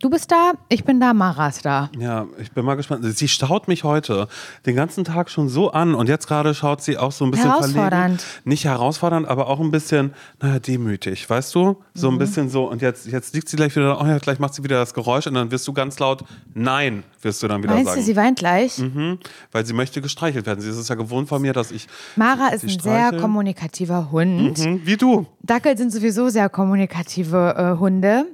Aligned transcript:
Du 0.00 0.10
bist 0.10 0.30
da, 0.30 0.52
ich 0.68 0.84
bin 0.84 1.00
da, 1.00 1.12
Mara 1.12 1.48
ist 1.48 1.64
da. 1.64 1.90
Ja, 1.98 2.26
ich 2.38 2.52
bin 2.52 2.64
mal 2.64 2.76
gespannt. 2.76 3.04
Sie 3.04 3.26
staut 3.28 3.66
mich 3.66 3.82
heute 3.84 4.28
den 4.64 4.76
ganzen 4.76 5.02
Tag 5.04 5.28
schon 5.28 5.48
so 5.48 5.72
an 5.72 5.94
und 5.94 6.08
jetzt 6.08 6.28
gerade 6.28 6.54
schaut 6.54 6.82
sie 6.82 6.98
auch 6.98 7.10
so 7.10 7.24
ein 7.24 7.32
bisschen 7.32 7.50
Herausfordernd. 7.50 8.20
verlegen. 8.22 8.40
Nicht 8.44 8.64
herausfordernd, 8.64 9.26
aber 9.26 9.48
auch 9.48 9.58
ein 9.60 9.70
bisschen, 9.72 10.14
naja, 10.40 10.58
demütig, 10.60 11.28
weißt 11.28 11.54
du? 11.54 11.76
So 11.94 12.08
Mhm. 12.10 12.16
ein 12.16 12.18
bisschen 12.18 12.48
so 12.48 12.64
und 12.70 12.80
jetzt, 12.82 13.06
jetzt 13.06 13.34
liegt 13.34 13.48
sie 13.48 13.56
gleich 13.56 13.74
wieder, 13.74 14.00
oh 14.00 14.06
ja, 14.06 14.18
gleich 14.18 14.38
macht 14.38 14.54
sie 14.54 14.62
wieder 14.62 14.76
das 14.78 14.94
Geräusch 14.94 15.26
und 15.26 15.34
dann 15.34 15.50
wirst 15.50 15.66
du 15.66 15.72
ganz 15.72 15.98
laut, 15.98 16.22
nein, 16.54 17.02
wirst 17.20 17.42
du 17.42 17.48
dann 17.48 17.62
wieder 17.62 17.74
Meinst 17.74 17.88
sagen. 17.88 18.00
du, 18.00 18.06
sie 18.06 18.16
weint 18.16 18.38
gleich? 18.38 18.78
Mhm, 18.78 19.18
weil 19.50 19.66
sie 19.66 19.72
möchte 19.72 20.00
gestreichelt 20.00 20.46
werden. 20.46 20.60
Sie 20.60 20.68
ist 20.70 20.76
es 20.76 20.88
ja 20.88 20.94
gewohnt 20.94 21.28
von 21.28 21.42
mir, 21.42 21.52
dass 21.52 21.70
ich 21.72 21.88
Mara 22.16 22.48
ist 22.48 22.62
ein 22.62 22.68
sehr 22.68 22.78
streichel. 23.08 23.20
kommunikativer 23.20 24.10
Hund. 24.12 24.58
Mhm, 24.58 24.82
wie 24.84 24.96
du. 24.96 25.26
Dackel 25.42 25.76
sind 25.76 25.92
sowieso 25.92 26.28
sehr 26.28 26.48
kommunikative 26.48 27.54
äh, 27.76 27.78
Hunde. 27.80 28.26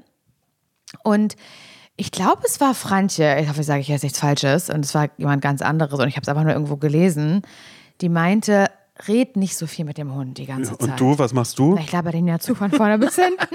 Und 1.02 1.36
ich 1.96 2.11
glaube, 2.12 2.43
es 2.45 2.61
war 2.61 2.75
Frantje, 2.75 3.41
ich 3.41 3.48
hoffe, 3.48 3.60
ich 3.60 3.66
sage 3.66 3.80
ich 3.80 3.88
jetzt 3.88 4.02
nichts 4.05 4.20
Falsches, 4.20 4.70
und 4.70 4.84
es 4.84 4.95
war 4.95 5.09
jemand 5.16 5.42
ganz 5.42 5.62
anderes, 5.62 5.98
und 5.98 6.09
ich 6.09 6.14
habe 6.16 6.23
es 6.23 6.28
einfach 6.28 6.45
nur 6.45 6.52
irgendwo 6.52 6.77
gelesen, 6.77 7.42
die 8.01 8.09
meinte, 8.09 8.70
red 9.06 9.37
nicht 9.37 9.56
so 9.56 9.66
viel 9.66 9.84
mit 9.84 9.98
dem 9.98 10.14
Hund 10.14 10.38
die 10.38 10.47
ganze 10.47 10.77
Zeit. 10.78 10.88
Und 10.88 11.01
du, 11.01 11.19
was 11.19 11.33
machst 11.33 11.59
du? 11.59 11.74
Na, 11.74 11.80
Ich 11.80 11.92
laber 11.92 12.12
den 12.12 12.27
ja 12.27 12.38
zu 12.38 12.55
von 12.55 12.70
vorne 12.70 12.98
bis 12.98 13.16
hinten. 13.16 13.55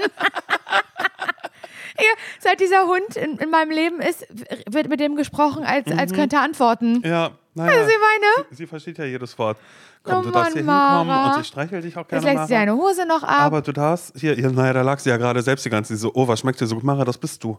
ja, 1.98 2.12
seit 2.40 2.60
dieser 2.60 2.84
Hund 2.86 3.16
in, 3.16 3.38
in 3.38 3.50
meinem 3.50 3.70
Leben 3.70 4.00
ist, 4.00 4.26
wird 4.68 4.88
mit 4.88 5.00
dem 5.00 5.16
gesprochen, 5.16 5.64
als, 5.64 5.90
als 5.90 6.12
könnte 6.12 6.36
er 6.36 6.42
antworten. 6.42 6.98
Mhm. 6.98 7.04
Ja, 7.04 7.30
naja. 7.54 7.72
Also 7.72 7.88
sie 7.88 7.96
meine? 7.98 8.46
Sie, 8.50 8.56
sie 8.56 8.66
versteht 8.66 8.98
ja 8.98 9.04
jedes 9.04 9.38
Wort. 9.38 9.58
Komm, 10.02 10.18
Oh 10.18 10.22
du 10.22 10.30
darfst 10.30 10.54
Mann, 10.56 10.64
hier 10.64 10.72
hinkommen 10.72 11.06
Mara. 11.06 11.34
und 11.36 11.40
ich 11.40 11.46
streichel 11.46 11.80
dich 11.80 11.96
auch 11.96 12.06
gerne 12.06 12.24
lässt 12.24 12.34
Mara. 12.34 12.46
sie 12.46 12.52
deine 12.54 12.74
Hose 12.74 13.06
noch 13.06 13.22
ab. 13.22 13.40
Aber 13.40 13.62
du 13.62 13.72
darfst, 13.72 14.12
hier, 14.18 14.34
hier, 14.34 14.50
naja, 14.50 14.72
da 14.74 14.82
lag 14.82 14.98
sie 14.98 15.08
ja 15.10 15.16
gerade 15.16 15.40
selbst 15.42 15.64
die 15.64 15.70
ganze 15.70 15.94
Zeit 15.94 16.00
so, 16.00 16.10
oh, 16.14 16.28
was 16.28 16.40
schmeckt 16.40 16.60
dir 16.60 16.66
so 16.66 16.74
gut? 16.74 16.84
Mara, 16.84 17.04
das 17.04 17.16
bist 17.18 17.42
du. 17.44 17.58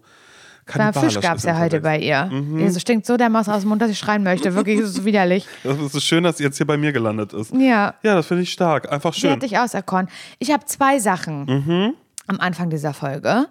Beim 0.76 0.94
Fisch 0.95 1.20
gab 1.21 1.35
es 1.38 1.44
ist 1.44 1.48
ja 1.48 1.59
heute 1.59 1.80
bei 1.80 1.99
ihr. 1.99 2.26
Mhm. 2.26 2.58
Ihr 2.58 2.71
so 2.71 2.80
stinkt 2.80 3.05
so 3.05 3.18
dermaßen 3.18 3.54
aus 3.54 3.62
dem 3.62 3.70
Mund, 3.70 3.84
dass 3.84 3.91
ich 3.91 3.99
schreien 3.99 4.23
möchte. 4.23 4.55
Wirklich, 4.55 4.79
es 4.79 4.90
ist 4.91 5.05
widerlich. 5.05 5.46
Das 5.63 5.77
ist 5.93 6.04
schön, 6.04 6.24
dass 6.24 6.37
sie 6.37 6.43
jetzt 6.43 6.57
hier 6.57 6.65
bei 6.65 6.76
mir 6.76 6.91
gelandet 6.91 7.34
ist. 7.34 7.54
Ja. 7.54 7.93
Ja, 8.02 8.15
das 8.15 8.26
finde 8.26 8.41
ich 8.41 8.52
stark. 8.52 8.91
Einfach 8.91 9.13
Sie 9.13 9.21
schön. 9.21 9.30
hat 9.32 9.43
dich 9.43 9.59
auserkoren. 9.59 10.09
Ich 10.40 10.52
habe 10.52 10.65
zwei 10.65 10.98
Sachen 10.98 11.46
Mhm. 11.46 11.93
am 12.26 12.40
Anfang 12.40 12.71
dieser 12.71 12.96
Folge. 12.96 13.46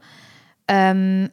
Ähm, 0.66 1.30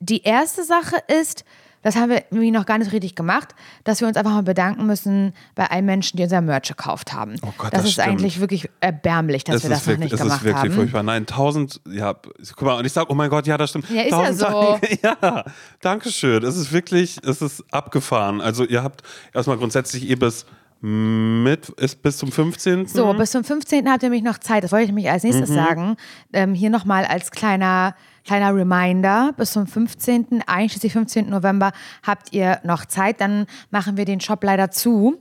die 0.00 0.22
erste 0.22 0.64
Sache 0.64 0.96
ist, 1.20 1.44
das 1.82 1.96
haben 1.96 2.10
wir 2.10 2.24
irgendwie 2.30 2.50
noch 2.50 2.66
gar 2.66 2.78
nicht 2.78 2.92
richtig 2.92 3.14
gemacht, 3.14 3.54
dass 3.84 4.00
wir 4.00 4.08
uns 4.08 4.16
einfach 4.16 4.32
mal 4.32 4.42
bedanken 4.42 4.86
müssen 4.86 5.32
bei 5.54 5.66
allen 5.70 5.84
Menschen, 5.86 6.16
die 6.16 6.22
unser 6.24 6.40
Merch 6.40 6.68
gekauft 6.68 7.12
haben. 7.12 7.36
Oh 7.42 7.52
Gott, 7.58 7.72
das, 7.72 7.80
das 7.80 7.84
ist 7.84 7.92
stimmt. 7.92 8.08
eigentlich 8.08 8.40
wirklich 8.40 8.68
erbärmlich, 8.80 9.44
dass 9.44 9.56
es 9.56 9.62
wir 9.64 9.70
das 9.70 9.78
ist 9.80 9.86
noch 9.86 9.92
wirklich, 9.92 10.12
nicht 10.12 10.20
gemacht 10.20 10.38
ist 10.38 10.44
wirklich 10.44 10.62
haben. 10.64 10.72
furchtbar. 10.72 11.02
Nein, 11.02 11.26
tausend, 11.26 11.80
ja, 11.88 12.14
guck 12.56 12.62
mal, 12.62 12.74
und 12.78 12.84
ich 12.84 12.92
sage, 12.92 13.06
oh 13.10 13.14
mein 13.14 13.30
Gott, 13.30 13.46
ja, 13.46 13.56
das 13.56 13.70
stimmt. 13.70 13.88
Ja, 13.90 14.02
ist 14.02 14.10
ja 14.10 14.16
tausend 14.18 14.38
so. 14.38 14.46
Dank. 14.46 14.98
Ja, 15.02 15.44
danke 15.80 16.10
schön. 16.10 16.42
Es 16.44 16.56
ist 16.56 16.72
wirklich, 16.72 17.18
es 17.24 17.40
ist 17.42 17.64
abgefahren. 17.72 18.40
Also 18.40 18.64
ihr 18.64 18.82
habt 18.82 19.02
erstmal 19.32 19.56
grundsätzlich 19.58 20.08
eh 20.10 20.14
bis 20.16 20.44
mit, 20.80 21.68
ist 21.70 22.02
bis 22.02 22.18
zum 22.18 22.30
15. 22.30 22.86
So, 22.86 23.12
bis 23.14 23.32
zum 23.32 23.42
15. 23.42 23.88
habt 23.90 24.02
ihr 24.02 24.10
nämlich 24.10 24.22
noch 24.22 24.38
Zeit. 24.38 24.62
Das 24.62 24.70
wollte 24.70 24.84
ich 24.84 24.88
nämlich 24.90 25.10
als 25.10 25.24
nächstes 25.24 25.50
Mhm. 25.50 25.54
sagen. 25.54 25.96
Ähm, 26.32 26.54
hier 26.54 26.70
nochmal 26.70 27.04
als 27.04 27.30
kleiner, 27.32 27.96
kleiner 28.28 28.54
Reminder. 28.54 29.32
Bis 29.36 29.52
zum 29.52 29.66
15., 29.66 30.42
einschließlich 30.46 30.92
15. 30.92 31.28
November, 31.30 31.72
habt 32.06 32.32
ihr 32.32 32.60
noch 32.62 32.84
Zeit. 32.84 33.20
Dann 33.20 33.46
machen 33.70 33.96
wir 33.96 34.04
den 34.04 34.20
Shop 34.20 34.44
leider 34.44 34.70
zu, 34.70 35.16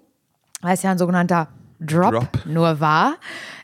weil 0.61 0.73
es 0.73 0.83
ja 0.83 0.91
ein 0.91 0.97
sogenannter 0.97 1.47
Drop, 1.79 2.11
Drop. 2.11 2.45
nur 2.45 2.79
war. 2.79 3.15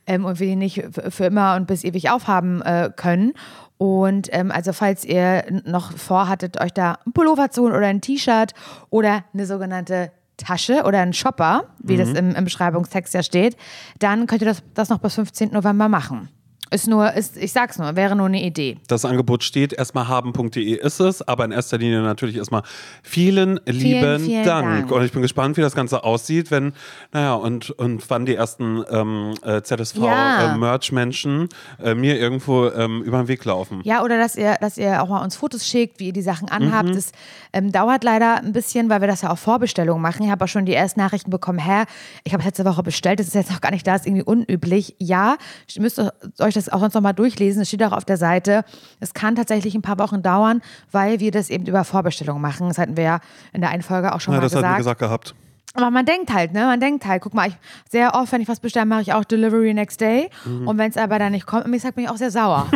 Ähm, 0.08 0.24
und 0.26 0.40
wir 0.40 0.48
den 0.48 0.60
nicht 0.60 0.84
für- 1.10 1.26
immer 1.26 1.56
und 1.56 1.68
bis 1.68 1.84
ewig 1.84 2.10
aufhaben 2.10 2.62
äh, 2.62 2.90
können. 2.96 3.34
Und 3.78 4.30
ähm, 4.32 4.50
also 4.52 4.72
falls 4.72 5.04
ihr 5.04 5.44
noch 5.66 5.92
vorhattet, 5.98 6.62
euch 6.62 6.72
da 6.74 7.00
ein 7.06 7.12
Pullover 7.12 7.50
zu 7.52 7.64
holen 7.64 7.74
oder 7.74 7.88
ein 7.88 8.02
T-Shirt 8.02 8.54
oder 8.92 9.24
eine 9.34 9.46
sogenannte 9.46 10.12
Tasche 10.38 10.84
oder 10.84 11.00
ein 11.02 11.14
Shopper, 11.14 11.66
wie 11.80 11.98
das 11.98 12.10
im, 12.10 12.34
im 12.36 12.44
Beschreibungstext 12.44 13.14
ja 13.14 13.24
steht, 13.24 13.58
dann 14.00 14.26
könnt 14.28 14.42
ihr 14.42 14.48
das, 14.48 14.64
das 14.74 14.90
noch 14.90 15.00
bis 15.00 15.16
15. 15.16 15.52
November 15.52 15.90
machen. 15.90 16.30
Ist 16.74 16.88
nur, 16.88 17.14
ist, 17.14 17.38
ich 17.38 17.52
sag's 17.54 17.78
nur, 17.78 17.96
wäre 17.96 18.16
nur 18.16 18.26
eine 18.26 18.44
Idee. 18.44 18.78
Das 18.88 19.06
Angebot 19.06 19.44
steht, 19.44 19.74
erstmal 19.74 20.08
haben.de 20.08 20.74
ist 20.74 21.00
es, 21.00 21.22
aber 21.28 21.46
in 21.46 21.52
erster 21.52 21.78
Linie 21.78 22.02
natürlich 22.02 22.38
erstmal 22.38 22.64
vielen 23.04 23.60
lieben 23.66 24.20
vielen 24.20 24.46
Dank. 24.46 24.68
Dank. 24.88 24.92
Und 24.92 25.04
ich 25.04 25.12
bin 25.12 25.22
gespannt, 25.22 25.58
wie 25.58 25.62
das 25.62 25.76
Ganze 25.76 26.04
aussieht, 26.04 26.52
wenn, 26.52 26.74
naja, 27.12 27.36
und, 27.36 27.70
und 27.72 28.10
wann 28.10 28.26
die 28.26 28.36
ersten 28.36 28.84
ähm, 28.90 29.34
äh, 29.44 29.54
Ja. 29.54 29.62
ZSV-Merch-Menschen 29.62 31.50
äh, 31.84 31.96
mir 31.96 32.18
irgendwo 32.20 32.68
ähm, 32.70 33.04
über 33.04 33.18
den 33.20 33.28
Weg 33.28 33.46
laufen. 33.46 33.82
Ja, 33.84 34.04
oder 34.04 34.18
dass 34.18 34.36
ihr, 34.36 34.56
dass 34.60 34.78
ihr 34.78 35.02
auch 35.02 35.10
mal 35.10 35.24
uns 35.24 35.36
Fotos 35.36 35.68
schickt, 35.68 36.00
wie 36.00 36.08
ihr 36.08 36.14
die 36.14 36.22
Sachen 36.22 36.50
anhabt. 36.50 36.90
Mhm. 36.90 36.94
Das 36.96 37.12
ähm, 37.54 37.72
dauert 37.72 38.04
leider 38.04 38.38
ein 38.38 38.54
bisschen, 38.54 38.90
weil 38.90 39.02
wir 39.02 39.08
das 39.08 39.22
ja 39.22 39.30
auf 39.30 39.40
Vorbestellung 39.40 40.02
machen. 40.02 40.26
Ich 40.26 40.32
habe 40.32 40.44
auch 40.46 40.50
schon 40.50 40.66
die 40.66 40.74
ersten 40.74 41.00
Nachrichten 41.00 41.30
bekommen, 41.30 41.60
hä, 41.60 41.84
ich 42.24 42.34
habe 42.34 42.44
letzte 42.44 42.66
Woche 42.66 42.84
bestellt, 42.84 43.20
das 43.20 43.28
ist 43.28 43.36
jetzt 43.36 43.52
noch 43.52 43.62
gar 43.62 43.72
nicht 43.72 43.86
da, 43.86 43.96
ist 43.96 44.06
irgendwie 44.08 44.24
unüblich. 44.24 44.96
Ja, 45.00 45.38
ihr 45.74 45.82
müsst 45.82 46.00
euch 46.40 46.54
das 46.54 46.63
auch 46.72 46.80
sonst 46.80 46.94
noch 46.94 47.02
mal 47.02 47.14
durchlesen, 47.14 47.62
es 47.62 47.68
steht 47.68 47.84
auch 47.84 47.92
auf 47.92 48.06
der 48.06 48.18
Seite. 48.18 48.64
Es 49.00 49.14
kann 49.14 49.36
tatsächlich 49.36 49.76
ein 49.76 49.82
paar 49.82 50.00
Wochen 50.00 50.22
dauern, 50.22 50.62
weil 50.92 51.20
wir 51.20 51.32
das 51.32 51.50
eben 51.50 51.66
über 51.66 51.84
Vorbestellung 51.84 52.40
machen. 52.42 52.68
Das 52.68 52.78
hatten 52.78 52.96
wir 52.98 53.04
ja 53.04 53.20
in 53.52 53.62
der 53.62 53.70
einen 53.72 53.84
Folge 53.84 54.14
auch 54.14 54.22
schon 54.22 54.34
Ja, 54.34 54.40
mal 54.40 54.44
das 54.46 54.54
hatten 54.56 54.64
wir 54.64 54.78
gesagt. 54.78 55.00
gesagt 55.00 55.00
gehabt. 55.00 55.36
Aber 55.76 55.90
man 55.90 56.06
denkt 56.06 56.32
halt, 56.32 56.54
ne? 56.54 56.66
Man 56.66 56.80
denkt 56.80 57.04
halt, 57.06 57.24
guck 57.24 57.34
mal, 57.34 57.48
ich, 57.48 57.56
sehr 57.90 58.14
oft, 58.14 58.32
wenn 58.32 58.42
ich 58.42 58.48
was 58.48 58.60
bestelle, 58.60 58.86
mache 58.86 59.02
ich 59.02 59.14
auch 59.14 59.24
Delivery 59.24 59.74
next 59.74 60.00
day. 60.00 60.30
Mhm. 60.46 60.68
Und 60.68 60.78
wenn 60.78 60.92
es 60.92 60.98
aber 60.98 61.18
dann 61.18 61.32
nicht 61.32 61.48
kommt, 61.48 61.66
mir 61.66 61.80
sagt 61.80 61.96
bin 61.96 62.04
ich 62.04 62.12
auch 62.12 62.18
sehr 62.18 62.30
sauer. 62.30 62.68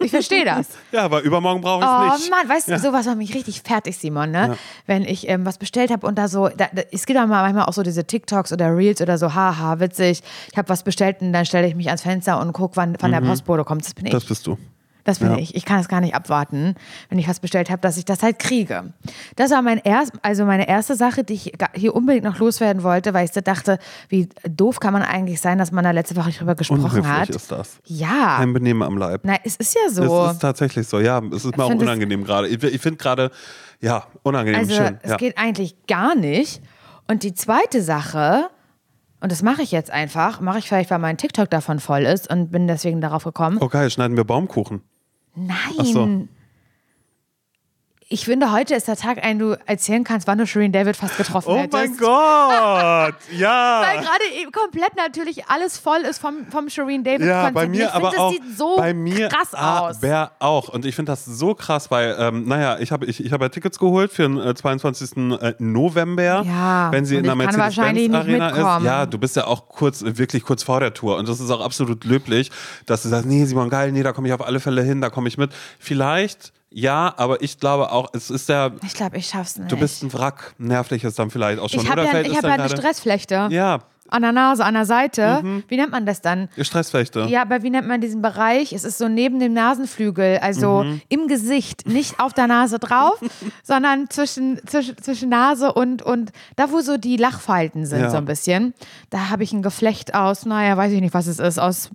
ich 0.00 0.12
verstehe 0.12 0.44
das. 0.44 0.68
Ja, 0.92 1.02
aber 1.02 1.22
übermorgen 1.22 1.60
brauche 1.60 1.82
ich 1.82 1.90
es 1.90 1.90
Oh 1.90 2.16
nicht. 2.16 2.30
Mann, 2.30 2.48
weißt 2.48 2.68
du, 2.68 2.78
sowas 2.78 3.06
macht 3.06 3.16
mich 3.16 3.34
richtig 3.34 3.62
fertig, 3.62 3.98
Simon, 3.98 4.30
ne? 4.30 4.56
Wenn 4.86 5.02
ich 5.02 5.28
ähm, 5.28 5.44
was 5.44 5.58
bestellt 5.58 5.90
habe 5.90 6.06
und 6.06 6.16
da 6.16 6.28
so, 6.28 6.48
da, 6.48 6.68
da, 6.72 6.82
es 6.92 7.06
gibt 7.06 7.18
auch 7.18 7.26
mal 7.26 7.42
manchmal 7.42 7.64
auch 7.64 7.72
so 7.72 7.82
diese 7.82 8.04
TikToks 8.04 8.52
oder 8.52 8.76
Reels 8.76 9.00
oder 9.00 9.18
so, 9.18 9.34
haha, 9.34 9.80
witzig. 9.80 10.22
Ich 10.52 10.56
habe 10.56 10.68
was 10.68 10.84
bestellt 10.84 11.20
und 11.22 11.32
dann 11.32 11.46
stelle 11.46 11.66
ich 11.66 11.74
mich 11.74 11.88
ans 11.88 12.02
Fenster 12.02 12.40
und 12.40 12.52
gucke, 12.52 12.76
wann, 12.76 12.96
wann 13.00 13.10
der 13.10 13.20
Postbote 13.20 13.64
kommt. 13.64 13.84
Das 13.84 13.94
bin 13.94 14.06
ich. 14.06 14.12
Mhm. 14.12 14.16
Das 14.16 14.24
bist 14.26 14.46
du. 14.46 14.56
Das 15.04 15.18
bin 15.18 15.30
Ja. 15.30 15.36
ich. 15.36 15.54
Ich 15.54 15.64
kann 15.66 15.80
es 15.80 15.88
gar 15.88 16.00
nicht 16.00 16.14
abwarten, 16.14 16.74
wenn 17.10 17.18
ich 17.18 17.28
was 17.28 17.38
bestellt 17.40 17.68
habe, 17.70 17.80
dass 17.82 17.98
ich 17.98 18.04
das 18.06 18.22
halt 18.22 18.38
kriege. 18.38 18.92
Das 19.36 19.50
war 19.50 19.60
mein 19.60 19.78
erst, 19.78 20.12
also 20.22 20.44
meine 20.46 20.66
erste 20.66 20.94
Sache, 20.96 21.24
die 21.24 21.34
ich 21.34 21.52
hier 21.74 21.94
unbedingt 21.94 22.24
noch 22.24 22.38
loswerden 22.38 22.82
wollte, 22.82 23.12
weil 23.12 23.26
ich 23.26 23.30
dachte, 23.32 23.78
wie 24.08 24.28
doof 24.48 24.80
kann 24.80 24.92
man 24.94 25.02
eigentlich 25.02 25.40
sein, 25.42 25.58
dass 25.58 25.72
man 25.72 25.84
da 25.84 25.90
letzte 25.90 26.16
Woche 26.16 26.28
nicht 26.28 26.40
drüber 26.40 26.54
gesprochen 26.54 26.84
Unhöflich 26.84 27.04
hat. 27.06 27.28
ist 27.30 27.52
das. 27.52 27.78
Ja. 27.84 28.38
Ein 28.38 28.52
Benehmen 28.54 28.82
am 28.82 28.96
Leib. 28.96 29.20
Na, 29.24 29.36
es 29.44 29.56
ist 29.56 29.74
ja 29.74 29.90
so. 29.90 30.24
Es 30.26 30.32
ist 30.32 30.38
tatsächlich 30.40 30.88
so, 30.88 30.98
ja. 31.00 31.20
Es 31.32 31.44
ist 31.44 31.56
mir 31.56 31.64
auch 31.64 31.70
unangenehm 31.74 32.24
gerade. 32.24 32.48
Ich, 32.48 32.62
ich 32.62 32.80
finde 32.80 32.96
gerade, 32.96 33.30
ja, 33.80 34.06
unangenehm 34.22 34.60
Also 34.60 34.74
schön. 34.74 34.98
es 35.02 35.10
Ja. 35.10 35.16
geht 35.18 35.36
eigentlich 35.36 35.76
gar 35.86 36.14
nicht. 36.14 36.62
Und 37.08 37.22
die 37.22 37.34
zweite 37.34 37.82
Sache, 37.82 38.48
und 39.20 39.30
das 39.30 39.42
mache 39.42 39.60
ich 39.60 39.70
jetzt 39.72 39.90
einfach, 39.90 40.40
mache 40.40 40.58
ich 40.58 40.68
vielleicht, 40.68 40.90
weil 40.90 40.98
mein 40.98 41.18
TikTok 41.18 41.50
davon 41.50 41.78
voll 41.78 42.02
ist 42.04 42.30
und 42.30 42.50
bin 42.50 42.66
deswegen 42.66 43.02
darauf 43.02 43.24
gekommen. 43.24 43.58
Oh 43.60 43.68
geil, 43.68 43.90
schneiden 43.90 44.16
wir 44.16 44.24
Baumkuchen. 44.24 44.80
Nein. 45.34 45.84
So. 45.84 46.28
Ich 48.10 48.26
finde, 48.26 48.52
heute 48.52 48.74
ist 48.74 48.86
der 48.86 48.96
Tag, 48.96 49.16
an 49.24 49.30
dem 49.30 49.38
du 49.38 49.58
erzählen 49.64 50.04
kannst, 50.04 50.26
wann 50.26 50.36
du 50.36 50.46
Shirin 50.46 50.72
David 50.72 50.94
fast 50.94 51.16
getroffen 51.16 51.48
Oh 51.50 51.56
hättest. 51.56 51.72
mein 51.72 51.96
Gott! 51.96 53.14
Ja! 53.36 53.82
Weil 53.82 54.00
gerade 54.02 54.24
eben 54.40 54.52
komplett 54.52 54.94
natürlich 54.96 55.46
alles 55.46 55.78
voll 55.78 56.00
ist 56.00 56.18
vom, 56.20 56.46
vom 56.50 56.68
Shirin 56.68 57.02
David 57.02 57.26
Ja, 57.26 57.50
bei 57.50 57.64
ich 57.64 57.70
mir 57.70 57.76
finde, 57.88 57.94
aber 57.94 58.10
das 58.10 58.18
auch. 58.20 58.30
sieht 58.32 58.42
so 58.58 58.76
bei 58.76 58.92
mir 58.92 59.28
krass 59.28 59.54
aus. 59.54 60.02
aber 60.02 60.32
auch. 60.38 60.68
Und 60.68 60.84
ich 60.84 60.94
finde 60.94 61.12
das 61.12 61.24
so 61.24 61.54
krass, 61.54 61.90
weil, 61.90 62.14
ähm, 62.18 62.46
naja, 62.46 62.78
ich 62.78 62.92
habe 62.92 63.06
ich, 63.06 63.24
ich 63.24 63.32
hab 63.32 63.40
ja 63.40 63.48
Tickets 63.48 63.78
geholt 63.78 64.12
für 64.12 64.22
den 64.22 64.38
äh, 64.38 64.54
22. 64.54 65.16
äh, 65.40 65.54
November. 65.58 66.22
Ja, 66.44 66.92
Wenn 66.92 67.04
sie 67.06 67.16
in 67.16 67.24
der 67.24 67.32
ich 67.34 67.38
kann 67.40 67.56
wahrscheinlich 67.58 68.08
Mercedes-Benz 68.10 68.42
nicht 68.42 68.62
Arena 68.62 68.76
ist. 68.78 68.84
Ja, 68.84 69.06
du 69.06 69.18
bist 69.18 69.36
ja 69.36 69.46
auch 69.46 69.68
kurz, 69.68 70.02
wirklich 70.04 70.44
kurz 70.44 70.62
vor 70.62 70.80
der 70.80 70.92
Tour. 70.94 71.16
Und 71.16 71.28
das 71.28 71.40
ist 71.40 71.50
auch 71.50 71.64
absolut 71.64 72.04
löblich, 72.04 72.50
dass 72.86 73.02
du 73.02 73.08
sagst, 73.08 73.26
nee, 73.26 73.44
Simon, 73.46 73.70
geil, 73.70 73.92
nee, 73.92 74.02
da 74.02 74.12
komme 74.12 74.28
ich 74.28 74.34
auf 74.34 74.44
alle 74.46 74.60
Fälle 74.60 74.82
hin, 74.82 75.00
da 75.00 75.08
komme 75.10 75.28
ich 75.28 75.38
mit. 75.38 75.50
Vielleicht, 75.78 76.52
ja, 76.74 77.14
aber 77.16 77.40
ich 77.42 77.58
glaube 77.60 77.90
auch, 77.92 78.08
es 78.12 78.30
ist 78.30 78.48
der, 78.48 78.72
Ich 78.84 78.94
glaube, 78.94 79.16
ich 79.16 79.26
schaff's 79.26 79.56
nicht. 79.58 79.70
du 79.70 79.76
bist 79.76 80.02
ein 80.02 80.12
Wrack. 80.12 80.54
Nervlich 80.58 81.04
ist 81.04 81.18
dann 81.18 81.30
vielleicht 81.30 81.58
auch 81.60 81.68
schon. 81.70 81.80
ich 81.82 81.90
habe 81.90 82.02
ja, 82.04 82.20
ich 82.20 82.36
hab 82.36 82.44
ja 82.44 82.50
eine 82.54 82.68
Stressflechte. 82.68 83.48
Ja, 83.50 83.80
An 84.08 84.20
der 84.22 84.32
Nase, 84.32 84.64
an 84.64 84.74
der 84.74 84.84
Seite. 84.84 85.62
Wie 85.68 85.76
nennt 85.76 85.90
man 85.92 86.04
das 86.04 86.20
dann? 86.20 86.48
ihr 86.56 86.64
Stressfechte. 86.64 87.20
Ja, 87.30 87.40
aber 87.42 87.62
wie 87.62 87.70
nennt 87.70 87.88
man 87.88 88.00
diesen 88.02 88.20
Bereich? 88.22 88.72
Es 88.72 88.84
ist 88.84 88.98
so 88.98 89.08
neben 89.08 89.38
dem 89.40 89.54
Nasenflügel, 89.54 90.38
also 90.42 90.82
Mhm. 90.84 91.00
im 91.08 91.26
Gesicht, 91.28 91.86
nicht 91.88 92.20
auf 92.20 92.32
der 92.34 92.46
Nase 92.46 92.78
drauf, 92.78 93.18
sondern 93.62 94.10
zwischen, 94.10 94.60
zwischen, 94.66 94.98
zwischen 94.98 95.30
Nase 95.30 95.72
und, 95.72 96.02
und 96.02 96.32
da, 96.56 96.70
wo 96.70 96.80
so 96.80 96.96
die 96.98 97.16
Lachfalten 97.16 97.86
sind, 97.86 98.00
Ja. 98.02 98.10
so 98.10 98.18
ein 98.18 98.26
bisschen. 98.26 98.74
Da 99.10 99.30
habe 99.30 99.42
ich 99.42 99.52
ein 99.52 99.62
Geflecht 99.62 100.14
aus, 100.14 100.44
naja, 100.44 100.76
weiß 100.76 100.92
ich 100.92 101.00
nicht, 101.00 101.14
was 101.14 101.26
es 101.26 101.38
ist, 101.38 101.58
aus 101.58 101.90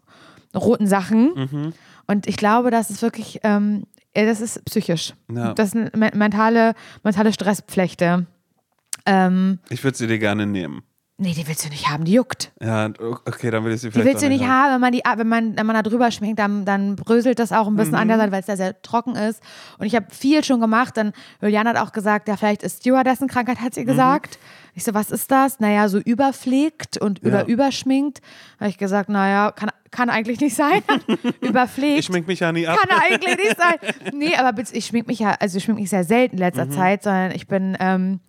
roten 0.56 0.88
Sachen. 0.88 1.34
Mhm. 1.36 1.74
Und 2.08 2.26
ich 2.28 2.38
glaube, 2.38 2.72
das 2.72 2.90
ist 2.90 3.02
wirklich, 3.04 3.40
ähm, 3.44 3.84
ja, 3.84 3.99
das 4.26 4.42
ist 4.42 4.64
psychisch. 4.66 5.14
Ja. 5.32 5.54
Das 5.54 5.72
sind 5.72 5.96
me- 5.96 6.12
mentale, 6.14 6.74
mentale 7.04 7.32
Stresspflechte. 7.34 8.26
Ähm, 9.06 9.60
Ich 9.70 9.84
würde 9.84 9.98
sie 9.98 10.08
dir 10.08 10.20
gerne 10.20 10.46
nehmen. 10.46 10.84
Nee, 11.22 11.34
die 11.34 11.46
willst 11.50 11.66
du 11.66 11.70
nicht 11.70 11.90
haben, 11.90 12.06
die 12.06 12.14
juckt. 12.14 12.54
Ja, 12.62 12.86
okay, 13.26 13.52
dann 13.52 13.66
will 13.66 13.74
ich 13.74 13.82
sie 13.82 13.88
Die 13.90 13.92
vielleicht 13.92 14.08
willst 14.08 14.24
du 14.24 14.30
nicht 14.30 14.48
haben, 14.48 14.74
wenn 14.76 14.80
man, 14.80 14.94
die, 14.94 15.02
wenn 15.18 15.28
man, 15.28 15.58
wenn 15.58 15.66
man 15.66 15.76
da 15.76 15.82
drüber 15.84 16.12
schminkt, 16.12 16.40
dann, 16.40 16.64
dann 16.64 16.96
bröselt 16.96 17.40
das 17.40 17.52
auch 17.52 17.68
ein 17.68 17.76
bisschen 17.76 17.96
an 17.96 18.08
der 18.08 18.16
Seite, 18.18 18.32
weil 18.32 18.40
es 18.40 18.46
da 18.46 18.56
sehr 18.56 18.82
trocken 18.82 19.18
ist. 19.18 19.44
Und 19.80 19.86
ich 19.86 19.96
habe 19.96 20.06
viel 20.12 20.46
schon 20.46 20.62
gemacht. 20.62 20.96
Dann, 20.96 21.12
Julian 21.42 21.68
hat 21.68 21.76
auch 21.76 21.92
gesagt, 21.92 22.30
ja, 22.30 22.38
vielleicht 22.38 22.64
ist 22.64 22.80
Stewardessen-Krankheit, 22.80 23.60
hat 23.60 23.74
sie 23.74 23.84
gesagt. 23.84 24.40
Ich 24.76 24.86
so, 24.86 24.94
was 24.94 25.12
ist 25.12 25.30
das? 25.30 25.60
Naja, 25.60 25.90
so 25.90 25.98
überpflegt 25.98 26.98
und 26.98 27.20
über 27.20 27.46
überschminkt. 27.48 28.22
Habe 28.58 28.70
ich 28.70 28.78
gesagt, 28.78 29.10
naja, 29.10 29.52
kann, 29.52 29.72
kann 29.92 30.10
eigentlich 30.10 30.40
nicht 30.40 30.56
sein. 30.56 30.84
Überpflegt. 31.42 32.00
Ich 32.00 32.06
schmink 32.06 32.28
mich 32.28 32.40
ja 32.40 32.54
nie 32.54 32.66
ab. 32.66 32.78
Kann 32.78 32.98
eigentlich 32.98 33.36
nicht 33.36 33.58
sein. 33.58 34.14
Nee, 34.14 34.36
aber 34.38 34.62
ich 34.72 34.86
schmink 34.86 35.08
mich 35.08 35.20
ja, 35.20 35.36
also 35.38 35.58
ich 35.58 35.66
schmink 35.66 35.80
mich 35.80 35.90
sehr 35.90 36.06
selten 36.06 36.36
in 36.36 36.40
letzter 36.40 36.66
Mhm. 36.66 36.72
Zeit, 36.72 37.04
sondern 37.04 37.32
ich 37.32 37.48
bin, 37.48 37.76
ähm, 37.82 38.22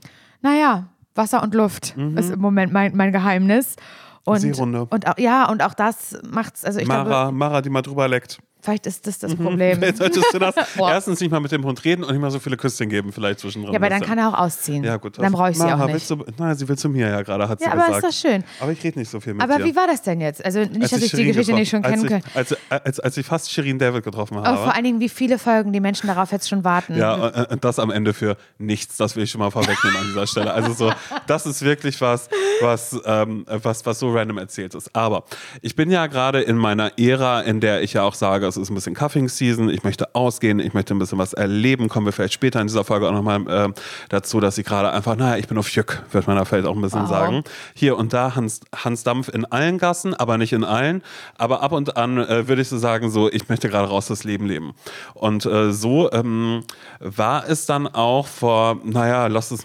naja, 0.42 0.88
Wasser 1.14 1.42
und 1.42 1.54
Luft 1.54 1.96
ist 2.16 2.30
im 2.30 2.40
Moment 2.40 2.72
mein, 2.72 2.96
mein 2.96 3.12
Geheimnis. 3.12 3.76
Und, 4.24 4.42
Mhm. 4.44 4.54
Seerunde. 4.54 4.86
und 4.90 5.06
auch, 5.08 5.18
ja, 5.18 5.48
und 5.50 5.62
auch 5.62 5.72
das 5.74 6.18
macht's, 6.30 6.64
also 6.64 6.78
ich 6.78 6.84
glaube, 6.84 7.08
Mara, 7.08 7.30
Mara, 7.32 7.62
die 7.62 7.70
mal 7.70 7.80
drüber 7.82 8.06
leckt. 8.06 8.38
Vielleicht 8.62 8.86
ist 8.86 9.06
das 9.06 9.18
das 9.18 9.34
Problem. 9.34 9.78
Vielleicht 9.78 9.96
solltest 9.98 10.26
du 10.32 10.38
das 10.38 10.54
erstens 10.78 11.20
nicht 11.20 11.30
mal 11.30 11.40
mit 11.40 11.52
dem 11.52 11.64
Hund 11.64 11.84
reden 11.84 12.04
und 12.04 12.10
nicht 12.12 12.20
mal 12.20 12.30
so 12.30 12.38
viele 12.38 12.56
Küsschen 12.56 12.88
geben, 12.88 13.12
vielleicht 13.12 13.40
zwischendrin. 13.40 13.72
Ja, 13.72 13.78
aber 13.78 13.88
dann 13.90 14.00
kann 14.02 14.18
er 14.18 14.28
auch 14.28 14.38
ausziehen. 14.38 14.84
Ja, 14.84 14.96
gut. 14.96 15.18
Dann 15.18 15.24
das- 15.24 15.32
brauche 15.32 15.50
ich 15.50 15.56
sie 15.58 15.64
Mara, 15.64 15.84
auch 15.84 15.88
nicht. 15.92 16.10
Du, 16.10 16.24
nein, 16.38 16.54
sie 16.56 16.68
will 16.68 16.76
zu 16.78 16.88
mir 16.88 17.08
ja 17.08 17.22
gerade, 17.22 17.48
hat 17.48 17.58
sie 17.60 17.64
Ja, 17.66 17.72
aber 17.72 17.86
gesagt. 17.86 18.04
ist 18.12 18.24
doch 18.24 18.30
schön. 18.30 18.44
Aber 18.60 18.72
ich 18.72 18.82
rede 18.84 18.98
nicht 18.98 19.10
so 19.10 19.20
viel 19.20 19.34
mit 19.34 19.42
Aber 19.42 19.56
dir. 19.56 19.64
wie 19.64 19.76
war 19.76 19.86
das 19.86 20.02
denn 20.02 20.20
jetzt? 20.20 20.44
Also 20.44 20.60
nicht, 20.60 20.82
Als 20.82 20.90
dass 20.90 21.02
ich 21.02 21.10
die 21.10 21.16
Shirin 21.16 21.26
Geschichte 21.32 21.52
nicht 21.54 21.70
schon 21.70 21.82
kennen 21.82 22.06
kann. 22.06 22.22
als, 22.34 22.52
ich- 22.52 22.58
als, 22.68 23.00
als, 23.00 23.16
ich 23.16 23.26
fast 23.26 23.50
Shirin 23.50 23.78
David 23.78 24.04
getroffen 24.04 24.36
habe. 24.36 24.46
Aber 24.48 24.58
vor 24.64 24.74
allen 24.74 24.84
Dingen, 24.84 25.00
wie 25.00 25.08
viele 25.08 25.38
Folgen 25.38 25.72
die 25.72 25.80
Menschen 25.80 26.06
darauf 26.06 26.32
jetzt 26.32 26.48
schon 26.48 26.64
warten. 26.64 26.96
Ja, 26.96 27.28
äh, 27.28 27.46
und 27.52 27.64
das 27.64 27.78
am 27.78 27.90
Ende 27.90 28.14
für 28.14 28.36
nichts, 28.58 28.96
das 28.96 29.16
will 29.16 29.24
ich 29.24 29.30
schon 29.30 29.40
mal 29.40 29.50
vorwegnehmen 29.50 29.96
an 29.98 30.06
dieser 30.08 30.26
Stelle. 30.26 30.52
Also 30.52 30.72
so, 30.72 30.92
das 31.26 31.46
ist 31.46 31.62
wirklich 31.62 32.00
was, 32.00 32.28
was, 32.60 32.98
ähm, 33.04 33.44
was, 33.46 33.84
was 33.86 33.98
so 33.98 34.10
random 34.12 34.38
erzählt 34.38 34.74
ist. 34.74 34.94
Aber 34.94 35.24
ich 35.62 35.76
bin 35.76 35.90
ja 35.90 36.06
gerade 36.06 36.40
in 36.42 36.56
meiner 36.56 36.98
Ära, 36.98 37.40
in 37.42 37.60
der 37.60 37.82
ich 37.82 37.92
ja 37.94 38.02
auch 38.02 38.14
sage, 38.14 38.49
es 38.56 38.56
ist 38.56 38.70
ein 38.70 38.74
bisschen 38.74 38.94
Cuffing 38.94 39.28
Season, 39.28 39.68
ich 39.70 39.84
möchte 39.84 40.14
ausgehen, 40.14 40.58
ich 40.58 40.74
möchte 40.74 40.94
ein 40.94 40.98
bisschen 40.98 41.18
was 41.18 41.32
erleben, 41.32 41.88
kommen 41.88 42.06
wir 42.06 42.12
vielleicht 42.12 42.34
später 42.34 42.60
in 42.60 42.66
dieser 42.66 42.84
Folge 42.84 43.08
auch 43.08 43.12
nochmal 43.12 43.44
ähm, 43.48 43.74
dazu, 44.08 44.40
dass 44.40 44.58
ich 44.58 44.66
gerade 44.66 44.90
einfach, 44.92 45.16
naja, 45.16 45.36
ich 45.36 45.48
bin 45.48 45.56
auf 45.58 45.68
Jück, 45.70 46.02
wird 46.12 46.26
man 46.26 46.36
da 46.36 46.44
vielleicht 46.44 46.66
auch 46.66 46.74
ein 46.74 46.82
bisschen 46.82 47.02
Wow. 47.02 47.08
sagen. 47.08 47.44
Hier 47.74 47.96
und 47.96 48.12
da 48.12 48.34
Hans, 48.36 48.60
Hans 48.74 49.04
Dampf 49.04 49.28
in 49.28 49.44
allen 49.46 49.78
Gassen, 49.78 50.14
aber 50.14 50.38
nicht 50.38 50.52
in 50.52 50.64
allen. 50.64 51.02
Aber 51.38 51.62
ab 51.62 51.72
und 51.72 51.96
an 51.96 52.18
äh, 52.18 52.48
würde 52.48 52.62
ich 52.62 52.68
so 52.68 52.78
sagen, 52.78 53.10
so, 53.10 53.30
ich 53.30 53.48
möchte 53.48 53.68
gerade 53.68 53.88
raus 53.88 54.06
das 54.08 54.24
Leben 54.24 54.46
leben. 54.46 54.72
Und 55.14 55.46
äh, 55.46 55.72
so 55.72 56.10
ähm, 56.12 56.62
war 56.98 57.48
es 57.48 57.66
dann 57.66 57.86
auch 57.86 58.26
vor, 58.26 58.78
naja, 58.84 59.28
lass 59.28 59.50
es 59.50 59.64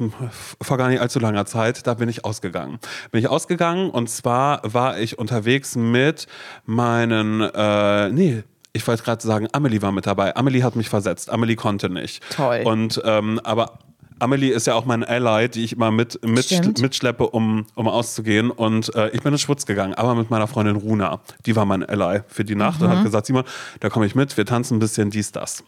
vor 0.61 0.77
gar 0.77 0.89
nicht 0.89 1.01
allzu 1.01 1.19
langer 1.19 1.45
Zeit, 1.45 1.85
da 1.87 1.93
bin 1.95 2.09
ich 2.09 2.23
ausgegangen. 2.25 2.79
Bin 3.11 3.19
ich 3.19 3.27
ausgegangen 3.27 3.89
und 3.89 4.09
zwar 4.09 4.61
war 4.63 4.99
ich 4.99 5.17
unterwegs 5.19 5.75
mit 5.75 6.27
meinen, 6.65 7.41
äh, 7.41 8.09
nee, 8.09 8.43
ich 8.75 8.85
wollte 8.87 9.03
gerade 9.03 9.25
sagen, 9.25 9.47
Amelie 9.53 9.81
war 9.81 9.91
mit 9.91 10.05
dabei. 10.05 10.35
Amelie 10.35 10.63
hat 10.63 10.75
mich 10.75 10.89
versetzt. 10.89 11.29
Amelie 11.29 11.55
konnte 11.55 11.89
nicht. 11.89 12.21
Toll. 12.29 12.61
Und 12.65 13.01
ähm, 13.05 13.39
aber 13.43 13.79
Amelie 14.19 14.51
ist 14.51 14.67
ja 14.67 14.75
auch 14.75 14.85
mein 14.85 15.03
Ally, 15.03 15.49
die 15.49 15.63
ich 15.63 15.73
immer 15.73 15.91
mit, 15.91 16.25
mit 16.25 16.79
mitschleppe, 16.79 17.27
um, 17.27 17.65
um 17.75 17.87
auszugehen. 17.87 18.51
Und 18.51 18.93
äh, 18.95 19.09
ich 19.09 19.21
bin 19.21 19.33
in 19.33 19.39
Schwutz 19.39 19.65
gegangen, 19.65 19.93
aber 19.93 20.15
mit 20.15 20.29
meiner 20.29 20.47
Freundin 20.47 20.75
Runa. 20.75 21.21
Die 21.45 21.55
war 21.55 21.65
mein 21.65 21.83
Ally 21.83 22.21
für 22.27 22.45
die 22.45 22.55
Nacht 22.55 22.81
und 22.81 22.89
hat 22.89 23.03
gesagt, 23.03 23.27
Simon, 23.27 23.43
da 23.79 23.89
komme 23.89 24.05
ich 24.05 24.15
mit, 24.15 24.35
wir 24.37 24.45
tanzen 24.45 24.77
ein 24.77 24.79
bisschen 24.79 25.09
dies, 25.09 25.31
das. 25.31 25.63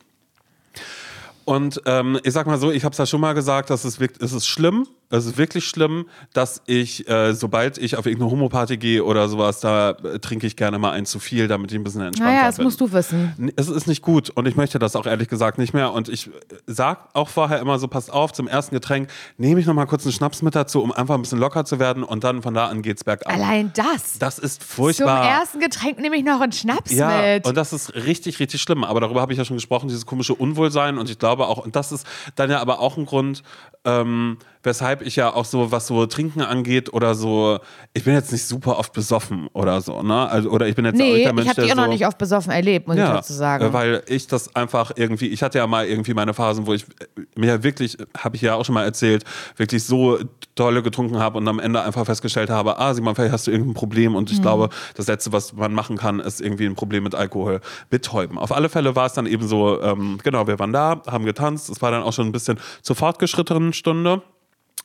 Und 1.44 1.82
ähm, 1.86 2.20
ich 2.24 2.34
sag 2.34 2.46
mal 2.46 2.58
so, 2.58 2.72
ich 2.72 2.84
habe 2.84 2.92
es 2.92 2.98
ja 2.98 3.06
schon 3.06 3.22
mal 3.22 3.34
gesagt, 3.34 3.70
dass 3.70 3.86
es, 3.86 4.02
wirkt, 4.02 4.22
es 4.22 4.34
ist 4.34 4.48
schlimm, 4.48 4.86
es 5.10 5.26
ist 5.26 5.38
wirklich 5.38 5.66
schlimm, 5.66 6.06
dass 6.34 6.62
ich, 6.66 7.08
äh, 7.10 7.34
sobald 7.34 7.78
ich 7.78 7.96
auf 7.98 8.06
irgendeine 8.06 8.32
Homoparty 8.32 8.78
gehe 8.78 9.04
oder 9.04 9.30
sowas, 9.30 9.60
da 9.62 9.92
äh, 9.92 10.20
trinke 10.20 10.46
ich 10.48 10.56
gerne 10.56 10.78
mal 10.80 10.92
ein 10.92 11.06
zu 11.06 11.20
viel, 11.20 11.48
damit 11.48 11.72
ich 11.72 11.78
ein 11.78 11.84
bisschen 11.84 12.02
entspannter 12.02 12.34
naja, 12.34 12.48
das 12.48 12.58
bin. 12.58 12.66
musst 12.66 12.82
du 12.82 12.92
wissen. 12.92 13.34
N- 13.40 13.52
Es 13.56 13.70
ist 13.70 13.88
nicht 13.88 14.02
gut 14.02 14.30
und 14.32 14.48
ich 14.48 14.56
möchte 14.56 14.80
das 14.80 14.96
auch 14.96 15.06
ehrlich 15.06 15.28
gesagt 15.30 15.58
nicht 15.58 15.74
mehr. 15.74 15.94
Und 15.94 16.10
ich 16.10 16.28
äh, 16.28 16.32
sag 16.66 17.10
auch 17.14 17.30
vorher 17.30 17.60
immer 17.60 17.80
so, 17.80 17.88
passt 17.88 18.12
auf, 18.12 18.34
zum 18.34 18.48
ersten 18.48 18.76
Getränk 18.76 19.10
nehme 19.38 19.60
ich 19.60 19.66
noch 19.66 19.74
mal 19.74 19.86
kurz 19.86 20.04
einen 20.04 20.12
Schnaps 20.14 20.42
mit 20.42 20.56
dazu, 20.56 20.82
um 20.84 20.92
einfach 20.92 21.16
ein 21.16 21.22
bisschen 21.22 21.40
locker 21.40 21.64
zu 21.66 21.80
werden 21.80 22.04
und 22.04 22.24
dann 22.24 22.42
von 22.42 22.54
da 22.54 22.68
an 22.68 22.82
geht's 22.82 23.04
bergab. 23.04 23.32
Allein 23.34 23.72
das. 23.76 24.20
Das 24.20 24.40
ist 24.40 24.62
Zum 24.62 24.70
furchtbar. 24.70 25.26
ersten 25.28 25.60
Getränk 25.60 26.00
nehme 26.00 26.18
ich 26.18 26.24
noch 26.26 26.42
einen 26.42 26.52
Schnaps 26.52 26.92
Ja, 26.92 27.22
mit. 27.36 27.46
und 27.48 27.56
das 27.56 27.72
ist 27.72 27.96
richtig, 27.96 28.40
richtig 28.40 28.62
schlimm. 28.62 28.84
Aber 28.84 29.00
darüber 29.00 29.22
habe 29.22 29.32
ich 29.32 29.38
ja 29.38 29.46
schon 29.46 29.58
gesprochen, 29.58 29.88
dieses 29.88 30.06
komische 30.06 30.34
Unwohlsein. 30.36 30.98
Und 30.98 31.10
ich 31.10 31.18
glaube 31.18 31.48
auch, 31.48 31.60
und 31.60 31.76
das 31.76 31.92
ist 31.92 32.06
dann 32.36 32.50
ja 32.52 32.60
aber 32.60 32.80
auch 32.80 32.98
ein 32.98 33.06
Grund, 33.06 33.42
ähm, 33.86 34.38
weshalb 34.68 35.02
ich 35.02 35.16
ja 35.16 35.34
auch 35.34 35.46
so, 35.46 35.72
was 35.72 35.88
so 35.88 36.06
Trinken 36.06 36.42
angeht 36.42 36.94
oder 36.94 37.16
so, 37.16 37.58
ich 37.94 38.04
bin 38.04 38.14
jetzt 38.14 38.32
nicht 38.32 38.46
super 38.46 38.78
oft 38.78 38.94
besoffen 38.94 39.48
oder 39.54 39.82
so, 39.82 40.04
ne? 40.04 40.30
Also, 40.30 40.52
oder 40.52 40.68
ich 40.68 40.76
bin 40.76 40.86
jetzt 40.86 41.02
auch 41.02 41.06
nee, 41.06 41.24
der 41.24 41.34
Mensch, 41.34 41.46
ich 41.46 41.50
habe 41.50 41.62
dich 41.64 41.72
auch 41.72 41.76
so, 41.78 41.82
noch 41.82 41.90
nicht 41.90 42.06
oft 42.06 42.18
besoffen 42.20 42.52
erlebt, 42.52 42.88
muss 42.88 42.98
ich 42.98 43.02
dazu 43.04 43.34
sagen. 43.34 43.66
äh, 43.66 43.74
Weil 43.74 44.04
ich 44.08 44.28
das 44.28 44.56
einfach 44.56 44.92
irgendwie, 44.96 45.28
ich 45.30 45.42
hatte 45.42 45.58
ja 45.58 45.66
mal 45.66 45.88
irgendwie 45.88 46.14
meine 46.14 46.36
Phasen, 46.36 46.68
wo 46.68 46.74
ich 46.74 46.84
äh, 46.84 47.22
mir 47.36 47.48
ja 47.48 47.64
wirklich, 47.64 47.98
habe 48.18 48.36
ich 48.36 48.44
ja 48.44 48.54
auch 48.54 48.66
schon 48.66 48.76
mal 48.76 48.84
erzählt, 48.84 49.24
wirklich 49.56 49.84
so 49.84 50.20
dolle 50.56 50.84
getrunken 50.84 51.18
habe 51.20 51.38
und 51.40 51.48
am 51.48 51.60
Ende 51.60 51.82
einfach 51.82 52.06
festgestellt 52.06 52.50
habe, 52.50 52.78
ah, 52.78 52.94
Simon, 52.94 53.16
vielleicht 53.16 53.32
hast 53.34 53.48
du 53.48 53.52
irgendein 53.52 53.74
Problem 53.74 54.14
und 54.16 54.30
Mhm. 54.30 54.36
ich 54.36 54.42
glaube, 54.42 54.70
das 54.96 55.08
Letzte, 55.08 55.32
was 55.32 55.54
man 55.54 55.74
machen 55.74 55.98
kann, 55.98 56.20
ist 56.20 56.42
irgendwie 56.42 56.66
ein 56.66 56.76
Problem 56.76 57.04
mit 57.04 57.16
Alkohol 57.16 57.62
betäuben. 57.90 58.38
Auf 58.38 58.52
alle 58.52 58.68
Fälle 58.70 58.96
war 58.96 59.06
es 59.06 59.14
dann 59.14 59.26
eben 59.26 59.48
so, 59.48 59.82
ähm, 59.82 60.20
genau, 60.24 60.46
wir 60.48 60.60
waren 60.60 60.74
da, 60.74 61.02
haben 61.08 61.26
getanzt, 61.26 61.70
es 61.70 61.82
war 61.82 61.92
dann 61.92 62.04
auch 62.04 62.14
schon 62.14 62.26
ein 62.28 62.32
bisschen 62.32 62.60
zur 62.82 62.96
fortgeschrittenen 62.96 63.72
Stunde. 63.74 64.22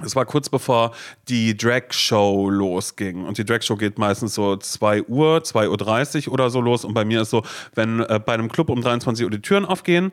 Es 0.04 0.16
war 0.16 0.24
kurz 0.24 0.48
bevor 0.48 0.92
die 1.28 1.56
Drag-Show 1.56 2.48
losging. 2.50 3.24
Und 3.24 3.36
die 3.38 3.44
Drag-Show 3.44 3.76
geht 3.76 3.98
meistens 3.98 4.34
so 4.34 4.56
2 4.56 5.02
Uhr, 5.04 5.38
2.30 5.42 6.26
Uhr 6.28 6.32
oder 6.34 6.50
so 6.50 6.60
los. 6.60 6.84
Und 6.84 6.94
bei 6.94 7.04
mir 7.04 7.22
ist 7.22 7.30
so, 7.30 7.42
wenn 7.74 8.00
äh, 8.00 8.18
bei 8.24 8.32
einem 8.34 8.50
Club 8.50 8.70
um 8.70 8.80
23 8.80 9.24
Uhr 9.24 9.30
die 9.30 9.40
Türen 9.42 9.64
aufgehen, 9.64 10.10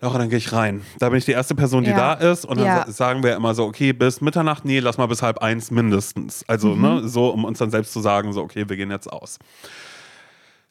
Laura, 0.00 0.18
dann 0.18 0.28
gehe 0.28 0.38
ich 0.38 0.52
rein. 0.52 0.82
Da 0.98 1.08
bin 1.08 1.18
ich 1.18 1.24
die 1.24 1.32
erste 1.32 1.54
Person, 1.54 1.82
die 1.82 1.90
Ja. 1.90 2.14
da 2.16 2.30
ist. 2.30 2.44
Und 2.44 2.58
dann 2.58 2.66
Ja. 2.66 2.84
sa- 2.86 2.92
sagen 2.92 3.22
wir 3.22 3.34
immer 3.34 3.54
so, 3.54 3.64
okay, 3.64 3.92
bis 3.92 4.20
Mitternacht, 4.20 4.64
nee, 4.64 4.78
lass 4.78 4.98
mal 4.98 5.06
bis 5.06 5.22
halb 5.22 5.38
eins 5.38 5.70
mindestens. 5.70 6.44
Also, 6.48 6.68
Mhm. 6.74 6.82
ne, 6.82 7.08
so, 7.08 7.28
um 7.30 7.44
uns 7.44 7.58
dann 7.58 7.70
selbst 7.70 7.92
zu 7.94 8.00
sagen, 8.00 8.32
so, 8.32 8.42
okay, 8.42 8.64
wir 8.68 8.76
gehen 8.76 8.90
jetzt 8.90 9.10
aus. 9.10 9.38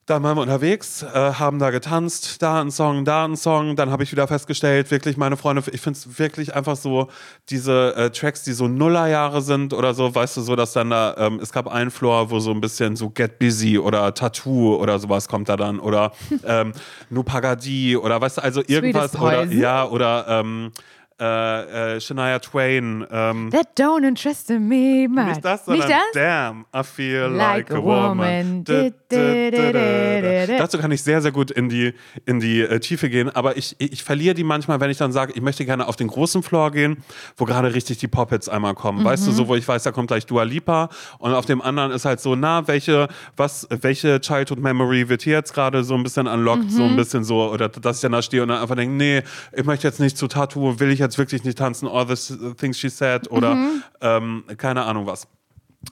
Dann 0.08 0.22
waren 0.22 0.38
wir 0.38 0.42
unterwegs, 0.44 1.02
äh, 1.02 1.08
haben 1.34 1.58
da 1.58 1.72
getanzt, 1.72 2.40
da 2.44 2.62
ein 2.62 2.70
Song, 2.70 3.06
da 3.06 3.26
ein 3.26 3.36
Song. 3.36 3.76
Dann 3.76 3.90
habe 3.90 4.04
ich 4.04 4.12
wieder 4.12 4.28
festgestellt, 4.28 4.92
wirklich 4.92 5.18
meine 5.18 5.36
Freunde, 5.36 5.64
ich 5.72 5.82
finde 5.82 5.98
es 5.98 6.20
wirklich 6.20 6.56
einfach 6.56 6.76
so, 6.76 7.08
diese 7.50 7.96
äh, 7.96 8.12
Tracks, 8.12 8.44
die 8.44 8.54
so 8.54 8.68
Nullerjahre 8.68 9.42
sind 9.42 9.74
oder 9.74 9.96
so, 9.96 10.14
weißt 10.14 10.38
du, 10.38 10.42
so, 10.42 10.56
dass 10.56 10.74
dann 10.74 10.92
da, 10.92 11.16
ähm, 11.18 11.40
es 11.42 11.52
gab 11.52 11.68
einen 11.68 11.90
Floor, 11.90 12.30
wo 12.30 12.40
so 12.40 12.52
ein 12.52 12.62
bisschen 12.62 12.96
so 12.96 13.10
Get 13.10 13.40
Busy 13.40 13.80
oder 13.80 14.14
Tattoo 14.14 14.76
oder 14.76 15.00
sowas 15.00 15.28
kommt 15.28 15.50
da 15.50 15.58
dann 15.58 15.80
oder 15.80 16.12
ähm, 16.46 16.74
Nupagadi 17.10 17.98
oder 17.98 18.22
weißt 18.22 18.38
du, 18.38 18.44
also 18.44 18.62
irgendwas 18.68 19.16
oder 19.20 19.46
ja, 19.46 19.88
oder 19.88 20.28
ähm, 20.30 20.72
äh, 21.20 21.96
äh, 21.96 22.02
Shania 22.02 22.40
Twain. 22.40 23.06
Ähm, 23.10 23.50
That 23.52 23.68
don't 23.80 24.06
interest 24.08 24.50
me 24.50 25.08
much. 25.10 25.26
nicht 25.28 25.46
das, 25.46 25.66
sondern 25.66 25.88
Nicht 25.88 25.98
das? 26.00 26.12
Damn, 26.14 26.66
I 26.76 26.84
feel 26.84 27.22
like, 27.28 27.70
Like 27.70 27.72
a 27.72 27.84
woman. 27.84 28.64
Dazu 30.58 30.78
kann 30.78 30.92
ich 30.92 31.04
sehr, 31.04 31.22
sehr 31.22 31.32
gut 31.32 31.52
in 31.52 31.70
die, 31.70 31.94
in 32.26 32.40
die 32.40 32.62
äh, 32.62 32.80
Tiefe 32.80 33.10
gehen, 33.10 33.30
aber 33.30 33.58
ich, 33.58 33.76
ich, 33.80 34.04
verliere 34.04 34.36
die 34.36 34.44
manchmal, 34.44 34.80
wenn 34.80 34.90
ich 34.90 34.98
dann 34.98 35.12
sage, 35.12 35.34
ich 35.36 35.42
möchte 35.42 35.66
gerne 35.66 35.88
auf 35.88 35.96
den 35.96 36.08
großen 36.08 36.44
Floor 36.44 36.72
gehen, 36.72 36.98
wo 37.38 37.46
gerade 37.46 37.74
richtig 37.74 37.98
die 38.00 38.08
Pop-Hits 38.08 38.50
einmal 38.50 38.74
kommen. 38.74 39.04
Weißt 39.04 39.26
du, 39.28 39.32
Mhm. 39.32 39.36
so, 39.36 39.48
wo 39.48 39.56
ich 39.56 39.68
weiß, 39.68 39.84
da 39.84 39.92
kommt 39.92 40.08
gleich 40.08 40.26
Dua 40.26 40.44
Lipa 40.44 40.90
und 41.20 41.34
auf 41.34 41.46
dem 41.46 41.62
anderen 41.62 41.92
ist 41.92 42.06
halt 42.06 42.20
so, 42.20 42.36
na, 42.36 42.68
welche, 42.68 43.08
was, 43.38 43.68
welche 43.70 44.20
Childhood 44.20 44.60
Memory 44.60 45.10
wird 45.10 45.22
hier 45.22 45.34
jetzt 45.36 45.54
gerade 45.54 45.84
so 45.84 45.94
ein 45.96 46.04
bisschen 46.04 46.28
unlocked, 46.28 46.72
so 46.72 46.84
Mhm. 46.84 46.90
ein 46.92 46.96
bisschen 46.96 47.24
so, 47.24 47.50
oder 47.52 47.70
dass 47.70 47.98
ich 47.98 48.02
dann 48.02 48.12
da 48.14 48.22
stehe 48.22 48.42
und 48.42 48.50
dann 48.50 48.62
einfach 48.62 48.76
denke, 48.76 48.96
nee, 48.96 49.22
ich 49.56 49.64
möchte 49.66 49.88
jetzt 49.88 50.00
nicht 50.00 50.18
zu 50.18 50.28
Tattoo, 50.28 50.80
will 50.80 50.90
ich 50.92 51.00
jetzt 51.00 51.05
wirklich 51.18 51.44
nicht 51.44 51.58
tanzen, 51.58 51.88
all 51.88 52.08
the 52.08 52.54
things 52.56 52.78
she 52.80 52.90
said 52.90 53.30
oder 53.32 53.56
Mhm. 53.56 53.84
ähm, 54.02 54.44
keine 54.58 54.84
Ahnung 54.86 55.06
was. 55.06 55.28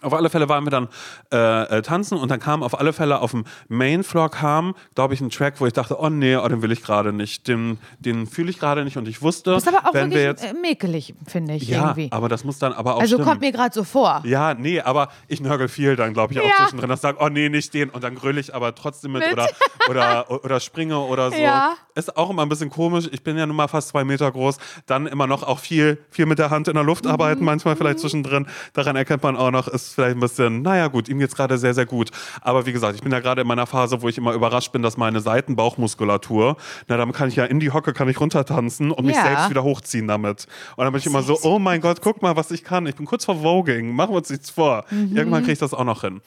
Auf 0.02 0.14
alle 0.14 0.30
Fälle 0.30 0.50
waren 0.50 0.66
wir 0.66 0.72
dann 0.72 0.88
äh, 1.32 1.78
äh, 1.78 1.82
tanzen 1.82 2.18
und 2.18 2.30
dann 2.30 2.40
kam 2.40 2.64
auf 2.64 2.80
alle 2.80 2.94
Fälle 2.94 3.20
auf 3.20 3.32
dem 3.32 3.46
Main 3.70 4.04
Floor 4.04 4.30
kam, 4.30 4.76
glaube 4.96 5.14
ich, 5.14 5.22
ein 5.22 5.30
Track, 5.30 5.56
wo 5.60 5.66
ich 5.68 5.74
dachte, 5.74 6.00
oh 6.00 6.10
nee, 6.10 6.36
oh, 6.36 6.48
den 6.48 6.62
will 6.62 6.72
ich 6.72 6.84
gerade 6.84 7.14
nicht, 7.14 7.48
den, 7.48 7.78
den 8.00 8.28
fühle 8.28 8.50
ich 8.50 8.60
gerade 8.60 8.84
nicht 8.84 8.98
und 8.98 9.08
ich 9.08 9.22
wusste, 9.22 9.52
Das 9.52 9.64
ist 9.66 9.74
aber 9.76 9.88
auch 9.90 9.94
wenn 9.94 10.12
wir 10.12 10.18
wirklich 10.18 10.44
jetzt 10.44 10.56
äh, 10.58 10.60
mäkelig, 10.60 11.14
finde 11.28 11.54
ich 11.56 11.68
ja, 11.68 11.84
irgendwie. 11.90 12.10
aber 12.12 12.28
das 12.30 12.44
muss 12.44 12.60
dann 12.60 12.74
aber 12.74 12.96
auch 12.96 13.02
Also 13.02 13.16
stimmen. 13.16 13.28
kommt 13.30 13.42
mir 13.42 13.52
gerade 13.52 13.74
so 13.74 13.84
vor. 13.84 14.22
Ja, 14.26 14.54
nee, 14.54 14.82
aber 14.82 15.10
ich 15.28 15.40
nörgel 15.42 15.68
viel 15.68 15.96
dann, 15.96 16.14
glaube 16.14 16.34
ich, 16.34 16.40
auch 16.40 16.44
Ja. 16.44 16.52
zwischendrin. 16.64 16.90
Das 16.90 17.02
sagt, 17.02 17.20
oh 17.22 17.30
nee, 17.30 17.50
nicht 17.50 17.74
den. 17.74 17.90
Und 17.90 18.04
dann 18.04 18.16
gröle 18.16 18.40
ich 18.40 18.54
aber 18.56 18.74
trotzdem 18.76 19.12
mit, 19.14 19.24
Mit. 19.24 19.34
Oder, 19.34 19.48
oder, 19.90 20.44
oder 20.46 20.60
springe 20.60 20.98
oder 21.00 21.32
so. 21.32 21.38
Ja. 21.38 21.74
Ist 21.96 22.18
auch 22.18 22.30
immer 22.30 22.42
ein 22.44 22.50
bisschen 22.50 22.70
komisch. 22.70 23.08
Ich 23.12 23.24
bin 23.24 23.38
ja 23.38 23.46
nun 23.46 23.56
mal 23.56 23.68
fast 23.68 23.90
zwei 23.90 24.04
Meter 24.04 24.32
groß. 24.32 24.58
Dann 24.86 25.06
immer 25.08 25.28
noch 25.28 25.44
auch 25.44 25.60
viel, 25.60 25.98
viel 26.10 26.26
mit 26.26 26.40
der 26.40 26.50
Hand 26.50 26.68
in 26.68 26.74
der 26.74 26.84
Luft 26.84 27.06
Mhm. 27.06 27.12
arbeiten, 27.12 27.44
manchmal 27.44 27.76
vielleicht 27.76 28.00
zwischendrin. 28.00 28.48
Daran 28.74 28.96
erkennt 28.96 29.24
man 29.24 29.36
auch 29.36 29.52
noch, 29.52 29.68
ist 29.68 29.83
ist 29.88 29.94
vielleicht 29.96 30.16
ein 30.18 30.20
bisschen, 30.20 30.62
naja 30.62 30.88
gut, 30.88 31.08
ihm 31.10 31.20
geht's 31.20 31.36
gerade 31.36 31.58
sehr, 31.58 31.74
sehr 31.74 31.86
gut. 31.86 32.12
Aber 32.42 32.66
wie 32.66 32.74
gesagt, 32.74 32.96
ich 32.96 33.02
bin 33.02 33.12
ja 33.12 33.20
gerade 33.20 33.42
in 33.42 33.48
meiner 33.48 33.66
Phase, 33.68 34.02
wo 34.02 34.10
ich 34.10 34.18
immer 34.18 34.34
überrascht 34.34 34.72
bin, 34.72 34.82
dass 34.82 34.98
meine 34.98 35.20
Seitenbauchmuskulatur, 35.22 36.58
na, 36.88 36.98
damit 36.98 37.16
kann 37.16 37.30
ich 37.30 37.36
ja 37.36 37.46
in 37.46 37.60
die 37.60 37.72
Hocke, 37.72 37.94
kann 37.94 38.10
ich 38.10 38.20
runtertanzen 38.20 38.92
und 38.92 39.06
mich 39.06 39.16
Ja. 39.16 39.24
selbst 39.24 39.50
wieder 39.50 39.64
hochziehen 39.64 40.08
damit. 40.08 40.48
Und 40.76 40.84
dann 40.84 40.94
bin 40.94 41.00
ich 41.00 41.06
immer 41.06 41.24
so, 41.24 41.38
oh 41.44 41.60
mein 41.60 41.82
Gott, 41.82 42.02
guck 42.02 42.22
mal, 42.22 42.36
was 42.36 42.52
ich 42.52 42.64
kann. 42.64 42.86
Ich 42.88 42.96
bin 42.96 43.06
kurz 43.06 43.26
vor 43.26 43.42
Voging, 43.42 43.96
machen 43.96 44.12
wir 44.12 44.18
uns 44.18 44.30
nichts 44.30 44.50
vor. 44.50 44.86
Mhm. 44.90 45.16
Irgendwann 45.16 45.42
kriege 45.42 45.54
ich 45.54 45.60
das 45.60 45.74
auch 45.74 45.84
noch 45.86 46.02
hin. 46.02 46.22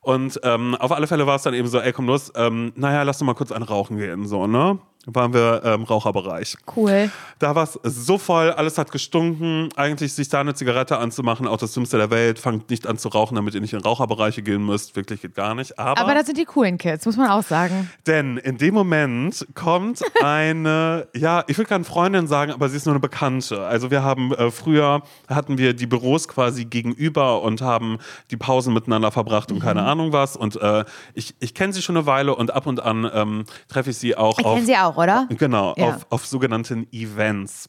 Und 0.00 0.40
ähm, 0.44 0.74
auf 0.76 0.92
alle 0.92 1.06
Fälle 1.06 1.26
war 1.26 1.36
es 1.36 1.42
dann 1.42 1.54
eben 1.54 1.68
so, 1.68 1.78
ey, 1.80 1.92
komm 1.92 2.06
los, 2.06 2.32
ähm, 2.36 2.72
naja, 2.76 3.02
lass 3.02 3.18
doch 3.18 3.26
mal 3.26 3.34
kurz 3.34 3.52
ein 3.52 3.62
Rauchen 3.62 3.98
gehen, 3.98 4.26
so, 4.26 4.46
ne? 4.46 4.78
Waren 5.06 5.32
wir 5.32 5.64
im 5.64 5.84
Raucherbereich. 5.84 6.56
Cool. 6.76 7.10
Da 7.38 7.54
war 7.54 7.64
es 7.64 7.78
so 7.82 8.18
voll, 8.18 8.50
alles 8.50 8.76
hat 8.76 8.92
gestunken. 8.92 9.70
Eigentlich 9.74 10.12
sich 10.12 10.28
da 10.28 10.40
eine 10.40 10.52
Zigarette 10.54 10.98
anzumachen, 10.98 11.46
auch 11.48 11.56
das 11.56 11.72
Dümmste 11.72 11.96
der 11.96 12.10
Welt. 12.10 12.38
Fangt 12.38 12.68
nicht 12.68 12.86
an 12.86 12.98
zu 12.98 13.08
rauchen, 13.08 13.34
damit 13.34 13.54
ihr 13.54 13.62
nicht 13.62 13.72
in 13.72 13.80
Raucherbereiche 13.80 14.42
gehen 14.42 14.64
müsst. 14.64 14.96
Wirklich 14.96 15.22
geht 15.22 15.34
gar 15.34 15.54
nicht. 15.54 15.78
Aber, 15.78 15.98
Aber 16.00 16.14
das 16.14 16.26
sind 16.26 16.36
die 16.36 16.44
coolen 16.44 16.76
Kids, 16.76 17.06
muss 17.06 17.16
man 17.16 17.30
auch 17.30 17.42
sagen. 17.42 17.90
denn 18.06 18.36
in 18.36 18.58
dem 18.58 18.74
Moment 18.74 19.46
kommt 19.54 20.00
eine, 20.22 21.08
ja, 21.16 21.44
ich 21.46 21.56
will 21.56 21.64
keine 21.64 21.84
Freundin 21.84 22.26
sagen, 22.26 22.52
aber 22.52 22.68
sie 22.68 22.76
ist 22.76 22.84
nur 22.84 22.92
eine 22.94 23.00
Bekannte. 23.00 23.64
Also 23.64 23.90
wir 23.90 24.02
haben 24.02 24.32
äh, 24.34 24.50
früher, 24.50 25.02
hatten 25.28 25.56
wir 25.56 25.72
die 25.74 25.86
Büros 25.86 26.28
quasi 26.28 26.66
gegenüber 26.66 27.40
und 27.42 27.62
haben 27.62 27.98
die 28.30 28.36
Pausen 28.36 28.74
miteinander 28.74 29.10
verbracht 29.10 29.50
und 29.50 29.58
Mhm. 29.58 29.62
keine 29.62 29.82
Ahnung 29.84 30.12
was. 30.12 30.36
Und 30.36 30.56
äh, 30.60 30.84
ich, 31.14 31.34
ich 31.40 31.54
kenne 31.54 31.72
sie 31.72 31.80
schon 31.82 31.96
eine 31.96 32.06
Weile 32.06 32.34
und 32.34 32.52
ab 32.52 32.66
und 32.66 32.80
an 32.82 33.10
ähm, 33.14 33.44
treffe 33.68 33.90
ich 33.90 33.96
sie 33.98 34.16
auch 34.16 34.38
Ich 34.38 34.44
auf 34.44 34.54
kenne 34.56 34.66
sie 34.66 34.76
auch, 34.76 34.89
oder? 34.96 35.26
Genau, 35.30 35.74
Ja. 35.76 35.88
auf, 35.88 36.06
auf 36.10 36.26
sogenannten 36.26 36.86
Events. 36.92 37.66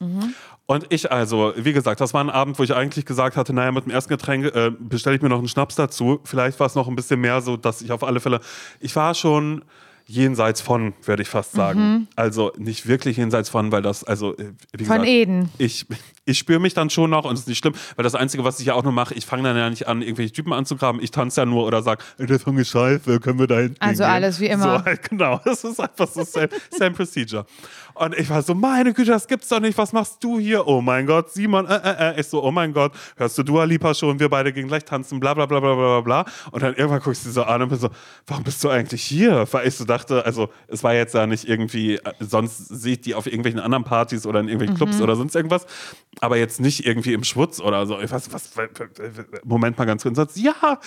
Und 0.66 0.86
ich 0.90 1.10
also, 1.10 1.52
wie 1.56 1.72
gesagt, 1.72 2.00
das 2.00 2.14
war 2.14 2.22
ein 2.22 2.30
Abend, 2.30 2.58
wo 2.58 2.62
ich 2.62 2.74
eigentlich 2.74 3.04
gesagt 3.04 3.36
hatte, 3.36 3.52
naja, 3.52 3.72
mit 3.72 3.84
dem 3.84 3.90
ersten 3.90 4.10
Getränk 4.10 4.46
äh, 4.54 4.70
bestelle 4.78 5.16
ich 5.16 5.22
mir 5.22 5.28
noch 5.28 5.38
einen 5.38 5.48
Schnaps 5.48 5.74
dazu. 5.74 6.20
Vielleicht 6.24 6.58
war 6.60 6.66
es 6.66 6.74
noch 6.74 6.88
ein 6.88 6.96
bisschen 6.96 7.20
mehr 7.20 7.40
so, 7.40 7.56
dass 7.56 7.82
ich 7.82 7.90
auf 7.92 8.04
alle 8.04 8.20
Fälle, 8.20 8.40
ich 8.80 8.94
war 8.96 9.14
schon 9.14 9.64
jenseits 10.12 10.60
von, 10.60 10.92
würde 11.04 11.22
ich 11.22 11.28
fast 11.28 11.52
sagen. 11.52 12.06
Also 12.16 12.52
nicht 12.56 12.86
wirklich 12.86 13.16
jenseits 13.16 13.48
von, 13.48 13.72
weil 13.72 13.82
das, 13.82 14.04
also, 14.04 14.36
äh, 14.36 14.52
wie 14.76 14.84
Von 14.84 14.96
gesagt, 14.98 15.08
Eden. 15.08 15.48
ich, 15.58 15.86
ich 16.24 16.38
spüre 16.38 16.60
mich 16.60 16.74
dann 16.74 16.90
schon 16.90 17.10
noch 17.10 17.24
und 17.24 17.34
es 17.34 17.40
ist 17.40 17.48
nicht 17.48 17.58
schlimm, 17.58 17.74
weil 17.96 18.02
das 18.02 18.14
Einzige, 18.14 18.44
was 18.44 18.60
ich 18.60 18.66
ja 18.66 18.74
auch 18.74 18.82
nur 18.84 18.92
mache, 18.92 19.14
ich 19.14 19.24
fange 19.26 19.42
dann 19.44 19.56
ja 19.56 19.70
nicht 19.70 19.88
an, 19.88 20.02
irgendwelche 20.02 20.32
Typen 20.32 20.52
anzugraben. 20.52 21.02
Ich 21.02 21.10
tanze 21.10 21.40
ja 21.40 21.46
nur 21.46 21.64
oder 21.66 21.82
sage, 21.82 22.04
der 22.18 22.38
Song 22.38 22.58
ist 22.58 22.68
scheiße, 22.68 23.20
können 23.20 23.38
wir 23.38 23.46
da 23.46 23.58
hinten 23.58 23.76
Also 23.80 24.04
hingehen? 24.04 24.14
alles 24.22 24.40
wie 24.40 24.46
immer. 24.46 24.78
So, 24.78 24.84
halt, 24.84 25.08
genau, 25.08 25.40
das 25.44 25.64
ist 25.64 25.80
einfach 25.80 26.08
so 26.08 26.22
same, 26.24 26.48
same 26.70 26.92
Procedure. 26.92 27.46
Und 27.94 28.16
ich 28.16 28.28
war 28.30 28.42
so, 28.42 28.54
meine 28.54 28.92
Güte, 28.92 29.10
das 29.10 29.26
gibt's 29.26 29.48
doch 29.48 29.60
nicht, 29.60 29.76
was 29.78 29.92
machst 29.92 30.22
du 30.22 30.38
hier? 30.38 30.66
Oh 30.66 30.80
mein 30.80 31.06
Gott, 31.06 31.30
Simon, 31.30 31.66
äh, 31.66 31.76
äh, 31.76 32.10
äh. 32.10 32.20
Ich 32.20 32.26
so, 32.28 32.42
oh 32.42 32.50
mein 32.50 32.72
Gott, 32.72 32.92
hörst 33.16 33.36
du 33.38 33.42
Dua 33.42 33.64
Lipa 33.64 33.94
schon? 33.94 34.18
Wir 34.18 34.28
beide 34.28 34.52
gehen 34.52 34.68
gleich 34.68 34.84
tanzen, 34.84 35.20
bla 35.20 35.34
bla 35.34 35.46
bla 35.46 35.60
bla 35.60 35.74
bla 35.74 36.00
bla. 36.00 36.24
Und 36.50 36.62
dann 36.62 36.74
irgendwann 36.74 37.00
guckst 37.00 37.24
du 37.24 37.28
sie 37.28 37.34
so 37.34 37.44
an 37.44 37.62
und 37.62 37.68
bin 37.68 37.78
so, 37.78 37.90
warum 38.26 38.44
bist 38.44 38.62
du 38.64 38.68
eigentlich 38.68 39.02
hier? 39.02 39.46
Weil 39.50 39.66
ich 39.66 39.76
so 39.76 39.84
dachte, 39.84 40.24
also 40.24 40.48
es 40.68 40.82
war 40.82 40.94
jetzt 40.94 41.14
ja 41.14 41.26
nicht 41.26 41.48
irgendwie, 41.48 41.96
äh, 41.96 42.12
sonst 42.20 42.68
sehe 42.68 42.94
ich 42.94 43.00
die 43.00 43.14
auf 43.14 43.26
irgendwelchen 43.26 43.60
anderen 43.60 43.84
Partys 43.84 44.26
oder 44.26 44.40
in 44.40 44.48
irgendwelchen 44.48 44.76
Clubs 44.76 45.00
oder 45.00 45.16
sonst 45.16 45.34
irgendwas, 45.34 45.66
aber 46.20 46.36
jetzt 46.36 46.60
nicht 46.60 46.86
irgendwie 46.86 47.12
im 47.12 47.24
Schwutz 47.24 47.60
oder 47.60 47.86
so. 47.86 48.00
Ich 48.00 48.10
weiß, 48.10 48.32
was, 48.32 48.50
Moment 49.44 49.78
mal 49.78 49.84
ganz 49.84 50.02
kurz. 50.02 50.18
Und 50.18 50.36
ja, 50.36 50.78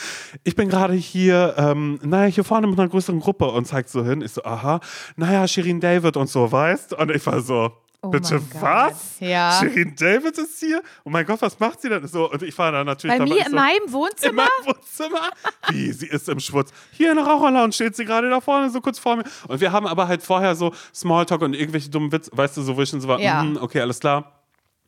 ich 0.43 0.55
bin 0.55 0.69
gerade 0.69 0.93
hier, 0.93 1.55
ähm, 1.57 1.99
naja, 2.03 2.31
hier 2.31 2.43
vorne 2.43 2.67
mit 2.67 2.79
einer 2.79 2.89
größeren 2.89 3.19
Gruppe 3.19 3.45
und 3.45 3.65
zeigt 3.65 3.89
so 3.89 4.03
hin. 4.03 4.21
Ich 4.21 4.31
so, 4.31 4.43
aha, 4.43 4.79
naja, 5.15 5.47
Shirin 5.47 5.79
David 5.79 6.17
und 6.17 6.29
so, 6.29 6.51
weißt? 6.51 6.94
Und 6.97 7.11
ich 7.11 7.25
war 7.25 7.39
so, 7.41 7.71
Oh 8.01 8.09
bitte 8.09 8.39
was? 8.61 9.15
Ja. 9.19 9.57
Shirin 9.59 9.95
David 9.95 10.37
ist 10.37 10.59
hier? 10.59 10.83
Oh 11.05 11.09
mein 11.09 11.25
Gott, 11.25 11.41
was 11.41 11.59
macht 11.59 11.81
sie 11.81 11.89
denn? 11.89 12.05
So, 12.07 12.29
und 12.31 12.43
ich 12.43 12.55
war 12.55 12.71
da 12.71 12.83
natürlich 12.83 13.17
Bei 13.17 13.23
mir 13.23 13.37
in 13.39 13.49
so, 13.49 13.55
meinem 13.55 13.83
in 13.87 13.93
Wohnzimmer? 13.93 14.43
meinem 14.43 14.75
Wohnzimmer? 14.75 15.29
Wie, 15.69 15.91
sie 15.91 16.05
ist 16.07 16.29
im 16.29 16.39
Schwutz. 16.39 16.71
Hier 16.91 17.09
in 17.11 17.17
der 17.17 17.25
Raucherlounge 17.25 17.73
steht 17.73 17.95
sie 17.95 18.05
gerade 18.05 18.29
da 18.29 18.41
vorne, 18.41 18.69
so 18.69 18.79
kurz 18.79 18.99
vor 18.99 19.15
mir. 19.15 19.23
Und 19.47 19.59
wir 19.59 19.71
haben 19.71 19.87
aber 19.87 20.07
halt 20.07 20.21
vorher 20.21 20.55
so 20.55 20.71
Smalltalk 20.93 21.41
und 21.41 21.55
irgendwelche 21.55 21.89
dummen 21.89 22.11
Witze, 22.11 22.29
weißt 22.33 22.57
du, 22.57 22.61
so 22.61 22.77
wo 22.77 22.81
ich 22.83 22.89
schon 22.89 23.01
so 23.01 23.07
war, 23.07 23.19
Ja. 23.19 23.41
mhm, 23.41 23.57
okay, 23.59 23.81
alles 23.81 23.99
klar. 23.99 24.34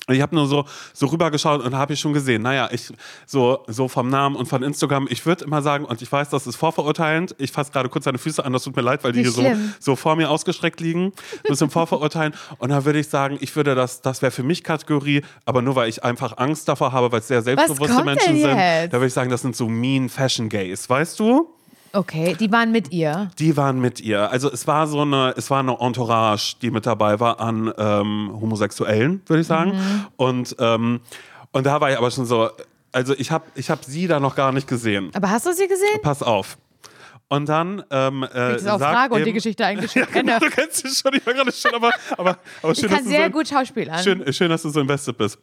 Ich 0.10 0.22
habe 0.22 0.36
nur 0.36 0.48
so, 0.48 0.66
so 0.94 1.08
rübergeschaut 1.08 1.62
und 1.62 1.76
habe 1.76 1.94
ich 1.94 2.00
schon 2.00 2.14
gesehen, 2.14 2.42
naja, 2.42 2.70
ich 2.72 2.92
so, 3.26 3.64
so 3.68 3.88
vom 3.88 4.10
Namen 4.10 4.36
und 4.36 4.48
von 4.48 4.64
Instagram, 4.64 5.08
ich 5.10 5.26
würde 5.26 5.44
immer 5.44 5.62
sagen, 5.62 5.84
und 5.86 6.02
ich 6.02 6.10
weiß, 6.10 6.30
das 6.30 6.48
ist 6.48 6.56
vorverurteilend, 6.56 7.36
ich 7.40 7.52
fasse 7.52 7.72
gerade 7.72 7.90
kurz 7.90 8.06
deine 8.06 8.18
Füße 8.18 8.44
an, 8.44 8.54
das 8.54 8.64
tut 8.64 8.76
mir 8.76 8.82
leid, 8.82 9.04
weil 9.04 9.12
die 9.12 9.24
Nicht 9.24 9.36
hier 9.36 9.56
so, 9.56 9.62
so 9.80 9.96
vor 9.96 10.16
mir 10.16 10.30
ausgestreckt 10.30 10.80
liegen, 10.80 11.08
ein 11.08 11.14
bisschen 11.48 11.70
vorverurteilen. 11.70 12.34
Und 12.58 12.70
dann 12.70 12.86
würde 12.86 13.00
ich 13.00 13.10
sagen, 13.10 13.38
ich 13.42 13.56
würde 13.56 13.76
das, 13.76 14.02
das 14.02 14.22
wäre 14.22 14.32
für 14.32 14.44
mich 14.44 14.64
Kategorie, 14.64 15.24
aber 15.46 15.62
nur 15.62 15.76
weil 15.76 15.90
ich 15.90 16.04
einfach 16.04 16.38
Angst 16.38 16.70
davor 16.70 16.94
habe, 16.94 17.12
weil 17.12 17.20
es 17.20 17.28
sehr 17.28 17.42
selbstbewusste 17.42 17.96
kommt 17.96 18.06
Menschen 18.06 18.34
denn 18.34 18.42
sind, 18.42 18.58
jetzt? 18.58 18.94
da 18.94 18.98
würde 18.98 19.08
ich 19.08 19.14
sagen, 19.14 19.30
das 19.30 19.42
sind 19.42 19.56
so 19.56 19.68
mean 19.68 20.08
Fashion 20.08 20.48
Gays, 20.48 20.90
weißt 20.90 21.20
du? 21.20 21.57
Okay, 21.94 22.36
die 22.39 22.51
waren 22.51 22.72
mit 22.72 22.91
ihr. 22.91 23.29
Die 23.39 23.56
waren 23.58 23.79
mit 23.79 24.00
ihr. 24.01 24.29
Also 24.32 24.51
es 24.51 24.67
war 24.67 24.88
so 24.88 25.01
eine, 25.01 25.34
es 25.38 25.50
war 25.50 25.60
eine 25.60 25.77
Entourage, 25.79 26.56
die 26.62 26.72
mit 26.72 26.86
dabei 26.86 27.20
war 27.20 27.39
an 27.39 27.74
ähm, 27.77 28.32
Homosexuellen, 28.39 29.22
würde 29.25 29.41
ich 29.41 29.48
sagen. 29.48 29.72
Mhm. 29.72 30.06
Und, 30.17 30.56
ähm, 30.60 31.00
und 31.51 31.65
da 31.65 31.79
war 31.82 31.91
ich 31.91 31.98
aber 31.98 32.12
schon 32.12 32.25
so, 32.25 32.50
also 32.91 33.13
ich 33.17 33.32
habe 33.32 33.46
ich 33.56 33.70
hab 33.70 33.84
sie 33.84 34.08
da 34.08 34.20
noch 34.20 34.36
gar 34.36 34.51
nicht 34.51 34.67
gesehen. 34.67 35.12
Aber 35.15 35.29
hast 35.29 35.46
du 35.46 35.53
sie 35.53 35.67
gesehen? 35.67 36.01
Pass 36.01 36.22
auf. 36.24 36.58
Und 37.29 37.50
dann 37.50 37.84
ähm, 37.91 38.24
äh, 38.24 38.56
Ich 38.56 38.62
auch 38.70 38.79
sagt 38.79 38.94
Frage 38.96 39.13
und 39.15 39.20
die 39.20 39.29
eben- 39.29 39.34
Geschichte 39.36 39.65
eigentlich 39.65 39.91
schon 39.91 40.03
Ja, 40.03 40.08
genau, 40.12 40.39
du 40.39 40.50
kennst 40.50 40.77
sie 40.88 40.89
schon, 40.96 41.13
ich 41.13 41.25
war 41.25 41.34
gerade 41.34 41.51
schon, 41.51 41.74
aber, 41.75 41.91
aber, 42.17 42.38
aber 42.63 42.74
schön, 42.74 42.86
Ich 42.86 42.89
dass 42.89 42.91
kann 43.00 43.03
du 43.03 43.10
sehr 43.10 43.25
so, 43.25 43.32
gut 43.32 43.48
schauspielern. 43.50 44.01
Schön, 44.01 44.34
schön, 44.34 44.50
dass 44.50 44.62
du 44.62 44.70
so 44.70 44.79
invested 44.79 45.17
bist. 45.17 45.38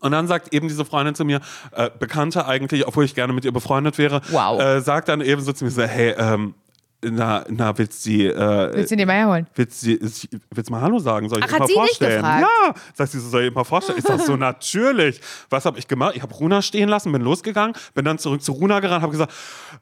Und 0.00 0.12
dann 0.12 0.26
sagt 0.26 0.52
eben 0.54 0.68
diese 0.68 0.84
Freundin 0.84 1.14
zu 1.14 1.24
mir, 1.24 1.40
äh, 1.72 1.90
Bekannte 1.98 2.46
eigentlich, 2.46 2.86
obwohl 2.86 3.04
ich 3.04 3.14
gerne 3.14 3.32
mit 3.32 3.44
ihr 3.44 3.52
befreundet 3.52 3.98
wäre, 3.98 4.20
Wow. 4.30 4.60
äh, 4.60 4.80
sagt 4.80 5.08
dann 5.08 5.20
eben 5.20 5.40
so 5.42 5.52
zu 5.52 5.64
mir 5.64 5.70
so, 5.70 5.82
hey, 5.82 6.14
ähm, 6.18 6.54
na, 7.02 7.44
na, 7.48 7.76
willst 7.76 8.04
du 8.04 8.10
die, 8.10 8.26
äh, 8.26 8.74
Willst 8.74 8.90
du 8.90 8.96
den 8.96 9.06
mal 9.06 9.14
herholen? 9.14 9.46
willst 9.54 9.84
du, 9.84 9.98
willst 10.00 10.68
du 10.68 10.72
mal 10.72 10.80
Hallo 10.80 10.98
sagen? 10.98 11.28
Soll 11.28 11.40
ich 11.40 11.44
Ach, 11.44 11.52
hat 11.52 11.60
mal 11.60 11.68
vorstellen? 11.68 12.24
Ja, 12.24 13.06
sie 13.06 13.20
so, 13.20 13.28
soll 13.28 13.44
ich 13.44 13.54
mal 13.54 13.64
vorstellen? 13.64 13.98
Ich 13.98 14.04
sag 14.04 14.20
so, 14.20 14.36
natürlich. 14.36 15.20
Was 15.50 15.66
habe 15.66 15.78
ich 15.78 15.86
gemacht? 15.86 16.14
Ich 16.16 16.22
habe 16.22 16.34
Runa 16.34 16.62
stehen 16.62 16.88
lassen, 16.88 17.12
bin 17.12 17.22
losgegangen, 17.22 17.76
bin 17.94 18.04
dann 18.04 18.18
zurück 18.18 18.42
zu 18.42 18.52
Runa 18.52 18.80
gerannt, 18.80 19.02
habe 19.02 19.12
gesagt, 19.12 19.32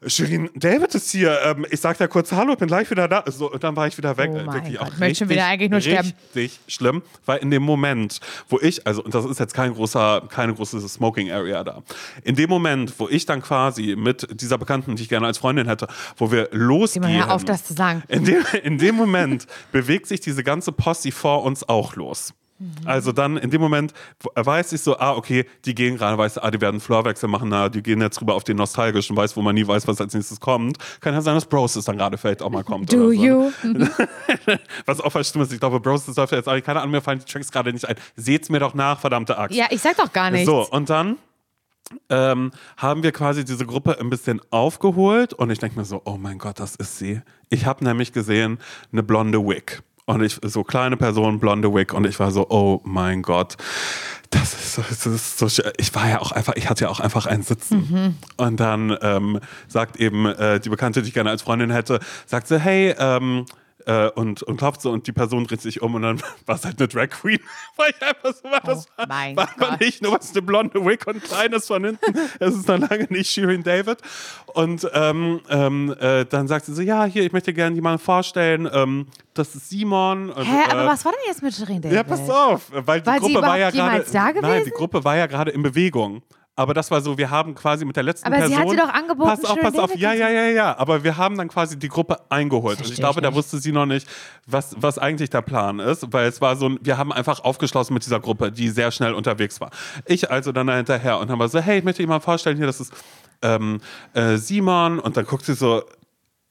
Shirin 0.05 0.49
David 0.55 0.93
ist 0.93 1.09
hier. 1.11 1.39
Ähm, 1.45 1.65
ich 1.69 1.79
sag 1.79 1.97
dir 1.97 2.07
kurz 2.07 2.31
Hallo, 2.31 2.55
bin 2.55 2.67
gleich 2.67 2.89
wieder 2.91 3.07
da. 3.07 3.23
So, 3.27 3.51
und 3.51 3.63
dann 3.63 3.75
war 3.75 3.87
ich 3.87 3.97
wieder 3.97 4.17
weg. 4.17 4.29
Oh 4.33 4.41
mein 4.45 4.53
Wirklich 4.53 4.77
Gott, 4.77 4.87
auch 4.87 4.93
ich 4.93 4.99
möchte 4.99 5.19
schon 5.19 5.29
wieder 5.29 5.45
eigentlich 5.45 5.71
nur 5.71 5.81
sterben. 5.81 6.13
Richtig 6.35 6.59
schlimm, 6.67 7.01
weil 7.25 7.39
in 7.39 7.49
dem 7.49 7.63
Moment, 7.63 8.19
wo 8.49 8.59
ich, 8.59 8.85
also, 8.85 9.03
und 9.03 9.15
das 9.15 9.25
ist 9.25 9.39
jetzt 9.39 9.53
kein 9.53 9.73
großer, 9.73 10.23
keine 10.29 10.53
große 10.53 10.81
Smoking 10.87 11.31
Area 11.31 11.63
da. 11.63 11.81
In 12.23 12.35
dem 12.35 12.49
Moment, 12.49 12.93
wo 12.99 13.07
ich 13.07 13.25
dann 13.25 13.41
quasi 13.41 13.95
mit 13.97 14.27
dieser 14.41 14.57
Bekannten, 14.57 14.95
die 14.95 15.03
ich 15.03 15.09
gerne 15.09 15.27
als 15.27 15.37
Freundin 15.37 15.67
hätte, 15.67 15.87
wo 16.17 16.31
wir 16.31 16.49
losgehen. 16.51 17.04
Simon, 17.07 17.25
hör 17.25 17.33
auf, 17.33 17.45
das 17.45 17.63
zu 17.63 17.73
sagen. 17.73 18.03
In 18.07 18.25
dem, 18.25 18.43
in 18.63 18.77
dem 18.77 18.95
Moment 18.95 19.47
bewegt 19.71 20.07
sich 20.07 20.19
diese 20.19 20.43
ganze 20.43 20.71
Posse 20.71 21.11
vor 21.11 21.43
uns 21.43 21.67
auch 21.67 21.95
los. 21.95 22.33
Also 22.85 23.11
dann 23.11 23.35
in 23.35 23.49
dem 23.49 23.59
Moment 23.59 23.93
weiß 24.33 24.71
ich 24.71 24.81
so, 24.81 24.97
ah, 24.97 25.11
okay, 25.11 25.45
die 25.65 25.75
gehen 25.75 25.97
gerade, 25.97 26.17
weiß, 26.17 26.37
ah, 26.37 26.49
die 26.49 26.61
werden 26.61 26.79
Floorwechsel 26.79 27.27
machen, 27.27 27.49
na, 27.49 27.67
die 27.67 27.83
gehen 27.83 27.99
jetzt 27.99 28.21
rüber 28.21 28.33
auf 28.33 28.45
den 28.45 28.55
nostalgischen, 28.55 29.15
weiß, 29.15 29.35
wo 29.35 29.41
man 29.41 29.55
nie 29.55 29.67
weiß, 29.67 29.85
was 29.89 29.99
als 29.99 30.13
nächstes 30.13 30.39
kommt. 30.39 30.77
Kann 31.01 31.13
ja 31.13 31.19
sein, 31.21 31.35
dass 31.35 31.45
Bros 31.45 31.73
dann 31.73 31.97
gerade 31.97 32.17
vielleicht 32.17 32.41
auch 32.41 32.49
mal 32.49 32.63
kommt. 32.63 32.93
Do 32.93 33.07
so. 33.07 33.11
you? 33.11 33.51
Was 34.85 35.01
auch 35.01 35.11
voll 35.11 35.25
stimmt 35.25 35.45
ist, 35.45 35.53
ich 35.53 35.59
glaube, 35.59 35.81
Bros 35.81 36.07
läuft 36.07 36.31
jetzt 36.31 36.47
eigentlich 36.47 36.63
keine 36.63 36.79
Ahnung, 36.79 36.91
mir 36.91 37.01
fallen 37.01 37.19
die 37.19 37.25
Tracks 37.25 37.51
gerade 37.51 37.73
nicht 37.73 37.85
ein. 37.87 37.95
Seht's 38.15 38.49
mir 38.49 38.59
doch 38.59 38.73
nach, 38.73 38.99
verdammte 38.99 39.37
Axt. 39.37 39.55
Ja, 39.55 39.65
ich 39.69 39.81
sag 39.81 39.97
doch 39.97 40.13
gar 40.13 40.31
nichts. 40.31 40.45
So, 40.45 40.65
und 40.69 40.89
dann 40.89 41.17
ähm, 42.09 42.51
haben 42.77 43.03
wir 43.03 43.11
quasi 43.11 43.45
diese 43.45 43.65
Gruppe 43.65 43.99
ein 43.99 44.09
bisschen 44.09 44.41
aufgeholt 44.49 45.33
und 45.33 45.49
ich 45.49 45.59
denke 45.59 45.77
mir 45.77 45.85
so, 45.85 46.01
oh 46.05 46.17
mein 46.17 46.37
Gott, 46.37 46.59
das 46.59 46.75
ist 46.75 46.97
sie. 46.97 47.21
Ich 47.49 47.65
habe 47.65 47.83
nämlich 47.83 48.11
gesehen, 48.11 48.59
eine 48.91 49.03
blonde 49.03 49.39
Wig. 49.39 49.81
Und 50.07 50.21
ich, 50.21 50.39
so 50.43 50.63
kleine 50.63 50.97
Person, 50.97 51.39
blonde 51.39 51.73
Wig. 51.73 51.93
Und 51.93 52.05
ich 52.05 52.19
war 52.19 52.31
so, 52.31 52.47
oh 52.49 52.79
mein 52.83 53.23
Gott. 53.23 53.55
Das 54.29 54.53
ist, 54.53 54.73
so, 54.75 54.83
das 54.83 55.05
ist 55.05 55.37
so, 55.37 55.63
ich 55.77 55.95
war 55.95 56.09
ja 56.09 56.21
auch 56.21 56.31
einfach, 56.31 56.55
ich 56.55 56.69
hatte 56.69 56.83
ja 56.83 56.89
auch 56.89 56.99
einfach 56.99 57.25
ein 57.25 57.41
Sitzen. 57.41 58.17
Und 58.37 58.59
dann 58.59 58.95
ähm, 59.01 59.39
sagt 59.67 59.97
eben 59.97 60.25
äh, 60.27 60.59
die 60.59 60.69
Bekannte, 60.69 61.01
die 61.01 61.07
ich 61.07 61.13
gerne 61.13 61.31
als 61.31 61.41
Freundin 61.41 61.71
hätte, 61.71 61.99
sagt 62.25 62.47
sie, 62.47 62.59
hey, 62.59 62.93
ähm, 62.99 63.45
äh, 63.85 64.09
und, 64.09 64.43
und 64.43 64.57
klopft 64.57 64.81
so 64.81 64.91
und 64.91 65.07
die 65.07 65.11
Person 65.11 65.45
dreht 65.45 65.61
sich 65.61 65.81
um 65.81 65.95
und 65.95 66.01
dann 66.01 66.21
war 66.45 66.55
es 66.55 66.65
halt 66.65 66.79
eine 66.79 66.87
Drag 66.87 67.09
Queen. 67.09 67.39
Weil 67.75 67.91
ich 67.91 68.01
einfach 68.01 68.33
so 68.33 68.49
war, 68.49 68.61
das 68.61 68.87
Oh 68.97 69.03
war 69.07 69.49
aber 69.57 69.69
Gott. 69.71 69.79
nicht 69.81 70.01
nur 70.01 70.13
was 70.13 70.31
eine 70.31 70.41
blonde 70.41 70.85
Wig 70.85 71.05
und 71.07 71.23
kleines 71.23 71.67
von 71.67 71.83
hinten. 71.83 72.19
Es 72.39 72.55
ist 72.55 72.67
noch 72.67 72.77
lange 72.79 73.07
nicht 73.09 73.29
Shirin 73.29 73.63
David. 73.63 73.97
Und 74.53 74.87
ähm, 74.93 75.41
ähm, 75.49 75.95
äh, 75.99 76.25
dann 76.25 76.47
sagt 76.47 76.65
sie 76.65 76.73
so, 76.73 76.81
ja, 76.81 77.05
hier, 77.05 77.23
ich 77.23 77.31
möchte 77.33 77.53
gerne 77.53 77.75
jemanden 77.75 77.99
vorstellen. 77.99 78.69
Ähm, 78.71 79.07
das 79.33 79.53
ist 79.55 79.69
Simon. 79.69 80.29
Und, 80.29 80.45
Hä, 80.45 80.63
aber 80.69 80.85
äh, 80.85 80.87
was 80.87 81.03
war 81.05 81.11
denn 81.11 81.21
jetzt 81.27 81.43
mit 81.43 81.53
Shirin 81.53 81.81
David? 81.81 81.95
Ja, 81.95 82.03
pass 82.03 82.29
auf, 82.29 82.71
weil 82.71 83.01
die 83.01 83.07
War 83.07 83.13
sie 83.15 83.33
Gruppe 83.33 83.41
war 83.41 83.57
ja 83.57 83.69
gerade. 83.69 84.05
Nein, 84.41 84.63
die 84.65 84.71
Gruppe 84.71 85.03
war 85.03 85.17
ja 85.17 85.27
gerade 85.27 85.51
in 85.51 85.61
Bewegung. 85.61 86.21
Aber 86.57 86.73
das 86.73 86.89
war 86.89 87.01
so, 87.01 87.17
wir 87.17 87.29
haben 87.29 87.53
quasi 87.53 87.83
mit 87.83 87.97
der 87.97 88.03
letzten 88.03 88.27
Aber 88.27 88.47
sie 88.47 88.53
Person. 88.53 88.59
hat 88.59 88.69
sie 88.69 88.77
doch 88.77 88.93
angeboten, 88.93 89.29
Pass 89.29 89.43
auf, 89.43 89.59
pass 89.59 89.77
auf. 89.77 89.95
Ja, 89.97 90.13
ja, 90.13 90.29
ja, 90.29 90.45
ja. 90.45 90.77
Aber 90.77 91.03
wir 91.03 91.17
haben 91.17 91.37
dann 91.37 91.49
quasi 91.49 91.77
die 91.77 91.89
Gruppe 91.89 92.17
eingeholt. 92.29 92.79
Und 92.79 92.89
ich 92.89 92.95
glaube, 92.95 93.19
ich 93.19 93.23
da 93.23 93.29
nicht. 93.29 93.37
wusste 93.37 93.57
sie 93.59 93.73
noch 93.73 93.85
nicht, 93.85 94.07
was, 94.47 94.73
was 94.79 94.97
eigentlich 94.97 95.29
der 95.29 95.41
Plan 95.41 95.79
ist. 95.79 96.13
Weil 96.13 96.27
es 96.27 96.39
war 96.39 96.55
so, 96.55 96.69
ein, 96.69 96.79
wir 96.81 96.97
haben 96.97 97.11
einfach 97.11 97.41
aufgeschlossen 97.41 97.93
mit 97.93 98.05
dieser 98.05 98.21
Gruppe, 98.21 98.53
die 98.53 98.69
sehr 98.69 98.91
schnell 98.91 99.13
unterwegs 99.13 99.59
war. 99.59 99.69
Ich 100.05 100.31
also 100.31 100.53
dann 100.53 100.67
da 100.67 100.77
hinterher 100.77 101.19
und 101.19 101.29
haben 101.29 101.39
wir 101.39 101.49
so, 101.49 101.59
hey, 101.59 101.79
ich 101.79 101.83
möchte 101.83 102.01
dir 102.01 102.07
mal 102.07 102.21
vorstellen, 102.21 102.55
hier, 102.55 102.67
das 102.67 102.79
ist 102.79 102.93
ähm, 103.41 103.81
äh, 104.13 104.37
Simon 104.37 104.99
und 104.99 105.17
dann 105.17 105.25
guckt 105.25 105.45
sie 105.45 105.55
so, 105.55 105.83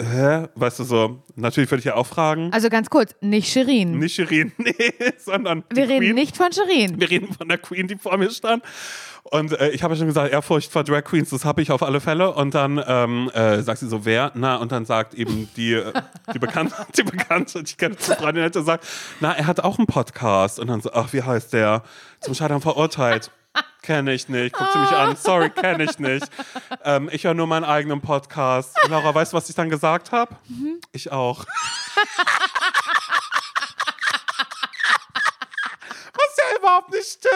hä? 0.03 0.49
Weißt 0.55 0.79
du 0.81 0.85
so, 0.85 1.23
natürlich 1.37 1.71
würde 1.71 1.81
ich 1.81 1.85
ja 1.87 1.95
auch 1.95 2.07
fragen. 2.07 2.51
Also 2.53 2.69
ganz 2.69 2.91
kurz, 2.91 3.15
nicht 3.21 3.53
Shirin. 3.53 3.99
Nicht 3.99 4.15
Shirin, 4.15 4.53
nee, 4.59 4.73
sondern 5.19 5.65
Wir 5.71 5.85
reden 5.89 6.01
Queen. 6.01 6.15
nicht 6.15 6.37
von 6.37 6.53
Shirin. 6.53 7.01
Wir 7.01 7.11
reden 7.11 7.33
von 7.33 7.49
der 7.49 7.59
Queen, 7.59 7.87
die 7.89 7.97
vor 7.97 8.17
mir 8.17 8.31
stand. 8.31 8.63
Und 9.25 9.59
äh, 9.59 9.71
ich 9.71 9.83
habe 9.83 9.95
ja 9.95 9.99
schon 9.99 10.09
gesagt, 10.09 10.33
Ehrfurcht 10.33 10.71
vor 10.71 10.85
Drag 10.85 11.03
Queens, 11.05 11.31
das 11.31 11.47
habe 11.47 11.63
ich 11.63 11.71
auf 11.71 11.83
alle 11.83 12.01
Fälle. 12.01 12.35
Und 12.35 12.55
dann 12.55 12.83
ähm, 12.87 13.31
äh, 13.33 13.63
sagt 13.63 13.79
sie 13.79 13.89
so, 13.89 14.05
wer? 14.05 14.33
Na, 14.35 14.57
und 14.57 14.71
dann 14.71 14.85
sagt 14.85 15.15
eben 15.15 15.49
die, 15.57 15.73
äh, 15.73 15.93
die 16.35 16.39
Bekannte, 16.39 16.75
die 16.97 17.05
Bekannte, 17.05 17.63
die 17.63 17.75
kenne 17.75 17.95
Freundin 17.97 18.43
hätte 18.43 18.63
sagt, 18.63 18.87
na, 19.21 19.33
er 19.33 19.47
hat 19.47 19.61
auch 19.61 19.79
einen 19.79 19.87
Podcast. 19.87 20.61
Und 20.61 20.67
dann 20.67 20.83
so, 20.83 20.93
ach, 20.93 21.13
wie 21.13 21.23
heißt 21.23 21.53
der? 21.55 21.83
Zum 22.21 22.35
Scheitern 22.35 22.61
verurteilt. 22.61 23.31
Kenne 23.83 24.15
ich 24.15 24.29
nicht. 24.29 24.55
Guckt 24.55 24.73
sie 24.73 24.79
mich 24.79 24.91
an. 24.91 25.15
Sorry, 25.17 25.51
kenne 25.51 25.85
ich 25.85 25.99
nicht. 25.99 26.27
Ähm, 26.85 27.11
ich 27.13 27.25
höre 27.25 27.35
nur 27.35 27.47
meinen 27.47 27.65
eigenen 27.65 28.01
Podcast. 28.01 28.75
Laura, 28.89 29.15
weißt 29.15 29.33
du, 29.33 29.37
was 29.37 29.49
ich 29.51 29.55
dann 29.55 29.69
gesagt 29.69 30.11
habe? 30.11 30.37
Ich 30.93 31.13
auch. 31.13 31.45
Was 36.15 36.37
ja 36.39 36.54
überhaupt 36.65 36.91
nicht 36.91 37.07
stimmt. 37.07 37.35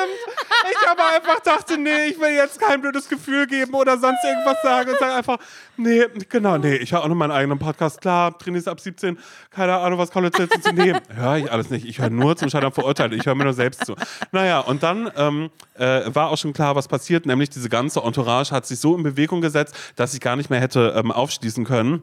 Ich 0.71 0.89
aber 0.89 1.03
einfach 1.15 1.41
dachte, 1.41 1.79
nee, 1.79 2.07
ich 2.11 2.19
will 2.19 2.35
jetzt 2.35 2.59
kein 2.61 2.81
blödes 2.81 3.09
Gefühl 3.09 3.47
geben 3.47 3.75
oder 3.75 3.99
sonst 3.99 4.25
irgendwas 4.25 4.57
sagen 4.63 4.91
und 4.91 4.99
sage 4.99 5.15
einfach, 5.15 5.39
nee, 5.77 6.07
genau, 6.29 6.57
nee, 6.57 6.77
ich 6.77 6.93
höre 6.93 7.03
auch 7.03 7.07
nur 7.07 7.17
meinen 7.17 7.31
eigenen 7.31 7.59
Podcast. 7.59 8.01
Klar, 8.01 8.37
Trainees 8.39 8.67
ab 8.67 8.81
17, 8.81 9.19
keine 9.51 9.77
Ahnung, 9.77 9.99
was 9.99 10.11
College 10.11 10.49
jetzt 10.51 10.65
zu 10.65 10.73
nehmen. 10.73 11.01
Höre 11.15 11.37
ich 11.37 11.53
alles 11.53 11.71
nicht. 11.71 11.87
Ich 11.87 11.99
höre 11.99 12.11
nur 12.11 12.37
zum 12.37 12.49
Scheitern 12.49 12.73
verurteilt. 12.73 13.13
Ich 13.13 13.27
höre 13.27 13.35
mir 13.35 13.45
nur 13.45 13.53
selbst 13.53 13.85
zu. 13.85 13.95
Naja, 14.33 14.61
und 14.61 14.83
dann 14.83 15.11
ähm, 15.17 15.51
äh, 15.75 16.03
war 16.15 16.31
auch 16.31 16.39
schon 16.39 16.53
klar, 16.53 16.75
was 16.75 16.89
passiert, 16.89 17.27
nämlich 17.27 17.51
diese 17.51 17.69
ganze 17.69 18.01
Entourage 18.01 18.51
hat 18.53 18.67
sich 18.67 18.81
so 18.81 18.97
in 18.97 19.03
Bewegung 19.03 19.41
gesetzt, 19.41 19.75
dass 19.97 20.15
ich 20.15 20.21
gar 20.21 20.37
nicht 20.37 20.51
mehr 20.51 20.61
hätte 20.61 20.95
ähm, 20.97 21.13
aufschließen 21.13 21.65
können 21.65 22.03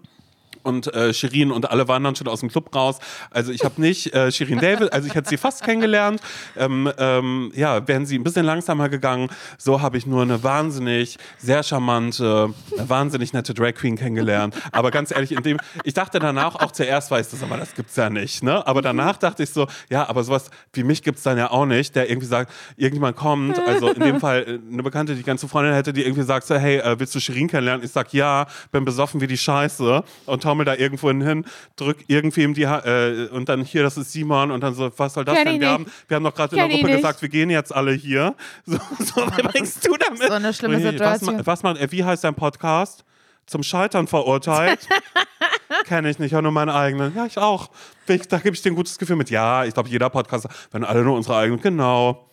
und 0.65 0.93
äh, 0.93 1.13
Shirin 1.13 1.51
und 1.51 1.69
alle 1.69 1.87
waren 1.87 2.03
dann 2.03 2.15
schon 2.15 2.27
aus 2.27 2.39
dem 2.39 2.49
Club 2.49 2.75
raus. 2.75 2.99
Also 3.31 3.51
ich 3.51 3.63
habe 3.63 3.79
nicht 3.81 4.13
äh, 4.13 4.31
Shirin 4.31 4.59
David, 4.59 4.91
also 4.93 5.07
ich 5.07 5.15
hätte 5.15 5.29
sie 5.29 5.37
fast 5.37 5.63
kennengelernt. 5.63 6.21
Ähm, 6.57 6.91
ähm, 6.97 7.51
ja, 7.55 7.87
wären 7.87 8.05
sie 8.05 8.17
ein 8.17 8.23
bisschen 8.23 8.45
langsamer 8.45 8.89
gegangen. 8.89 9.29
So 9.57 9.81
habe 9.81 9.97
ich 9.97 10.05
nur 10.05 10.21
eine 10.21 10.43
wahnsinnig, 10.43 11.17
sehr 11.37 11.63
charmante, 11.63 12.53
wahnsinnig 12.77 13.33
nette 13.33 13.53
Drag 13.53 13.73
Queen 13.73 13.95
kennengelernt. 13.95 14.55
Aber 14.71 14.91
ganz 14.91 15.11
ehrlich, 15.11 15.31
in 15.31 15.43
dem, 15.43 15.59
ich 15.83 15.93
dachte 15.93 16.19
danach 16.19 16.55
auch 16.55 16.71
zuerst, 16.71 17.11
weiß 17.11 17.29
das, 17.29 17.43
aber 17.43 17.57
das 17.57 17.75
gibt's 17.75 17.95
ja 17.95 18.09
nicht. 18.09 18.43
Ne? 18.43 18.65
Aber 18.65 18.81
danach 18.81 19.17
dachte 19.17 19.43
ich 19.43 19.51
so, 19.51 19.67
ja, 19.89 20.07
aber 20.09 20.23
sowas 20.23 20.49
wie 20.73 20.83
mich 20.83 21.03
gibt's 21.03 21.23
dann 21.23 21.37
ja 21.37 21.51
auch 21.51 21.65
nicht, 21.65 21.95
der 21.95 22.09
irgendwie 22.09 22.27
sagt, 22.27 22.51
irgendjemand 22.77 23.15
kommt. 23.15 23.59
Also 23.59 23.89
in 23.91 24.01
dem 24.01 24.19
Fall 24.19 24.43
äh, 24.43 24.59
eine 24.71 24.83
Bekannte, 24.83 25.13
die 25.13 25.19
ich 25.19 25.25
ganz 25.25 25.41
zu 25.41 25.47
Freundin 25.47 25.73
hätte, 25.73 25.93
die 25.93 26.03
irgendwie 26.03 26.23
sagt, 26.23 26.47
so, 26.47 26.55
hey, 26.55 26.77
äh, 26.77 26.99
willst 26.99 27.13
du 27.15 27.19
Shirin 27.19 27.47
kennenlernen? 27.47 27.85
Ich 27.85 27.91
sag 27.91 28.13
ja, 28.13 28.47
bin 28.71 28.85
besoffen 28.85 29.21
wie 29.21 29.27
die 29.27 29.37
Scheiße 29.37 30.03
und 30.25 30.41
taumel 30.55 30.65
da 30.65 30.75
irgendwo 30.75 31.09
hin, 31.09 31.45
drück 31.75 31.97
irgendwie 32.07 32.43
ihm 32.43 32.53
die 32.53 32.67
Ha- 32.67 32.83
äh, 32.85 33.27
und 33.29 33.49
dann 33.49 33.63
hier, 33.63 33.83
das 33.83 33.97
ist 33.97 34.11
Simon 34.11 34.51
und 34.51 34.61
dann 34.61 34.73
so, 34.73 34.91
was 34.97 35.13
soll 35.13 35.25
das 35.25 35.35
Kenn 35.35 35.45
denn? 35.45 35.55
ich 35.55 35.61
Wir 35.61 35.69
haben, 35.69 35.85
wir 36.07 36.15
haben 36.15 36.23
doch 36.23 36.33
gerade 36.33 36.55
in 36.55 36.61
Kenn 36.61 36.69
der 36.69 36.75
ich 36.77 36.81
Gruppe 36.81 36.93
nicht. 36.93 37.01
gesagt, 37.01 37.21
wir 37.21 37.29
gehen 37.29 37.49
jetzt 37.49 37.73
alle 37.75 37.91
hier. 37.93 38.35
So, 38.65 38.77
so 38.99 39.15
was 39.27 39.37
bringst 39.51 39.85
du 39.87 39.95
damit? 39.97 40.21
So 40.23 40.31
eine 40.33 40.53
schlimme 40.53 40.75
Und 40.75 40.81
ich, 40.83 40.89
Situation. 40.91 41.45
Was, 41.45 41.63
was 41.63 41.77
er? 41.77 41.91
Wie 41.91 42.03
heißt 42.03 42.23
dein 42.23 42.35
Podcast? 42.35 43.03
Zum 43.45 43.61
Scheitern 43.61 44.07
verurteilt? 44.07 44.87
Kenne 45.85 46.09
ich 46.09 46.17
nicht, 46.19 46.31
ja 46.31 46.41
nur 46.41 46.51
meinen 46.51 46.69
eigenen. 46.69 47.15
Ja, 47.15 47.25
ich 47.25 47.37
auch. 47.37 47.69
Ich, 48.07 48.27
da 48.27 48.37
gebe 48.39 48.55
ich 48.55 48.61
dir 48.61 48.71
ein 48.71 48.75
gutes 48.75 48.97
Gefühl 48.97 49.17
mit. 49.17 49.29
Ja, 49.29 49.65
ich 49.65 49.73
glaube, 49.73 49.89
jeder 49.89 50.09
Podcast, 50.09 50.47
wenn 50.71 50.83
alle 50.83 51.03
nur 51.03 51.15
unsere 51.15 51.37
eigenen, 51.37 51.61
genau. 51.61 52.27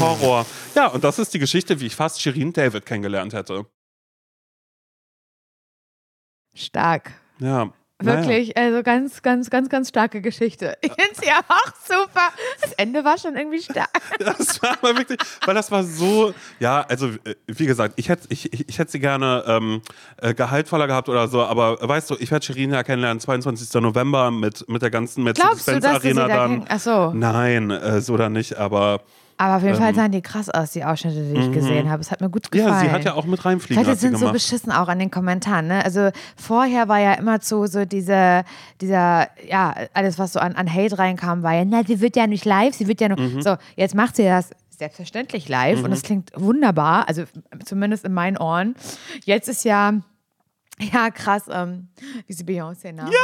Horror. 0.00 0.46
Ja, 0.74 0.86
und 0.88 1.04
das 1.04 1.18
ist 1.18 1.32
die 1.34 1.38
Geschichte, 1.38 1.78
wie 1.80 1.86
ich 1.86 1.94
fast 1.96 2.20
Shirin 2.22 2.52
David 2.52 2.86
kennengelernt 2.86 3.34
hätte. 3.34 3.66
Stark. 6.54 7.12
Ja. 7.38 7.70
Wirklich, 7.98 8.54
also 8.58 8.82
ganz, 8.82 9.22
ganz, 9.22 9.48
ganz, 9.48 9.70
ganz 9.70 9.88
starke 9.88 10.20
Geschichte. 10.20 10.76
Ich 10.82 10.92
finde 10.92 11.14
sie 11.14 11.30
auch 11.30 11.72
super. 11.82 12.28
Das 12.60 12.72
Ende 12.74 13.04
war 13.04 13.16
schon 13.16 13.36
irgendwie 13.36 13.62
stark. 13.62 13.88
Das 14.18 14.62
war 14.62 14.72
aber 14.72 14.98
wirklich, 14.98 15.18
weil 15.46 15.54
das 15.54 15.70
war 15.70 15.82
so, 15.82 16.34
ja, 16.60 16.82
also 16.82 17.06
äh, 17.06 17.34
wie 17.46 17.64
gesagt, 17.64 17.94
ich 17.96 18.08
hätte 18.08 18.26
ich, 18.28 18.52
ich, 18.52 18.78
hätte 18.78 18.90
sie 18.90 19.00
gerne 19.00 19.44
ähm, 19.46 19.80
äh, 20.18 20.34
gehaltvoller 20.34 20.86
gehabt 20.86 21.08
oder 21.08 21.28
so, 21.28 21.42
aber 21.42 21.78
weißt 21.80 22.10
du, 22.10 22.16
ich 22.18 22.30
werde 22.30 22.44
Shirin 22.44 22.72
ja 22.72 22.82
kennenlernen, 22.82 23.20
22. 23.20 23.80
November 23.80 24.30
mit, 24.30 24.68
mit 24.68 24.82
der 24.82 24.90
ganzen 24.90 25.24
Glaubst 25.24 25.42
du, 25.42 25.72
Mercedes-Benz 25.72 25.84
dass 25.84 25.94
du 25.94 26.00
sie 26.00 26.20
Arena 26.20 26.28
da 26.28 26.48
dann. 26.48 26.64
Ach 26.68 26.80
so. 26.80 27.12
Nein, 27.14 27.70
äh, 27.70 28.00
so 28.02 28.16
dann 28.16 28.32
nicht, 28.32 28.56
aber 28.56 29.00
Aber 29.38 29.56
auf 29.56 29.62
jeden 29.62 29.76
Fall 29.76 29.90
Ähm, 29.90 29.94
sahen 29.94 30.12
die 30.12 30.22
krass 30.22 30.48
aus, 30.48 30.70
die 30.70 30.84
Ausschnitte, 30.84 31.22
die 31.22 31.38
ich 31.38 31.52
gesehen 31.52 31.90
habe. 31.90 32.00
Es 32.00 32.10
hat 32.10 32.20
mir 32.20 32.30
gut 32.30 32.50
gefallen. 32.50 32.72
Mhm. 32.72 32.82
ja, 32.82 32.88
sie 32.88 32.90
hat 32.90 33.04
ja 33.04 33.14
auch 33.14 33.26
mit 33.26 33.44
reinfliegen 33.44 33.84
Leute 33.84 33.96
sind 33.98 34.18
so 34.18 34.32
beschissen 34.32 34.72
auch 34.72 34.88
an 34.88 34.98
den 34.98 35.10
Kommentaren. 35.10 35.66
Ne? 35.66 35.84
Also 35.84 36.10
vorher 36.36 36.88
war 36.88 37.00
ja 37.00 37.14
immer 37.14 37.38
so, 37.40 37.66
so 37.66 37.84
diese, 37.84 38.44
dieser, 38.80 39.28
ja, 39.46 39.74
alles, 39.92 40.18
was 40.18 40.32
so 40.32 40.40
an, 40.40 40.54
an 40.54 40.72
Hate 40.72 40.98
reinkam, 40.98 41.42
war 41.42 41.52
ja, 41.54 41.64
na, 41.64 41.84
sie 41.84 42.00
wird 42.00 42.16
ja 42.16 42.26
nicht 42.26 42.44
live, 42.44 42.74
sie 42.74 42.88
wird 42.88 43.00
ja 43.00 43.08
nur. 43.08 43.20
Mhm. 43.20 43.42
So, 43.42 43.56
jetzt 43.76 43.94
macht 43.94 44.16
sie 44.16 44.24
das 44.24 44.50
selbstverständlich 44.70 45.48
live 45.48 45.82
und 45.82 45.92
es 45.92 46.02
klingt 46.02 46.30
wunderbar, 46.34 47.08
also 47.08 47.24
zumindest 47.64 48.04
in 48.04 48.12
meinen 48.12 48.36
Ohren. 48.36 48.74
Jetzt 49.24 49.48
ist 49.48 49.64
ja, 49.64 49.94
ja, 50.92 51.10
krass, 51.10 51.44
ähm, 51.50 51.88
wie 52.26 52.32
sie 52.34 52.44
Beyoncé 52.44 52.92
nachmacht. 52.92 53.14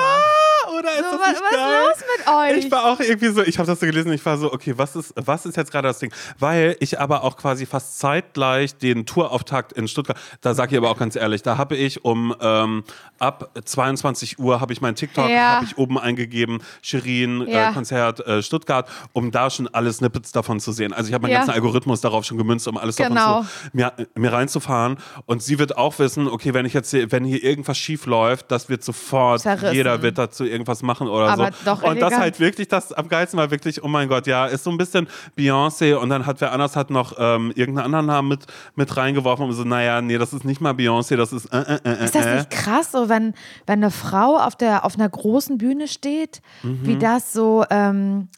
Oder 0.78 0.90
ist 0.92 1.10
So, 1.10 1.16
das 1.16 1.20
was, 1.20 1.28
nicht 1.28 1.42
was 1.42 1.50
ist 1.50 1.56
geil? 1.56 1.84
los 1.86 2.04
mit 2.16 2.58
euch? 2.58 2.64
Ich 2.64 2.70
war 2.72 2.84
auch 2.92 3.00
irgendwie 3.00 3.28
so, 3.28 3.42
ich 3.42 3.58
habe 3.58 3.66
das 3.66 3.80
so 3.80 3.86
gelesen, 3.86 4.12
ich 4.12 4.24
war 4.24 4.36
so, 4.38 4.52
okay, 4.52 4.74
was 4.76 4.96
ist, 4.96 5.12
was 5.16 5.46
ist 5.46 5.56
jetzt 5.56 5.70
gerade 5.72 5.88
das 5.88 5.98
Ding? 5.98 6.12
Weil 6.38 6.76
ich 6.80 7.00
aber 7.00 7.22
auch 7.24 7.36
quasi 7.36 7.66
fast 7.66 7.98
zeitgleich 7.98 8.76
den 8.76 9.06
Tourauftakt 9.06 9.72
in 9.72 9.88
Stuttgart, 9.88 10.18
da 10.40 10.54
sage 10.54 10.72
ich 10.72 10.78
aber 10.78 10.90
auch 10.90 10.98
ganz 10.98 11.16
ehrlich, 11.16 11.42
da 11.42 11.56
habe 11.58 11.76
ich 11.76 12.04
um 12.04 12.34
ähm, 12.40 12.84
ab 13.18 13.50
22 13.64 14.38
Uhr 14.38 14.60
habe 14.60 14.72
ich 14.72 14.80
mein 14.80 14.94
TikTok, 14.94 15.28
Ja. 15.30 15.56
habe 15.56 15.64
ich 15.64 15.78
oben 15.78 15.98
eingegeben, 15.98 16.58
Shirin, 16.82 17.46
Ja. 17.48 17.70
äh, 17.70 17.72
Konzert 17.72 18.20
äh, 18.26 18.42
Stuttgart, 18.42 18.88
um 19.12 19.30
da 19.30 19.50
schon 19.50 19.68
alle 19.68 19.92
Snippets 19.92 20.32
davon 20.32 20.60
zu 20.60 20.72
sehen. 20.72 20.92
Also 20.92 21.08
ich 21.08 21.14
habe 21.14 21.22
meinen 21.22 21.32
Ja. 21.32 21.38
ganzen 21.38 21.52
Algorithmus 21.52 22.00
darauf 22.00 22.24
schon 22.24 22.38
gemünzt, 22.38 22.66
um 22.68 22.76
alles 22.76 22.96
Genau. 22.96 23.14
davon 23.14 23.44
zu, 23.46 23.50
mir, 23.72 23.92
mir 24.14 24.32
reinzufahren. 24.32 24.98
Und 25.26 25.42
sie 25.42 25.58
wird 25.58 25.76
auch 25.76 25.98
wissen, 25.98 26.28
okay, 26.28 26.54
wenn 26.54 26.66
ich 26.66 26.74
jetzt 26.74 26.90
hier, 26.90 27.10
wenn 27.12 27.24
hier 27.24 27.42
irgendwas 27.42 27.78
schief 27.78 28.06
läuft, 28.06 28.50
das 28.50 28.68
wird 28.68 28.82
sofort, 28.84 29.40
Zerrissen. 29.40 29.74
jeder 29.74 30.02
wird 30.02 30.18
dazu 30.18 30.44
irgendwas 30.62 30.82
machen 30.82 31.08
oder 31.08 31.28
Aber 31.28 31.46
so. 31.46 31.52
doch 31.64 31.82
und 31.82 31.96
das 31.96 32.12
elegant. 32.12 32.18
halt 32.18 32.40
wirklich, 32.40 32.68
das 32.68 32.92
am 32.92 33.08
geilsten 33.08 33.38
war 33.38 33.50
wirklich, 33.50 33.82
oh 33.82 33.88
mein 33.88 34.08
Gott, 34.08 34.26
ja, 34.26 34.46
ist 34.46 34.64
so 34.64 34.70
ein 34.70 34.78
bisschen 34.78 35.08
Beyoncé 35.36 35.94
und 35.94 36.08
dann 36.08 36.24
hat 36.26 36.40
wer 36.40 36.52
anders 36.52 36.76
hat 36.76 36.90
noch 36.90 37.14
ähm, 37.18 37.52
irgendeinen 37.54 37.86
anderen 37.86 38.06
Namen 38.06 38.28
mit, 38.28 38.46
mit 38.76 38.96
reingeworfen 38.96 39.46
und 39.46 39.52
so, 39.52 39.64
naja, 39.64 40.00
nee, 40.00 40.18
das 40.18 40.32
ist 40.32 40.44
nicht 40.44 40.60
mal 40.60 40.72
Beyoncé, 40.72 41.16
das 41.16 41.32
ist 41.32 41.46
äh, 41.52 41.58
äh, 41.60 41.78
äh, 41.84 42.04
Ist 42.04 42.14
das 42.14 42.26
äh. 42.26 42.34
nicht 42.36 42.50
krass, 42.50 42.92
so 42.92 43.08
wenn, 43.08 43.34
wenn 43.66 43.80
eine 43.82 43.90
Frau 43.90 44.36
auf, 44.38 44.56
der, 44.56 44.84
auf 44.84 44.94
einer 44.94 45.08
großen 45.08 45.58
Bühne 45.58 45.88
steht, 45.88 46.40
Mhm. 46.62 46.80
wie 46.86 46.96
das 46.96 47.32
so, 47.32 47.64
ähm, 47.70 48.28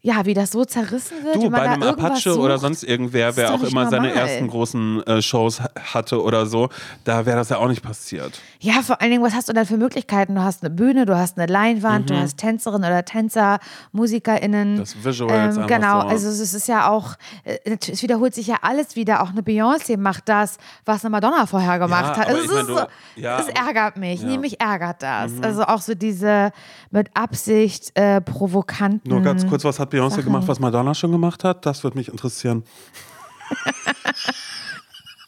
ja, 0.00 0.24
wie 0.26 0.32
das 0.34 0.52
so 0.52 0.64
zerrissen 0.64 1.24
wird? 1.24 1.34
Du, 1.36 1.50
bei 1.50 1.60
einem 1.62 1.82
Apache 1.82 2.30
sucht? 2.30 2.38
oder 2.38 2.58
sonst 2.58 2.84
irgendwer, 2.84 3.36
wer 3.36 3.52
auch 3.52 3.62
immer 3.64 3.90
seine 3.90 4.08
normal. 4.08 4.28
ersten 4.28 4.46
großen 4.48 5.02
äh, 5.06 5.20
Shows 5.22 5.60
ha- 5.60 5.70
hatte 5.92 6.22
oder 6.22 6.46
so, 6.46 6.68
da 7.04 7.26
wäre 7.26 7.36
das 7.36 7.48
ja 7.48 7.56
auch 7.58 7.66
nicht 7.66 7.82
passiert. 7.82 8.40
Ja, 8.60 8.80
vor 8.82 9.00
allen 9.00 9.10
Dingen, 9.10 9.24
was 9.24 9.34
hast 9.34 9.48
du 9.48 9.52
dann 9.52 9.66
für 9.66 9.76
Möglichkeiten? 9.76 10.36
Du 10.36 10.42
hast 10.42 10.62
eine 10.62 10.70
Bühne, 10.70 11.04
du 11.04 11.16
hast 11.18 11.36
eine 11.36 11.50
Leinwand, 11.52 12.10
du 12.10 12.14
Mhm. 12.14 12.20
hast 12.20 12.36
Tänzerinnen 12.38 12.88
oder 12.88 13.04
Tänzer, 13.04 13.58
MusikerInnen. 13.92 14.78
Das 14.78 15.04
Visuals 15.04 15.56
ähm, 15.56 15.66
Genau, 15.66 16.00
so. 16.02 16.06
also 16.06 16.28
es 16.28 16.54
ist 16.54 16.68
ja 16.68 16.88
auch, 16.88 17.14
äh, 17.44 17.58
es 17.90 18.02
wiederholt 18.02 18.34
sich 18.34 18.46
ja 18.46 18.56
alles 18.62 18.94
wieder. 18.96 19.22
Auch 19.22 19.30
eine 19.30 19.42
Beyoncé 19.42 19.98
macht 19.98 20.28
das, 20.28 20.58
was 20.84 21.04
eine 21.04 21.10
Madonna 21.10 21.46
vorher 21.46 21.78
gemacht 21.80 22.16
hat. 22.16 22.28
aber 22.28 22.38
Also 22.38 22.56
es, 22.56 22.66
mein, 22.68 22.76
du- 23.16 23.20
ja, 23.20 23.40
es 23.40 23.48
ärgert 23.48 23.96
mich, 23.96 24.20
ja. 24.20 24.26
Mhm. 24.26 24.32
nee, 24.32 24.38
mich 24.38 24.60
ärgert 24.60 25.02
das. 25.02 25.32
Also 25.42 25.64
auch 25.64 25.80
so 25.82 25.94
diese 25.94 26.52
mit 26.90 27.08
Absicht 27.14 27.90
äh, 27.98 28.20
provokanten. 28.20 29.10
Nur 29.10 29.22
ganz 29.22 29.46
kurz, 29.46 29.64
was 29.64 29.78
hat 29.80 29.87
Beyoncé 29.90 30.10
Sachen. 30.16 30.24
gemacht, 30.24 30.48
was 30.48 30.58
Madonna 30.58 30.94
schon 30.94 31.12
gemacht 31.12 31.44
hat? 31.44 31.66
Das 31.66 31.84
würde 31.84 31.96
mich 31.98 32.08
interessieren. 32.08 32.64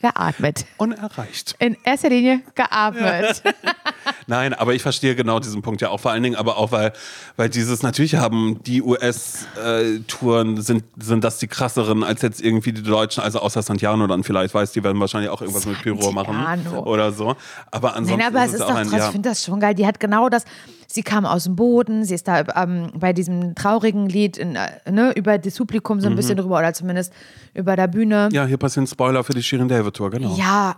Geatmet. 0.00 0.64
Unerreicht. 0.78 1.56
In 1.58 1.76
erster 1.84 2.08
Linie 2.08 2.40
geatmet. 2.54 3.42
Nein, 4.26 4.54
aber 4.54 4.74
ich 4.74 4.82
verstehe 4.82 5.14
genau 5.14 5.40
diesen 5.40 5.62
Punkt 5.62 5.80
ja 5.80 5.88
auch 5.88 6.00
vor 6.00 6.10
allen 6.10 6.22
Dingen, 6.22 6.36
aber 6.36 6.56
auch 6.56 6.72
weil, 6.72 6.92
weil 7.36 7.48
dieses 7.48 7.82
natürlich 7.82 8.16
haben 8.16 8.62
die 8.64 8.82
US-Touren 8.82 10.60
sind 10.60 10.84
sind 10.98 11.24
das 11.24 11.38
die 11.38 11.48
krasseren 11.48 12.04
als 12.04 12.22
jetzt 12.22 12.42
irgendwie 12.42 12.72
die 12.72 12.82
Deutschen, 12.82 13.22
also 13.22 13.40
außer 13.40 13.62
Santiano 13.62 14.06
dann 14.06 14.24
vielleicht, 14.24 14.54
weiß 14.54 14.72
die 14.72 14.84
werden 14.84 15.00
wahrscheinlich 15.00 15.30
auch 15.30 15.40
irgendwas 15.40 15.66
mit 15.66 15.80
Pyro 15.82 16.12
machen 16.12 16.34
Santiano. 16.34 16.84
oder 16.84 17.12
so. 17.12 17.36
Aber 17.70 17.96
ansonsten 17.96 18.18
Nein, 18.18 18.34
aber 18.34 18.44
es 18.44 18.52
ist 18.52 18.60
es 18.60 18.66
doch 18.66 18.74
ein 18.74 18.86
ich 18.86 18.92
ja. 18.92 19.10
finde 19.10 19.28
das 19.28 19.44
schon 19.44 19.60
geil. 19.60 19.74
Die 19.74 19.86
hat 19.86 20.00
genau 20.00 20.28
das. 20.28 20.44
Sie 20.86 21.02
kam 21.02 21.24
aus 21.24 21.44
dem 21.44 21.54
Boden, 21.54 22.04
sie 22.04 22.14
ist 22.14 22.26
da 22.26 22.42
ähm, 22.56 22.90
bei 22.94 23.12
diesem 23.12 23.54
traurigen 23.54 24.08
Lied 24.08 24.36
in, 24.36 24.56
äh, 24.56 24.90
ne, 24.90 25.12
über 25.12 25.38
das 25.38 25.56
Publikum 25.56 26.00
so 26.00 26.08
ein 26.08 26.16
bisschen 26.16 26.36
drüber 26.36 26.58
oder 26.58 26.72
zumindest 26.72 27.12
über 27.54 27.76
der 27.76 27.86
Bühne. 27.86 28.28
Mhm. 28.28 28.34
Ja, 28.34 28.44
hier 28.46 28.56
passieren 28.56 28.86
Spoiler 28.86 29.22
für 29.22 29.32
die 29.32 29.42
Shirin 29.42 29.68
David 29.68 29.94
Tour, 29.94 30.10
genau. 30.10 30.34
Ja, 30.36 30.76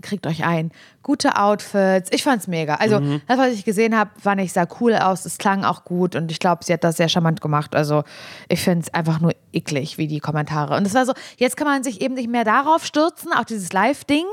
kriegt 0.00 0.26
euch 0.26 0.44
ein. 0.44 0.70
Gute 1.02 1.36
Outfits. 1.36 2.10
Ich 2.12 2.22
fand's 2.22 2.46
mega. 2.46 2.74
Also, 2.76 3.00
Mhm. 3.00 3.20
das, 3.28 3.38
was 3.38 3.48
ich 3.52 3.64
gesehen 3.64 3.96
habe, 3.96 4.10
fand 4.20 4.40
ich 4.40 4.52
sah 4.52 4.66
cool 4.80 4.94
aus. 4.96 5.24
Es 5.24 5.38
klang 5.38 5.64
auch 5.64 5.84
gut 5.84 6.16
und 6.16 6.30
ich 6.32 6.38
glaube, 6.40 6.64
sie 6.64 6.72
hat 6.72 6.82
das 6.84 6.96
sehr 6.96 7.08
charmant 7.08 7.40
gemacht. 7.40 7.74
Also, 7.74 8.02
ich 8.48 8.60
finde 8.60 8.86
es 8.86 8.94
einfach 8.94 9.20
nur 9.20 9.32
eklig, 9.52 9.98
wie 9.98 10.06
die 10.08 10.20
Kommentare. 10.20 10.76
Und 10.76 10.86
es 10.86 10.94
war 10.94 11.06
so, 11.06 11.12
jetzt 11.36 11.56
kann 11.56 11.66
man 11.66 11.82
sich 11.84 12.00
eben 12.00 12.14
nicht 12.14 12.28
mehr 12.30 12.44
darauf 12.44 12.84
stürzen, 12.84 13.32
auf 13.32 13.44
dieses 13.44 13.72
Live-Ding. 13.72 14.24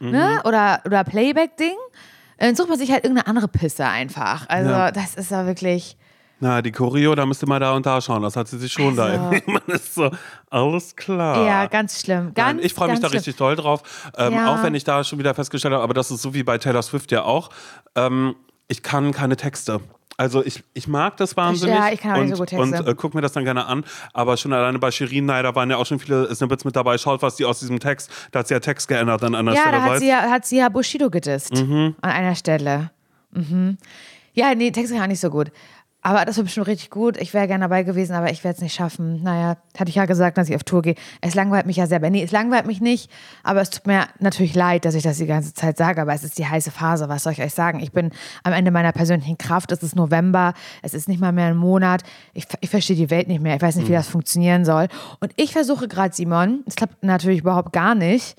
ne? 0.00 0.40
oder, 0.44 0.80
oder 0.86 1.02
Playback-Ding. 1.04 1.74
Dann 2.38 2.54
sucht 2.54 2.68
man 2.68 2.78
sich 2.78 2.92
halt 2.92 3.02
irgendeine 3.04 3.26
andere 3.26 3.48
Pisse 3.48 3.84
einfach. 3.84 4.48
Also 4.48 4.70
Ja. 4.70 4.92
das 4.92 5.16
ist 5.16 5.32
ja 5.32 5.44
wirklich. 5.46 5.96
Na, 6.40 6.62
die 6.62 6.70
Choreo, 6.70 7.14
da 7.14 7.26
müsste 7.26 7.46
man 7.46 7.60
da 7.60 7.72
und 7.74 7.84
da 7.84 8.00
schauen. 8.00 8.22
Das 8.22 8.36
hat 8.36 8.46
sie 8.48 8.58
sich 8.58 8.72
schon 8.72 8.94
da. 8.94 9.04
Also. 9.06 9.30
Man 9.46 9.62
ist 9.66 9.94
so, 9.94 10.10
alles 10.50 10.94
klar. 10.94 11.44
Ja, 11.44 11.66
ganz 11.66 12.00
schlimm. 12.00 12.32
Ganz. 12.34 12.56
Nein, 12.56 12.60
ich 12.64 12.74
freue 12.74 12.90
mich 12.90 13.00
da 13.00 13.08
schlimm. 13.08 13.18
richtig 13.18 13.36
toll 13.36 13.56
drauf. 13.56 14.10
Ähm, 14.16 14.34
Ja. 14.34 14.54
Auch 14.54 14.62
wenn 14.62 14.74
ich 14.74 14.84
da 14.84 15.02
schon 15.02 15.18
wieder 15.18 15.34
festgestellt 15.34 15.74
habe, 15.74 15.82
aber 15.82 15.94
das 15.94 16.10
ist 16.12 16.22
so 16.22 16.34
wie 16.34 16.44
bei 16.44 16.56
Taylor 16.58 16.82
Swift 16.82 17.10
ja 17.10 17.22
auch. 17.24 17.50
Ähm, 17.96 18.36
ich 18.68 18.82
kann 18.84 19.10
keine 19.12 19.36
Texte. 19.36 19.80
Also 20.16 20.44
ich, 20.44 20.62
ich 20.74 20.88
mag 20.88 21.16
das 21.16 21.36
wahnsinnig 21.36 21.76
Ja, 21.76 21.90
ich 21.92 22.00
kann 22.00 22.12
auch 22.12 22.16
und, 22.18 22.24
nicht 22.26 22.32
so 22.36 22.42
gut 22.42 22.48
Texte. 22.48 22.82
und 22.82 22.88
äh, 22.88 22.94
guck 22.96 23.14
mir 23.14 23.20
das 23.20 23.32
dann 23.32 23.44
gerne 23.44 23.66
an. 23.66 23.84
Aber 24.12 24.36
schon 24.36 24.52
alleine 24.52 24.78
bei 24.78 24.90
Shirin, 24.90 25.26
da 25.28 25.54
waren 25.54 25.70
ja 25.70 25.76
auch 25.76 25.86
schon 25.86 25.98
viele 26.00 26.32
Snippets 26.34 26.64
mit 26.64 26.74
dabei. 26.76 26.98
Schaut, 26.98 27.22
was 27.22 27.36
die 27.36 27.44
aus 27.44 27.60
diesem 27.60 27.78
Text, 27.80 28.10
da 28.32 28.40
hat 28.40 28.48
sie 28.48 28.54
ja 28.54 28.60
Text 28.60 28.88
geändert 28.88 29.22
an 29.22 29.32
der 29.32 29.54
Ja, 29.54 29.60
Stelle. 29.62 29.76
da 29.76 29.82
hat 29.84 29.98
sie, 29.98 30.08
ja, 30.08 30.20
hat 30.30 30.44
sie 30.46 30.58
ja 30.58 30.68
Bushido 30.68 31.08
gedisst. 31.10 31.54
Mhm. 31.54 31.94
An 32.00 32.10
einer 32.10 32.34
Stelle. 32.34 32.90
Mhm. 33.32 33.78
Ja, 34.34 34.54
nee, 34.54 34.70
Text 34.70 34.92
kann 34.92 35.08
nicht 35.08 35.20
so 35.20 35.30
gut. 35.30 35.50
Aber 36.00 36.24
das 36.24 36.36
war 36.36 36.44
bestimmt 36.44 36.68
richtig 36.68 36.90
gut. 36.90 37.16
Ich 37.16 37.34
wäre 37.34 37.48
gerne 37.48 37.64
dabei 37.64 37.82
gewesen, 37.82 38.14
aber 38.14 38.30
ich 38.30 38.44
werde 38.44 38.56
es 38.56 38.62
nicht 38.62 38.74
schaffen. 38.74 39.22
Naja, 39.24 39.56
hatte 39.76 39.88
ich 39.88 39.96
ja 39.96 40.06
gesagt, 40.06 40.38
dass 40.38 40.48
ich 40.48 40.54
auf 40.54 40.62
Tour 40.62 40.80
gehe. 40.80 40.94
Es 41.20 41.34
langweilt 41.34 41.66
mich 41.66 41.76
ja 41.76 41.88
selber. 41.88 42.08
Nee, 42.08 42.22
es 42.22 42.30
langweilt 42.30 42.66
mich 42.66 42.80
nicht. 42.80 43.10
Aber 43.42 43.60
es 43.60 43.70
tut 43.70 43.86
mir 43.88 44.06
natürlich 44.20 44.54
leid, 44.54 44.84
dass 44.84 44.94
ich 44.94 45.02
das 45.02 45.18
die 45.18 45.26
ganze 45.26 45.54
Zeit 45.54 45.76
sage. 45.76 46.00
Aber 46.00 46.14
es 46.14 46.22
ist 46.22 46.38
die 46.38 46.46
heiße 46.46 46.70
Phase. 46.70 47.08
Was 47.08 47.24
soll 47.24 47.32
ich 47.32 47.42
euch 47.42 47.52
sagen? 47.52 47.80
Ich 47.80 47.90
bin 47.90 48.12
am 48.44 48.52
Ende 48.52 48.70
meiner 48.70 48.92
persönlichen 48.92 49.38
Kraft. 49.38 49.72
Es 49.72 49.82
ist 49.82 49.96
November. 49.96 50.54
Es 50.82 50.94
ist 50.94 51.08
nicht 51.08 51.20
mal 51.20 51.32
mehr 51.32 51.48
ein 51.48 51.56
Monat. 51.56 52.04
Ich, 52.32 52.46
ich 52.60 52.70
verstehe 52.70 52.96
die 52.96 53.10
Welt 53.10 53.26
nicht 53.26 53.42
mehr. 53.42 53.56
Ich 53.56 53.62
weiß 53.62 53.74
nicht, 53.74 53.88
wie 53.88 53.92
das 53.92 54.06
funktionieren 54.06 54.64
soll. 54.64 54.86
Und 55.18 55.32
ich 55.34 55.52
versuche 55.52 55.88
gerade, 55.88 56.14
Simon, 56.14 56.62
es 56.66 56.76
klappt 56.76 57.02
natürlich 57.02 57.40
überhaupt 57.40 57.72
gar 57.72 57.96
nicht, 57.96 58.36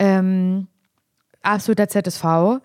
ähm, 0.00 0.66
absoluter 1.42 1.88
ZSV, 1.88 2.60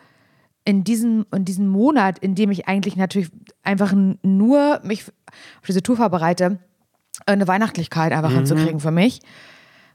in 0.66 0.84
diesem, 0.84 1.26
in 1.34 1.46
diesem 1.46 1.68
Monat, 1.68 2.20
in 2.20 2.36
dem 2.36 2.52
ich 2.52 2.68
eigentlich 2.68 2.96
natürlich 2.96 3.30
einfach 3.64 3.94
nur 4.22 4.80
mich 4.84 5.08
auf 5.08 5.68
diese 5.68 5.82
Tour 5.82 5.98
vorbereite, 5.98 6.60
eine 7.26 7.48
Weihnachtlichkeit 7.48 8.12
einfach 8.12 8.32
hinzukriegen 8.32 8.80
für 8.80 8.92
mich. 8.92 9.22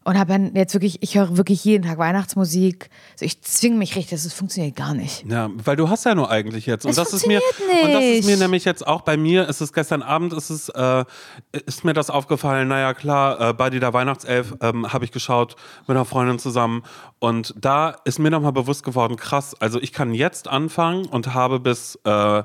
Und 0.06 0.16
habe 0.20 0.32
dann 0.32 0.54
jetzt 0.54 0.72
wirklich, 0.72 1.02
ich 1.02 1.16
höre 1.16 1.36
wirklich 1.36 1.64
jeden 1.64 1.82
Tag 1.84 1.98
Weihnachtsmusik. 1.98 2.90
Also 3.14 3.24
ich 3.24 3.42
zwinge 3.42 3.76
mich 3.76 3.96
richtig, 3.96 4.22
das 4.22 4.32
funktioniert 4.32 4.76
gar 4.76 4.94
nicht. 4.94 5.24
Ja, 5.28 5.50
weil 5.56 5.74
du 5.74 5.88
hast 5.88 6.04
ja 6.04 6.14
nur 6.14 6.30
eigentlich 6.30 6.64
jetzt. 6.64 6.84
Und 6.84 6.90
Es 6.90 6.96
das 6.96 7.12
ist 7.12 7.26
mir 7.26 7.40
funktioniert 7.40 7.84
und 7.84 7.92
das 7.92 8.04
ist 8.04 8.24
mir 8.24 8.30
nicht. 8.30 8.38
nämlich 8.40 8.64
jetzt 8.64 8.86
auch 8.86 9.00
bei 9.00 9.16
mir, 9.16 9.48
ist 9.48 9.60
es 9.60 9.72
gestern 9.72 10.02
Abend, 10.02 10.32
ist 10.32 10.48
es, 10.50 10.68
äh, 10.68 11.04
ist 11.50 11.84
mir 11.84 11.92
das 11.92 12.08
aufgefallen, 12.10 12.68
naja 12.68 12.94
klar, 12.94 13.40
äh, 13.40 13.52
bei 13.52 13.68
der 13.68 13.92
Weihnachtself 13.92 14.54
ähm, 14.60 14.92
habe 14.92 15.04
ich 15.04 15.10
geschaut 15.10 15.56
mit 15.88 15.96
einer 15.96 16.04
Freundin 16.04 16.38
zusammen. 16.38 16.84
Und 17.18 17.52
da 17.58 17.96
ist 18.04 18.20
mir 18.20 18.30
nochmal 18.30 18.52
bewusst 18.52 18.84
geworden, 18.84 19.16
krass, 19.16 19.60
also 19.60 19.80
ich 19.80 19.92
kann 19.92 20.14
jetzt 20.14 20.46
anfangen 20.46 21.06
und 21.06 21.34
habe 21.34 21.58
bis. 21.58 21.98
Äh, 22.04 22.44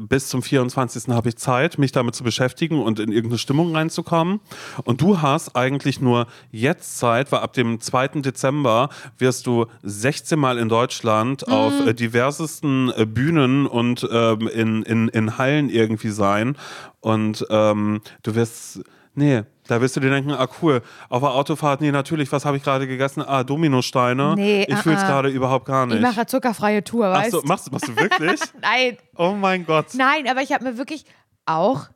bis 0.00 0.28
zum 0.28 0.42
24. 0.42 1.08
habe 1.14 1.28
ich 1.28 1.36
Zeit, 1.36 1.78
mich 1.78 1.92
damit 1.92 2.14
zu 2.14 2.24
beschäftigen 2.24 2.80
und 2.80 2.98
in 2.98 3.12
irgendeine 3.12 3.38
Stimmung 3.38 3.74
reinzukommen. 3.74 4.40
Und 4.84 5.00
du 5.02 5.20
hast 5.20 5.54
eigentlich 5.54 6.00
nur 6.00 6.26
jetzt 6.50 6.98
Zeit, 6.98 7.30
weil 7.30 7.40
ab 7.40 7.52
dem 7.52 7.80
2. 7.80 8.08
Dezember 8.22 8.88
wirst 9.18 9.46
du 9.46 9.66
16 9.82 10.38
Mal 10.38 10.58
in 10.58 10.68
Deutschland 10.68 11.46
Mhm. 11.46 11.52
auf 11.52 11.86
äh, 11.86 11.94
diversesten 11.94 12.90
äh, 12.96 13.04
Bühnen 13.06 13.66
und 13.66 14.08
ähm, 14.10 14.48
in, 14.48 14.82
in, 14.82 15.08
in 15.08 15.36
Hallen 15.38 15.68
irgendwie 15.68 16.10
sein. 16.10 16.56
Und 17.00 17.46
ähm, 17.50 18.00
du 18.22 18.34
wirst. 18.34 18.80
Nee, 19.14 19.42
da 19.68 19.80
wirst 19.80 19.94
du 19.96 20.00
dir 20.00 20.10
denken, 20.10 20.32
ah 20.32 20.48
cool, 20.62 20.82
auf 21.08 21.20
der 21.20 21.30
Autofahrt, 21.30 21.80
nee, 21.80 21.92
natürlich, 21.92 22.32
was 22.32 22.44
habe 22.44 22.56
ich 22.56 22.62
gerade 22.62 22.86
gegessen? 22.86 23.22
Ah, 23.22 23.44
Dominosteine. 23.44 24.34
Nee, 24.34 24.64
ich 24.68 24.78
fühle 24.78 24.96
es 24.96 25.02
uh-uh. 25.02 25.08
gerade 25.08 25.28
überhaupt 25.28 25.66
gar 25.66 25.86
nicht. 25.86 25.96
Ich 25.96 26.02
mache 26.02 26.26
zuckerfreie 26.26 26.82
Tour, 26.82 27.10
weißt 27.10 27.30
so, 27.30 27.40
du? 27.42 27.46
machst, 27.46 27.70
machst 27.70 27.88
du 27.88 27.96
wirklich? 27.96 28.40
Nein, 28.62 28.96
oh 29.16 29.32
mein 29.32 29.66
Gott. 29.66 29.86
nein, 29.94 30.28
aber 30.28 30.40
ich 30.42 30.52
habe 30.52 30.64
mir 30.64 30.78
wirklich 30.78 31.04
auch 31.44 31.88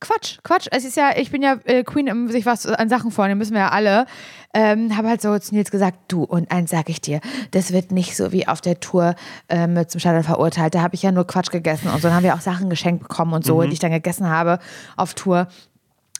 Quatsch, 0.00 0.38
Quatsch. 0.42 0.66
Es 0.70 0.84
ist 0.84 0.96
ja, 0.96 1.10
ich 1.14 1.30
bin 1.30 1.42
ja 1.42 1.58
äh, 1.64 1.84
Queen 1.84 2.06
im 2.06 2.30
sich 2.30 2.46
was 2.46 2.64
an 2.64 2.88
Sachen 2.88 3.10
vornehmen, 3.10 3.38
müssen 3.38 3.52
wir 3.52 3.60
ja 3.60 3.68
alle. 3.68 4.06
Ähm, 4.54 4.96
habe 4.96 5.08
halt 5.08 5.20
so 5.20 5.38
zu 5.38 5.54
Nils 5.54 5.70
gesagt, 5.70 5.98
du, 6.08 6.24
und 6.24 6.50
eins 6.50 6.70
sag 6.70 6.88
ich 6.88 7.02
dir, 7.02 7.20
das 7.50 7.70
wird 7.72 7.92
nicht 7.92 8.16
so 8.16 8.32
wie 8.32 8.48
auf 8.48 8.62
der 8.62 8.80
Tour 8.80 9.14
ähm, 9.48 9.86
zum 9.86 10.00
Scheitern 10.00 10.24
verurteilt. 10.24 10.74
Da 10.74 10.80
habe 10.82 10.94
ich 10.94 11.02
ja 11.02 11.12
nur 11.12 11.26
Quatsch 11.26 11.50
gegessen 11.50 11.88
und 11.88 12.00
so. 12.00 12.08
Dann 12.08 12.16
haben 12.16 12.24
wir 12.24 12.34
auch 12.34 12.40
Sachen 12.40 12.70
geschenkt 12.70 13.02
bekommen 13.02 13.34
und 13.34 13.44
so, 13.44 13.62
die 13.62 13.74
ich 13.74 13.78
dann 13.78 13.92
gegessen 13.92 14.28
habe 14.28 14.58
auf 14.96 15.12
Tour. 15.12 15.48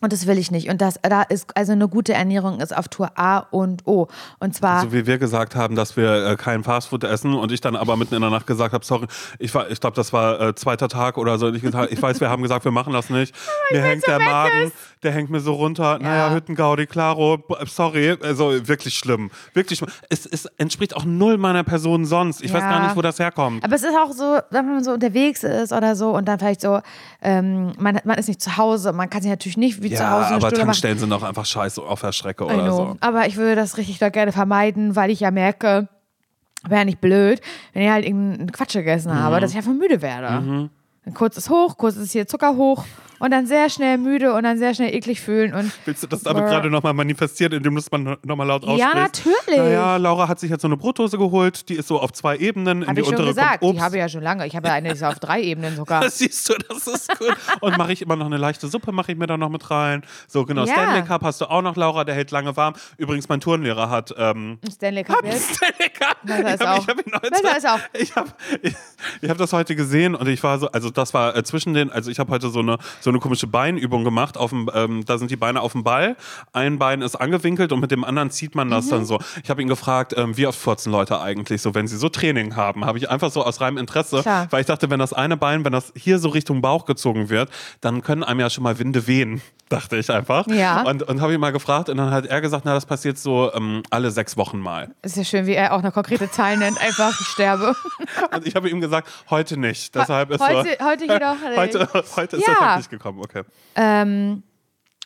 Und 0.03 0.15
das 0.15 0.27
will 0.27 0.39
ich 0.39 0.51
nicht. 0.51 0.71
Und 0.71 0.81
das, 0.81 0.95
da 1.03 1.21
ist, 1.23 1.55
also 1.55 1.73
eine 1.73 1.87
gute 1.87 2.15
Ernährung 2.15 2.61
ist 2.61 2.75
auf 2.75 2.89
Tour 2.89 3.11
A 3.17 3.39
und 3.51 3.87
O. 3.87 4.09
Und 4.39 4.55
zwar. 4.55 4.81
So 4.81 4.93
wie 4.95 5.07
wir 5.07 5.19
gesagt 5.19 5.55
haben, 5.55 5.77
dass 5.77 5.95
wir 5.97 6.27
äh, 6.27 6.37
kein 6.37 6.65
Fastfood 6.65 7.05
essen 7.05 7.35
und 7.35 7.53
ich 7.53 7.61
dann 7.61 7.77
aber 7.77 7.97
mitten 7.99 8.15
in 8.15 8.23
der 8.23 8.31
Nacht 8.31 8.47
gesagt 8.47 8.73
habe, 8.73 8.83
sorry, 8.83 9.07
ich, 9.39 9.55
war- 9.55 9.71
ich 9.71 9.79
glaube, 9.79 9.97
das 9.97 10.13
war 10.15 10.41
äh, 10.41 10.55
zweiter 10.55 10.89
Tag 10.89 11.19
oder 11.19 11.37
so. 11.39 11.53
Ich, 11.53 11.63
ich 11.63 12.03
weiß, 12.03 12.21
wir 12.21 12.31
haben 12.31 12.43
gesagt, 12.43 12.65
wir 12.65 12.73
machen 12.73 12.95
das 12.95 13.11
nicht. 13.11 13.35
mir 13.73 13.83
hängt 13.83 14.07
der 14.07 14.19
Magen, 14.21 14.73
der 15.03 15.13
hängt 15.13 15.29
mir 15.29 15.41
so 15.41 15.53
runter. 15.53 15.99
Naja, 15.99 16.33
Hüttengaudi, 16.35 16.87
Claro, 16.87 17.45
sorry. 17.67 18.17
Also 18.23 18.67
wirklich 18.69 18.95
schlimm. 18.95 19.31
Wirklich 19.53 19.81
schlimm. 19.81 19.91
Es, 20.09 20.25
es 20.25 20.47
entspricht 20.57 20.97
auch 20.97 21.05
null 21.05 21.37
meiner 21.37 21.63
Person 21.63 22.07
sonst. 22.07 22.43
Ich 22.43 22.53
weiß 22.55 22.63
Ja. 22.63 22.71
gar 22.71 22.83
nicht, 22.85 22.97
wo 22.97 23.03
das 23.03 23.19
herkommt. 23.19 23.63
Aber 23.63 23.75
es 23.75 23.83
ist 23.83 23.95
auch 23.95 24.13
so, 24.13 24.39
wenn 24.51 24.65
man 24.67 24.83
so 24.83 24.93
unterwegs 24.93 25.45
ist 25.45 25.75
oder 25.75 25.95
so 25.95 26.11
und 26.17 26.25
dann 26.27 26.39
vielleicht 26.39 26.63
so, 26.63 26.81
ähm, 27.21 27.73
man, 27.79 28.01
man 28.05 28.17
ist 28.17 28.29
nicht 28.29 28.41
zu 28.41 28.57
Hause, 28.57 28.93
man 28.95 29.11
kann 29.11 29.21
sich 29.21 29.31
natürlich 29.31 29.59
nicht 29.59 29.83
wie 29.91 29.95
zu 29.97 30.03
Ja, 30.03 30.11
Hause 30.13 30.27
eine 30.27 30.37
aber 30.37 30.41
Stunde 30.49 30.57
machen. 30.57 30.67
Tankstellen 30.67 30.99
sind 30.99 31.13
auch 31.13 31.23
einfach 31.23 31.45
scheiße 31.45 31.83
auf 31.83 32.01
der 32.01 32.13
Strecke 32.13 32.45
I 32.45 32.47
oder 32.47 32.65
know. 32.69 32.77
so. 32.77 32.97
Aber 33.01 33.27
ich 33.27 33.37
würde 33.37 33.57
das 33.57 33.77
richtig 33.77 33.99
doll 33.99 34.11
gerne 34.11 34.33
vermeiden, 34.33 34.97
weil 34.97 35.11
ich 35.11 35.21
ja 35.21 35.31
merke, 35.31 35.89
wäre 36.67 36.81
ja 36.81 36.85
nicht 36.85 37.01
blöd, 37.01 37.41
wenn 37.73 37.83
ich 37.83 37.91
halt 37.91 38.05
irgendeinen 38.07 38.53
Quatsch 38.53 38.73
gegessen 38.75 39.15
habe, 39.15 39.37
Mhm. 39.37 39.41
dass 39.41 39.51
ich 39.53 39.57
einfach 39.57 39.73
müde 39.73 40.01
werde. 40.03 40.71
Dann 41.05 41.15
kurz 41.15 41.37
ist 41.37 41.51
hoch, 41.51 41.77
kurz 41.77 41.97
ist 41.97 42.13
hier 42.13 42.27
Zucker 42.27 42.57
hoch 42.57 42.85
und 43.21 43.31
dann 43.31 43.47
sehr 43.47 43.71
schnell 43.71 43.99
müde 43.99 44.35
und 44.35 44.43
dann 44.43 44.59
sehr 44.59 44.75
schnell 44.75 44.93
eklig 44.95 45.21
fühlen 45.21 45.55
und 45.55 45.71
Willst 45.85 46.03
du 46.03 46.07
das 46.07 46.27
aber 46.27 46.43
gerade 46.43 46.71
nochmal 46.71 46.95
manifestieren, 46.95 47.53
indem 47.53 47.75
du 47.75 47.81
es 47.81 47.91
mal 47.91 48.19
nochmal 48.25 48.47
laut 48.47 48.65
aussprichst? 48.65 48.95
Ja, 48.95 48.95
natürlich. 48.95 49.59
Naja, 49.59 49.97
Laura 49.97 50.27
hat 50.27 50.41
sich 50.41 50.51
jetzt 50.51 50.63
so 50.63 50.69
eine 50.69 50.77
Brotdose 50.77 51.19
geholt, 51.19 51.69
die 51.69 51.75
ist 51.75 51.89
so 51.89 52.01
auf 52.01 52.13
zwei 52.13 52.37
Ebenen. 52.37 52.83
in 52.83 52.89
habe 52.89 53.01
die 53.01 53.09
ich 53.09 53.17
schon 53.17 53.27
gesagt, 53.27 53.63
die 53.63 53.81
habe 53.81 53.97
ich 53.97 54.01
ja 54.01 54.09
schon 54.09 54.23
lange. 54.23 54.47
Ich 54.47 54.57
habe 54.57 54.69
ja 54.69 54.75
eine, 54.75 54.89
die 54.89 54.95
ist 54.95 55.03
auf 55.03 55.19
drei 55.19 55.43
Ebenen 55.43 55.77
sogar. 55.77 56.01
Das 56.03 56.19
siehst 56.19 56.49
du, 56.49 56.55
das 56.69 56.87
ist 56.87 57.19
gut. 57.19 57.37
Und 57.61 57.77
mache 57.77 57.93
ich 57.93 58.03
immer 58.03 58.17
noch 58.17 58.27
eine 58.27 58.37
leichte 58.37 58.69
Suppe, 58.69 58.93
mache 58.93 59.13
ich 59.13 59.19
mir 59.19 59.27
da 59.27 59.37
noch 59.37 59.51
mit 59.51 59.71
rein. 59.71 60.03
So, 60.27 60.45
genau. 60.45 60.65
Ja. 60.65 60.73
Stanley 60.73 61.03
Cup 61.03 61.23
hast 61.23 61.41
du 61.41 61.47
auch 61.47 61.63
noch, 61.63 61.77
Laura, 61.77 62.05
der 62.05 62.15
hält 62.15 62.31
lange 62.31 62.57
warm. 62.57 62.75
Übrigens, 62.97 63.29
mein 63.29 63.41
Turnlehrer 63.41 63.91
hat. 63.91 64.15
Ähm, 64.17 64.59
Stanley 64.71 65.05
Cup 65.05 65.25
jetzt. 65.25 65.57
Stanley 65.57 65.91
Cup. 65.91 66.17
Ich 66.25 66.31
ist 66.31 66.67
hab, 66.67 66.79
auch. 66.79 66.87
Besser 66.87 67.57
ist 67.57 67.69
auch. 67.69 67.81
Ich 67.93 68.17
habe 68.17 68.31
ich, 68.63 68.75
ich 69.21 69.31
hab 69.31 69.39
das 69.39 69.53
heute 69.53 69.77
gesehen 69.77 70.15
und 70.15 70.27
ich 70.29 70.43
war 70.43 70.59
so, 70.59 70.71
also 70.71 70.91
das 70.91 71.13
war 71.15 71.37
äh, 71.37 71.43
zwischen 71.43 71.75
den, 71.75 71.91
also 71.91 72.11
ich 72.11 72.19
habe 72.19 72.31
heute 72.33 72.49
so 72.49 72.61
eine, 72.61 72.79
so 73.01 73.10
eine 73.11 73.21
komische 73.21 73.47
Beinübung 73.47 74.05
gemacht. 74.05 74.37
Auf 74.39 74.51
dem, 74.51 74.71
ähm, 74.75 75.05
da 75.05 75.19
sind 75.19 75.31
die 75.31 75.37
Beine 75.37 75.61
auf 75.61 75.73
dem 75.73 75.85
Ball. 75.85 76.17
Ein 76.53 76.79
Bein 76.79 77.03
ist 77.03 77.17
angewinkelt 77.17 77.73
und 77.73 77.81
mit 77.81 77.91
dem 77.91 78.05
anderen 78.05 78.31
zieht 78.31 78.55
man 78.55 78.71
das 78.71 78.87
Mhm. 78.87 78.91
dann 78.91 79.05
so. 79.05 79.21
Ich 79.43 79.51
habe 79.51 79.61
ihn 79.63 79.69
gefragt, 79.69 80.15
ähm, 80.17 80.37
wie 80.37 80.47
oft 80.47 80.59
furzen 80.59 80.91
Leute 80.93 81.21
eigentlich 81.21 81.63
so, 81.63 81.75
wenn 81.75 81.87
sie 81.87 81.97
so 81.97 82.09
Training 82.09 82.57
haben. 82.57 82.85
Habe 82.85 82.99
ich 82.99 83.11
einfach 83.11 83.31
so 83.31 83.45
aus 83.45 83.61
reinem 83.61 83.79
Interesse, 83.79 84.23
Klar. 84.23 84.47
weil 84.51 84.61
ich 84.63 84.67
dachte, 84.67 84.91
wenn 84.91 84.99
das 84.99 85.13
eine 85.13 85.37
Bein, 85.37 85.65
wenn 85.65 85.73
das 85.73 85.93
hier 85.97 86.19
so 86.19 86.29
Richtung 86.31 86.61
Bauch 86.63 86.85
gezogen 86.87 87.29
wird, 87.31 87.51
dann 87.81 88.03
können 88.03 88.23
einem 88.25 88.41
ja 88.41 88.51
schon 88.51 88.65
mal 88.65 88.79
Winde 88.79 89.07
wehen, 89.07 89.41
dachte 89.69 89.97
ich 89.97 90.11
einfach. 90.11 90.47
Ja. 90.49 90.83
Und, 90.83 91.03
und 91.05 91.21
habe 91.21 91.33
ihn 91.35 91.41
mal 91.41 91.53
gefragt 91.53 91.89
und 91.89 91.97
dann 91.97 92.11
hat 92.11 92.27
er 92.27 92.41
gesagt, 92.41 92.65
na, 92.65 92.75
das 92.75 92.87
passiert 92.87 93.19
so 93.19 93.53
ähm, 93.55 93.83
alle 93.91 94.11
sechs 94.11 94.37
Wochen 94.37 94.59
mal. 94.59 94.91
Ist 95.03 95.17
ja 95.17 95.25
schön, 95.25 95.47
wie 95.47 95.55
er 95.55 95.73
auch 95.75 95.79
eine 95.81 95.93
konkrete 95.93 96.31
Zahl 96.31 96.57
nennt, 96.57 96.81
einfach 96.81 97.19
ich 97.21 97.27
sterbe. 97.27 97.75
Und 98.35 98.47
ich 98.47 98.55
habe 98.57 98.69
ihm 98.69 98.81
gesagt, 98.81 99.09
heute 99.31 99.57
nicht. 99.57 99.95
Deshalb 99.95 100.31
ist 100.31 100.41
heute, 100.41 100.77
so, 100.79 100.85
heute 100.87 101.05
jedoch 101.05 101.37
heute, 101.57 101.89
heute 102.17 102.37
ist 102.37 102.47
Ja. 102.47 102.55
das 102.55 102.61
halt 102.61 102.77
nicht 102.79 102.91
gekommen. 102.91 103.00
Okay. 103.05 103.43
Ähm, 103.77 104.43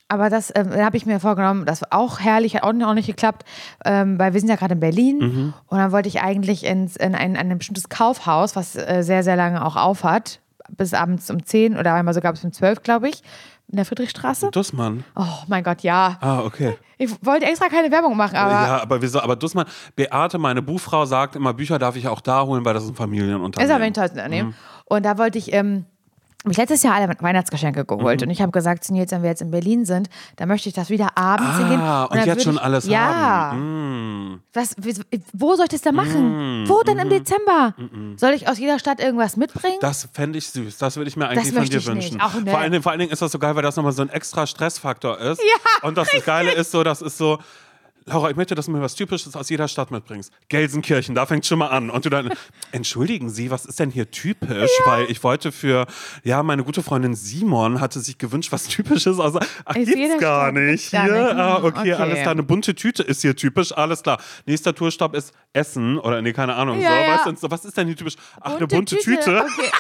aber 0.09 0.29
das 0.31 0.53
ähm, 0.55 0.71
habe 0.77 0.97
ich 0.97 1.07
mir 1.07 1.19
vorgenommen, 1.19 1.65
das 1.65 1.81
war 1.81 1.89
auch 1.93 2.21
herrlich, 2.21 2.55
hat 2.57 2.63
auch 2.63 2.73
nicht, 2.73 2.85
auch 2.87 2.95
nicht 2.95 3.07
geklappt, 3.07 3.45
ähm, 3.85 4.19
weil 4.19 4.35
wir 4.35 4.41
sind 4.41 4.51
ja 4.51 4.57
gerade 4.57 4.75
in 4.75 4.81
Berlin 4.81 5.19
Mhm. 5.19 5.55
und 5.67 5.79
dann 5.79 5.93
wollte 5.93 6.09
ich 6.09 6.21
eigentlich 6.21 6.65
ins, 6.65 6.97
in, 6.97 7.15
ein, 7.15 7.37
ein 7.37 7.57
bestimmtes 7.57 7.89
Kaufhaus, 7.89 8.55
was 8.55 8.77
äh, 8.77 9.03
sehr, 9.03 9.23
sehr 9.23 9.37
lange 9.37 9.65
auch 9.65 9.77
auf 9.77 10.05
hat, 10.05 10.41
bis 10.77 10.93
abends 10.95 11.31
um 11.31 11.45
10 11.45 11.77
oder 11.79 11.95
einmal 11.95 12.13
sogar 12.15 12.33
bis 12.33 12.45
um 12.45 12.53
12, 12.53 12.83
glaube 12.83 13.09
ich, 13.09 13.23
in 13.69 13.77
der 13.77 13.87
Friedrichstraße. 13.87 14.51
Dussmann. 14.51 15.05
Oh 15.17 15.25
mein 15.49 15.65
Gott, 15.65 15.81
ja. 15.81 16.19
Ah, 16.21 16.41
okay. 16.41 16.77
Ich 16.99 17.11
wollte 17.25 17.47
extra 17.47 17.69
keine 17.69 17.91
Werbung 17.91 18.15
machen, 18.17 18.37
aber 18.37 18.53
ja, 18.53 18.83
aber 18.83 19.01
wieso? 19.03 19.21
Aber 19.21 19.37
Dussmann, 19.37 19.67
Beate, 19.97 20.37
meine 20.39 20.61
Buchfrau, 20.61 21.07
sagt 21.07 21.35
immer, 21.35 21.55
Bücher 21.55 21.79
darf 21.79 21.97
ich 21.97 22.09
auch 22.09 22.21
da 22.21 22.45
holen, 22.45 22.65
weil 22.67 22.75
das 22.75 22.85
ist 22.85 22.91
ein 22.91 22.95
Familienunternehmen. 22.95 23.71
ist 23.71 23.75
aber 23.75 23.85
ein 23.85 23.95
tolles 23.95 24.11
Unternehmen. 24.13 24.51
Mhm. 24.51 24.55
Und 24.85 25.05
da 25.07 25.17
wollte 25.17 25.39
ich, 25.39 25.53
ähm, 25.55 25.87
hab 26.45 26.51
ich 26.51 26.57
letztes 26.59 26.83
Jahr 26.83 26.95
alle 26.95 27.09
Weihnachtsgeschenke 27.19 27.85
geholt 27.85 28.21
Mhm. 28.21 28.27
und 28.27 28.31
ich 28.31 28.43
habe 28.43 28.53
gesagt, 28.53 28.85
zu 28.85 28.93
Nils, 28.93 29.11
wenn 29.13 29.23
wir 29.23 29.31
jetzt 29.31 29.41
in 29.43 29.51
Berlin 29.51 29.85
sind, 29.87 30.11
dann 30.37 30.49
möchte 30.49 30.69
ich 30.69 30.75
das 30.75 30.91
wieder 30.91 31.17
abends. 31.17 31.51
Ah, 31.59 32.05
und, 32.05 32.11
dann 32.17 32.19
jetzt 32.19 32.29
würde 32.29 32.43
schon 32.43 32.55
ich, 32.57 32.63
alles 32.63 32.87
ja, 32.87 33.01
haben. 33.01 34.35
Mm. 34.35 34.41
Was, 34.53 34.77
wo 35.33 35.55
soll 35.57 35.65
ich 35.65 35.71
das 35.71 35.81
denn 35.81 35.95
machen? 35.95 36.65
Wo 36.69 36.83
denn 36.83 36.99
im 36.99 37.09
Dezember? 37.09 37.75
Soll 38.17 38.33
ich 38.33 38.49
aus 38.49 38.59
jeder 38.59 38.79
Stadt 38.79 39.01
irgendwas 39.01 39.37
mitbringen? 39.37 39.79
Das 39.81 40.09
fände 40.13 40.39
ich 40.39 40.49
süß. 40.51 40.79
Das 40.79 40.97
würde 40.97 41.09
ich 41.09 41.17
mir 41.17 41.29
eigentlich 41.29 41.49
von 41.49 41.61
möchte 41.61 41.79
dir 41.79 41.87
wünschen. 41.87 42.21
Auch 42.21 42.35
ne. 42.35 42.51
vor, 42.51 42.61
allen 42.61 42.73
Dingen, 42.73 42.83
vor 42.83 42.93
allen 42.93 42.99
Dingen 43.01 43.13
ist 43.13 43.23
das 43.23 43.33
so 43.33 43.39
geil, 43.39 43.57
weil 43.57 43.63
das 43.63 43.77
nochmal 43.77 43.93
so 43.93 44.03
ein 44.03 44.11
extra 44.11 44.47
Stressfaktor 44.47 45.19
ist. 45.19 45.41
Ja, 45.55 45.87
Und 45.89 45.97
das 45.97 46.09
Geile 46.25 46.53
ist 46.53 46.71
so, 46.71 46.83
das 46.85 47.01
ist 47.03 47.17
so. 47.19 47.39
Laura, 48.07 48.29
ich 48.29 48.37
möchte, 48.37 48.55
dass 48.55 48.67
du 48.67 48.73
mir 48.73 48.83
was 48.83 48.95
Typisches 48.95 49.35
aus 49.35 49.49
jeder 49.49 49.67
Stadt 49.67 49.91
mitbringst. 49.91 50.31
Gelsenkirchen, 50.51 51.15
da 51.15 51.25
fängt 51.25 51.47
schon 51.47 51.59
mal 51.59 51.69
an. 51.69 51.89
Und 51.89 52.05
du 52.05 52.11
dann, 52.11 52.31
entschuldigen 52.73 53.31
Sie, 53.31 53.51
was 53.51 53.65
ist 53.65 53.81
denn 53.81 53.91
hier 53.91 54.11
typisch? 54.11 54.71
Weil 54.85 55.11
ich 55.11 55.23
wollte 55.25 55.53
für, 55.53 55.87
ja, 56.23 56.43
meine 56.43 56.65
gute 56.65 56.83
Freundin 56.83 57.15
Simon 57.15 57.81
hatte 57.81 58.01
sich 58.01 58.19
gewünscht, 58.19 58.53
was 58.53 58.65
Typisches 58.69 59.19
aus. 59.19 59.35
Ach, 59.65 59.75
Ist 59.77 59.87
gibt's 59.91 60.19
gar 60.21 60.51
Stadt- 60.51 60.55
nicht 60.55 60.91
gar 60.93 61.05
hier. 61.05 61.13
nicht. 61.15 61.35
Ah, 61.35 61.57
Hm, 61.59 61.65
okay, 61.65 61.79
okay. 61.81 61.93
alles 61.95 62.21
klar. 62.21 62.33
Eine 62.33 62.43
bunte 62.43 62.75
Tüte 62.75 63.03
ist 63.03 63.23
hier 63.23 63.35
typisch, 63.37 63.73
alles 63.73 64.03
klar. 64.03 64.21
Nächster 64.45 64.75
Tourstopp 64.75 65.15
ist 65.15 65.33
Essen 65.55 65.99
oder 65.99 66.21
nee, 66.21 66.33
keine 66.35 66.55
Ahnung. 66.57 66.81
Ja, 66.81 66.91
so, 66.91 66.95
ja. 66.97 67.25
Weißt 67.27 67.43
du, 67.43 67.51
was 67.51 67.65
ist 67.65 67.75
denn 67.77 67.87
hier 67.87 67.97
typisch? 67.97 68.17
Ach, 68.41 68.57
eine 68.57 68.67
bunte 68.67 68.99
Tüte. 68.99 69.45
Okay. 69.45 69.71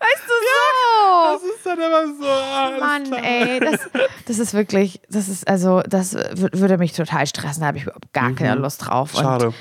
weißt 0.00 0.24
du 0.26 0.32
so? 0.32 1.23
Das 1.34 1.42
ist 1.42 1.64
dann 1.66 1.78
immer 1.78 2.06
so. 2.20 2.26
ah, 2.28 2.66
alles 2.66 2.80
Mann, 2.80 3.04
klar. 3.04 3.24
ey, 3.24 3.60
das, 3.60 3.80
das 4.26 4.38
ist 4.38 4.54
wirklich, 4.54 5.00
das 5.08 5.28
ist, 5.28 5.46
also, 5.48 5.80
das 5.88 6.16
wür- 6.16 6.50
würde 6.58 6.78
mich 6.78 6.92
total 6.92 7.26
stressen, 7.26 7.60
da 7.62 7.66
habe 7.68 7.78
ich 7.78 7.84
überhaupt 7.84 8.12
gar 8.12 8.32
keine 8.32 8.54
Lust 8.56 8.86
drauf. 8.86 9.14
Und, 9.14 9.20
Mhm. 9.20 9.24
Schade. 9.24 9.54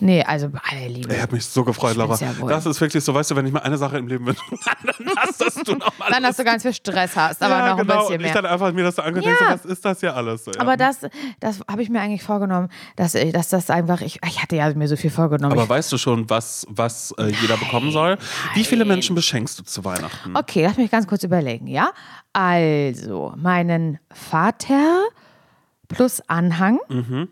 Nee, 0.00 0.22
also 0.24 0.48
bei 0.48 0.58
aller 0.70 0.88
Liebe. 0.88 1.14
Ich 1.14 1.20
habe 1.20 1.34
mich 1.34 1.44
so 1.46 1.62
gefreut, 1.64 1.96
Laura. 1.96 2.16
ja 2.16 2.32
das 2.48 2.66
ist 2.66 2.80
wirklich 2.80 3.04
so, 3.04 3.14
weißt 3.14 3.30
du, 3.30 3.36
wenn 3.36 3.46
ich 3.46 3.52
mir 3.52 3.62
eine 3.62 3.76
Sache 3.76 3.98
im 3.98 4.08
Leben 4.08 4.26
wünsche, 4.26 4.42
dann 4.84 5.06
hast 5.16 5.40
das 5.40 5.54
du 5.54 5.74
nochmal. 5.74 6.10
Dann, 6.10 6.22
dass 6.22 6.36
du 6.36 6.44
ganz 6.44 6.62
viel 6.62 6.72
Stress 6.74 7.14
hast, 7.16 7.42
aber 7.42 7.58
ja, 7.58 7.70
noch 7.70 7.78
genau. 7.78 7.92
ein 7.92 7.98
bisschen 7.98 8.14
Und 8.14 8.20
ich 8.26 8.32
mehr. 8.32 8.42
dann 8.42 8.46
einfach 8.46 8.72
mir 8.72 8.84
das 8.84 8.96
so 8.96 9.02
angeguckt 9.02 9.34
Ja. 9.40 9.50
was 9.52 9.64
ist 9.64 9.84
das 9.84 10.00
hier 10.00 10.16
alles? 10.16 10.44
So, 10.44 10.50
ja. 10.52 10.60
Aber 10.60 10.76
das, 10.76 11.00
das 11.40 11.60
habe 11.70 11.82
ich 11.82 11.90
mir 11.90 12.00
eigentlich 12.00 12.22
vorgenommen, 12.22 12.68
dass, 12.96 13.14
ich- 13.14 13.32
dass 13.32 13.48
das 13.48 13.70
einfach, 13.70 14.00
ich, 14.00 14.18
ich 14.26 14.42
hatte 14.42 14.56
ja 14.56 14.72
mir 14.74 14.88
so 14.88 14.96
viel 14.96 15.10
vorgenommen. 15.10 15.52
Aber 15.52 15.64
ich, 15.64 15.68
weißt 15.68 15.92
du 15.92 15.98
schon, 15.98 16.28
was, 16.30 16.66
was 16.70 17.14
äh, 17.18 17.26
jeder 17.40 17.56
bekommen 17.56 17.90
soll? 17.92 18.16
Wie 18.54 18.64
viele 18.64 18.84
Menschen 18.84 19.14
beschenkst 19.14 19.58
du 19.58 19.62
zu 19.64 19.84
Weihnachten? 19.84 20.34
okay, 20.36 20.64
lass 20.64 20.76
mich 20.76 20.90
ganz 20.90 21.06
kurz 21.06 21.22
überlegen, 21.24 21.66
ja? 21.66 21.90
Also, 22.32 23.32
meinen 23.36 23.98
Vater 24.12 25.02
plus 25.88 26.20
Anhang. 26.28 26.78
Mhm. 26.88 27.28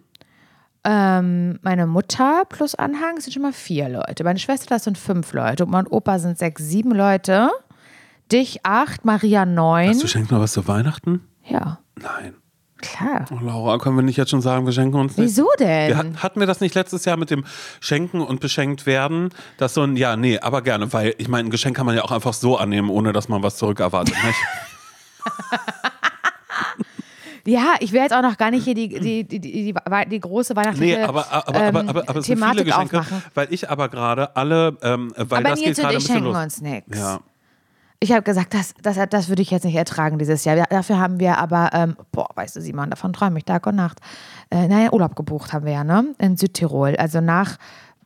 Ähm, 0.85 1.59
meine 1.63 1.87
Mutter 1.87 2.45
plus 2.49 2.75
Anhang 2.75 3.21
sind 3.21 3.33
schon 3.33 3.43
mal 3.43 3.53
vier 3.53 3.89
Leute. 3.89 4.25
Meine 4.25 4.39
Schwester, 4.39 4.67
das 4.69 4.85
sind 4.85 4.97
fünf 4.97 5.33
Leute. 5.33 5.65
Oma 5.65 5.81
und 5.81 5.93
Opa 5.93 6.19
sind 6.19 6.39
sechs, 6.39 6.63
sieben 6.63 6.93
Leute. 6.93 7.51
Dich 8.31 8.65
acht, 8.65 9.05
Maria 9.05 9.45
neun. 9.45 9.89
Hast 9.89 10.03
du 10.03 10.07
schenkst 10.07 10.31
noch 10.31 10.41
was 10.41 10.53
zu 10.53 10.69
Weihnachten? 10.69 11.23
Ja, 11.47 11.79
Nein. 12.01 12.35
klar. 12.77 13.25
Oh, 13.31 13.39
Laura, 13.43 13.79
können 13.79 13.97
wir 13.97 14.03
nicht 14.03 14.19
jetzt 14.19 14.31
schon 14.31 14.43
sagen, 14.43 14.67
wir 14.67 14.73
schenken 14.73 14.97
uns 14.99 15.17
nicht? 15.17 15.27
Wieso 15.27 15.49
denn? 15.59 15.89
Wir 15.89 15.97
hat, 15.97 16.23
hatten 16.23 16.41
wir 16.41 16.47
das 16.47 16.61
nicht 16.61 16.75
letztes 16.75 17.05
Jahr 17.07 17.17
mit 17.17 17.31
dem 17.31 17.45
Schenken 17.81 18.21
und 18.21 18.41
beschenkt 18.41 18.85
werden? 18.87 19.31
Das 19.57 19.75
so 19.75 19.83
ein, 19.83 19.97
ja, 19.97 20.17
nee, 20.17 20.39
aber 20.39 20.63
gerne, 20.63 20.93
weil 20.93 21.15
ich 21.19 21.29
meine, 21.29 21.49
ein 21.49 21.51
Geschenk 21.51 21.77
kann 21.77 21.87
man 21.87 21.97
ja 21.97 22.03
auch 22.03 22.13
einfach 22.13 22.35
so 22.35 22.59
annehmen, 22.59 22.91
ohne 22.91 23.13
dass 23.13 23.29
man 23.29 23.43
was 23.43 23.57
zurückerwartet. 23.57 24.15
Nicht? 24.23 24.39
Ja, 27.49 27.77
ich 27.81 27.93
will 27.93 28.03
jetzt 28.03 28.13
auch 28.13 28.21
noch 28.21 28.37
gar 28.37 28.51
nicht 28.51 28.65
hier 28.65 28.75
die, 28.75 28.89
die, 28.89 29.25
die, 29.25 29.41
die, 29.41 29.75
die, 30.11 30.21
große 30.21 30.55
weihnachtliche 30.55 30.99
Nee, 30.99 31.03
aber, 31.03 31.33
aber, 31.33 31.59
ähm, 31.59 31.77
aber, 31.77 31.89
aber, 31.89 32.09
aber 32.09 32.19
es 32.21 32.27
sind 32.27 32.37
viele 32.37 32.37
Thematik 32.37 32.67
Geschenke, 32.67 33.01
aufmachen. 33.01 33.23
weil 33.35 33.53
ich 33.55 33.71
aber 33.71 33.89
gerade 33.89 34.37
alle, 34.37 34.77
ähm, 34.83 35.13
weil 35.17 35.39
Aber 35.39 35.49
das 35.51 35.59
geht 35.59 35.69
Nils 35.69 35.79
gerade 35.79 35.89
ein 35.89 35.95
bisschen 35.95 36.15
schenken 36.17 36.33
los. 36.33 36.43
uns 36.45 36.61
nichts. 36.61 36.99
Ja. 36.99 37.21
Ich 38.01 38.13
habe 38.13 38.23
gesagt, 38.23 38.53
das, 38.53 38.75
das, 38.83 38.99
das 39.09 39.29
würde 39.29 39.41
ich 39.41 39.51
jetzt 39.51 39.65
nicht 39.65 39.75
ertragen 39.75 40.19
dieses 40.19 40.45
Jahr. 40.45 40.67
Dafür 40.69 40.99
haben 40.99 41.19
wir 41.19 41.39
aber, 41.39 41.71
ähm, 41.73 41.97
boah, 42.13 42.29
weißt 42.35 42.57
du, 42.57 42.61
Simon, 42.61 42.91
davon 42.91 43.15
träume 43.15 43.39
ich 43.39 43.45
Tag 43.45 43.67
und 43.67 43.77
Nacht. 43.77 43.99
Äh, 44.51 44.69
naja, 44.69 44.93
Urlaub 44.93 45.17
gebucht 45.17 45.53
haben 45.55 45.65
wir 45.65 45.73
ja, 45.73 45.85
ne? 45.85 46.15
In 46.19 46.37
Südtirol. 46.37 46.97
Also 46.97 47.21
nach 47.23 47.57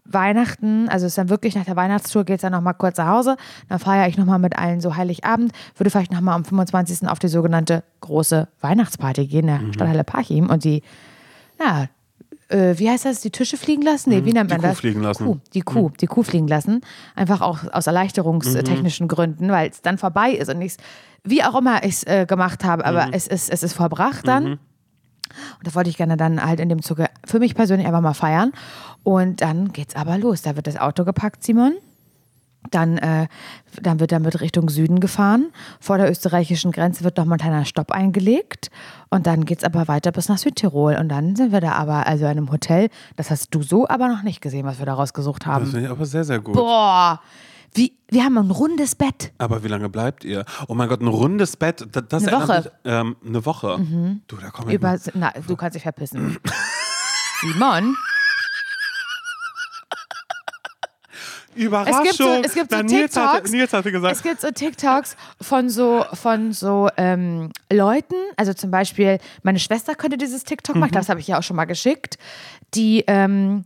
Weihnachten, 0.05 0.89
also 0.89 1.07
ist 1.07 1.17
dann 1.17 1.29
wirklich 1.29 1.55
nach 1.55 1.65
der 1.65 1.77
Weihnachtstour, 1.77 2.25
geht 2.25 2.37
es 2.37 2.43
dann 2.43 2.53
nochmal 2.53 2.75
kurz 2.75 2.99
nach 2.99 3.07
Hause. 3.07 3.37
Dann 3.69 3.79
feiere 3.79 4.09
ich 4.09 4.19
nochmal 4.19 4.39
mit 4.39 4.59
allen 4.59 4.81
so 4.81 4.97
Heiligabend. 4.97 5.53
Würde 5.77 5.91
vielleicht 5.91 6.13
nochmal 6.13 6.35
am 6.35 6.45
25. 6.45 7.09
auf 7.09 7.19
die 7.19 7.29
sogenannte 7.29 7.85
große 8.01 8.49
Weihnachtsparty 8.61 9.27
gehen, 9.27 9.47
der 9.47 9.59
Mhm. 9.61 9.73
Stadthalle 9.73 10.05
Parchim. 10.05 10.51
Und 10.51 10.65
die, 10.65 10.83
ja, 11.61 11.87
äh, 12.49 12.75
wie 12.79 12.91
heißt 12.91 13.05
das, 13.05 13.21
die 13.21 13.31
Tische 13.31 13.57
fliegen 13.57 13.83
lassen? 13.83 14.11
Nee, 14.11 14.25
wie 14.25 14.33
nennt 14.33 14.51
Mhm. 14.51 14.55
die 14.55 14.55
man 14.55 14.61
Kuh 14.63 14.67
das? 14.69 14.81
fliegen 14.81 15.03
lassen. 15.03 15.25
Mhm. 15.25 15.29
Kuh, 15.29 15.39
die 15.55 15.61
Kuh, 15.63 15.91
die 16.01 16.07
Kuh 16.07 16.23
fliegen 16.25 16.49
lassen. 16.49 16.81
Einfach 17.15 17.41
auch 17.41 17.61
aus 17.73 17.87
erleichterungstechnischen 17.87 19.09
Gründen, 19.09 19.51
weil 19.51 19.71
es 19.71 19.83
dann 19.83 19.99
vorbei 19.99 20.33
ist 20.33 20.49
und 20.53 20.61
ich 20.61 20.77
wie 21.25 21.45
auch 21.45 21.55
immer 21.57 21.85
ich 21.85 21.95
es 21.95 22.03
äh, 22.05 22.27
gemacht 22.27 22.65
habe, 22.65 22.85
aber 22.85 23.07
Mhm. 23.07 23.13
es, 23.13 23.29
ist, 23.29 23.49
es 23.51 23.63
ist 23.63 23.75
vollbracht 23.75 24.27
dann. 24.27 24.45
Und 24.45 24.59
das 25.67 25.75
wollte 25.77 25.89
ich 25.89 25.97
gerne 25.97 26.17
dann 26.17 26.45
halt 26.45 26.59
in 26.61 26.69
dem 26.69 26.83
Zuge 26.83 27.07
für 27.25 27.39
mich 27.39 27.55
persönlich 27.55 27.87
einfach 27.87 28.01
mal 28.03 28.13
feiern. 28.13 28.53
Und 29.05 29.41
dann 29.41 29.73
geht's 29.73 29.97
aber 29.97 30.19
los. 30.19 30.43
Da 30.43 30.57
wird 30.57 30.67
das 30.67 30.77
Auto 30.77 31.05
gepackt, 31.05 31.43
Simon. 31.45 31.75
Dann, 32.71 32.97
äh, 32.99 33.27
dann 33.83 33.99
wird 33.99 34.13
damit 34.13 34.41
Richtung 34.41 34.69
Süden 34.71 35.01
gefahren. 35.01 35.47
Vor 35.81 35.99
der 35.99 36.09
österreichischen 36.09 36.71
Grenze 36.71 37.03
wird 37.03 37.17
nochmal 37.17 37.37
ein 37.37 37.41
kleiner 37.41 37.65
Stopp 37.65 37.91
eingelegt. 37.91 38.71
Und 39.11 39.27
dann 39.27 39.45
geht's 39.45 39.65
aber 39.65 39.89
weiter 39.89 40.13
bis 40.13 40.29
nach 40.29 40.39
Südtirol. 40.39 40.95
Und 40.95 41.09
dann 41.09 41.35
sind 41.35 41.51
wir 41.51 41.61
da 41.61 41.73
aber, 41.73 42.07
also 42.07 42.25
in 42.25 42.31
einem 42.31 42.53
Hotel. 42.53 42.89
Das 43.17 43.31
hast 43.31 43.53
du 43.53 43.63
so 43.63 43.89
aber 43.89 44.07
noch 44.07 44.23
nicht 44.23 44.41
gesehen, 44.41 44.65
was 44.65 44.79
wir 44.79 44.87
da 44.87 44.95
rausgesucht 44.95 45.43
Das 45.43 45.49
haben. 45.49 45.67
finde 45.67 45.87
ich 45.87 45.91
aber 45.91 46.07
sehr, 46.07 46.23
sehr 46.23 46.39
gut. 46.39 46.55
Boah, 46.55 47.21
wie, 47.75 47.95
wir 48.09 48.23
haben 48.23 48.39
ein 48.39 48.51
rundes 48.51 48.95
Bett. 48.95 49.33
Aber 49.39 49.65
wie 49.65 49.69
lange 49.69 49.89
bleibt 49.89 50.25
ihr? 50.25 50.45
Oh 50.69 50.75
mein 50.75 50.89
Gott, 50.89 51.01
ein 51.01 51.09
rundes 51.09 51.57
Bett. 51.57 51.85
Das, 51.91 52.05
das 52.09 52.29
Eine 52.29 52.37
Woche. 52.37 52.57
Mich, 52.59 52.71
ähm, 52.85 53.17
eine 53.27 53.45
Woche. 53.47 53.81
Du, 54.29 54.37
da 54.37 54.51
komme 54.51 54.71
ich 54.71 54.75
Über, 54.77 54.97
na, 55.15 55.33
du 55.49 55.57
kannst 55.57 55.75
dich 55.75 55.83
verpissen. 55.83 56.37
Simon, 57.41 57.97
Überraschung. 61.55 62.01
es 62.01 62.03
gibt 62.03 62.15
so, 62.17 62.29
es 62.45 62.55
gibt 62.55 62.71
so 62.71 62.77
Na, 62.79 62.83
Nils, 62.83 63.13
TikToks. 63.13 63.33
hatte, 63.35 63.51
Nils 63.51 63.73
hatte 63.73 63.93
gesagt, 63.93 64.17
Es 64.17 64.23
gibt 64.23 64.41
so 64.41 64.51
TikToks 64.51 65.17
von 65.41 65.69
so, 65.71 66.05
von 66.15 66.53
so 66.53 66.89
ähm, 66.97 67.51
Leuten, 67.73 68.15
also 68.37 68.53
zum 68.55 68.71
Beispiel, 68.71 69.19
meine 69.43 69.59
Schwester 69.59 69.95
könnte 69.95 70.17
dieses 70.19 70.45
TikTok 70.45 70.75
Mhm. 70.77 70.81
machen, 70.81 70.93
das 70.93 71.09
habe 71.09 71.21
ich 71.21 71.27
ja 71.29 71.39
auch 71.39 71.43
schon 71.43 71.57
mal 71.57 71.65
geschickt, 71.67 72.17
die, 72.75 73.05
ähm, 73.07 73.65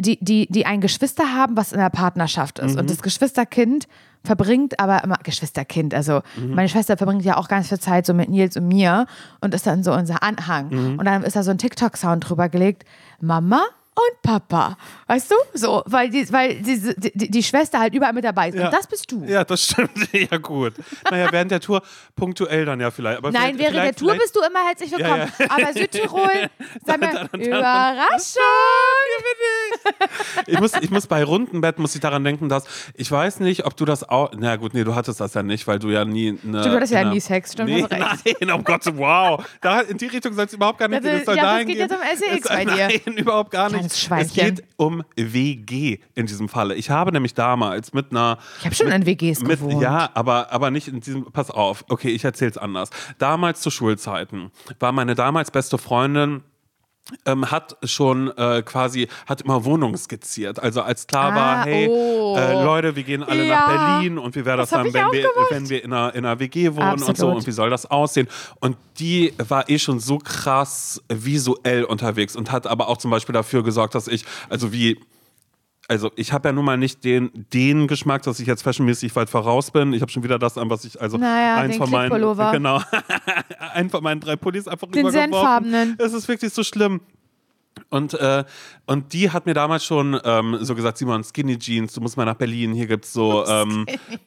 die, 0.00 0.18
die, 0.24 0.46
die 0.48 0.64
ein 0.64 0.80
Geschwister 0.80 1.34
haben, 1.34 1.56
was 1.56 1.72
in 1.72 1.78
der 1.78 1.90
Partnerschaft 1.90 2.60
ist. 2.60 2.74
Mhm. 2.74 2.80
Und 2.80 2.90
das 2.90 3.02
Geschwisterkind 3.02 3.88
verbringt 4.24 4.78
aber 4.78 5.02
immer, 5.04 5.16
Geschwisterkind, 5.22 5.92
also 5.94 6.22
Mhm. 6.36 6.54
meine 6.54 6.68
Schwester 6.68 6.96
verbringt 6.96 7.24
ja 7.24 7.36
auch 7.36 7.48
ganz 7.48 7.68
viel 7.68 7.78
Zeit 7.80 8.06
so 8.06 8.14
mit 8.14 8.28
Nils 8.28 8.56
und 8.56 8.68
mir 8.68 9.06
und 9.40 9.54
ist 9.54 9.66
dann 9.66 9.82
so 9.82 9.92
unser 9.92 10.22
Anhang. 10.22 10.68
Mhm. 10.70 10.98
Und 10.98 11.04
dann 11.04 11.22
ist 11.24 11.34
da 11.36 11.42
so 11.42 11.50
ein 11.50 11.58
TikTok-Sound 11.58 12.28
drüber 12.28 12.48
gelegt, 12.48 12.84
Mama 13.20 13.64
und 13.98 14.22
Papa. 14.22 14.76
Weißt 15.06 15.30
du? 15.30 15.34
So, 15.54 15.82
weil 15.86 16.10
die, 16.10 16.30
weil 16.32 16.56
diese, 16.56 16.94
die, 16.94 17.30
die 17.30 17.42
Schwester 17.42 17.78
halt 17.80 17.94
überall 17.94 18.12
mit 18.12 18.24
dabei 18.24 18.48
ist. 18.50 18.54
Ja. 18.56 18.66
Und 18.66 18.74
das 18.74 18.86
bist 18.86 19.10
du. 19.10 19.24
Ja, 19.24 19.44
das 19.44 19.64
stimmt. 19.64 19.90
Ja, 20.30 20.36
gut. 20.38 20.74
Naja, 21.10 21.28
während 21.30 21.50
der 21.50 21.60
Tour 21.60 21.82
punktuell 22.16 22.64
dann 22.64 22.80
ja 22.80 22.90
vielleicht. 22.90 23.18
Aber 23.18 23.30
Nein, 23.30 23.56
vielleicht, 23.56 23.58
während 23.58 23.74
der 23.76 23.82
vielleicht, 23.82 23.98
Tour 23.98 24.08
vielleicht, 24.12 24.22
bist 24.22 24.36
du 24.36 24.40
immer 24.40 24.66
herzlich 24.66 24.90
willkommen. 24.92 25.32
Ja, 25.38 25.46
Aber 25.50 25.72
Südtirol, 25.72 26.50
sag 26.86 27.00
mal, 27.00 27.28
Überraschung! 27.32 28.42
ich 30.46 30.60
muss, 30.60 30.72
ich 30.80 30.90
muss 30.90 31.06
bei 31.06 31.24
Rundenbett 31.24 31.78
muss 31.78 31.94
ich 31.94 32.00
daran 32.00 32.24
denken, 32.24 32.48
dass 32.48 32.64
ich 32.94 33.10
weiß 33.10 33.40
nicht, 33.40 33.64
ob 33.66 33.76
du 33.76 33.84
das 33.84 34.08
auch. 34.08 34.30
Na 34.36 34.56
gut, 34.56 34.74
nee, 34.74 34.84
du 34.84 34.94
hattest 34.94 35.20
das 35.20 35.34
ja 35.34 35.42
nicht, 35.42 35.66
weil 35.66 35.78
du 35.78 35.88
ja 35.90 36.04
nie. 36.04 36.28
Eine, 36.30 36.38
Stimmt, 36.38 36.64
du 36.66 36.70
hattest 36.76 36.92
ja 36.92 37.04
nie 37.04 37.20
Sex, 37.20 37.52
stimmt, 37.52 37.70
nee. 37.70 37.86
Nein, 37.88 38.50
oh 38.52 38.58
Gott, 38.62 38.82
wow. 38.96 39.44
Da, 39.60 39.80
in 39.80 39.96
die 39.98 40.06
Richtung 40.06 40.32
soll 40.34 40.46
es 40.46 40.52
überhaupt 40.52 40.78
gar 40.78 40.88
nicht 40.88 41.02
Das 41.04 41.10
gehen. 41.10 41.14
ist- 41.16 41.20
Es 41.20 41.26
soll 41.26 41.36
ja, 41.36 41.42
das 41.42 41.52
dahin 41.52 41.66
geht 41.68 41.76
gehen. 41.76 41.88
jetzt 41.88 42.22
um 42.32 42.36
SEX 42.36 42.48
bei 42.48 42.64
dir. 42.64 43.00
Nein, 43.06 43.16
überhaupt 43.16 43.50
gar 43.50 43.70
nicht. 43.70 43.87
Kleines 43.94 44.28
Es 44.28 44.34
Schweinchen. 44.34 44.56
geht 44.56 44.64
um 44.76 45.02
WG 45.16 45.98
in 46.14 46.26
diesem 46.26 46.48
Falle. 46.48 46.74
Ich 46.74 46.90
habe 46.90 47.12
nämlich 47.12 47.34
damals 47.34 47.92
mit 47.92 48.10
einer. 48.10 48.38
Ich 48.60 48.64
habe 48.64 48.74
schon 48.74 48.88
in 48.88 49.06
WGs 49.06 49.40
Mit, 49.42 49.60
gewohnt. 49.60 49.82
ja, 49.82 50.10
aber, 50.14 50.52
aber 50.52 50.70
nicht 50.70 50.88
in 50.88 51.00
diesem. 51.00 51.24
Pass 51.32 51.50
auf, 51.50 51.84
okay, 51.88 52.10
ich 52.10 52.24
erzähl's 52.24 52.58
anders. 52.58 52.90
Damals 53.18 53.60
zu 53.60 53.70
Schulzeiten 53.70 54.50
war 54.80 54.92
meine 54.92 55.14
damals 55.14 55.50
beste 55.50 55.78
Freundin. 55.78 56.42
Ähm, 57.24 57.50
hat 57.50 57.76
schon 57.84 58.30
äh, 58.36 58.62
quasi, 58.62 59.08
hat 59.26 59.40
immer 59.40 59.64
Wohnungen 59.64 59.96
skizziert. 59.96 60.60
Also 60.60 60.82
als 60.82 61.06
klar 61.06 61.32
Ah, 61.32 61.36
war, 61.36 61.64
hey, 61.64 61.88
oh. 61.90 62.36
äh, 62.36 62.62
Leute, 62.62 62.96
wir 62.96 63.02
gehen 63.02 63.22
alle 63.22 63.46
Ja. 63.46 63.60
nach 63.60 63.68
Berlin 63.96 64.18
und 64.18 64.34
wie 64.36 64.44
wäre 64.44 64.58
das, 64.58 64.68
Das 64.70 64.82
dann, 64.82 64.92
wenn 64.92 65.12
wir, 65.12 65.22
gemacht. 65.22 65.46
wenn 65.50 65.68
wir 65.70 65.82
in 65.82 65.92
einer, 65.94 66.14
in 66.14 66.26
einer 66.26 66.38
WG 66.38 66.74
wohnen 66.76 66.92
und 66.92 66.98
so 67.00 67.06
Absolut. 67.08 67.36
und 67.36 67.46
wie 67.46 67.52
soll 67.52 67.70
das 67.70 67.86
aussehen? 67.90 68.28
Und 68.60 68.76
die 68.98 69.32
war 69.38 69.70
eh 69.70 69.78
schon 69.78 70.00
so 70.00 70.18
krass 70.18 71.02
visuell 71.08 71.84
unterwegs 71.84 72.36
und 72.36 72.52
hat 72.52 72.66
aber 72.66 72.88
auch 72.88 72.98
zum 72.98 73.10
Beispiel 73.10 73.32
dafür 73.32 73.62
gesorgt, 73.62 73.94
dass 73.94 74.06
ich, 74.06 74.26
also 74.50 74.70
wie 74.72 74.98
also 75.88 76.12
ich 76.16 76.32
habe 76.32 76.48
ja 76.48 76.52
nun 76.52 76.66
mal 76.66 76.76
nicht 76.76 77.02
den, 77.02 77.30
den 77.52 77.88
Geschmack, 77.88 78.22
dass 78.22 78.38
ich 78.40 78.46
jetzt 78.46 78.62
fashionmäßig 78.62 79.16
weit 79.16 79.30
voraus 79.30 79.70
bin. 79.70 79.94
Ich 79.94 80.02
habe 80.02 80.12
schon 80.12 80.22
wieder 80.22 80.38
das 80.38 80.58
an, 80.58 80.68
was 80.68 80.84
ich, 80.84 81.00
also 81.00 81.16
Naja, 81.16 81.56
eins 81.56 81.72
den 81.72 81.78
von 81.78 81.90
meinen, 81.90 82.10
genau, 82.52 82.82
einen 83.72 83.88
von 83.88 84.02
meinen 84.02 84.20
drei 84.20 84.36
Pullis 84.36 84.68
einfach 84.68 84.86
Den 84.90 85.06
rübergeworfen. 85.06 85.32
senffarbenen. 85.70 85.96
Es 85.98 86.12
ist 86.12 86.28
wirklich 86.28 86.52
so 86.52 86.62
schlimm. 86.62 87.00
Und, 87.90 88.12
äh, 88.14 88.44
und 88.86 89.12
die 89.14 89.30
hat 89.30 89.46
mir 89.46 89.54
damals 89.54 89.84
schon 89.84 90.18
ähm, 90.22 90.58
so 90.60 90.74
gesagt, 90.74 90.98
Simon, 90.98 91.24
Skinny 91.24 91.58
Jeans, 91.58 91.94
du 91.94 92.00
musst 92.02 92.16
mal 92.18 92.26
nach 92.26 92.34
Berlin, 92.34 92.74
hier 92.74 92.86
gibt's 92.86 93.12
so, 93.14 93.46
ähm, 93.48 93.86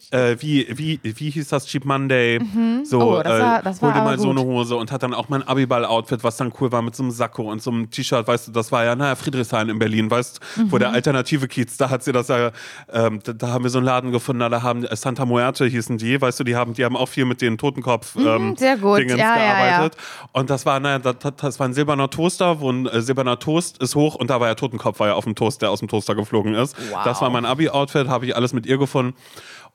äh, 0.10 0.36
wie, 0.40 0.68
wie, 0.78 1.00
wie 1.04 1.30
hieß 1.30 1.48
das, 1.50 1.68
Cheap 1.68 1.86
Monday, 1.86 2.40
so, 2.84 3.00
Oh, 3.18 3.22
das 3.24 3.40
war- 3.40 3.60
äh, 3.60 3.64
das 3.64 3.82
hol 3.82 3.90
war 3.90 3.96
dir 3.96 4.04
mal 4.04 4.18
so 4.18 4.30
gut. 4.30 4.38
eine 4.40 4.46
Hose 4.48 4.76
und 4.76 4.92
hat 4.92 5.04
dann 5.04 5.14
auch 5.14 5.30
mein 5.30 5.48
Abiball-Outfit, 5.48 6.24
was 6.24 6.38
dann 6.38 6.52
cool 6.60 6.72
war, 6.72 6.82
mit 6.82 6.96
so 6.96 7.04
einem 7.04 7.12
Sakko 7.12 7.52
und 7.52 7.62
so 7.62 7.70
einem 7.72 7.90
T-Shirt, 7.92 8.28
weißt 8.28 8.48
du, 8.48 8.52
das 8.52 8.72
war 8.72 8.84
ja, 8.84 8.96
naja, 8.96 9.16
Friedrichshain 9.16 9.70
in 9.70 9.78
Berlin, 9.78 10.10
weißt 10.10 10.40
du, 10.58 10.72
wo 10.72 10.76
Mhm. 10.78 10.80
der 10.80 10.92
alternative 10.94 11.48
Kiez, 11.48 11.78
da 11.78 11.90
hat 11.92 12.04
sie 12.04 12.12
das 12.12 12.28
ja, 12.30 12.52
ähm, 12.92 13.20
da, 13.24 13.34
da 13.34 13.48
haben 13.50 13.64
wir 13.64 13.70
so 13.70 13.78
einen 13.78 13.86
Laden 13.86 14.12
gefunden, 14.12 14.40
da 14.50 14.62
haben 14.64 14.86
äh, 14.86 14.96
Santa 14.96 15.26
Muerte 15.26 15.66
hießen 15.68 16.00
die, 16.00 16.20
weißt 16.20 16.40
du, 16.40 16.44
die 16.44 16.56
haben, 16.56 16.74
die 16.74 16.84
haben 16.84 16.98
auch 16.98 17.10
viel 17.10 17.26
mit 17.26 17.42
den 17.42 17.58
Totenkopf 17.60 18.16
ähm, 18.16 18.50
Mhm, 18.50 18.56
sehr 18.58 18.78
gut. 18.78 18.98
Dingens 19.00 19.20
Ja, 19.20 19.36
ja, 19.38 19.44
ja. 19.46 19.68
gearbeitet. 19.68 19.98
Und 20.32 20.50
das 20.50 20.66
war, 20.66 20.80
naja, 20.80 20.98
das, 20.98 21.16
das- 21.38 21.60
war 21.60 21.68
ein 21.68 21.74
silberner 21.74 22.10
Toaster, 22.10 22.60
wo 22.60 22.72
ein 22.72 22.86
äh, 22.88 23.02
silberner 23.02 23.38
Toast 23.52 23.80
ist 23.80 23.96
hoch 23.96 24.16
und 24.16 24.30
da 24.30 24.40
war 24.40 24.48
ja 24.48 24.56
Totenkopf, 24.56 25.00
war 25.00 25.08
ja 25.10 25.14
auf 25.16 25.26
dem 25.26 25.36
Toast, 25.36 25.62
der 25.62 25.72
aus 25.72 25.80
dem 25.80 25.90
Toaster 25.90 26.16
geflogen 26.16 26.54
ist. 26.54 26.76
Wow. 26.90 27.04
Das 27.04 27.22
war 27.22 27.30
mein 27.30 27.46
Abi-Outfit, 27.46 28.08
habe 28.08 28.26
ich 28.26 28.36
alles 28.36 28.54
mit 28.54 28.66
ihr 28.66 28.78
gefunden. 28.78 29.14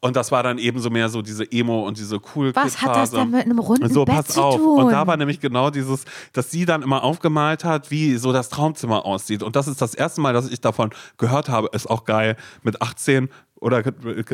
Und 0.00 0.16
das 0.16 0.32
war 0.32 0.42
dann 0.42 0.58
eben 0.58 0.78
so 0.78 0.88
mehr 0.90 1.08
so 1.08 1.20
diese 1.22 1.50
Emo 1.50 1.86
und 1.86 1.98
diese 1.98 2.18
cool 2.34 2.54
Was 2.54 2.82
hat 2.82 2.96
das 2.96 3.10
denn 3.10 3.30
mit 3.30 3.44
einem 3.44 3.58
runden 3.58 3.92
so, 3.92 4.04
Bett 4.04 4.14
pass 4.14 4.28
zu 4.28 4.42
auf. 4.42 4.56
tun? 4.56 4.84
Und 4.84 4.92
da 4.92 5.06
war 5.06 5.16
nämlich 5.16 5.40
genau 5.40 5.70
dieses, 5.70 6.04
dass 6.32 6.50
sie 6.50 6.64
dann 6.64 6.82
immer 6.82 7.02
aufgemalt 7.02 7.64
hat, 7.64 7.90
wie 7.90 8.16
so 8.16 8.32
das 8.32 8.48
Traumzimmer 8.48 9.04
aussieht. 9.04 9.42
Und 9.42 9.56
das 9.56 9.68
ist 9.68 9.80
das 9.80 9.94
erste 9.94 10.20
Mal, 10.20 10.32
dass 10.32 10.48
ich 10.48 10.60
davon 10.60 10.90
gehört 11.18 11.48
habe. 11.48 11.68
Ist 11.72 11.88
auch 11.88 12.04
geil. 12.04 12.36
Mit 12.62 12.80
18 12.82 13.28
oder 13.60 13.82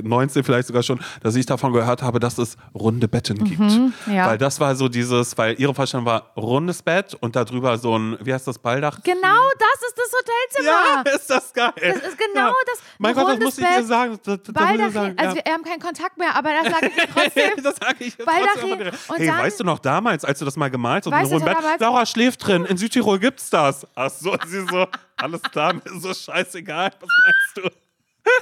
19 0.03 0.45
vielleicht 0.45 0.69
sogar 0.69 0.83
schon, 0.83 1.01
dass 1.23 1.35
ich 1.37 1.47
davon 1.47 1.73
gehört 1.73 2.03
habe, 2.03 2.19
dass 2.21 2.39
es 2.39 2.57
runde 2.75 3.09
Betten 3.09 3.43
gibt. 3.45 3.61
Mhm, 3.61 3.93
ja. 4.07 4.27
Weil 4.27 4.39
das 4.39 4.59
war 4.61 4.75
so 4.75 4.89
dieses, 4.89 5.37
weil 5.39 5.55
ihre 5.61 5.75
Vorstellung 5.75 6.05
war 6.07 6.33
rundes 6.37 6.83
Bett 6.83 7.15
und 7.21 7.37
darüber 7.37 7.79
so 7.79 7.97
ein, 7.99 8.19
wie 8.21 8.33
heißt 8.35 8.47
das, 8.49 8.59
Balldach? 8.59 8.99
Genau 9.05 9.39
das 9.59 9.89
ist 9.89 9.97
das 9.97 10.13
Hotelzimmer. 10.13 11.05
Ja, 11.07 11.13
ist 11.17 11.31
das 11.31 11.53
geil. 11.53 11.73
Das 11.77 11.97
ist 11.97 12.19
genau 12.19 12.53
das- 12.67 12.83
Mein 12.99 13.17
ein 13.17 13.25
Gott, 13.25 13.35
das 13.35 13.41
muss 13.45 13.59
ich 13.59 13.65
dir 13.67 13.85
sagen. 13.85 14.19
Das, 14.25 14.39
das 14.43 14.53
Baldachin, 14.55 14.93
sagen. 14.93 15.19
also 15.19 15.37
ja. 15.37 15.45
wir 15.45 15.53
haben 15.53 15.65
keinen 15.65 15.81
Kontakt 15.81 16.19
mehr, 16.19 16.35
aber 16.37 16.51
das 16.63 16.73
sage 16.73 16.87
ich 16.97 17.09
trotzdem. 17.15 17.51
das 17.63 17.77
sage 17.77 17.97
ich 18.05 18.17
trotzdem. 18.17 18.81
Und 19.09 19.19
Hey, 19.19 19.27
dann- 19.29 19.39
weißt 19.39 19.61
du 19.61 19.65
noch 19.65 19.79
damals, 19.79 20.25
als 20.25 20.39
du 20.41 20.45
das 20.45 20.57
mal 20.57 20.71
gemalt 20.71 21.07
hast? 21.07 21.13
Weißt 21.13 21.33
du 21.33 21.39
Bett, 21.41 21.57
damals- 21.57 21.81
Laura 21.81 22.07
schläft 22.07 22.47
drin, 22.47 22.65
in 22.65 22.77
Südtirol 22.77 23.19
gibt's 23.19 23.51
das. 23.51 23.87
Ach 23.95 24.11
so, 24.11 24.37
sie 24.47 24.67
so, 24.69 24.87
alles 25.17 25.43
klar, 25.43 25.73
mir 25.75 25.83
ist 25.85 26.03
so 26.03 26.13
scheißegal, 26.13 26.91
was 27.01 27.09
meinst 27.25 27.73
du? 27.73 27.77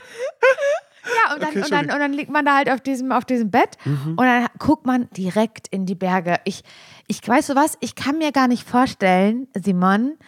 Ja, 1.02 1.34
und 1.34 1.42
dann, 1.42 1.48
Okay, 1.48 1.62
und, 1.62 1.70
dann, 1.72 1.84
und 1.90 1.98
dann 1.98 2.12
liegt 2.12 2.30
man 2.30 2.44
da 2.44 2.56
halt 2.56 2.70
auf 2.70 2.80
diesem, 2.82 3.10
auf 3.10 3.24
diesem 3.24 3.50
Bett 3.50 3.78
Mhm. 3.86 4.10
und 4.18 4.18
dann 4.26 4.46
guckt 4.58 4.84
man 4.84 5.08
direkt 5.16 5.66
in 5.68 5.86
die 5.86 5.94
Berge. 5.94 6.36
Ich, 6.44 6.62
ich 7.06 7.26
weißt 7.26 7.48
du 7.48 7.54
was, 7.56 7.78
ich 7.80 7.94
kann 7.94 8.18
mir 8.18 8.32
gar 8.32 8.48
nicht 8.48 8.68
vorstellen, 8.68 9.48
Simon, 9.54 10.18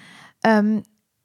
ähm, 0.45 0.83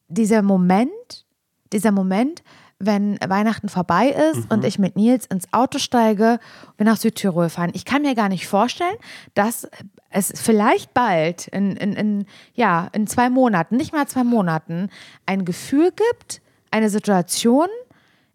dieser 0.09 0.41
Moment, 0.41 1.25
dieser 1.71 1.91
Moment, 1.91 2.43
wenn 2.77 3.17
Weihnachten 3.25 3.69
vorbei 3.69 4.09
ist 4.09 4.37
Mhm. 4.45 4.45
und 4.49 4.65
ich 4.65 4.79
mit 4.79 4.97
Nils 4.97 5.25
ins 5.27 5.51
Auto 5.53 5.79
steige 5.79 6.39
und 6.71 6.79
wir 6.79 6.85
nach 6.85 6.97
Südtirol 6.97 7.49
fahren. 7.49 7.71
Ich 7.73 7.85
kann 7.85 8.01
mir 8.01 8.15
gar 8.15 8.29
nicht 8.29 8.47
vorstellen, 8.47 8.97
dass 9.33 9.67
es 10.09 10.33
vielleicht 10.39 10.93
bald, 10.93 11.47
in, 11.47 11.75
in, 11.77 11.93
in, 11.93 12.25
ja, 12.53 12.89
in 12.91 13.07
zwei 13.07 13.29
Monaten, 13.29 13.77
nicht 13.77 13.93
mal 13.93 14.07
zwei 14.07 14.25
Monaten, 14.25 14.89
ein 15.25 15.45
Gefühl 15.45 15.91
gibt, 15.91 16.41
eine 16.69 16.89
Situation, 16.89 17.67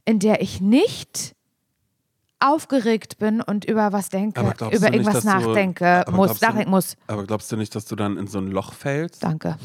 in 0.05 0.19
der 0.19 0.41
ich 0.43 0.61
nicht 0.61 1.35
aufgeregt 2.41 3.19
bin 3.19 3.41
und 3.41 3.65
über 3.65 3.93
was 3.93 4.09
denke, 4.09 4.41
über 4.41 4.53
du 4.55 4.65
nicht, 4.71 4.85
irgendwas 4.95 5.21
du- 5.23 5.29
nachdenke, 5.29 6.07
aber 6.07 6.17
muss, 6.17 6.27
glaubst 6.27 6.43
du- 6.43 6.47
nachdenken 6.47 6.71
muss. 6.71 6.97
Aber 7.07 7.25
glaubst 7.25 7.53
du 7.53 7.57
nicht, 7.57 7.75
dass 7.75 7.85
du 7.85 7.95
dann 7.97 8.17
in 8.17 8.27
so 8.27 8.39
ein 8.39 8.49
Loch 8.49 8.73
fällst? 8.73 9.23
Danke. 9.23 9.57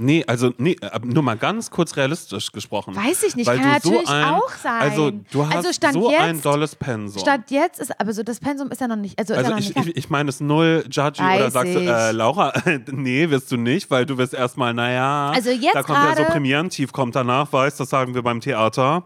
Nee, 0.00 0.24
also 0.28 0.52
nee, 0.58 0.76
nur 1.02 1.24
mal 1.24 1.36
ganz 1.36 1.72
kurz 1.72 1.96
realistisch 1.96 2.52
gesprochen. 2.52 2.94
Weiß 2.94 3.24
ich 3.24 3.34
nicht, 3.34 3.48
Weil 3.48 3.58
kann 3.58 3.80
du 3.82 3.88
so 3.88 3.90
natürlich 3.94 4.08
ein, 4.10 4.24
auch 4.26 4.50
sein. 4.52 4.80
Also 4.80 5.10
du 5.10 5.44
hast 5.46 5.56
Also 5.56 5.72
Stand 5.72 5.94
so 5.94 6.08
ein 6.08 6.34
jetzt- 6.36 6.44
dolles 6.44 6.76
Pensum. 6.76 7.20
Statt 7.20 7.50
jetzt 7.50 7.80
ist, 7.80 7.98
aber 8.00 8.12
so 8.12 8.22
das 8.22 8.38
Pensum 8.38 8.70
ist 8.70 8.80
ja 8.80 8.86
noch 8.86 8.94
nicht, 8.94 9.18
also, 9.18 9.34
also 9.34 9.56
ich, 9.56 9.74
nicht 9.74 9.88
ich, 9.88 9.96
ich 9.96 10.10
meine 10.10 10.28
es 10.28 10.38
null 10.38 10.84
judgy 10.88 11.20
Weiß 11.20 11.40
oder 11.40 11.50
sagst 11.50 11.74
du, 11.74 11.78
äh, 11.80 12.12
Laura, 12.12 12.52
nee, 12.92 13.28
wirst 13.30 13.50
du 13.50 13.56
nicht, 13.56 13.90
weil 13.90 14.06
du 14.06 14.18
wirst 14.18 14.34
erstmal, 14.34 14.72
naja, 14.72 15.30
Also 15.34 15.50
jetzt 15.50 15.74
da 15.74 15.82
kommt 15.82 15.98
ja 15.98 16.14
so 16.14 16.24
Premierentief 16.26 16.92
kommt 16.92 17.16
danach, 17.16 17.52
weißt, 17.52 17.80
das 17.80 17.88
sagen 17.90 18.14
wir 18.14 18.22
beim 18.22 18.40
Theater. 18.40 19.02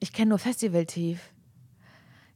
Ich 0.00 0.12
kenne 0.12 0.30
nur 0.30 0.38
Festivaltief. 0.38 1.20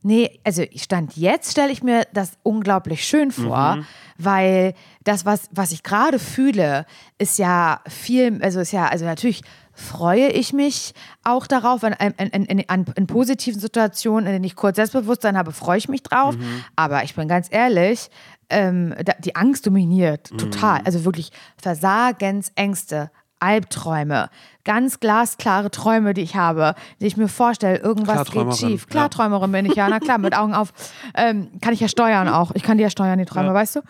Nee, 0.06 0.38
also 0.44 0.62
Stand 0.76 1.16
jetzt 1.16 1.52
stelle 1.52 1.72
ich 1.72 1.82
mir 1.82 2.02
das 2.12 2.32
unglaublich 2.42 3.04
schön 3.06 3.32
vor, 3.32 3.76
Mhm. 3.76 3.86
weil 4.18 4.74
das, 5.02 5.24
was, 5.24 5.48
was 5.50 5.72
ich 5.72 5.82
gerade 5.82 6.18
fühle, 6.18 6.84
ist 7.16 7.38
ja 7.38 7.80
viel, 7.88 8.38
also 8.42 8.60
ist 8.60 8.72
ja, 8.72 8.86
also 8.88 9.06
natürlich 9.06 9.40
freue 9.72 10.28
ich 10.28 10.52
mich 10.52 10.92
auch 11.24 11.46
darauf, 11.46 11.80
wenn 11.80 11.94
in, 11.94 12.44
in, 12.44 12.58
in, 12.58 13.06
positiven 13.06 13.58
Situationen, 13.58 14.26
in 14.26 14.32
denen 14.34 14.44
ich 14.44 14.56
kurz 14.56 14.76
Selbstbewusstsein 14.76 15.38
habe, 15.38 15.52
freue 15.52 15.78
ich 15.78 15.88
mich 15.88 16.02
drauf. 16.02 16.36
Mhm. 16.36 16.64
Aber 16.76 17.02
ich 17.02 17.14
bin 17.14 17.26
ganz 17.26 17.48
ehrlich, 17.50 18.10
ähm, 18.50 18.94
die 19.20 19.36
Angst 19.36 19.66
dominiert 19.66 20.30
Mhm. 20.32 20.36
total. 20.38 20.82
Also 20.84 21.06
wirklich 21.06 21.32
Versagensängste, 21.56 23.10
Albträume, 23.44 24.30
ganz 24.64 25.00
glasklare 25.00 25.70
Träume, 25.70 26.14
die 26.14 26.22
ich 26.22 26.34
habe, 26.34 26.74
die 27.00 27.06
ich 27.06 27.16
mir 27.16 27.28
vorstelle, 27.28 27.78
irgendwas 27.78 28.24
geht 28.24 28.32
Klarträumerin, 28.32 28.58
schief. 28.58 28.82
ja. 28.82 28.90
Klarträumerin 28.90 29.52
bin 29.52 29.66
ich 29.66 29.74
ja, 29.74 29.88
na 29.88 30.00
klar, 30.00 30.18
mit 30.18 30.34
Augen 30.36 30.54
auf. 30.54 30.72
Ähm, 31.14 31.50
kann 31.60 31.74
ich 31.74 31.80
ja 31.80 31.88
steuern 31.88 32.28
auch. 32.28 32.52
Ich 32.54 32.62
kann 32.62 32.78
die 32.78 32.82
ja 32.82 32.90
steuern, 32.90 33.18
die 33.18 33.26
Träume, 33.26 33.52
weißt 33.52 33.76
du? 33.76 33.80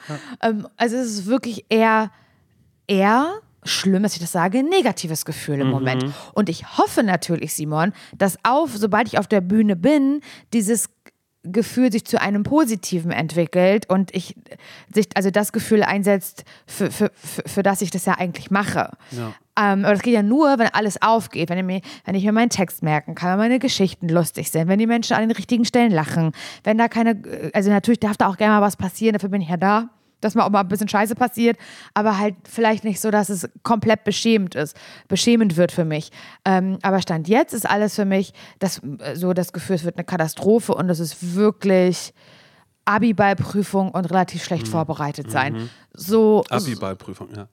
Ähm, 0.42 0.66
also 0.76 0.96
es 0.96 1.06
ist 1.06 1.26
wirklich 1.26 1.66
eher, 1.68 2.10
eher 2.88 3.28
schlimm, 3.62 4.02
dass 4.02 4.14
ich 4.14 4.20
das 4.20 4.32
sage, 4.32 4.58
ein 4.58 4.68
negatives 4.68 5.24
Gefühl 5.24 5.60
im 5.60 5.70
Moment. 5.70 6.12
Und 6.34 6.48
ich 6.48 6.76
hoffe 6.76 7.02
natürlich, 7.02 7.54
Simon, 7.54 7.92
dass 8.16 8.36
auf, 8.42 8.70
sobald 8.74 9.06
ich 9.08 9.18
auf 9.18 9.26
der 9.26 9.40
Bühne 9.40 9.76
bin, 9.76 10.20
dieses 10.52 10.90
Gefühl 11.44 11.92
sich 11.92 12.04
zu 12.04 12.20
einem 12.20 12.42
Positiven 12.42 13.10
entwickelt 13.10 13.88
und 13.90 14.14
ich 14.14 14.34
sich 14.92 15.08
also 15.14 15.30
das 15.30 15.52
Gefühl 15.52 15.82
einsetzt, 15.82 16.44
für, 16.66 16.90
für, 16.90 17.10
für, 17.14 17.42
für 17.46 17.62
das 17.62 17.82
ich 17.82 17.90
das 17.90 18.06
ja 18.06 18.14
eigentlich 18.14 18.50
mache. 18.50 18.90
Ähm, 19.56 19.84
aber 19.84 19.94
das 19.94 20.02
geht 20.02 20.14
ja 20.14 20.22
nur, 20.22 20.58
wenn 20.58 20.68
alles 20.68 21.00
aufgeht, 21.00 21.48
wenn 21.48 21.58
ich, 21.58 21.64
mir, 21.64 21.80
wenn 22.04 22.14
ich 22.14 22.24
mir 22.24 22.32
meinen 22.32 22.50
Text 22.50 22.82
merken 22.82 23.14
kann, 23.14 23.30
wenn 23.30 23.38
meine 23.38 23.58
Geschichten 23.58 24.08
lustig 24.08 24.50
sind, 24.50 24.68
wenn 24.68 24.78
die 24.78 24.86
Menschen 24.86 25.14
an 25.14 25.22
den 25.22 25.30
richtigen 25.30 25.64
Stellen 25.64 25.92
lachen, 25.92 26.32
wenn 26.64 26.76
da 26.76 26.88
keine, 26.88 27.22
also 27.52 27.70
natürlich 27.70 28.00
darf 28.00 28.16
da 28.16 28.28
auch 28.28 28.36
gerne 28.36 28.54
mal 28.54 28.62
was 28.62 28.76
passieren, 28.76 29.12
dafür 29.12 29.28
bin 29.28 29.40
ich 29.40 29.48
ja 29.48 29.56
da, 29.56 29.90
dass 30.20 30.34
mal 30.34 30.44
auch 30.44 30.50
mal 30.50 30.60
ein 30.60 30.68
bisschen 30.68 30.88
Scheiße 30.88 31.14
passiert, 31.14 31.56
aber 31.92 32.18
halt 32.18 32.34
vielleicht 32.44 32.82
nicht 32.82 33.00
so, 33.00 33.10
dass 33.10 33.28
es 33.28 33.48
komplett 33.62 34.02
beschämend 34.04 34.56
ist, 34.56 34.76
beschämend 35.06 35.56
wird 35.56 35.70
für 35.70 35.84
mich. 35.84 36.10
Ähm, 36.44 36.78
aber 36.82 37.00
Stand 37.00 37.28
jetzt 37.28 37.54
ist 37.54 37.68
alles 37.68 37.94
für 37.94 38.06
mich 38.06 38.32
das, 38.58 38.80
äh, 38.98 39.14
so 39.14 39.34
das 39.34 39.52
Gefühl, 39.52 39.76
es 39.76 39.84
wird 39.84 39.96
eine 39.96 40.04
Katastrophe 40.04 40.74
und 40.74 40.88
es 40.90 40.98
ist 40.98 41.36
wirklich 41.36 42.12
Abi-Ballprüfung 42.86 43.92
und 43.92 44.10
relativ 44.10 44.42
schlecht 44.44 44.66
vorbereitet 44.68 45.30
sein. 45.30 45.70
So 45.92 46.44
Abi-Ballprüfung, 46.50 47.28
ja. 47.36 47.48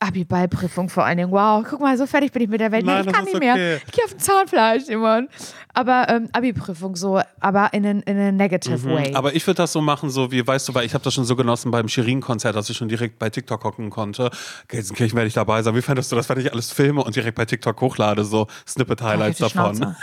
Abi-Ballprüfung 0.00 0.88
vor 0.88 1.04
allen 1.04 1.18
Dingen. 1.18 1.30
Wow, 1.30 1.64
guck 1.68 1.80
mal, 1.80 1.96
so 1.96 2.06
fertig 2.06 2.32
bin 2.32 2.42
ich 2.42 2.48
mit 2.48 2.60
der 2.60 2.72
Welt. 2.72 2.84
Nein, 2.86 3.02
nee, 3.04 3.10
ich 3.10 3.14
kann 3.14 3.24
nicht 3.24 3.38
mehr. 3.38 3.52
okay. 3.52 3.80
Ich 3.86 3.92
gehe 3.92 4.04
auf 4.04 4.10
den 4.12 4.18
Zahnfleisch, 4.18 4.84
Simon. 4.84 5.28
Aber 5.74 6.08
ähm, 6.08 6.28
Abi-Prüfung 6.32 6.96
so, 6.96 7.20
aber 7.38 7.72
in 7.72 7.86
a, 7.86 7.90
in 7.90 8.18
a 8.18 8.32
negative 8.32 8.82
way. 8.84 9.10
Mhm. 9.10 9.16
Aber 9.16 9.34
ich 9.34 9.46
würde 9.46 9.58
das 9.58 9.72
so 9.72 9.80
machen, 9.80 10.10
so 10.10 10.32
wie, 10.32 10.44
weißt 10.44 10.68
du, 10.68 10.74
weil 10.74 10.86
ich 10.86 10.94
habe 10.94 11.04
das 11.04 11.14
schon 11.14 11.24
so 11.24 11.36
genossen 11.36 11.70
beim 11.70 11.86
Shirin-Konzert, 11.86 12.56
dass 12.56 12.70
ich 12.70 12.76
schon 12.76 12.88
direkt 12.88 13.18
bei 13.18 13.30
TikTok 13.30 13.60
gucken 13.60 13.90
konnte. 13.90 14.30
Gelsenkirchen 14.68 15.16
werde 15.16 15.28
ich 15.28 15.34
dabei 15.34 15.62
sein. 15.62 15.74
Wie 15.76 15.82
fändest 15.82 16.10
du 16.10 16.16
das, 16.16 16.28
wenn 16.28 16.40
ich 16.40 16.50
alles 16.52 16.72
filme 16.72 17.04
und 17.04 17.14
direkt 17.14 17.36
bei 17.36 17.44
TikTok 17.44 17.80
hochlade, 17.80 18.24
so 18.24 18.46
Snippet-Highlights 18.66 19.36
die 19.36 19.42
davon? 19.42 19.76
Schnauze. 19.76 19.96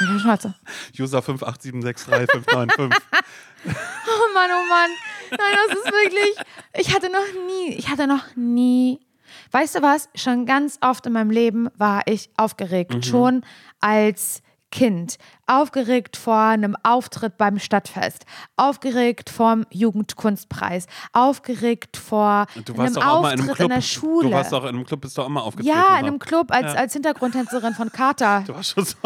Die 0.00 0.20
Schnauze. 0.20 0.54
User 0.98 1.20
587635595. 1.20 2.94
Oh 3.64 4.34
Mann, 4.34 4.50
oh 4.50 4.66
Mann. 4.68 4.90
Nein, 5.30 5.56
das 5.68 5.78
ist 5.78 5.86
wirklich. 5.86 6.36
Ich 6.78 6.94
hatte 6.94 7.10
noch 7.10 7.26
nie, 7.46 7.74
ich 7.74 7.88
hatte 7.88 8.06
noch 8.06 8.24
nie. 8.36 9.00
Weißt 9.52 9.74
du 9.76 9.82
was? 9.82 10.08
Schon 10.14 10.46
ganz 10.46 10.78
oft 10.80 11.06
in 11.06 11.12
meinem 11.12 11.30
Leben 11.30 11.68
war 11.76 12.02
ich 12.06 12.30
aufgeregt. 12.36 13.04
Schon 13.04 13.44
als 13.80 14.42
Kind. 14.70 15.18
Aufgeregt 15.52 16.16
vor 16.16 16.36
einem 16.38 16.76
Auftritt 16.82 17.36
beim 17.36 17.58
Stadtfest. 17.58 18.24
Aufgeregt 18.56 19.28
vorm 19.28 19.66
Jugendkunstpreis. 19.70 20.86
Aufgeregt 21.12 21.96
vor 21.96 22.46
Du 22.64 22.72
einem 22.80 22.96
auch 22.96 23.30
in 23.30 23.40
Auftritt 23.40 23.56
Club. 23.56 23.60
in 23.60 23.68
der 23.68 23.80
Schule. 23.82 24.28
Du 24.28 24.34
warst 24.34 24.52
doch 24.52 24.62
in 24.62 24.70
einem 24.70 24.84
Club, 24.86 25.02
bist 25.02 25.18
doch 25.18 25.24
auch 25.26 25.28
mal 25.28 25.40
aufgetreten. 25.40 25.76
ja, 25.76 25.98
in 25.98 26.06
einem 26.06 26.18
Club 26.18 26.50
als, 26.50 26.74
als 26.74 26.92
Hintergrundtänzerin 26.94 27.74
von 27.74 27.92
Carter. 27.92 28.44
Du 28.46 28.54
warst 28.54 28.70
schon 28.70 28.84
so. 28.84 28.96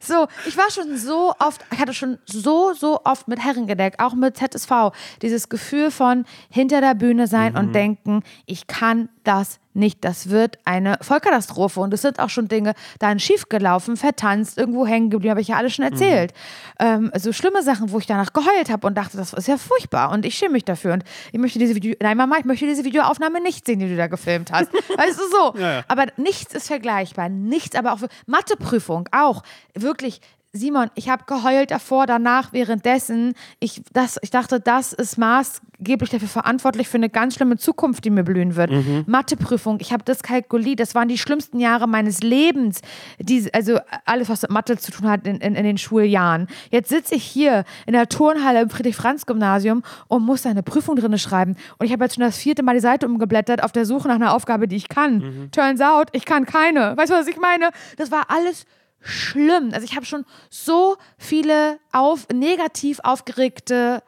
So, 0.00 0.26
ich 0.46 0.56
war 0.56 0.68
schon 0.70 0.96
so 0.98 1.32
oft, 1.38 1.60
ich 1.72 1.78
hatte 1.78 1.94
schon 1.94 2.18
so, 2.26 2.72
so 2.74 3.00
oft 3.04 3.28
mit 3.28 3.38
Herrengedeck, 3.38 4.02
auch 4.02 4.14
mit 4.14 4.36
ZSV, 4.36 4.90
dieses 5.22 5.48
Gefühl 5.48 5.92
von 5.92 6.24
hinter 6.50 6.80
der 6.80 6.94
Bühne 6.94 7.28
sein 7.28 7.52
Mhm. 7.52 7.58
und 7.58 7.72
denken, 7.72 8.22
ich 8.46 8.66
kann 8.66 9.08
das 9.22 9.60
nicht, 9.74 10.04
das 10.04 10.28
wird 10.30 10.58
eine 10.64 10.98
Vollkatastrophe 11.00 11.80
und 11.80 11.94
es 11.94 12.02
sind 12.02 12.18
auch 12.18 12.30
schon 12.30 12.48
Dinge 12.48 12.74
dann 12.98 13.18
schiefgelaufen, 13.18 13.96
vertanzt, 13.96 14.58
irgendwo 14.58 14.86
hängen 14.86 15.10
geblieben, 15.10 15.30
habe 15.30 15.40
ich 15.40 15.48
ja 15.48 15.56
alles 15.56 15.74
schon 15.74 15.84
erzählt. 15.84 16.32
Ähm, 16.78 17.10
so 17.16 17.32
schlimme 17.32 17.62
Sachen, 17.62 17.90
wo 17.90 17.98
ich 17.98 18.06
danach 18.06 18.32
geheult 18.32 18.70
habe 18.70 18.86
und 18.86 18.96
dachte, 18.96 19.16
das 19.16 19.32
ist 19.32 19.48
ja 19.48 19.56
furchtbar 19.56 20.10
und 20.10 20.24
ich 20.24 20.34
schäme 20.34 20.52
mich 20.52 20.64
dafür 20.64 20.94
und 20.94 21.04
ich 21.32 21.38
möchte 21.38 21.58
diese 21.58 21.74
Video, 21.74 21.94
nein 22.00 22.16
Mama, 22.16 22.36
ich 22.38 22.44
möchte 22.44 22.66
diese 22.66 22.84
Videoaufnahme 22.84 23.40
nicht 23.40 23.66
sehen, 23.66 23.78
die 23.78 23.88
du 23.88 23.96
da 23.96 24.06
gefilmt 24.06 24.52
hast. 24.52 24.72
weißt 24.96 25.18
du 25.18 25.22
so? 25.30 25.58
Ja, 25.58 25.72
ja. 25.72 25.84
Aber 25.88 26.06
nichts 26.16 26.54
ist 26.54 26.66
vergleichbar, 26.66 27.28
nichts, 27.28 27.76
aber 27.76 27.92
auch 27.92 27.98
für 27.98 28.08
Matheprüfung 28.26 29.08
auch 29.12 29.42
wirklich. 29.74 30.20
Simon, 30.54 30.90
ich 30.96 31.08
habe 31.08 31.24
geheult 31.24 31.70
davor, 31.70 32.06
danach, 32.06 32.52
währenddessen. 32.52 33.32
Ich, 33.58 33.80
das, 33.94 34.18
ich 34.20 34.28
dachte, 34.28 34.60
das 34.60 34.92
ist 34.92 35.16
maßgeblich 35.16 36.10
dafür 36.10 36.28
verantwortlich 36.28 36.88
für 36.88 36.98
eine 36.98 37.08
ganz 37.08 37.36
schlimme 37.36 37.56
Zukunft, 37.56 38.04
die 38.04 38.10
mir 38.10 38.22
blühen 38.22 38.54
wird. 38.54 38.70
Matheprüfung, 39.08 39.78
ich 39.80 39.94
habe 39.94 40.04
das 40.04 40.22
kalkuliert, 40.22 40.78
das 40.78 40.94
waren 40.94 41.08
die 41.08 41.16
schlimmsten 41.16 41.58
Jahre 41.58 41.88
meines 41.88 42.20
Lebens. 42.20 42.82
Die, 43.18 43.48
also 43.54 43.78
alles, 44.04 44.28
was 44.28 44.42
mit 44.42 44.50
Mathe 44.50 44.76
zu 44.76 44.92
tun 44.92 45.08
hat 45.08 45.26
in, 45.26 45.36
in, 45.36 45.54
in 45.54 45.64
den 45.64 45.78
Schuljahren. 45.78 46.48
Jetzt 46.70 46.90
sitze 46.90 47.14
ich 47.14 47.24
hier 47.24 47.64
in 47.86 47.94
der 47.94 48.10
Turnhalle 48.10 48.60
im 48.60 48.68
Friedrich-Franz-Gymnasium 48.68 49.82
und 50.08 50.22
muss 50.22 50.42
da 50.42 50.50
eine 50.50 50.62
Prüfung 50.62 50.96
drin 50.96 51.16
schreiben. 51.16 51.56
Und 51.78 51.86
ich 51.86 51.92
habe 51.94 52.04
jetzt 52.04 52.16
schon 52.16 52.24
das 52.24 52.36
vierte 52.36 52.62
Mal 52.62 52.74
die 52.74 52.80
Seite 52.80 53.06
umgeblättert 53.06 53.64
auf 53.64 53.72
der 53.72 53.86
Suche 53.86 54.06
nach 54.08 54.16
einer 54.16 54.34
Aufgabe, 54.34 54.68
die 54.68 54.76
ich 54.76 54.90
kann. 54.90 55.48
Turns 55.50 55.80
out, 55.80 56.08
ich 56.12 56.26
kann 56.26 56.44
keine. 56.44 56.94
Weißt 56.94 57.10
du, 57.10 57.16
was 57.16 57.26
ich 57.26 57.38
meine? 57.38 57.70
Das 57.96 58.10
war 58.10 58.24
alles 58.28 58.66
schlimm. 59.02 59.70
Also 59.72 59.84
ich 59.84 59.96
habe 59.96 60.06
schon 60.06 60.24
so 60.50 60.96
viele 61.18 61.78
auf, 61.92 62.26
negativ 62.32 63.00
aufgeregte 63.02 64.02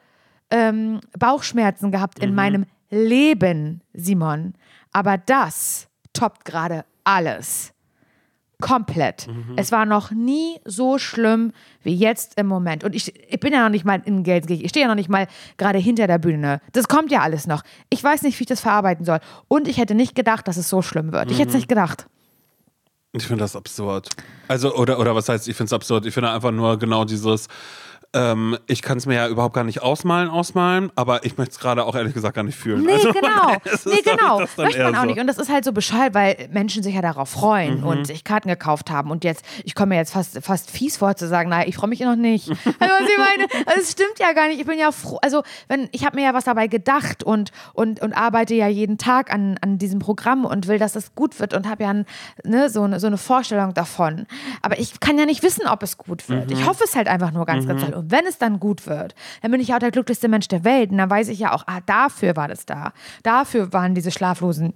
ähm, 0.49 1.01
Bauchschmerzen 1.17 1.91
gehabt 1.91 2.19
in 2.19 2.35
meinem 2.35 2.65
Leben, 2.89 3.81
Simon. 3.93 4.53
Aber 4.91 5.17
das 5.17 5.87
toppt 6.13 6.45
gerade 6.45 6.85
alles. 7.03 7.73
Komplett. 8.61 9.27
Es 9.57 9.73
war 9.73 9.85
noch 9.85 10.11
nie 10.11 10.61
so 10.63 10.97
schlimm 10.97 11.51
wie 11.83 11.93
jetzt 11.93 12.39
im 12.39 12.47
Moment. 12.47 12.85
Und 12.85 12.95
ich, 12.95 13.13
ich 13.29 13.39
bin 13.41 13.51
ja 13.51 13.61
noch 13.61 13.69
nicht 13.69 13.83
mal 13.83 14.01
in 14.05 14.23
Gelsenkirchen. 14.23 14.63
Ich 14.63 14.69
stehe 14.69 14.85
ja 14.85 14.87
noch 14.87 14.95
nicht 14.95 15.09
mal 15.09 15.27
gerade 15.57 15.77
hinter 15.77 16.07
der 16.07 16.19
Bühne. 16.19 16.61
Das 16.71 16.87
kommt 16.87 17.11
ja 17.11 17.19
alles 17.19 17.47
noch. 17.47 17.63
Ich 17.89 18.01
weiß 18.01 18.21
nicht, 18.21 18.39
wie 18.39 18.43
ich 18.43 18.47
das 18.47 18.61
verarbeiten 18.61 19.03
soll. 19.05 19.19
Und 19.49 19.67
ich 19.67 19.77
hätte 19.77 19.93
nicht 19.93 20.15
gedacht, 20.15 20.47
dass 20.47 20.55
es 20.55 20.69
so 20.69 20.81
schlimm 20.81 21.11
wird. 21.11 21.29
Ich 21.31 21.39
hätte 21.39 21.49
es 21.49 21.55
nicht 21.55 21.67
gedacht. 21.67 22.07
Ich 23.15 23.27
finde 23.27 23.43
das 23.43 23.55
absurd. 23.55 24.09
Also, 24.47 24.75
oder, 24.75 24.99
oder 24.99 25.15
was 25.15 25.29
heißt, 25.29 25.47
ich 25.47 25.55
finde 25.55 25.67
es 25.67 25.73
absurd? 25.73 26.05
Ich 26.05 26.13
finde 26.13 26.31
einfach 26.31 26.51
nur 26.51 26.77
genau 26.77 27.05
dieses, 27.05 27.47
ähm, 28.15 28.57
ich 28.65 28.81
kann 28.81 28.97
es 28.97 29.05
mir 29.05 29.15
ja 29.15 29.27
überhaupt 29.27 29.53
gar 29.53 29.63
nicht 29.65 29.81
ausmalen, 29.81 30.29
ausmalen, 30.29 30.91
aber 30.95 31.25
ich 31.25 31.37
möchte 31.37 31.51
es 31.51 31.59
gerade 31.59 31.83
auch 31.85 31.95
ehrlich 31.95 32.13
gesagt 32.13 32.35
gar 32.35 32.43
nicht 32.43 32.57
fühlen. 32.57 32.83
Nee, 32.83 32.93
also, 32.93 33.11
genau. 33.13 33.57
Nee, 33.85 34.01
genau. 34.03 34.39
Möchte 34.57 34.83
man 34.83 34.95
auch 34.95 35.01
so. 35.01 35.05
nicht. 35.07 35.19
Und 35.19 35.27
das 35.27 35.37
ist 35.37 35.51
halt 35.51 35.65
so 35.65 35.71
Bescheid, 35.73 36.13
weil 36.13 36.47
Menschen 36.51 36.81
sich 36.81 36.95
ja 36.95 37.01
darauf 37.01 37.29
freuen 37.29 37.81
Mhm. 37.81 37.87
und 37.87 38.07
sich 38.07 38.23
Karten 38.23 38.47
gekauft 38.47 38.89
haben. 38.89 39.11
Und 39.11 39.23
jetzt, 39.23 39.43
ich 39.63 39.75
komme 39.75 39.89
mir 39.89 39.95
jetzt 39.97 40.13
fast, 40.13 40.39
fast 40.43 40.71
fies 40.71 40.97
vor 40.97 41.15
zu 41.15 41.27
sagen, 41.27 41.49
naja, 41.49 41.67
ich 41.67 41.75
freue 41.75 41.89
mich 41.89 41.99
noch 41.99 42.15
nicht. 42.15 42.49
Also, 42.79 43.05
ich 43.05 43.17
meine, 43.17 43.65
also, 43.67 43.81
es 43.81 43.91
stimmt 43.91 44.19
ja 44.19 44.33
gar 44.33 44.47
nicht. 44.47 44.59
Ich 44.59 44.65
bin 44.65 44.77
ja 44.79 44.91
froh. 44.91 45.17
Also, 45.21 45.43
wenn, 45.67 45.89
ich 45.91 46.05
habe 46.05 46.15
mir 46.17 46.23
ja 46.23 46.33
was 46.33 46.43
dabei 46.45 46.67
gedacht 46.67 47.23
und, 47.23 47.51
und, 47.73 48.01
und 48.01 48.13
arbeite 48.13 48.53
ja 48.53 48.67
jeden 48.67 48.97
Tag 48.97 49.33
an, 49.33 49.57
an 49.61 49.77
diesem 49.77 49.99
Programm 49.99 50.45
und 50.45 50.67
will, 50.67 50.77
dass 50.79 50.95
es 50.95 51.15
gut 51.15 51.39
wird 51.39 51.53
und 51.53 51.67
habe 51.67 51.83
ja 51.83 51.93
ne, 52.43 52.69
so, 52.69 52.83
eine, 52.83 52.99
so 52.99 53.07
eine 53.07 53.17
Vorstellung 53.17 53.73
davon. 53.73 54.25
Aber 54.61 54.79
ich 54.79 54.99
kann 54.99 55.17
ja 55.17 55.25
nicht 55.25 55.41
wissen, 55.43 55.67
ob 55.67 55.83
es 55.83 55.97
gut 55.97 56.29
wird. 56.29 56.47
Mhm. 56.49 56.53
Ich 56.57 56.65
hoffe 56.65 56.83
es 56.85 56.95
halt 56.95 57.07
einfach 57.07 57.31
nur 57.31 57.45
ganz, 57.45 57.67
ganz 57.67 57.81
doll. 57.85 58.04
Und 58.05 58.11
wenn 58.11 58.25
es 58.27 58.37
dann 58.37 58.59
gut 58.59 58.85
wird, 58.85 59.15
dann 59.41 59.51
bin 59.51 59.59
ich 59.59 59.69
ja 59.69 59.75
auch 59.75 59.79
der 59.79 59.91
glücklichste 59.91 60.27
Mensch 60.27 60.47
der 60.47 60.63
Welt. 60.63 60.91
Und 60.91 60.97
dann 60.97 61.09
weiß 61.09 61.27
ich 61.29 61.39
ja 61.39 61.53
auch, 61.53 61.63
ah, 61.65 61.79
dafür 61.85 62.35
war 62.35 62.47
das 62.47 62.65
da. 62.65 62.93
Dafür 63.23 63.73
waren 63.73 63.95
diese 63.95 64.11
schlaflosen 64.11 64.73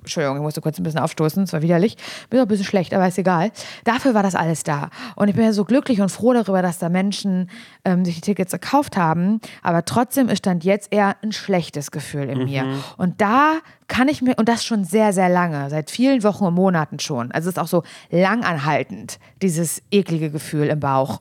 Entschuldigung, 0.00 0.36
ich 0.36 0.42
musste 0.42 0.60
kurz 0.60 0.78
ein 0.78 0.82
bisschen 0.82 1.00
aufstoßen, 1.00 1.44
es 1.44 1.52
war 1.54 1.62
widerlich. 1.62 1.96
Bin 2.28 2.40
auch 2.40 2.44
ein 2.44 2.48
bisschen 2.48 2.66
schlecht, 2.66 2.92
aber 2.92 3.08
ist 3.08 3.18
egal. 3.18 3.50
Dafür 3.84 4.12
war 4.12 4.22
das 4.22 4.34
alles 4.34 4.62
da. 4.62 4.90
Und 5.16 5.28
ich 5.28 5.34
bin 5.34 5.44
ja 5.44 5.52
so 5.52 5.64
glücklich 5.64 6.02
und 6.02 6.10
froh 6.10 6.34
darüber, 6.34 6.60
dass 6.60 6.78
da 6.78 6.90
Menschen 6.90 7.48
ähm, 7.86 8.04
sich 8.04 8.16
die 8.16 8.20
Tickets 8.20 8.52
gekauft 8.52 8.98
haben. 8.98 9.40
Aber 9.62 9.84
trotzdem 9.86 10.28
ist 10.28 10.38
Stand 10.38 10.62
jetzt 10.64 10.92
eher 10.92 11.16
ein 11.22 11.32
schlechtes 11.32 11.90
Gefühl 11.90 12.28
in 12.28 12.44
mir. 12.44 12.66
Und 12.96 13.20
da 13.20 13.54
kann 13.86 14.08
ich 14.08 14.20
mir, 14.20 14.34
und 14.36 14.48
das 14.48 14.64
schon 14.64 14.84
sehr, 14.84 15.12
sehr 15.12 15.30
lange, 15.30 15.70
seit 15.70 15.90
vielen 15.90 16.22
Wochen 16.22 16.44
und 16.44 16.54
Monaten 16.54 16.98
schon. 16.98 17.32
Also 17.32 17.48
es 17.48 17.56
ist 17.56 17.58
auch 17.58 17.68
so 17.68 17.82
langanhaltend, 18.10 19.18
dieses 19.40 19.82
eklige 19.90 20.30
Gefühl 20.30 20.68
im 20.68 20.80
Bauch. 20.80 21.20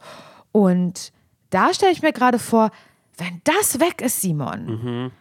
Und 0.52 1.14
da 1.50 1.74
stelle 1.74 1.92
ich 1.92 2.02
mir 2.02 2.14
gerade 2.14 2.40
vor, 2.40 2.72
wenn 3.18 3.42
das 3.44 3.80
weg 3.80 4.02
ist, 4.02 4.22
Simon, 4.22 5.12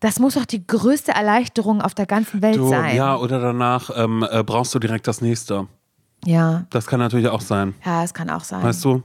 das 0.00 0.18
muss 0.18 0.34
doch 0.34 0.44
die 0.46 0.66
größte 0.66 1.12
Erleichterung 1.12 1.80
auf 1.80 1.94
der 1.94 2.06
ganzen 2.06 2.42
Welt 2.42 2.56
Du, 2.56 2.68
sein. 2.68 2.96
ja, 2.96 3.16
oder 3.16 3.40
danach 3.40 3.90
ähm, 3.96 4.26
äh, 4.30 4.42
brauchst 4.42 4.74
du 4.74 4.78
direkt 4.78 5.06
das 5.06 5.20
nächste. 5.20 5.66
Ja, 6.24 6.64
Das 6.70 6.86
kann 6.86 6.98
natürlich 7.00 7.28
auch 7.28 7.40
sein. 7.40 7.74
ja, 7.84 8.02
es 8.02 8.12
kann 8.14 8.30
auch 8.30 8.42
sein. 8.44 8.62
Weißt 8.62 8.84
du? 8.84 9.02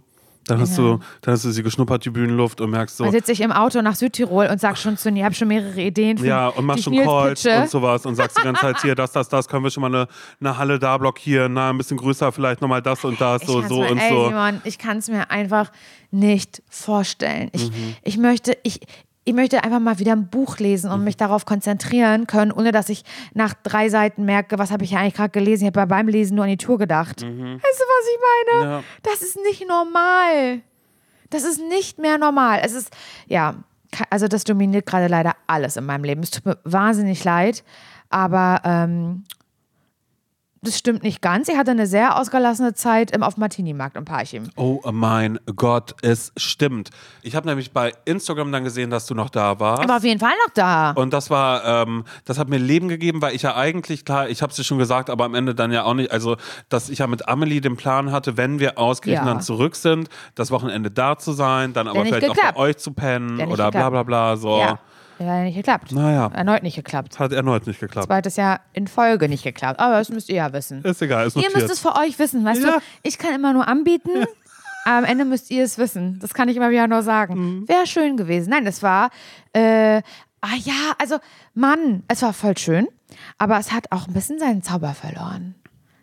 Dann 0.48 0.60
hast 0.60 0.78
du, 0.78 1.00
dann 1.22 1.34
hast 1.34 1.46
du 1.46 1.52
sie 1.52 1.62
geschnuppert, 1.62 2.04
die 2.04 2.10
Bühnenluft 2.10 2.62
und 2.62 2.72
merkst 2.72 2.98
so, 2.98 3.04
Dann 3.04 3.14
sitze 3.14 3.32
ich 3.32 3.42
im 3.42 3.52
Auto 3.52 3.82
nach 3.82 3.96
Südtirol 3.96 4.48
und 4.48 4.60
sag 4.60 4.78
schon 4.78 4.98
zu 4.98 5.12
mir, 5.12 5.20
ich 5.20 5.26
habe 5.26 5.36
schon 5.36 5.48
mehrere 5.48 5.80
Ideen 5.80 6.18
für 6.18 6.26
ja, 6.26 6.48
und 6.48 6.66
machst 6.66 6.80
ich 6.80 6.84
schon 6.86 6.96
Calls 6.96 7.46
und 7.46 7.70
sowas 7.70 8.06
und 8.06 8.16
sagst 8.16 8.38
die 8.38 8.42
ganze 8.42 8.62
Zeit 8.62 8.82
hier, 8.82 8.96
das, 8.96 9.12
das, 9.12 9.30
das, 9.30 9.48
können 9.48 9.64
wir 9.64 9.70
schon 9.70 9.82
mal 9.82 9.88
eine, 9.94 10.08
eine 10.40 10.58
Halle 10.58 10.80
da 10.80 10.98
blockieren, 10.98 11.54
na, 11.54 11.70
ein 11.70 11.78
bisschen 11.78 11.98
größer, 11.98 12.32
vielleicht 12.32 12.62
nochmal 12.62 12.82
das 12.82 13.04
und 13.06 13.22
das, 13.22 13.44
Ich 13.44 13.48
so, 13.48 13.62
so 13.62 13.82
mir, 13.82 13.92
und 13.92 13.98
ey, 14.00 14.10
so. 14.10 14.28
Simon, 14.30 14.62
ich 14.64 14.78
kann 14.80 14.98
es 14.98 15.10
mir 15.10 15.30
einfach 15.30 15.72
nicht 16.10 16.62
vorstellen. 16.70 17.50
Ich, 17.54 17.70
Mhm. 17.70 17.96
ich 18.04 18.18
möchte, 18.18 18.58
ich, 18.64 18.82
ich 19.24 19.34
möchte 19.34 19.64
einfach 19.64 19.80
mal 19.80 20.00
wieder 20.00 20.14
ein 20.14 20.28
Buch 20.30 20.58
lesen 20.58 20.88
Mhm. 20.90 20.96
und 20.96 21.04
mich 21.04 21.16
darauf 21.18 21.46
konzentrieren 21.46 22.26
können, 22.28 22.52
ohne 22.52 22.72
dass 22.72 22.90
ich 22.90 23.04
nach 23.34 23.54
drei 23.54 23.90
Seiten 23.90 24.26
merke, 24.26 24.58
was 24.58 24.72
habe 24.72 24.84
ich 24.84 24.92
ja 24.92 25.00
eigentlich 25.00 25.14
gerade 25.14 25.30
gelesen. 25.30 25.64
Ich 25.68 25.74
habe 25.76 25.86
beim 25.88 26.08
Lesen 26.08 26.36
nur 26.36 26.46
an 26.46 26.50
die 26.50 26.58
Tour 26.58 26.78
gedacht. 26.78 27.22
Weißt 27.22 27.30
du, 27.30 27.58
was 27.58 27.62
ich 27.62 28.20
meine? 28.56 28.66
Mhm. 28.66 28.72
Ja. 28.72 28.84
Das 29.04 29.22
ist 29.22 29.38
nicht 29.44 29.68
normal. 29.68 30.62
Das 31.30 31.44
ist 31.44 31.60
nicht 31.70 32.00
mehr 32.00 32.18
normal. 32.18 32.62
Es 32.64 32.74
ist, 32.74 32.90
ja, 33.28 33.56
also 34.10 34.28
das 34.28 34.44
dominiert 34.44 34.86
gerade 34.86 35.08
leider 35.08 35.36
alles 35.48 35.78
in 35.78 35.86
meinem 35.86 36.04
Leben. 36.04 36.24
Es 36.24 36.32
tut 36.32 36.46
mir 36.46 36.58
wahnsinnig 36.64 37.24
leid, 37.24 37.64
aber 38.10 38.62
ähm, 38.66 39.24
das 40.64 40.78
stimmt 40.78 41.02
nicht 41.02 41.24
ganz. 41.24 41.48
Ich 41.48 41.58
hatte 41.58 41.72
eine 41.72 41.88
sehr 41.88 42.18
ausgelassene 42.20 42.76
Zeit 42.76 43.10
im 43.12 43.24
auf 43.24 43.36
Martini-Markt 43.36 43.98
in 43.98 44.06
Parchim. 44.06 44.50
Oh 44.56 44.80
mein 44.92 45.40
Gott, 45.56 45.96
es 46.04 46.32
stimmt. 46.38 46.92
Ich 47.24 47.36
habe 47.36 47.48
nämlich 47.48 47.72
bei 47.72 47.94
Instagram 48.06 48.52
dann 48.52 48.64
gesehen, 48.64 48.92
dass 48.92 49.08
du 49.08 49.16
noch 49.16 49.32
da 49.32 49.60
warst. 49.60 49.82
Aber 49.82 49.98
auf 49.98 50.04
jeden 50.04 50.20
Fall 50.20 50.34
noch 50.46 50.54
da. 50.54 50.92
Und 50.92 51.14
das 51.14 51.32
war, 51.32 51.66
ähm, 51.66 52.04
das 52.26 52.38
hat 52.38 52.48
mir 52.48 52.58
Leben 52.60 52.90
gegeben, 52.90 53.24
weil 53.24 53.34
ich 53.34 53.42
ja 53.42 53.56
eigentlich, 53.56 54.06
klar, 54.06 54.30
ich 54.30 54.44
habe 54.44 54.52
es 54.52 54.56
dir 54.58 54.64
schon 54.64 54.78
gesagt, 54.78 55.10
aber 55.10 55.26
am 55.26 55.34
Ende 55.34 55.56
dann 55.56 55.72
ja 55.72 55.84
auch 55.84 55.96
nicht, 55.96 56.12
also, 56.12 56.38
dass 56.70 56.90
ich 56.90 57.00
ja 57.00 57.08
mit 57.08 57.28
Amelie 57.28 57.60
den 57.60 57.76
Plan 57.76 58.12
hatte, 58.12 58.38
wenn 58.38 58.60
wir 58.60 58.78
aus 58.78 59.02
Griechenland 59.02 59.42
Ja. 59.42 59.46
zurück 59.46 59.76
sind, 59.76 60.10
das 60.36 60.52
Wochenende 60.52 60.92
da 60.92 61.18
zu 61.18 61.32
sein, 61.32 61.74
dann 61.74 61.88
aber 61.88 62.06
vielleicht 62.06 62.30
auch 62.30 62.36
bei 62.36 62.56
euch 62.56 62.78
zu 62.78 62.92
pennen 62.92 63.40
oder 63.48 63.72
bla 63.72 63.90
geklappt. 63.90 63.92
bla 63.94 64.04
bla, 64.04 64.38
so. 64.38 64.60
Ja, 64.60 64.80
ja 65.26 65.44
nicht 65.44 65.56
geklappt. 65.56 65.92
Naja. 65.92 66.28
Erneut 66.34 66.64
nicht 66.64 66.76
geklappt. 66.76 67.20
Hat 67.20 67.32
erneut 67.32 67.68
nicht 67.68 67.80
geklappt. 67.80 68.08
Zweites 68.08 68.36
Jahr 68.36 68.60
in 68.74 68.88
Folge 68.88 69.28
nicht 69.30 69.44
geklappt. 69.44 69.80
Aber 69.80 69.98
das 70.00 70.10
müsst 70.10 70.30
ihr 70.30 70.36
ja 70.36 70.54
wissen. 70.54 70.84
Ist 70.84 71.02
egal, 71.02 71.28
ist 71.28 71.36
Ihr 71.36 71.50
müsst 71.54 71.70
es 71.70 71.80
für 71.80 71.96
euch 71.96 72.18
wissen, 72.20 72.44
weißt 72.46 72.64
Ja. 72.64 72.72
du? 72.74 72.78
Ich 73.04 73.18
kann 73.18 73.34
immer 73.34 73.54
nur 73.54 73.68
anbieten, 73.68 74.10
aber 74.86 74.98
am 74.98 75.04
Ende 75.04 75.26
müsst 75.26 75.52
ihr 75.52 75.64
es 75.64 75.78
wissen. 75.78 76.20
Das 76.22 76.34
kann 76.34 76.50
ich 76.50 76.58
immer 76.58 76.70
wieder 76.72 76.88
nur 76.88 77.04
sagen. 77.04 77.36
Mhm. 77.62 77.68
Wäre 77.68 77.86
schön 77.88 78.18
gewesen. 78.18 78.50
Nein, 78.50 78.66
es 78.68 78.82
war, 78.84 79.10
äh, 79.54 79.98
ah 80.42 80.56
ja, 80.64 80.94
also, 81.00 81.18
Mann, 81.54 82.04
es 82.08 82.22
war 82.22 82.34
voll 82.34 82.58
schön, 82.58 82.88
aber 83.38 83.58
es 83.60 83.72
hat 83.72 83.92
auch 83.92 84.08
ein 84.08 84.14
bisschen 84.14 84.40
seinen 84.40 84.64
Zauber 84.64 84.94
verloren. 84.94 85.56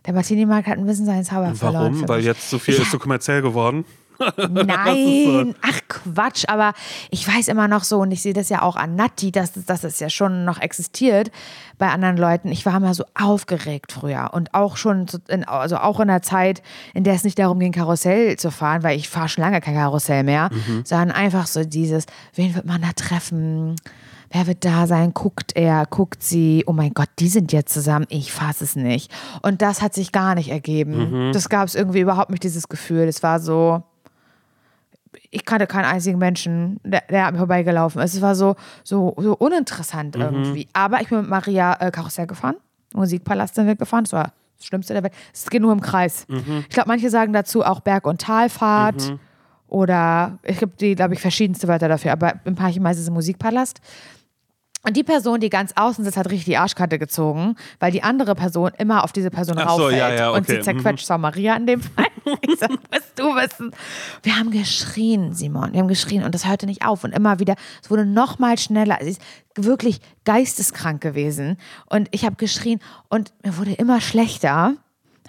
Der 0.06 0.14
Martini-Markt 0.14 0.68
hat 0.68 0.78
ein 0.78 0.86
bisschen 0.86 1.04
seinen 1.06 1.24
Zauber 1.24 1.54
verloren. 1.54 1.94
Warum? 1.96 2.08
Weil 2.08 2.20
jetzt 2.24 2.48
so 2.48 2.58
viel 2.58 2.74
Ja. 2.74 2.82
ist 2.82 2.90
so 2.90 2.98
kommerziell 2.98 3.42
geworden. 3.42 3.84
Nein, 4.48 5.54
ach 5.62 5.80
Quatsch, 5.88 6.44
aber 6.48 6.72
ich 7.10 7.26
weiß 7.26 7.48
immer 7.48 7.68
noch 7.68 7.84
so 7.84 7.98
und 8.00 8.10
ich 8.10 8.22
sehe 8.22 8.32
das 8.32 8.48
ja 8.48 8.62
auch 8.62 8.76
an 8.76 8.96
Natti, 8.96 9.30
dass, 9.32 9.52
dass 9.52 9.84
es 9.84 10.00
ja 10.00 10.10
schon 10.10 10.44
noch 10.44 10.60
existiert 10.60 11.30
bei 11.78 11.88
anderen 11.88 12.16
Leuten. 12.16 12.50
Ich 12.50 12.66
war 12.66 12.76
immer 12.76 12.94
so 12.94 13.04
aufgeregt 13.14 13.92
früher 13.92 14.30
und 14.32 14.54
auch 14.54 14.76
schon, 14.76 15.06
in, 15.28 15.44
also 15.44 15.76
auch 15.78 16.00
in 16.00 16.08
der 16.08 16.22
Zeit, 16.22 16.62
in 16.94 17.04
der 17.04 17.14
es 17.14 17.24
nicht 17.24 17.38
darum 17.38 17.60
ging, 17.60 17.72
Karussell 17.72 18.36
zu 18.36 18.50
fahren, 18.50 18.82
weil 18.82 18.96
ich 18.96 19.08
fahre 19.08 19.28
schon 19.28 19.42
lange 19.44 19.60
kein 19.60 19.74
Karussell 19.74 20.24
mehr, 20.24 20.50
sondern 20.84 21.12
einfach 21.12 21.46
so 21.46 21.64
dieses, 21.64 22.06
wen 22.34 22.54
wird 22.54 22.66
man 22.66 22.82
da 22.82 22.92
treffen? 22.94 23.76
Wer 24.30 24.46
wird 24.46 24.64
da 24.64 24.86
sein? 24.86 25.14
Guckt 25.14 25.56
er, 25.56 25.86
guckt 25.86 26.22
sie? 26.22 26.62
Oh 26.66 26.72
mein 26.72 26.92
Gott, 26.92 27.08
die 27.18 27.28
sind 27.28 27.50
jetzt 27.52 27.72
zusammen. 27.72 28.04
Ich 28.10 28.30
fasse 28.30 28.64
es 28.64 28.76
nicht. 28.76 29.10
Und 29.42 29.62
das 29.62 29.80
hat 29.80 29.94
sich 29.94 30.12
gar 30.12 30.34
nicht 30.34 30.50
ergeben. 30.50 31.30
Das 31.32 31.48
gab 31.48 31.66
es 31.66 31.74
irgendwie 31.74 32.00
überhaupt 32.00 32.30
nicht, 32.30 32.42
dieses 32.42 32.68
Gefühl. 32.68 33.08
Es 33.08 33.22
war 33.22 33.40
so, 33.40 33.82
ich 35.30 35.44
kannte 35.44 35.66
keinen 35.66 35.84
einzigen 35.84 36.18
Menschen, 36.18 36.80
der, 36.84 37.02
der 37.10 37.26
an 37.26 37.34
mir 37.34 37.38
vorbeigelaufen 37.38 38.00
ist. 38.02 38.14
Es 38.14 38.20
war 38.22 38.34
so, 38.34 38.56
so, 38.84 39.14
so 39.18 39.34
uninteressant 39.36 40.16
irgendwie. 40.16 40.68
Aber 40.72 41.00
ich 41.00 41.08
bin 41.08 41.20
mit 41.20 41.28
Maria 41.30 41.76
äh, 41.80 41.90
Karussell 41.90 42.26
gefahren, 42.26 42.56
Musikpalast 42.94 43.54
sind 43.54 43.66
wir 43.66 43.76
gefahren. 43.76 44.04
Das 44.04 44.12
war 44.12 44.32
das 44.56 44.66
Schlimmste 44.66 44.92
der 44.94 45.02
Welt. 45.02 45.12
Es 45.32 45.48
geht 45.48 45.62
nur 45.62 45.72
im 45.72 45.80
Kreis. 45.80 46.26
Ich 46.60 46.68
glaube, 46.70 46.88
manche 46.88 47.10
sagen 47.10 47.32
dazu 47.32 47.64
auch 47.64 47.80
Berg- 47.80 48.06
und 48.06 48.20
Talfahrt. 48.20 49.02
Oder 49.68 50.38
ich 50.42 50.58
gibt 50.58 50.80
die, 50.80 50.94
glaube 50.94 51.12
ich, 51.14 51.20
verschiedenste 51.20 51.68
Wörter 51.68 51.88
dafür. 51.88 52.12
Aber 52.12 52.34
im 52.44 52.54
Parchim 52.54 52.86
heißt 52.86 52.98
es 52.98 53.08
im 53.08 53.14
Musikpalast. 53.14 53.80
Und 54.84 54.96
die 54.96 55.02
Person, 55.02 55.40
die 55.40 55.50
ganz 55.50 55.72
außen 55.74 56.04
sitzt, 56.04 56.16
hat 56.16 56.26
richtig 56.26 56.44
die 56.44 56.56
Arschkarte 56.56 56.98
gezogen, 56.98 57.56
weil 57.80 57.90
die 57.90 58.02
andere 58.02 58.34
Person 58.34 58.70
immer 58.78 59.02
auf 59.04 59.12
diese 59.12 59.30
Person 59.30 59.58
Ach 59.58 59.70
so, 59.70 59.82
rauffällt. 59.82 59.98
ja, 59.98 60.14
ja, 60.14 60.30
Und 60.30 60.46
sie 60.46 60.54
okay, 60.54 60.62
zerquetscht 60.62 61.06
zwar 61.06 61.18
Maria 61.18 61.56
in 61.56 61.66
dem 61.66 61.82
Fall. 61.82 62.06
ich 62.42 62.58
sag, 62.58 62.70
musst 62.70 63.12
du 63.16 63.24
wissen. 63.24 63.72
Wir 64.22 64.38
haben 64.38 64.50
geschrien, 64.50 65.34
Simon. 65.34 65.72
Wir 65.72 65.80
haben 65.80 65.88
geschrien 65.88 66.22
und 66.22 66.34
das 66.34 66.46
hörte 66.46 66.66
nicht 66.66 66.86
auf. 66.86 67.02
Und 67.04 67.12
immer 67.12 67.40
wieder, 67.40 67.56
es 67.82 67.90
wurde 67.90 68.06
noch 68.06 68.38
mal 68.38 68.56
schneller. 68.56 68.98
Es 69.00 69.08
ist 69.08 69.22
wirklich 69.56 70.00
geisteskrank 70.24 71.00
gewesen. 71.00 71.58
Und 71.86 72.08
ich 72.12 72.24
habe 72.24 72.36
geschrien 72.36 72.80
und 73.08 73.32
mir 73.44 73.56
wurde 73.56 73.72
immer 73.72 74.00
schlechter. 74.00 74.74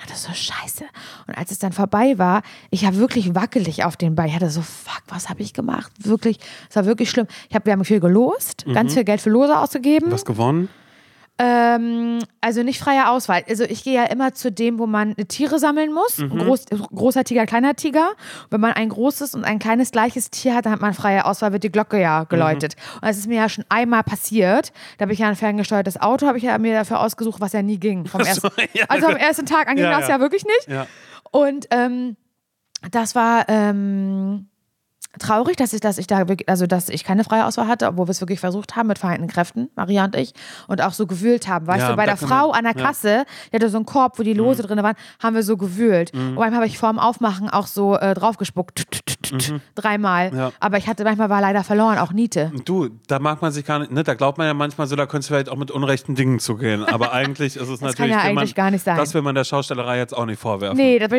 Das 0.08 0.20
ist 0.20 0.24
so 0.24 0.34
scheiße. 0.34 0.86
Und 1.28 1.38
als 1.38 1.52
es 1.52 1.60
dann 1.60 1.72
vorbei 1.72 2.18
war, 2.18 2.42
ich 2.70 2.86
habe 2.86 2.98
wirklich 2.98 3.36
wackelig 3.36 3.84
auf 3.84 3.98
den 3.98 4.16
Beinen. 4.16 4.30
Ich 4.30 4.36
hatte 4.36 4.50
so, 4.50 4.62
fuck, 4.62 5.04
was 5.08 5.30
habe 5.30 5.42
ich 5.42 5.54
gemacht? 5.54 5.92
Wirklich, 6.00 6.40
es 6.70 6.76
war 6.76 6.86
wirklich 6.86 7.10
schlimm. 7.10 7.28
Ich 7.50 7.56
hab, 7.56 7.66
wir 7.66 7.74
haben 7.74 7.86
viel 7.86 8.00
gelost, 8.00 8.66
ganz 8.74 8.94
viel 8.94 9.04
Geld 9.04 9.22
für 9.22 9.30
Lose 9.30 9.58
ausgegeben. 9.58 10.12
Was 10.12 10.26
gewonnen? 10.26 10.70
Ähm, 11.42 12.20
also 12.42 12.64
nicht 12.64 12.80
freie 12.80 13.10
Auswahl. 13.10 13.44
Also 13.48 13.64
ich 13.64 13.86
gehe 13.86 13.94
ja 13.94 14.04
immer 14.04 14.34
zu 14.34 14.52
dem, 14.52 14.78
wo 14.78 14.88
man 14.88 15.16
Tiere 15.30 15.58
sammeln 15.58 15.94
muss. 15.94 16.20
Ein 16.20 16.38
Groß, 16.38 16.66
großer 16.94 17.24
Tiger, 17.24 17.46
kleiner 17.46 17.76
Tiger. 17.76 18.12
Wenn 18.50 18.60
man 18.60 18.74
ein 18.74 18.90
großes 18.90 19.36
und 19.36 19.46
ein 19.46 19.58
kleines 19.58 19.92
gleiches 19.92 20.32
Tier 20.32 20.54
hat, 20.54 20.66
dann 20.66 20.74
hat 20.74 20.82
man 20.82 20.94
freie 20.94 21.24
Auswahl, 21.24 21.54
wird 21.54 21.64
die 21.64 21.72
Glocke 21.72 22.00
ja 22.00 22.26
geläutet. 22.26 22.76
Und 22.96 23.06
das 23.06 23.18
ist 23.18 23.28
mir 23.28 23.38
ja 23.38 23.48
schon 23.48 23.64
einmal 23.70 24.04
passiert. 24.04 24.74
Da 24.98 25.04
habe 25.04 25.14
ich 25.14 25.20
ja 25.20 25.30
ein 25.30 25.38
ferngesteuertes 25.38 26.02
Auto, 26.02 26.28
habe 26.28 26.38
ich 26.38 26.44
ja 26.44 26.58
mir 26.58 26.74
dafür 26.74 27.00
ausgesucht, 27.00 27.40
was 27.40 27.54
ja 27.54 27.62
nie 27.62 27.80
ging. 27.80 28.06
Vom 28.06 28.22
so, 28.22 28.28
ersten, 28.28 28.50
ja. 28.74 28.86
also 28.90 29.08
am 29.08 29.16
ersten 29.16 29.46
Tag 29.46 29.70
anging 29.70 29.86
Ja, 29.86 29.98
das 29.98 30.10
ja. 30.10 30.16
ja 30.16 30.20
wirklich 30.20 30.44
nicht. 30.44 30.78
Und 31.32 31.68
ähm, 31.72 32.18
das 32.92 33.16
war 33.16 33.48
ähm, 33.48 34.49
traurig, 35.20 35.56
dass 35.58 35.74
ich, 35.74 35.82
dass 35.82 35.98
ich 35.98 36.08
da 36.08 36.28
wirklich, 36.28 36.50
also 36.50 36.66
dass 36.68 36.90
ich 36.90 37.04
keine 37.04 37.24
freie 37.24 37.46
Auswahl 37.46 37.68
hatte, 37.68 37.88
obwohl 37.88 38.08
wir 38.08 38.12
es 38.12 38.22
wirklich 38.22 38.40
versucht 38.40 38.76
haben 38.76 38.88
mit 38.88 38.98
vereinten 39.00 39.28
Kräften, 39.28 39.70
Maria 39.76 40.06
und 40.06 40.16
ich, 40.16 40.34
und 40.68 40.82
auch 40.82 40.94
so 40.94 41.06
gewühlt 41.08 41.48
haben. 41.48 41.68
Weißt 41.68 41.82
Ja, 41.82 41.90
du, 41.92 41.96
bei 41.96 42.06
der 42.06 42.16
kann 42.18 42.28
Frau 42.28 42.48
man- 42.50 42.66
an 42.66 42.74
der 42.74 42.76
ja. 42.82 42.88
Kasse, 42.88 43.26
die 43.52 43.56
hatte 43.56 43.70
so 43.70 43.78
einen 43.78 43.86
Korb, 43.86 44.18
wo 44.20 44.24
die 44.24 44.34
Lose 44.34 44.64
drin 44.64 44.82
waren, 44.82 44.96
haben 45.22 45.36
wir 45.36 45.44
so 45.44 45.58
gewühlt. 45.58 46.12
Und 46.14 46.36
manchmal 46.36 46.56
habe 46.56 46.66
ich 46.68 46.78
vorm 46.78 47.00
Aufmachen 47.00 47.50
auch 47.50 47.68
so 47.68 47.96
äh, 47.98 48.14
draufgespuckt. 48.14 48.86
Dreimal. 49.76 50.34
Ja. 50.36 50.52
Aber 50.60 50.78
ich 50.78 50.88
hatte 50.88 51.04
manchmal 51.04 51.30
war 51.30 51.42
leider 51.42 51.64
verloren, 51.64 51.98
auch 51.98 52.12
Niete. 52.12 52.52
Du, 52.66 52.90
da 53.08 53.20
mag 53.20 53.42
man 53.42 53.52
sich 53.52 53.66
gar 53.66 53.80
nicht, 53.80 53.92
ne, 53.92 54.04
da 54.04 54.14
glaubt 54.14 54.38
man 54.38 54.48
ja 54.48 54.54
manchmal 54.54 54.88
so, 54.88 54.96
da 54.96 55.06
könnte 55.06 55.20
es 55.20 55.28
vielleicht 55.28 55.50
auch 55.50 55.58
mit 55.58 55.72
unrechten 55.72 56.16
Dingen 56.16 56.40
zugehen. 56.40 56.84
Aber 56.86 57.12
eigentlich 57.14 57.56
ist 57.58 57.68
es 57.70 57.80
kann 57.80 57.90
natürlich, 57.90 58.12
ja 58.12 58.24
will 58.24 58.34
man, 58.34 58.38
eigentlich 58.40 58.56
gar 58.56 58.72
nicht 58.72 58.84
sein. 58.84 58.98
das 58.98 59.14
will 59.14 59.22
man 59.22 59.36
der 59.36 59.44
Schaustellerei 59.44 59.98
jetzt 59.98 60.16
auch 60.16 60.26
nicht 60.26 60.40
vorwerfen. 60.40 60.78
Nee, 60.78 61.00
das 61.00 61.12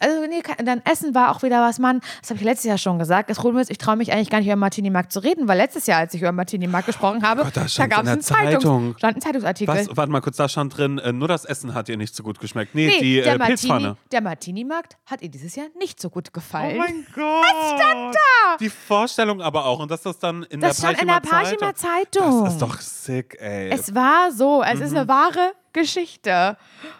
also 0.00 0.26
nee, 0.28 0.42
dann 0.64 0.82
Essen 0.84 1.14
war 1.14 1.34
auch 1.34 1.42
wieder 1.42 1.60
was, 1.62 1.78
Mann. 1.78 2.00
Das 2.20 2.30
habe 2.30 2.38
ich 2.38 2.44
letztes 2.44 2.66
Jahr 2.68 2.78
schon 2.78 2.98
gesagt. 2.98 3.21
Das 3.28 3.38
Problem 3.38 3.60
ist, 3.60 3.70
ich 3.70 3.78
traue 3.78 3.96
mich 3.96 4.12
eigentlich 4.12 4.30
gar 4.30 4.38
nicht 4.38 4.46
über 4.46 4.56
Martini 4.56 4.90
Markt 4.90 5.12
zu 5.12 5.20
reden, 5.20 5.48
weil 5.48 5.56
letztes 5.58 5.86
Jahr, 5.86 5.98
als 6.00 6.14
ich 6.14 6.20
über 6.20 6.32
Martini 6.32 6.66
Markt 6.66 6.86
gesprochen 6.86 7.22
habe, 7.22 7.42
Oh 7.42 7.44
Gott, 7.44 7.56
da 7.56 7.66
da 7.76 7.86
gab 7.86 8.02
es 8.04 8.08
einen 8.10 8.22
Zeitung. 8.22 8.94
stand 8.98 9.16
ein 9.16 9.20
Zeitungsartikel. 9.20 9.74
Was, 9.74 9.96
warte 9.96 10.12
mal 10.12 10.20
kurz, 10.20 10.36
da 10.36 10.48
stand 10.48 10.76
drin, 10.76 10.98
äh, 10.98 11.12
nur 11.12 11.28
das 11.28 11.44
Essen 11.44 11.74
hat 11.74 11.88
dir 11.88 11.96
nicht 11.96 12.14
so 12.14 12.22
gut 12.22 12.38
geschmeckt. 12.40 12.74
Nee, 12.74 12.86
Nee, 12.88 13.00
die 13.00 13.14
der, 13.22 13.34
äh, 13.34 13.38
Martini, 13.38 13.46
Pilzpfanne. 13.56 13.96
der 14.12 14.20
Martini-Markt 14.20 14.96
hat 15.06 15.22
ihr 15.22 15.28
dieses 15.30 15.54
Jahr 15.56 15.66
nicht 15.78 16.00
so 16.00 16.10
gut 16.10 16.32
gefallen. 16.32 16.76
Oh 16.76 16.78
mein 16.78 17.06
Gott. 17.14 17.44
Was 17.44 17.68
stand 17.80 18.14
da? 18.14 18.56
Die 18.60 18.68
Vorstellung 18.70 19.40
aber 19.42 19.64
auch. 19.66 19.80
Und 19.80 19.90
dass 19.90 20.02
das 20.02 20.18
dann 20.18 20.42
in 20.44 20.60
Das 20.60 20.76
der 20.78 20.88
stand 20.88 21.00
in 21.02 21.08
der 21.08 21.20
Parchimer 21.20 21.72
Parchimer 21.72 21.74
Zeitung. 21.74 22.44
Das 22.44 22.52
ist 22.54 22.62
doch 22.62 22.80
sick, 22.80 23.36
ey. 23.40 23.70
es 23.70 23.94
war 23.94 24.30
so, 24.32 24.62
es 24.62 24.78
Mhm. 24.78 24.84
ist 24.86 24.94
eine 24.96 25.08
wahre 25.08 25.52
Geschichte. 25.72 26.56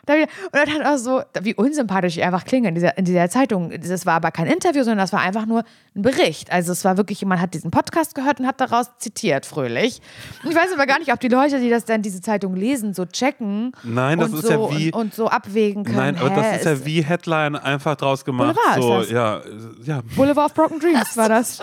Und 0.07 0.29
dann 0.53 0.71
hat 0.73 0.87
auch 0.87 0.97
so, 0.99 1.23
wie 1.41 1.55
unsympathisch 1.55 2.17
ich 2.17 2.25
einfach 2.25 2.45
klinge 2.45 2.69
in 2.69 2.75
dieser, 2.75 2.97
in 2.97 3.05
dieser 3.05 3.29
Zeitung. 3.29 3.71
Das 3.71 4.07
war 4.07 4.15
aber 4.15 4.31
kein 4.31 4.47
Interview, 4.47 4.83
sondern 4.83 4.99
das 4.99 5.13
war 5.13 5.21
einfach 5.21 5.47
nur 5.47 5.65
ein 5.95 6.03
Bericht. 6.03 6.51
Also 6.51 6.73
es 6.73 6.85
war 6.85 6.97
wirklich, 6.97 7.21
jemand 7.21 7.41
hat 7.41 7.55
diesen 7.55 7.71
Podcast 7.71 8.15
gehört 8.15 8.41
und 8.41 8.47
hat 8.47 8.61
daraus 8.61 8.87
zitiert, 8.99 9.47
fröhlich. 9.47 10.01
Ich 10.49 10.55
weiß 10.55 10.73
aber 10.73 10.87
gar 10.87 10.99
nicht, 10.99 11.13
ob 11.13 11.21
die 11.21 11.29
Leute, 11.29 11.61
die 11.61 11.71
das 11.71 11.85
dann 11.85 12.03
diese 12.03 12.21
Zeitung 12.21 12.57
lesen, 12.57 12.95
so 12.95 13.05
checken 13.05 13.73
Nein, 13.83 14.19
das 14.19 14.31
und 14.31 14.39
ist 14.39 14.47
so, 14.47 14.71
ja 14.71 14.79
wie- 14.79 14.93
und, 14.93 15.01
und 15.01 15.15
so 15.15 15.29
abwägen 15.29 15.85
können. 15.85 15.97
Nein, 15.97 16.17
aber 16.19 16.31
das 16.31 16.57
ist 16.59 16.65
ja 16.65 16.85
wie 16.85 17.03
Headline 17.03 17.57
einfach 17.57 17.97
draus 17.97 18.25
gemacht. 18.25 18.55
Boulevard 18.55 18.79
ist 18.79 18.83
so, 18.85 18.99
das. 18.99 19.11
ja, 19.11 19.41
ja. 19.85 20.03
Boulevard 20.17 20.51
of 20.51 20.55
Broken 20.55 20.81
Dreams 20.81 21.17
war 21.17 21.29
das. 21.29 21.61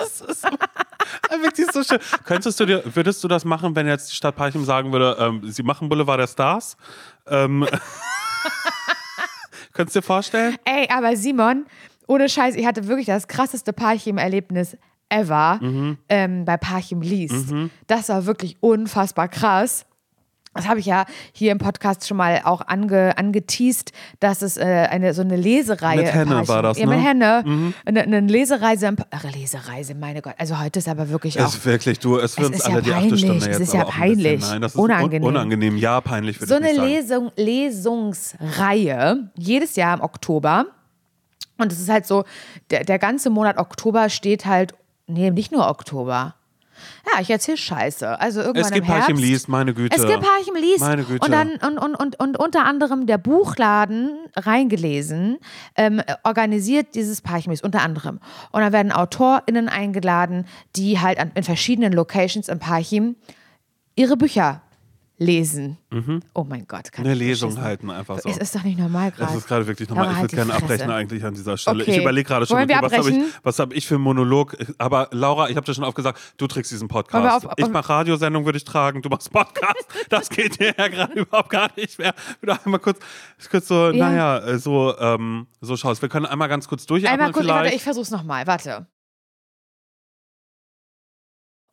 Wirklich 1.41 1.68
so 1.74 1.84
schön. 1.84 1.99
Könntest 2.24 2.60
du 2.60 2.66
dir, 2.66 2.84
würdest 2.93 3.24
du 3.24 3.28
das 3.28 3.45
machen, 3.45 3.76
wenn 3.76 3.88
jetzt 3.88 4.12
die 4.12 4.16
Stadt 4.16 4.36
Parchim 4.36 4.64
sagen 4.64 4.91
würde, 4.91 5.18
ähm, 5.20 5.41
sie 5.51 5.64
machen 5.64 5.89
Boulevard 5.89 6.20
der 6.20 6.28
Stars? 6.28 6.78
Ähm, 7.28 7.68
könntest 9.74 9.96
du 9.96 10.00
dir 10.00 10.06
vorstellen? 10.06 10.58
Ey, 10.66 10.88
aber 10.90 11.16
Simon, 11.16 11.66
ohne 12.08 12.30
Scheiß, 12.30 12.56
ich 12.56 12.66
hatte 12.66 12.88
wirklich 12.88 13.08
das 13.08 13.28
krasseste 13.28 13.74
Parchim-Erlebnis 13.74 14.78
ever 15.10 15.60
Mhm. 15.62 15.98
ähm, 16.10 16.46
bei 16.46 16.58
Parchim 16.58 17.02
liest. 17.02 17.54
Das 17.88 18.10
war 18.10 18.26
wirklich 18.26 18.58
unfassbar 18.62 19.28
krass. 19.28 19.86
Das 20.60 20.68
habe 20.68 20.80
ich 20.80 20.86
ja 20.86 21.05
hier 21.32 21.51
im 21.51 21.57
Podcast 21.57 22.07
schon 22.07 22.18
mal 22.18 22.41
auch 22.43 22.62
ange, 22.68 23.18
angeteased, 23.18 23.91
dass 24.20 24.41
es 24.41 24.57
äh, 24.57 24.64
eine 24.64 25.14
so 25.14 25.22
eine 25.22 25.36
Lesereihe 25.36 26.03
Mit 26.03 26.14
Henne 26.14 26.47
war 26.47 26.62
das, 26.62 26.78
ja, 26.78 26.86
mit 26.86 26.97
ne? 26.97 27.03
Henne. 27.03 27.74
Eine, 27.86 28.01
eine 28.01 28.20
Lesereise, 28.22 28.93
ach, 29.12 29.24
Lesereise, 29.24 29.95
meine 29.95 30.22
Gott. 30.22 30.34
Also 30.38 30.60
heute 30.60 30.80
ist 30.80 30.89
aber 30.89 31.10
wirklich 31.10 31.39
auch 31.39 31.45
Es 31.45 31.55
ist 31.55 31.66
wirklich, 31.66 31.99
du, 31.99 32.18
es 32.18 32.38
wird 32.38 32.49
uns 32.49 32.57
ist 32.57 32.66
alle 32.66 32.76
ja 32.76 32.82
die 32.82 32.91
achte 32.91 33.01
peinlich, 33.01 33.20
Stunde 33.20 33.38
es 33.38 33.45
jetzt 33.45 33.60
ist 33.60 33.74
ja 33.74 33.86
peinlich, 33.86 34.41
Nein, 34.41 34.62
das 34.62 34.76
ist 34.76 34.80
unangenehm. 34.80 35.24
Un 35.24 35.36
unangenehm. 35.36 35.78
Ja, 35.78 36.01
peinlich 36.01 36.39
so 36.39 36.55
eine. 36.55 36.72
Lesung, 36.72 37.32
Lesungsreihe, 37.36 39.30
jedes 39.38 39.76
Jahr 39.76 39.95
im 39.95 40.01
Oktober. 40.01 40.66
Und 41.57 41.72
es 41.72 41.80
ist 41.80 41.89
halt 41.89 42.05
so, 42.05 42.24
der, 42.72 42.84
der 42.84 42.99
ganze 42.99 43.30
Monat 43.30 43.57
Oktober 43.57 44.10
steht 44.10 44.45
halt, 44.45 44.74
nee, 45.07 45.30
nicht 45.32 45.51
nur 45.51 45.68
Oktober. 45.68 46.36
Ja, 47.06 47.22
ich 47.22 47.30
erzähle 47.30 47.58
Scheiße. 47.58 48.20
Also 48.20 48.42
irgendwann 48.42 48.64
Es 48.64 48.72
gibt 48.72 48.88
im 48.88 48.94
Herbst. 48.94 49.08
Parchim 49.08 49.24
liest, 49.24 49.50
meine 49.50 49.74
Güte. 49.74 49.96
Es 49.96 50.06
gibt 50.06 50.22
Parchim 50.22 50.56
liest. 50.56 50.80
Meine 50.80 51.04
Güte. 51.04 51.26
Und 51.26 51.32
dann 51.32 51.52
und, 51.52 51.78
und, 51.78 51.96
und, 51.96 52.20
und 52.20 52.38
unter 52.38 52.66
anderem 52.66 53.06
der 53.08 53.18
Buchladen 53.18 54.18
reingelesen 54.36 55.38
ähm, 55.76 56.02
organisiert 56.24 56.96
dieses 56.96 57.22
Parchim 57.22 57.52
liest 57.52 57.64
unter 57.64 57.82
anderem. 57.82 58.20
Und 58.52 58.62
dann 58.62 58.74
werden 58.74 58.92
AutorInnen 58.92 59.70
eingeladen, 59.70 60.46
die 60.76 61.00
halt 61.00 61.20
an, 61.20 61.32
in 61.36 61.44
verschiedenen 61.44 61.94
Locations 61.94 62.48
im 62.48 62.60
Parchim 62.60 63.16
ihre 63.96 64.18
Bücher 64.18 64.62
lesen. 65.20 65.78
Oh 66.34 66.44
mein 66.44 66.66
Gott, 66.68 66.92
kann 66.92 67.04
Mhm. 67.04 67.12
Eine 67.12 67.14
ich 67.22 67.28
Lesung 67.28 67.50
beschissen. 67.50 67.64
halten 67.68 67.90
einfach 67.92 68.20
so. 68.20 68.30
Es 68.30 68.38
ist 68.38 68.56
doch 68.56 68.64
nicht 68.64 68.80
normal 68.80 69.12
gerade. 69.12 69.26
Das 69.32 69.36
ist 69.36 69.48
gerade 69.48 69.68
wirklich 69.68 69.88
normal. 69.90 70.06
Laura, 70.06 70.14
Ich 70.16 70.20
halt 70.22 70.32
würde 70.32 70.36
gerne 70.48 70.54
abbrechen 70.64 70.90
eigentlich 70.92 71.24
an 71.26 71.34
dieser 71.34 71.58
Stelle. 71.58 71.84
Okay. 71.84 71.92
Ich 71.92 71.98
überlege 71.98 72.28
gerade 72.28 72.46
schon, 72.46 72.58
okay, 72.58 72.78
was 72.82 72.94
habe 72.94 73.10
ich, 73.12 73.18
was 73.44 73.60
hab 73.60 73.74
ich 73.74 73.86
für 73.86 73.96
einen 73.96 74.04
Monolog? 74.06 74.56
Aber 74.78 75.10
Laura, 75.12 75.50
ich 75.50 75.56
habe 75.58 75.66
dir 75.66 75.74
schon 75.74 75.84
oft 75.84 75.96
gesagt, 75.96 76.20
du 76.38 76.48
trägst 76.48 76.72
diesen 76.72 76.88
Podcast. 76.88 77.46
auf- 77.46 77.54
ich 77.58 77.68
mache 77.70 77.90
Radiosendung, 77.90 78.46
würde 78.46 78.58
ich 78.58 78.64
tragen. 78.64 79.02
Du 79.02 79.10
machst 79.10 79.32
Podcast. 79.32 79.86
Das 80.10 80.30
geht 80.30 80.60
dir 80.60 80.74
ja 80.78 80.88
gerade 80.88 81.14
überhaupt 81.20 81.50
gar 81.50 81.70
nicht 81.76 82.00
mehr. 82.00 82.14
Wieder 82.42 82.58
einmal 82.66 82.80
kurz, 82.80 83.00
kurz 83.52 83.68
so, 83.68 83.90
Ja. 83.92 84.10
naja, 84.10 84.40
äh, 84.40 84.58
so, 84.58 84.98
ähm, 84.98 85.48
so 85.62 85.76
schaust. 85.78 86.02
Wir 86.02 86.10
können 86.10 86.26
einmal 86.26 86.48
ganz 86.48 86.68
kurz 86.68 86.86
durchatmen 86.86 87.20
Einmal 87.20 87.32
kurz, 87.34 87.46
vielleicht. 87.46 87.64
warte, 87.64 87.76
ich 87.76 87.84
versuch's 87.84 88.10
nochmal. 88.12 88.48
Warte. 88.48 88.88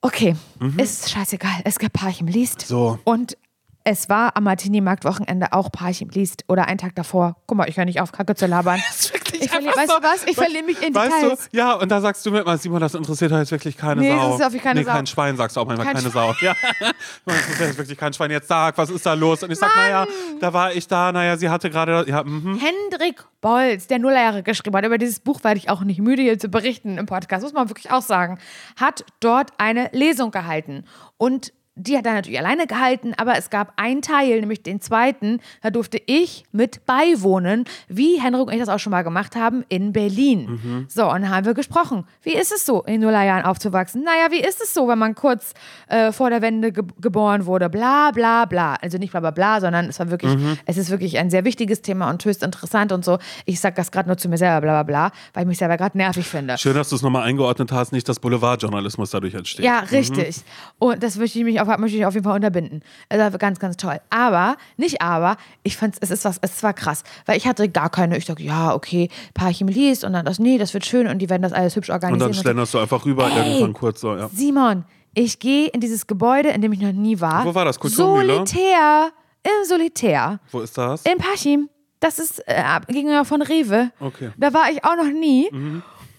Okay, 0.06 0.36
ist 0.76 1.10
scheißegal. 1.10 1.62
Es 1.64 1.80
gibt 1.80 1.92
Parchim 1.94 2.28
liest. 2.28 2.60
Mhm. 2.60 2.66
So. 2.66 2.98
Und 3.02 3.36
es 3.88 4.08
war 4.08 4.36
am 4.36 4.42
Martini-Markt-Wochenende 4.42 5.52
auch 5.52 5.70
Parchim 5.70 6.08
liest. 6.08 6.42
Oder 6.48 6.66
einen 6.66 6.78
Tag 6.78 6.96
davor. 6.96 7.36
Guck 7.46 7.56
mal, 7.56 7.68
ich 7.68 7.76
höre 7.76 7.84
nicht 7.84 8.00
auf, 8.00 8.10
Kacke 8.10 8.34
zu 8.34 8.46
labern. 8.46 8.82
Das 8.88 9.00
ist 9.00 9.14
wirklich 9.14 9.42
Ich 9.42 9.50
verliere, 9.50 9.76
weißt 9.76 9.90
du 9.90 10.02
was? 10.02 10.24
Ich 10.26 10.34
verliere 10.34 10.64
mich 10.64 10.82
in 10.82 10.92
Weißt 10.92 11.22
Details. 11.22 11.48
du, 11.50 11.56
ja, 11.56 11.72
und 11.74 11.88
da 11.88 12.00
sagst 12.00 12.26
du 12.26 12.32
mir 12.32 12.40
immer, 12.40 12.58
Simon, 12.58 12.80
das 12.80 12.94
interessiert 12.94 13.30
jetzt 13.30 13.52
wirklich 13.52 13.76
keine 13.76 14.00
Nee, 14.00 14.10
Sau. 14.10 14.38
das 14.38 14.40
ist 14.40 14.56
auf 14.56 14.62
keine 14.62 14.80
nee, 14.80 14.86
Sau. 14.86 14.92
kein 14.92 15.06
Schwein, 15.06 15.36
sagst 15.36 15.56
du 15.56 15.60
auch 15.60 15.66
manchmal, 15.66 15.86
Kein 15.86 15.96
keine 15.96 16.10
Sau. 16.10 16.34
Ja, 16.40 16.54
das 17.24 17.36
interessiert 17.48 17.78
wirklich 17.78 17.98
kein 17.98 18.12
Schwein. 18.12 18.32
Jetzt 18.32 18.48
sag, 18.48 18.76
was 18.76 18.90
ist 18.90 19.06
da 19.06 19.14
los? 19.14 19.44
Und 19.44 19.52
ich 19.52 19.58
sag, 19.58 19.74
naja, 19.76 20.06
da 20.40 20.52
war 20.52 20.72
ich 20.72 20.88
da, 20.88 21.12
naja, 21.12 21.36
sie 21.36 21.48
hatte 21.48 21.70
gerade, 21.70 22.04
ja, 22.08 22.24
mhm. 22.24 22.58
Hendrik 22.58 23.24
Bolz, 23.40 23.86
der 23.86 24.00
Nullerjahre 24.00 24.42
geschrieben 24.42 24.76
hat, 24.76 24.84
über 24.84 24.98
dieses 24.98 25.20
Buch 25.20 25.44
werde 25.44 25.58
ich 25.58 25.70
auch 25.70 25.82
nicht 25.82 26.00
müde, 26.00 26.22
hier 26.22 26.38
zu 26.40 26.48
berichten 26.48 26.98
im 26.98 27.06
Podcast, 27.06 27.44
muss 27.44 27.52
man 27.52 27.68
wirklich 27.68 27.92
auch 27.92 28.02
sagen, 28.02 28.38
hat 28.80 29.04
dort 29.20 29.52
eine 29.58 29.90
Lesung 29.92 30.32
gehalten. 30.32 30.84
Und 31.18 31.52
die 31.76 31.96
hat 31.96 32.06
er 32.06 32.14
natürlich 32.14 32.38
alleine 32.38 32.66
gehalten, 32.66 33.12
aber 33.16 33.36
es 33.36 33.50
gab 33.50 33.74
einen 33.76 34.00
Teil, 34.00 34.40
nämlich 34.40 34.62
den 34.62 34.80
zweiten, 34.80 35.40
da 35.62 35.70
durfte 35.70 36.00
ich 36.06 36.44
mit 36.50 36.86
beiwohnen, 36.86 37.64
wie 37.88 38.18
Henrik 38.20 38.46
und 38.46 38.52
ich 38.54 38.60
das 38.60 38.70
auch 38.70 38.78
schon 38.78 38.90
mal 38.90 39.02
gemacht 39.02 39.36
haben, 39.36 39.64
in 39.68 39.92
Berlin. 39.92 40.86
So, 40.88 41.04
und 41.04 41.22
dann 41.22 41.30
haben 41.30 41.44
wir 41.44 41.54
gesprochen. 41.54 42.04
Wie 42.22 42.34
ist 42.34 42.50
es 42.50 42.64
so, 42.64 42.82
in 42.82 42.94
den 42.94 43.00
Nullerjahren 43.02 43.44
aufzuwachsen? 43.44 44.02
Naja, 44.02 44.28
wie 44.30 44.40
ist 44.40 44.62
es 44.62 44.72
so, 44.72 44.88
wenn 44.88 44.98
man 44.98 45.14
kurz 45.14 45.52
äh, 45.88 46.12
vor 46.12 46.30
der 46.30 46.40
Wende 46.42 46.72
ge 46.72 46.82
geboren 47.00 47.44
wurde? 47.46 47.68
Bla, 47.68 48.10
bla, 48.10 48.46
bla. 48.46 48.76
Also 48.80 48.96
nicht 48.96 49.10
bla, 49.10 49.20
bla, 49.20 49.30
bla, 49.30 49.60
sondern 49.60 49.86
es 49.86 49.98
war 49.98 50.10
wirklich, 50.10 50.34
es 50.64 50.78
ist 50.78 50.90
wirklich 50.90 51.18
ein 51.18 51.28
sehr 51.28 51.44
wichtiges 51.44 51.82
Thema 51.82 52.08
und 52.08 52.24
höchst 52.24 52.42
interessant 52.42 52.92
und 52.92 53.04
so. 53.04 53.18
Ich 53.44 53.60
sag 53.60 53.74
das 53.74 53.92
gerade 53.92 54.08
nur 54.08 54.16
zu 54.16 54.28
mir 54.28 54.38
selber, 54.38 54.62
bla, 54.62 54.82
bla, 54.82 55.08
bla, 55.10 55.18
weil 55.34 55.42
ich 55.42 55.48
mich 55.48 55.58
selber 55.58 55.76
gerade 55.76 55.98
nervig 55.98 56.26
finde. 56.26 56.56
Schön, 56.56 56.74
dass 56.74 56.88
du 56.88 56.96
es 56.96 57.02
nochmal 57.02 57.24
eingeordnet 57.24 57.70
hast, 57.70 57.92
nicht, 57.92 58.08
dass 58.08 58.18
Boulevardjournalismus 58.18 59.10
dadurch 59.10 59.34
entsteht. 59.34 59.64
Ja, 59.64 59.80
richtig. 59.80 60.36
Und 60.78 61.02
das 61.02 61.16
möchte 61.16 61.38
ich 61.38 61.44
mich 61.44 61.60
auf, 61.68 61.78
möchte 61.78 61.96
ich 61.96 62.06
auf 62.06 62.14
jeden 62.14 62.24
Fall 62.24 62.34
unterbinden. 62.34 62.82
Das 63.08 63.32
war 63.32 63.38
ganz, 63.38 63.58
ganz 63.58 63.76
toll. 63.76 64.00
Aber, 64.10 64.56
nicht 64.76 65.02
aber, 65.02 65.36
ich 65.62 65.76
fand 65.76 65.96
es 66.00 66.10
ist 66.10 66.24
was, 66.24 66.38
es 66.40 66.62
war 66.62 66.72
krass. 66.72 67.02
Weil 67.26 67.36
ich 67.36 67.46
hatte 67.46 67.68
gar 67.68 67.90
keine, 67.90 68.16
ich 68.16 68.24
dachte, 68.24 68.42
ja, 68.42 68.74
okay, 68.74 69.08
Parchim 69.34 69.68
liest 69.68 70.04
und 70.04 70.12
dann 70.12 70.24
das, 70.24 70.38
nee, 70.38 70.58
das 70.58 70.74
wird 70.74 70.86
schön 70.86 71.06
und 71.06 71.18
die 71.18 71.28
werden 71.30 71.42
das 71.42 71.52
alles 71.52 71.76
hübsch 71.76 71.88
Und 71.90 71.94
organisieren. 71.94 72.18
dann 72.20 72.28
und 72.28 72.34
so. 72.34 72.42
schlenderst 72.42 72.74
du 72.74 72.78
einfach 72.78 73.04
rüber, 73.04 73.30
Ey. 73.30 73.36
irgendwann 73.52 73.72
kurz 73.72 74.00
so, 74.00 74.16
ja. 74.16 74.28
Simon, 74.32 74.84
ich 75.14 75.38
gehe 75.38 75.68
in 75.68 75.80
dieses 75.80 76.06
Gebäude, 76.06 76.50
in 76.50 76.60
dem 76.60 76.72
ich 76.72 76.80
noch 76.80 76.92
nie 76.92 77.20
war. 77.20 77.44
Wo 77.44 77.54
war 77.54 77.64
das? 77.64 77.78
Kulturmühle? 77.78 78.34
Solitär. 78.34 79.10
Im 79.42 79.64
Solitär. 79.68 80.40
Wo 80.50 80.60
ist 80.60 80.76
das? 80.76 81.02
In 81.06 81.18
Parchim. 81.18 81.68
Das 82.00 82.18
ist 82.18 82.42
äh, 82.46 82.62
gegenüber 82.88 83.24
von 83.24 83.40
Rewe. 83.40 83.90
Okay. 84.00 84.30
Da 84.36 84.52
war 84.52 84.70
ich 84.70 84.84
auch 84.84 84.96
noch 84.96 85.10
nie. 85.10 85.48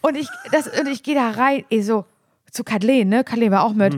Und 0.02 0.18
ich, 0.18 0.28
das, 0.52 0.68
und 0.68 0.88
ich 0.88 1.04
gehe 1.04 1.14
da 1.16 1.30
rein, 1.32 1.66
eh 1.70 1.82
so, 1.82 2.06
zu 2.52 2.64
Kathleen, 2.64 3.10
ne? 3.10 3.24
Kathleen 3.24 3.52
war 3.52 3.64
auch 3.64 3.74
mit. 3.74 3.96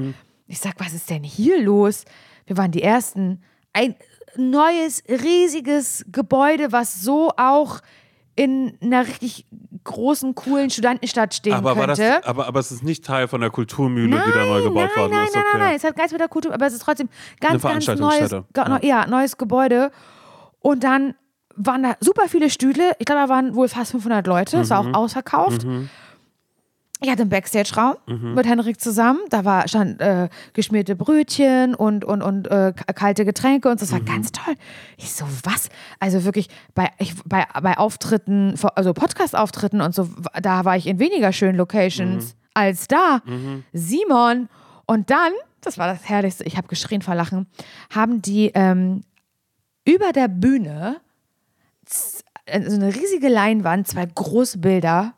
Ich 0.49 0.59
sag, 0.59 0.73
was 0.79 0.93
ist 0.93 1.09
denn 1.09 1.23
hier 1.23 1.61
los? 1.61 2.05
Wir 2.47 2.57
waren 2.57 2.71
die 2.71 2.81
Ersten. 2.81 3.41
Ein 3.71 3.95
neues, 4.35 5.03
riesiges 5.07 6.03
Gebäude, 6.11 6.71
was 6.71 7.01
so 7.01 7.31
auch 7.37 7.79
in 8.35 8.77
einer 8.81 9.05
richtig 9.05 9.45
großen, 9.83 10.33
coolen 10.33 10.69
Studentenstadt 10.69 11.33
stehen 11.35 11.53
Aber, 11.53 11.75
könnte. 11.75 11.95
das, 11.97 12.23
aber, 12.25 12.47
aber 12.47 12.59
es 12.59 12.71
ist 12.71 12.83
nicht 12.83 13.05
Teil 13.05 13.27
von 13.27 13.41
der 13.41 13.49
Kulturmühle, 13.49 14.23
die 14.25 14.31
da 14.31 14.45
neu 14.45 14.63
gebaut 14.63 14.89
nein, 14.95 14.95
worden 14.95 15.11
nein, 15.13 15.27
ist. 15.27 15.35
Nein, 15.35 15.43
okay. 15.43 15.57
nein, 15.57 15.67
nein, 15.67 15.75
es 15.75 15.83
hat 15.83 15.95
gar 15.95 16.03
nichts 16.03 16.13
mit 16.13 16.21
der 16.21 16.27
Kultur, 16.29 16.53
aber 16.53 16.65
es 16.65 16.73
ist 16.73 16.81
trotzdem 16.81 17.09
ganz, 17.41 17.61
ganz 17.61 17.85
neues, 17.87 18.31
neu- 18.31 18.79
ja, 18.81 19.05
neues 19.07 19.37
Gebäude. 19.37 19.91
Und 20.59 20.83
dann 20.83 21.15
waren 21.55 21.83
da 21.83 21.95
super 21.99 22.29
viele 22.29 22.49
Stühle. 22.49 22.93
Ich 22.99 23.05
glaube, 23.05 23.21
da 23.21 23.29
waren 23.29 23.55
wohl 23.55 23.67
fast 23.67 23.91
500 23.91 24.25
Leute. 24.25 24.57
Es 24.57 24.69
Mhm. 24.69 24.73
war 24.73 24.79
auch 24.79 24.93
ausverkauft. 24.93 25.65
Ich 27.01 27.09
hatte 27.09 27.21
einen 27.21 27.29
Backstage-Raum 27.29 27.95
Mhm. 28.07 28.33
mit 28.33 28.45
Henrik 28.45 28.81
zusammen. 28.81 29.19
Da 29.29 29.45
war 29.45 29.67
stand 29.69 30.01
äh, 30.01 30.27
geschmierte 30.53 30.97
Brötchen 30.97 31.73
und, 31.73 32.03
und, 32.03 32.21
und 32.21 32.47
äh, 32.47 32.73
kalte 32.93 33.23
Getränke 33.23 33.69
und 33.69 33.79
so. 33.79 33.85
das 33.85 33.91
Mhm. 33.93 34.07
war 34.07 34.15
ganz 34.15 34.31
toll. 34.33 34.55
Ich 34.97 35.13
so, 35.13 35.23
was? 35.43 35.69
Also 36.01 36.25
wirklich 36.25 36.49
bei, 36.75 36.89
ich, 36.97 37.13
bei, 37.23 37.45
bei 37.61 37.77
Auftritten, 37.77 38.53
also 38.75 38.93
Podcast-Auftritten 38.93 39.79
und 39.79 39.95
so, 39.95 40.09
da 40.41 40.65
war 40.65 40.75
ich 40.75 40.87
in 40.87 40.99
weniger 40.99 41.31
schönen 41.31 41.57
Locations 41.57 42.33
Mhm. 42.33 42.39
als 42.53 42.87
da. 42.89 43.21
Simon. 43.71 44.49
Und 44.85 45.09
dann, 45.09 45.31
das 45.61 45.77
war 45.77 45.87
das 45.87 46.09
Herrlichste, 46.09 46.43
ich 46.43 46.57
habe 46.57 46.67
geschrien 46.67 47.01
vor 47.01 47.15
Lachen, 47.15 47.47
haben 47.93 48.21
die 48.21 48.51
ähm, 48.55 49.03
über 49.85 50.11
der 50.11 50.27
Bühne 50.27 50.97
äh, 52.45 52.61
so 52.69 52.75
eine 52.75 52.93
riesige 52.93 53.29
Leinwand, 53.29 53.87
zwei 53.87 54.05
große 54.05 54.57
Bilder 54.57 55.13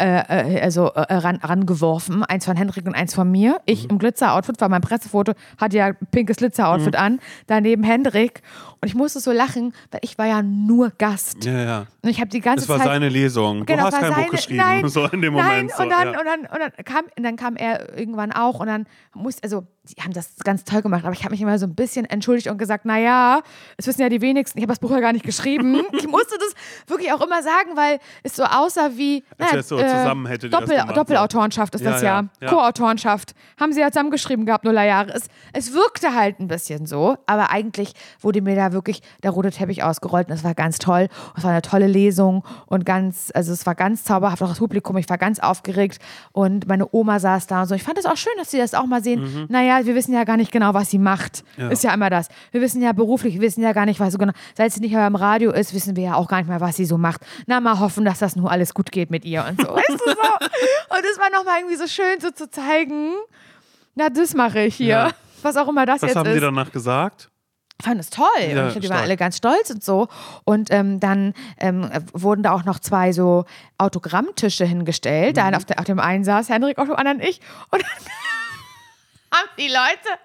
äh, 0.00 0.56
äh, 0.56 0.60
also 0.62 0.86
äh, 0.94 1.14
ran, 1.14 1.36
rangeworfen. 1.36 2.24
Eins 2.24 2.46
von 2.46 2.56
Henrik 2.56 2.86
und 2.86 2.94
eins 2.94 3.14
von 3.14 3.30
mir. 3.30 3.60
Ich 3.66 3.84
Mhm. 3.84 3.90
im 3.90 3.98
Glitzer-Outfit, 3.98 4.60
weil 4.60 4.68
mein 4.68 4.80
Pressefoto 4.80 5.32
hatte 5.58 5.76
ja 5.76 5.86
ein 5.86 5.96
pinkes 6.10 6.38
Glitzer-Outfit 6.38 6.94
Mhm. 6.94 7.00
an. 7.00 7.20
Daneben 7.46 7.84
Hendrik. 7.84 8.42
Und 8.82 8.88
ich 8.88 8.94
musste 8.94 9.20
so 9.20 9.30
lachen, 9.30 9.74
weil 9.90 10.00
ich 10.02 10.16
war 10.16 10.26
ja 10.26 10.42
nur 10.42 10.90
Gast. 10.96 11.44
Ja, 11.44 11.58
ja. 11.60 11.86
Und 12.02 12.08
ich 12.08 12.18
habe 12.18 12.30
die 12.30 12.40
ganze 12.40 12.62
Das 12.62 12.68
war 12.68 12.78
Zeit. 12.78 12.86
seine 12.86 13.10
Lesung. 13.10 13.66
Genau, 13.66 13.82
du 13.82 13.86
hast 13.86 14.00
kein 14.00 14.12
seine, 14.12 14.24
Buch 14.24 14.30
geschrieben. 14.30 14.58
Nein, 14.58 14.88
so 14.88 15.06
in 15.06 15.20
dem 15.20 15.34
nein, 15.34 15.46
Moment. 15.46 15.72
so, 15.72 15.82
und, 15.82 15.90
dann, 15.90 16.12
ja. 16.12 16.18
und, 16.18 16.26
dann, 16.26 16.40
und, 16.40 16.58
dann 16.58 16.84
kam, 16.84 17.04
und 17.16 17.22
dann 17.22 17.36
kam 17.36 17.56
er 17.56 17.98
irgendwann 17.98 18.32
auch 18.32 18.60
und 18.60 18.68
dann 18.68 18.86
musste, 19.12 19.42
also 19.42 19.66
die 19.84 20.02
haben 20.02 20.12
das 20.12 20.36
ganz 20.44 20.64
toll 20.64 20.82
gemacht, 20.82 21.04
aber 21.04 21.12
ich 21.12 21.24
habe 21.24 21.32
mich 21.32 21.40
immer 21.40 21.58
so 21.58 21.66
ein 21.66 21.74
bisschen 21.74 22.04
entschuldigt 22.04 22.48
und 22.48 22.58
gesagt, 22.58 22.84
naja, 22.84 23.42
es 23.76 23.86
wissen 23.86 24.02
ja 24.02 24.08
die 24.08 24.20
wenigsten, 24.20 24.58
ich 24.58 24.62
habe 24.62 24.72
das 24.72 24.78
Buch 24.78 24.90
ja 24.90 25.00
gar 25.00 25.12
nicht 25.12 25.24
geschrieben. 25.24 25.82
ich 25.92 26.06
musste 26.06 26.36
das 26.38 26.54
wirklich 26.86 27.12
auch 27.12 27.20
immer 27.20 27.42
sagen, 27.42 27.76
weil 27.76 27.98
es 28.22 28.36
so 28.36 28.44
aussah 28.44 28.90
wie 28.96 29.24
Als 29.38 29.50
naja, 29.50 29.62
so 29.62 29.76
zusammen 29.78 30.26
hättet 30.26 30.44
ihr 30.44 30.50
das 30.50 30.60
Doppel, 30.60 30.76
gemacht, 30.78 30.96
Doppelautorenschaft 30.96 31.74
ist 31.74 31.84
das 31.84 32.02
ja. 32.02 32.20
ja, 32.20 32.28
ja. 32.40 32.48
Co-Autorenschaft. 32.48 33.34
Haben 33.58 33.72
sie 33.72 33.80
ja 33.80 33.90
zusammengeschrieben 33.90 34.46
gehabt, 34.46 34.64
Nullerjahre. 34.64 35.12
Es, 35.12 35.28
es 35.52 35.74
wirkte 35.74 36.14
halt 36.14 36.40
ein 36.40 36.48
bisschen 36.48 36.86
so, 36.86 37.16
aber 37.26 37.50
eigentlich 37.50 37.92
wurde 38.20 38.42
mir 38.42 38.56
da 38.56 38.69
wirklich 38.72 39.02
der 39.22 39.30
rote 39.30 39.50
Teppich 39.50 39.82
ausgerollt 39.82 40.28
und 40.28 40.34
es 40.34 40.44
war 40.44 40.54
ganz 40.54 40.78
toll. 40.78 41.08
Es 41.36 41.44
war 41.44 41.50
eine 41.50 41.62
tolle 41.62 41.86
Lesung 41.86 42.44
und 42.66 42.84
ganz, 42.86 43.30
also 43.34 43.52
es 43.52 43.66
war 43.66 43.74
ganz 43.74 44.04
zauberhaft, 44.04 44.42
auch 44.42 44.48
das 44.48 44.58
Publikum. 44.58 44.96
Ich 44.96 45.08
war 45.08 45.18
ganz 45.18 45.38
aufgeregt 45.38 45.98
und 46.32 46.66
meine 46.66 46.88
Oma 46.92 47.20
saß 47.20 47.46
da 47.46 47.62
und 47.62 47.68
so. 47.68 47.74
Ich 47.74 47.82
fand 47.82 47.98
es 47.98 48.06
auch 48.06 48.16
schön, 48.16 48.32
dass 48.38 48.50
sie 48.50 48.58
das 48.58 48.74
auch 48.74 48.86
mal 48.86 49.02
sehen. 49.02 49.20
Mhm. 49.22 49.46
Naja, 49.48 49.84
wir 49.84 49.94
wissen 49.94 50.12
ja 50.12 50.24
gar 50.24 50.36
nicht 50.36 50.52
genau, 50.52 50.74
was 50.74 50.90
sie 50.90 50.98
macht. 50.98 51.44
Ist 51.70 51.84
ja 51.84 51.92
immer 51.94 52.10
das. 52.10 52.28
Wir 52.52 52.60
wissen 52.60 52.82
ja 52.82 52.92
beruflich, 52.92 53.34
wir 53.34 53.42
wissen 53.42 53.62
ja 53.62 53.72
gar 53.72 53.86
nicht, 53.86 54.00
was 54.00 54.12
so 54.12 54.18
genau. 54.18 54.32
Seit 54.56 54.72
sie 54.72 54.80
nicht 54.80 54.92
mehr 54.92 55.06
im 55.06 55.16
Radio 55.16 55.52
ist, 55.52 55.74
wissen 55.74 55.96
wir 55.96 56.04
ja 56.04 56.14
auch 56.14 56.28
gar 56.28 56.38
nicht 56.38 56.48
mehr, 56.48 56.60
was 56.60 56.76
sie 56.76 56.84
so 56.84 56.98
macht. 56.98 57.20
Na, 57.46 57.60
mal 57.60 57.78
hoffen, 57.78 58.04
dass 58.04 58.18
das 58.18 58.36
nur 58.36 58.50
alles 58.50 58.74
gut 58.74 58.92
geht 58.92 59.10
mit 59.10 59.24
ihr 59.24 59.44
und 59.48 59.60
so. 59.60 59.68
Weißt 59.68 59.90
du 59.90 60.10
so? 60.10 60.10
Und 60.96 61.04
es 61.10 61.18
war 61.18 61.30
nochmal 61.30 61.60
irgendwie 61.60 61.76
so 61.76 61.86
schön, 61.86 62.20
so 62.20 62.30
zu 62.30 62.50
zeigen, 62.50 63.12
na, 63.94 64.10
das 64.10 64.34
mache 64.34 64.60
ich 64.60 64.74
hier. 64.76 64.88
Ja. 64.88 65.10
Was 65.42 65.56
auch 65.56 65.68
immer 65.68 65.86
das 65.86 66.02
Was 66.02 66.10
jetzt 66.10 66.16
haben 66.16 66.28
ist. 66.28 66.34
die 66.34 66.40
danach 66.40 66.72
gesagt? 66.72 67.30
Fand 67.80 68.00
es 68.00 68.10
toll. 68.10 68.26
Ja, 68.38 68.68
und 68.68 68.82
die 68.82 68.88
waren 68.88 69.02
alle 69.02 69.16
ganz 69.16 69.36
stolz 69.36 69.70
und 69.70 69.82
so. 69.82 70.08
Und 70.44 70.70
ähm, 70.70 71.00
dann 71.00 71.34
ähm, 71.58 71.90
wurden 72.12 72.42
da 72.42 72.52
auch 72.52 72.64
noch 72.64 72.78
zwei 72.78 73.12
so 73.12 73.44
Autogrammtische 73.78 74.64
hingestellt. 74.64 75.36
Der 75.36 75.44
eine 75.44 75.56
auf, 75.56 75.64
der, 75.64 75.78
auf 75.78 75.84
dem 75.84 76.00
einen 76.00 76.24
saß 76.24 76.48
Henrik, 76.48 76.78
auf 76.78 76.88
dem 76.88 76.96
anderen 76.96 77.20
ich. 77.20 77.40
Und 77.70 77.82
dann 77.82 78.12
haben 79.32 79.48
die 79.58 79.68
Leute 79.68 80.18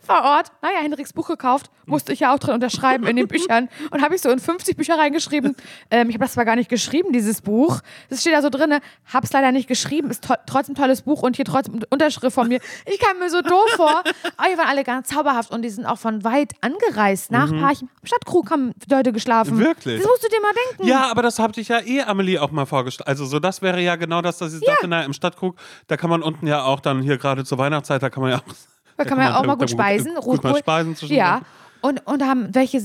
vor 0.00 0.22
Ort, 0.22 0.52
naja, 0.62 0.78
Henriks 0.80 1.12
Buch 1.12 1.28
gekauft, 1.28 1.70
musste 1.86 2.12
ich 2.12 2.20
ja 2.20 2.34
auch 2.34 2.38
drin 2.38 2.54
unterschreiben 2.54 3.06
in 3.06 3.16
den 3.16 3.28
Büchern. 3.28 3.68
Und 3.90 4.02
habe 4.02 4.14
ich 4.14 4.22
so 4.22 4.30
in 4.30 4.38
50 4.38 4.76
Bücher 4.76 4.98
reingeschrieben. 4.98 5.56
Ähm, 5.90 6.08
ich 6.08 6.14
habe 6.14 6.24
das 6.24 6.34
zwar 6.34 6.44
gar 6.44 6.56
nicht 6.56 6.68
geschrieben, 6.68 7.12
dieses 7.12 7.40
Buch. 7.42 7.80
Das 8.08 8.20
steht 8.20 8.34
da 8.34 8.42
so 8.42 8.50
drin, 8.50 8.78
hab's 9.12 9.32
leider 9.32 9.52
nicht 9.52 9.68
geschrieben, 9.68 10.10
ist 10.10 10.24
to 10.24 10.34
trotzdem 10.46 10.74
tolles 10.74 11.02
Buch 11.02 11.22
und 11.22 11.36
hier 11.36 11.44
trotzdem 11.44 11.80
Unterschrift 11.90 12.34
von 12.34 12.48
mir. 12.48 12.60
Ich 12.86 12.98
kam 12.98 13.18
mir 13.18 13.30
so 13.30 13.42
doof 13.42 13.70
vor. 13.76 14.02
Aber 14.36 14.48
die 14.50 14.58
waren 14.58 14.68
alle 14.68 14.84
ganz 14.84 15.08
zauberhaft 15.08 15.50
und 15.50 15.62
die 15.62 15.70
sind 15.70 15.86
auch 15.86 15.98
von 15.98 16.24
weit 16.24 16.52
angereist. 16.60 17.30
Nach 17.30 17.50
Parchim, 17.50 17.88
am 18.00 18.06
Stadtkrug 18.06 18.50
haben 18.50 18.72
Leute 18.90 19.12
geschlafen. 19.12 19.58
Wirklich? 19.58 20.00
Das 20.00 20.08
musst 20.08 20.24
du 20.24 20.28
dir 20.28 20.40
mal 20.40 20.52
denken. 20.68 20.86
Ja, 20.86 21.10
aber 21.10 21.22
das 21.22 21.38
habt 21.38 21.56
ich 21.58 21.68
ja 21.68 21.80
eh 21.80 22.02
Amelie 22.02 22.38
auch 22.38 22.50
mal 22.50 22.66
vorgestellt. 22.66 23.08
Also 23.08 23.26
so, 23.26 23.38
das 23.38 23.62
wäre 23.62 23.80
ja 23.80 23.96
genau 23.96 24.22
das, 24.22 24.38
dass 24.38 24.54
ich 24.54 24.60
dachte, 24.60 24.88
na, 24.88 25.02
im 25.04 25.12
Stadtkrug, 25.12 25.56
da 25.88 25.96
kann 25.96 26.10
man 26.10 26.22
unten 26.22 26.46
ja 26.46 26.64
auch 26.64 26.80
dann 26.80 27.02
hier 27.02 27.18
gerade 27.18 27.44
zur 27.44 27.58
Weihnachtszeit, 27.58 28.02
da 28.02 28.10
kann 28.10 28.22
man 28.22 28.32
ja 28.32 28.38
auch. 28.38 28.51
Da 28.96 29.04
kann 29.04 29.18
man 29.18 29.26
ja 29.26 29.38
auch 29.38 29.44
mal 29.46 29.56
gut 29.56 29.70
speisen. 29.70 30.14
Gut 30.16 30.42
mal 30.42 30.56
speisen 30.56 30.96
zwischendurch. 30.96 31.18
Ja. 31.18 31.40
Und, 31.82 32.06
und 32.06 32.22
haben 32.22 32.54
welche, 32.54 32.78
ja, 32.78 32.84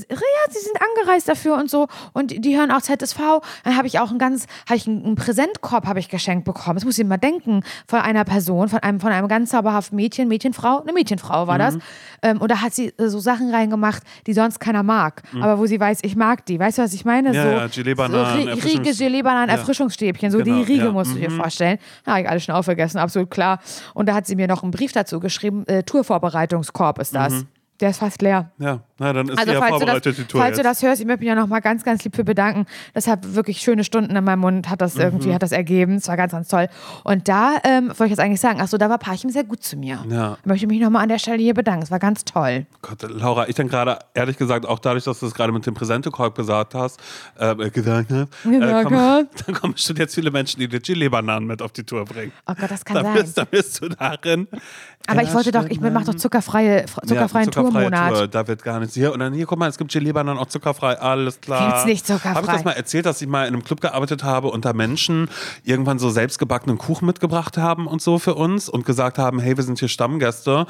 sie 0.50 0.58
sind 0.58 0.76
angereist 0.98 1.28
dafür 1.28 1.54
und 1.56 1.70
so. 1.70 1.86
Und 2.12 2.44
die 2.44 2.56
hören 2.58 2.70
auch 2.70 2.80
ZSV. 2.82 3.18
Dann 3.64 3.76
habe 3.76 3.86
ich 3.86 3.98
auch 4.00 4.10
einen 4.10 4.18
ganz, 4.18 4.46
habe 4.68 4.76
ich 4.76 4.86
einen, 4.86 5.04
einen 5.04 5.14
Präsentkorb 5.14 5.86
habe 5.86 6.00
ich 6.00 6.08
geschenkt 6.08 6.44
bekommen. 6.44 6.74
Das 6.74 6.84
muss 6.84 6.98
ich 6.98 7.06
mal 7.06 7.16
denken. 7.16 7.62
Von 7.86 8.00
einer 8.00 8.24
Person, 8.24 8.68
von 8.68 8.80
einem, 8.80 9.00
von 9.00 9.12
einem 9.12 9.28
ganz 9.28 9.50
zauberhaften 9.50 9.96
Mädchen, 9.96 10.28
Mädchenfrau, 10.28 10.82
eine 10.82 10.92
Mädchenfrau 10.92 11.46
war 11.46 11.54
Mhm. 11.54 11.58
das. 11.58 11.78
Ähm, 12.22 12.40
und 12.40 12.50
da 12.50 12.60
hat 12.60 12.74
sie 12.74 12.88
äh, 12.98 13.08
so 13.08 13.20
Sachen 13.20 13.54
reingemacht, 13.54 14.02
die 14.26 14.32
sonst 14.32 14.58
keiner 14.58 14.82
mag. 14.82 15.22
Aber 15.40 15.58
wo 15.58 15.66
sie 15.66 15.78
weiß, 15.78 16.00
ich 16.02 16.16
mag 16.16 16.44
die. 16.46 16.58
Weißt 16.58 16.78
du, 16.78 16.82
was 16.82 16.92
ich 16.92 17.04
meine? 17.04 17.28
Mhm. 17.30 17.34
Ja, 17.36 17.42
so, 17.42 17.48
ja, 17.50 17.66
Gelee-Bananen, 17.68 18.42
so 18.44 18.50
Erfrischungs- 18.50 18.64
Riege, 18.64 18.94
Gelee-Bananen, 18.94 19.48
Ja. 19.50 19.56
Erfrischungsstäbchen. 19.56 20.30
So 20.32 20.38
Genau, 20.38 20.56
die 20.56 20.62
Riege 20.64 20.84
ja. 20.86 20.92
musst 20.92 21.12
du 21.14 21.18
dir 21.18 21.30
Mhm. 21.30 21.36
vorstellen. 21.36 21.78
Habe 22.04 22.20
ich 22.22 22.28
alles 22.28 22.42
schon 22.44 22.54
aufgegessen, 22.56 22.98
absolut 22.98 23.30
klar. 23.30 23.60
Und 23.94 24.08
da 24.08 24.14
hat 24.14 24.26
sie 24.26 24.34
mir 24.34 24.48
noch 24.48 24.62
einen 24.64 24.72
Brief 24.72 24.90
dazu 24.92 25.20
geschrieben. 25.20 25.64
Äh, 25.68 25.84
Tourvorbereitungskorb 25.84 26.98
ist 26.98 27.14
das. 27.14 27.44
Der 27.80 27.90
ist 27.90 27.98
fast 27.98 28.20
leer. 28.22 28.50
Ja, 28.58 28.80
na, 28.98 29.12
dann 29.12 29.28
ist 29.28 29.38
Also 29.38 29.52
falls, 29.52 29.60
du 29.60 29.70
das, 29.70 29.78
vorbereitet, 29.78 30.18
die 30.18 30.24
Tour 30.24 30.40
falls 30.40 30.56
du 30.56 30.62
das 30.62 30.82
hörst, 30.82 31.00
ich 31.00 31.06
möchte 31.06 31.20
mich 31.20 31.28
ja 31.28 31.34
noch 31.34 31.46
mal 31.46 31.60
ganz, 31.60 31.84
ganz 31.84 32.04
lieb 32.04 32.16
für 32.16 32.24
bedanken. 32.24 32.66
Das 32.94 33.06
hat 33.06 33.34
wirklich 33.34 33.58
schöne 33.60 33.84
Stunden 33.84 34.14
in 34.16 34.24
meinem 34.24 34.40
Mund, 34.40 34.68
hat 34.68 34.80
das 34.80 34.94
Mhm. 34.96 35.00
irgendwie, 35.02 35.34
hat 35.34 35.42
das 35.42 35.52
ergeben. 35.52 35.94
Es 35.96 36.08
war 36.08 36.16
ganz, 36.16 36.32
ganz 36.32 36.48
toll. 36.48 36.68
Und 37.04 37.28
da 37.28 37.56
ähm, 37.64 37.88
wollte 37.88 38.04
ich 38.04 38.10
jetzt 38.10 38.20
eigentlich 38.20 38.40
sagen, 38.40 38.58
ach 38.60 38.68
so, 38.68 38.76
da 38.78 38.90
war 38.90 38.98
Parchim 38.98 39.30
sehr 39.30 39.44
gut 39.44 39.62
zu 39.62 39.76
mir. 39.76 40.04
Ja. 40.10 40.36
Ich 40.40 40.46
möchte 40.46 40.66
mich 40.66 40.80
noch 40.80 40.90
mal 40.90 41.00
an 41.02 41.08
der 41.08 41.18
Stelle 41.18 41.38
hier 41.38 41.54
bedanken. 41.54 41.82
Es 41.82 41.90
war 41.90 41.98
ganz 41.98 42.24
toll. 42.24 42.66
Gott, 42.82 43.02
Laura, 43.08 43.48
ich 43.48 43.54
dann 43.54 43.68
gerade, 43.68 43.98
ehrlich 44.14 44.36
gesagt, 44.36 44.66
auch 44.66 44.78
dadurch, 44.78 45.04
dass 45.04 45.20
du 45.20 45.26
es 45.26 45.34
gerade 45.34 45.52
mit 45.52 45.64
dem 45.66 45.74
Präsentekorb 45.74 46.34
gesagt 46.34 46.74
hast, 46.74 47.00
äh, 47.38 47.54
gesagt 47.70 48.10
hast, 48.10 48.28
äh, 48.44 48.82
kommen, 48.84 49.28
dann 49.46 49.54
kommen 49.54 49.76
schon 49.76 49.96
jetzt 49.96 50.14
viele 50.14 50.30
Menschen, 50.30 50.60
die 50.60 50.68
dir 50.68 50.80
Chili-Bananen 50.82 51.46
mit 51.46 51.62
auf 51.62 51.72
die 51.72 51.84
Tour 51.84 52.04
bringen. 52.04 52.32
Oh 52.46 52.54
Gott, 52.58 52.70
das 52.70 52.84
kann 52.84 52.96
Da 52.96 53.02
sein. 53.02 53.14
bist, 53.14 53.38
da 53.38 53.44
bist 53.44 53.82
du 53.82 53.88
darin. 53.88 54.48
Aber 55.06 55.22
ich 55.22 55.32
wollte 55.32 55.52
doch, 55.52 55.64
ich 55.66 55.80
mache 55.80 56.04
doch 56.04 56.14
zuckerfreie, 56.14 56.84
zuckerfreien 56.86 57.08
ja, 57.08 57.08
zuckerfreie 57.08 57.50
Tourmonat. 57.50 58.12
Tour, 58.14 58.28
da 58.28 58.46
wird 58.46 58.62
gar 58.62 58.80
nichts 58.88 58.94
hier. 58.94 59.12
Und 59.12 59.20
dann 59.20 59.32
hier, 59.32 59.46
guck 59.46 59.58
mal, 59.58 59.68
es 59.68 59.78
gibt 59.78 59.92
Gelee-Bananen 59.92 60.38
auch 60.38 60.46
zuckerfrei, 60.46 60.98
alles 60.98 61.40
klar. 61.40 61.68
Gibt's 61.68 61.84
nicht 61.84 62.06
zuckerfrei. 62.06 62.34
Habe 62.34 62.46
ich 62.46 62.52
das 62.52 62.64
mal 62.64 62.72
erzählt, 62.72 63.06
dass 63.06 63.20
ich 63.22 63.28
mal 63.28 63.46
in 63.46 63.54
einem 63.54 63.64
Club 63.64 63.80
gearbeitet 63.80 64.24
habe 64.24 64.48
und 64.48 64.64
da 64.64 64.72
Menschen 64.72 65.28
irgendwann 65.64 65.98
so 65.98 66.10
selbstgebackenen 66.10 66.78
Kuchen 66.78 67.06
mitgebracht 67.06 67.56
haben 67.58 67.86
und 67.86 68.02
so 68.02 68.18
für 68.18 68.34
uns 68.34 68.68
und 68.68 68.84
gesagt 68.84 69.18
haben, 69.18 69.40
hey, 69.40 69.56
wir 69.56 69.64
sind 69.64 69.78
hier 69.78 69.88
Stammgäste. 69.88 70.66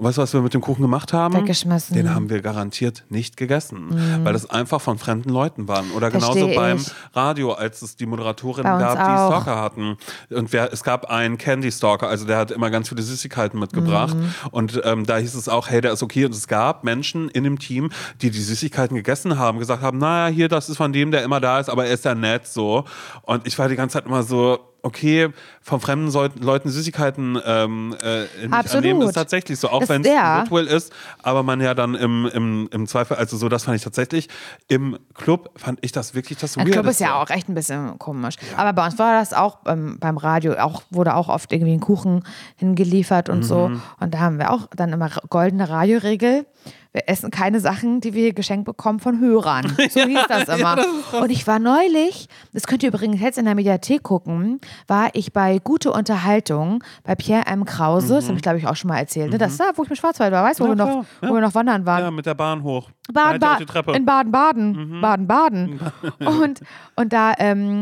Weißt 0.00 0.16
du, 0.16 0.22
was 0.22 0.32
wir 0.32 0.40
mit 0.40 0.54
dem 0.54 0.62
Kuchen 0.62 0.80
gemacht 0.80 1.12
haben? 1.12 1.34
Weggeschmissen. 1.34 1.94
Den 1.94 2.14
haben 2.14 2.30
wir 2.30 2.40
garantiert 2.40 3.04
nicht 3.10 3.36
gegessen, 3.36 3.90
weil 4.24 4.32
das 4.32 4.48
einfach 4.48 4.80
von 4.80 4.98
fremden 4.98 5.28
Leuten 5.28 5.68
waren. 5.68 5.90
Oder 5.90 6.10
genauso 6.10 6.38
Versteh 6.38 6.56
beim 6.56 6.78
ich. 6.78 6.90
Radio, 7.12 7.52
als 7.52 7.82
es 7.82 7.96
die 7.96 8.06
uns 8.06 8.64
gab, 8.78 8.94
die 8.94 9.00
auch. 9.00 9.42
Stalker 9.42 9.60
hatten. 9.60 9.96
Und 10.30 10.52
wer, 10.54 10.72
es 10.72 10.82
gab 10.82 11.10
einen 11.10 11.36
Candy 11.36 11.70
Stalker, 11.70 12.08
also 12.08 12.26
der 12.26 12.38
hat 12.38 12.50
immer 12.50 12.70
ganz 12.70 12.88
viele 12.88 13.02
Süßigkeiten 13.02 13.60
mitgebracht. 13.60 14.16
Mhm. 14.16 14.30
Und 14.50 14.80
ähm, 14.84 15.04
da 15.04 15.18
hieß 15.18 15.34
es 15.34 15.48
auch, 15.48 15.68
hey, 15.68 15.82
der 15.82 15.92
ist 15.92 16.02
okay. 16.02 16.24
Und 16.24 16.34
es 16.34 16.48
gab 16.48 16.82
Menschen 16.82 17.28
in 17.28 17.44
dem 17.44 17.58
Team, 17.58 17.90
die 18.22 18.30
die 18.30 18.40
Süßigkeiten 18.40 18.96
gegessen 18.96 19.38
haben, 19.38 19.58
gesagt 19.58 19.82
haben, 19.82 19.98
naja, 19.98 20.34
hier, 20.34 20.48
das 20.48 20.70
ist 20.70 20.78
von 20.78 20.92
dem, 20.94 21.10
der 21.10 21.24
immer 21.24 21.40
da 21.40 21.60
ist, 21.60 21.68
aber 21.68 21.84
er 21.84 21.92
ist 21.92 22.04
ja 22.06 22.14
nett 22.14 22.46
so. 22.46 22.84
Und 23.22 23.46
ich 23.46 23.58
war 23.58 23.68
die 23.68 23.76
ganze 23.76 23.94
Zeit 23.94 24.06
immer 24.06 24.22
so, 24.22 24.69
okay, 24.82 25.30
von 25.60 25.80
fremden 25.80 26.10
Leuten 26.40 26.68
Süßigkeiten 26.68 27.38
ähm, 27.44 27.96
äh, 28.02 28.26
annehmen, 28.50 29.02
ist 29.02 29.14
tatsächlich 29.14 29.58
so, 29.58 29.68
auch 29.68 29.88
wenn 29.88 30.02
es 30.02 30.08
ja. 30.08 30.40
Goodwill 30.40 30.66
ist, 30.66 30.92
aber 31.22 31.42
man 31.42 31.60
ja 31.60 31.74
dann 31.74 31.94
im, 31.94 32.26
im, 32.26 32.68
im 32.72 32.86
Zweifel, 32.86 33.16
also 33.16 33.36
so, 33.36 33.48
das 33.48 33.64
fand 33.64 33.76
ich 33.76 33.84
tatsächlich, 33.84 34.28
im 34.68 34.98
Club 35.14 35.50
fand 35.56 35.78
ich 35.82 35.92
das 35.92 36.14
wirklich 36.14 36.38
das 36.38 36.56
Ein 36.56 36.70
Club 36.70 36.86
ist 36.86 37.00
ja 37.00 37.20
auch 37.20 37.30
echt 37.30 37.48
ein 37.48 37.54
bisschen 37.54 37.98
komisch. 37.98 38.36
Aber 38.56 38.72
bei 38.72 38.86
uns 38.86 38.98
war 38.98 39.18
das 39.18 39.32
auch 39.32 39.58
ähm, 39.66 39.98
beim 40.00 40.16
Radio, 40.16 40.54
auch, 40.54 40.82
wurde 40.90 41.14
auch 41.14 41.28
oft 41.28 41.52
irgendwie 41.52 41.72
ein 41.72 41.80
Kuchen 41.80 42.24
hingeliefert 42.56 43.28
und 43.28 43.42
so. 43.42 43.68
Mhm. 43.68 43.82
Und 44.00 44.14
da 44.14 44.20
haben 44.20 44.38
wir 44.38 44.52
auch 44.52 44.66
dann 44.74 44.92
immer 44.92 45.10
goldene 45.28 45.68
Radioregel. 45.68 46.46
Wir 46.92 47.08
essen 47.08 47.30
keine 47.30 47.60
Sachen, 47.60 48.00
die 48.00 48.14
wir 48.14 48.32
geschenkt 48.32 48.64
bekommen 48.64 49.00
von 49.00 49.20
Hörern. 49.20 49.76
So 49.90 50.00
hieß 50.00 50.20
das 50.28 50.48
immer. 50.48 50.78
und 51.20 51.30
ich 51.30 51.46
war 51.46 51.58
neulich, 51.58 52.28
das 52.52 52.66
könnt 52.66 52.82
ihr 52.82 52.90
übrigens 52.90 53.20
jetzt 53.20 53.38
in 53.38 53.44
der 53.44 53.54
Mediathek 53.54 54.02
gucken, 54.02 54.60
war 54.86 55.08
ich 55.14 55.32
bei 55.32 55.58
Gute 55.58 55.92
Unterhaltung 55.92 56.84
bei 57.02 57.14
Pierre 57.14 57.46
M. 57.46 57.64
Krause, 57.64 58.14
das 58.14 58.26
habe 58.26 58.36
ich 58.36 58.42
glaube 58.42 58.58
ich 58.58 58.66
auch 58.66 58.76
schon 58.76 58.88
mal 58.88 58.98
erzählt, 58.98 59.32
ne? 59.32 59.38
das 59.38 59.52
ist 59.52 59.60
da, 59.60 59.72
wo 59.74 59.82
ich 59.82 59.90
mit 59.90 59.98
Schwarzwald 59.98 60.32
war, 60.32 60.44
weißt 60.44 60.60
du, 60.60 60.64
wo, 60.64 60.68
Ja, 60.68 60.76
wir 60.76 60.84
noch, 60.84 61.04
ja. 61.22 61.28
wo 61.28 61.34
wir 61.34 61.40
noch 61.40 61.54
wandern 61.54 61.84
waren. 61.86 62.02
Ja, 62.02 62.10
mit 62.10 62.26
der 62.26 62.34
Bahn 62.34 62.62
hoch. 62.62 62.88
Baden. 63.12 63.40
Baden, 63.40 63.94
in 63.94 64.04
Baden-Baden. 64.04 65.00
Baden-Baden. 65.00 65.80
Und, 66.20 66.60
und 66.96 67.12
da 67.12 67.32
ähm, 67.38 67.80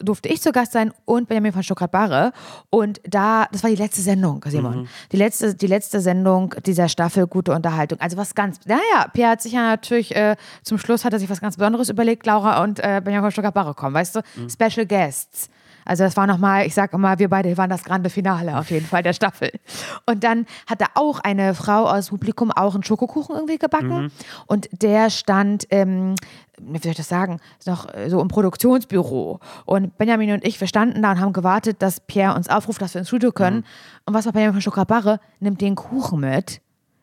durfte 0.00 0.28
ich 0.28 0.40
zu 0.42 0.52
Gast 0.52 0.72
sein 0.72 0.92
und 1.04 1.28
Benjamin 1.28 1.52
von 1.52 1.62
Stuttgart-Barre. 1.62 2.32
Und 2.70 3.00
da, 3.04 3.46
das 3.52 3.62
war 3.62 3.70
die 3.70 3.76
letzte 3.76 4.00
Sendung, 4.00 4.44
Simon. 4.48 4.88
Die, 5.12 5.16
letzte, 5.16 5.54
die 5.54 5.66
letzte 5.66 6.00
Sendung 6.00 6.54
dieser 6.66 6.88
Staffel 6.88 7.26
Gute 7.26 7.52
Unterhaltung. 7.52 8.00
Also 8.00 8.16
was 8.16 8.27
ganz, 8.34 8.60
naja, 8.66 9.08
Pierre 9.12 9.32
hat 9.32 9.42
sich 9.42 9.52
ja 9.52 9.62
natürlich, 9.62 10.14
äh, 10.14 10.36
zum 10.62 10.78
Schluss 10.78 11.04
hat 11.04 11.12
er 11.12 11.18
sich 11.18 11.30
was 11.30 11.40
ganz 11.40 11.56
Besonderes 11.56 11.88
überlegt, 11.88 12.26
Laura 12.26 12.62
und 12.62 12.78
äh, 12.80 13.00
Benjamin 13.02 13.22
von 13.22 13.30
Stuttgart-Barre 13.32 13.74
kommen, 13.74 13.94
weißt 13.94 14.16
du? 14.16 14.20
Special 14.48 14.86
Guests. 14.86 15.50
Also 15.88 16.04
das 16.04 16.18
war 16.18 16.26
nochmal, 16.26 16.66
ich 16.66 16.74
sag 16.74 16.92
immer, 16.92 17.18
wir 17.18 17.30
beide 17.30 17.56
waren 17.56 17.70
das 17.70 17.82
grande 17.82 18.10
Finale 18.10 18.58
auf 18.58 18.70
jeden 18.70 18.84
Fall 18.84 19.02
der 19.02 19.14
Staffel. 19.14 19.50
Und 20.04 20.22
dann 20.22 20.44
hat 20.66 20.82
da 20.82 20.86
auch 20.94 21.18
eine 21.20 21.54
Frau 21.54 21.86
aus 21.86 22.10
Publikum 22.10 22.52
auch 22.52 22.74
einen 22.74 22.84
Schokokuchen 22.84 23.34
irgendwie 23.34 23.56
gebacken. 23.56 24.12
Und 24.46 24.68
der 24.70 25.08
stand, 25.08 25.66
ähm, 25.70 26.14
wie 26.60 26.78
soll 26.78 26.90
ich 26.90 26.98
das 26.98 27.08
sagen, 27.08 27.40
noch 27.64 27.92
äh, 27.94 28.10
so 28.10 28.20
im 28.20 28.28
Produktionsbüro. 28.28 29.40
Und 29.64 29.96
Benjamin 29.96 30.32
und 30.32 30.44
ich, 30.44 30.60
wir 30.60 30.68
standen 30.68 31.00
da 31.00 31.12
und 31.12 31.20
haben 31.20 31.32
gewartet, 31.32 31.78
dass 31.80 32.00
Pierre 32.00 32.34
uns 32.34 32.50
aufruft, 32.50 32.82
dass 32.82 32.92
wir 32.92 32.98
ins 32.98 33.08
Studio 33.08 33.32
können. 33.32 33.64
Und 34.04 34.12
was 34.12 34.26
war 34.26 34.34
Benjamin 34.34 34.52
von 34.52 34.62
Schokobarre? 34.62 35.20
Nimmt 35.40 35.62
den 35.62 35.74
Kuchen 35.74 36.20
mit 36.20 36.60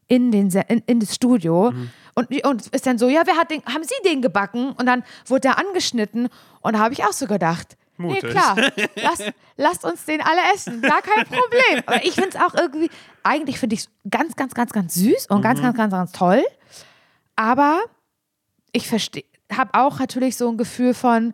in, 0.08 0.32
den, 0.32 0.50
in, 0.68 0.84
in 0.86 1.00
das 1.00 1.16
Studio 1.16 1.74
und, 2.16 2.46
und 2.46 2.68
ist 2.68 2.86
dann 2.86 2.98
so, 2.98 3.10
ja, 3.10 3.24
wer 3.26 3.36
hat 3.36 3.52
den, 3.52 3.64
haben 3.66 3.84
Sie 3.84 3.96
den 4.06 4.22
gebacken? 4.22 4.72
Und 4.72 4.86
dann 4.86 5.04
wurde 5.26 5.42
der 5.42 5.58
angeschnitten 5.60 6.30
und 6.62 6.74
da 6.74 6.80
habe 6.80 6.94
ich 6.94 7.04
auch 7.04 7.12
so 7.12 7.28
gedacht, 7.28 7.76
nee, 7.98 8.08
Mutig. 8.08 8.32
klar, 8.32 8.56
lass, 8.96 9.24
lasst 9.58 9.86
uns 9.86 10.06
den 10.06 10.22
alle 10.22 10.42
essen, 10.54 10.82
gar 10.82 11.02
kein 11.02 11.26
Problem. 11.26 11.84
Aber 11.86 12.06
ich 12.06 12.14
finde 12.14 12.30
es 12.30 12.36
auch 12.36 12.54
irgendwie, 12.54 12.90
eigentlich 13.24 13.60
finde 13.60 13.76
ich 13.76 13.82
es 13.82 13.90
ganz, 14.10 14.36
ganz, 14.36 14.54
ganz, 14.54 14.72
ganz 14.72 14.94
süß 14.94 15.28
und 15.28 15.42
ganz, 15.42 15.62
ganz, 15.62 15.76
ganz, 15.76 15.92
ganz 15.92 16.12
toll, 16.14 16.44
aber 17.36 17.82
ich 18.72 18.88
verstehe, 18.88 19.26
habe 19.52 19.72
auch 19.74 20.00
natürlich 20.00 20.38
so 20.38 20.50
ein 20.50 20.58
Gefühl 20.58 20.94
von, 20.94 21.34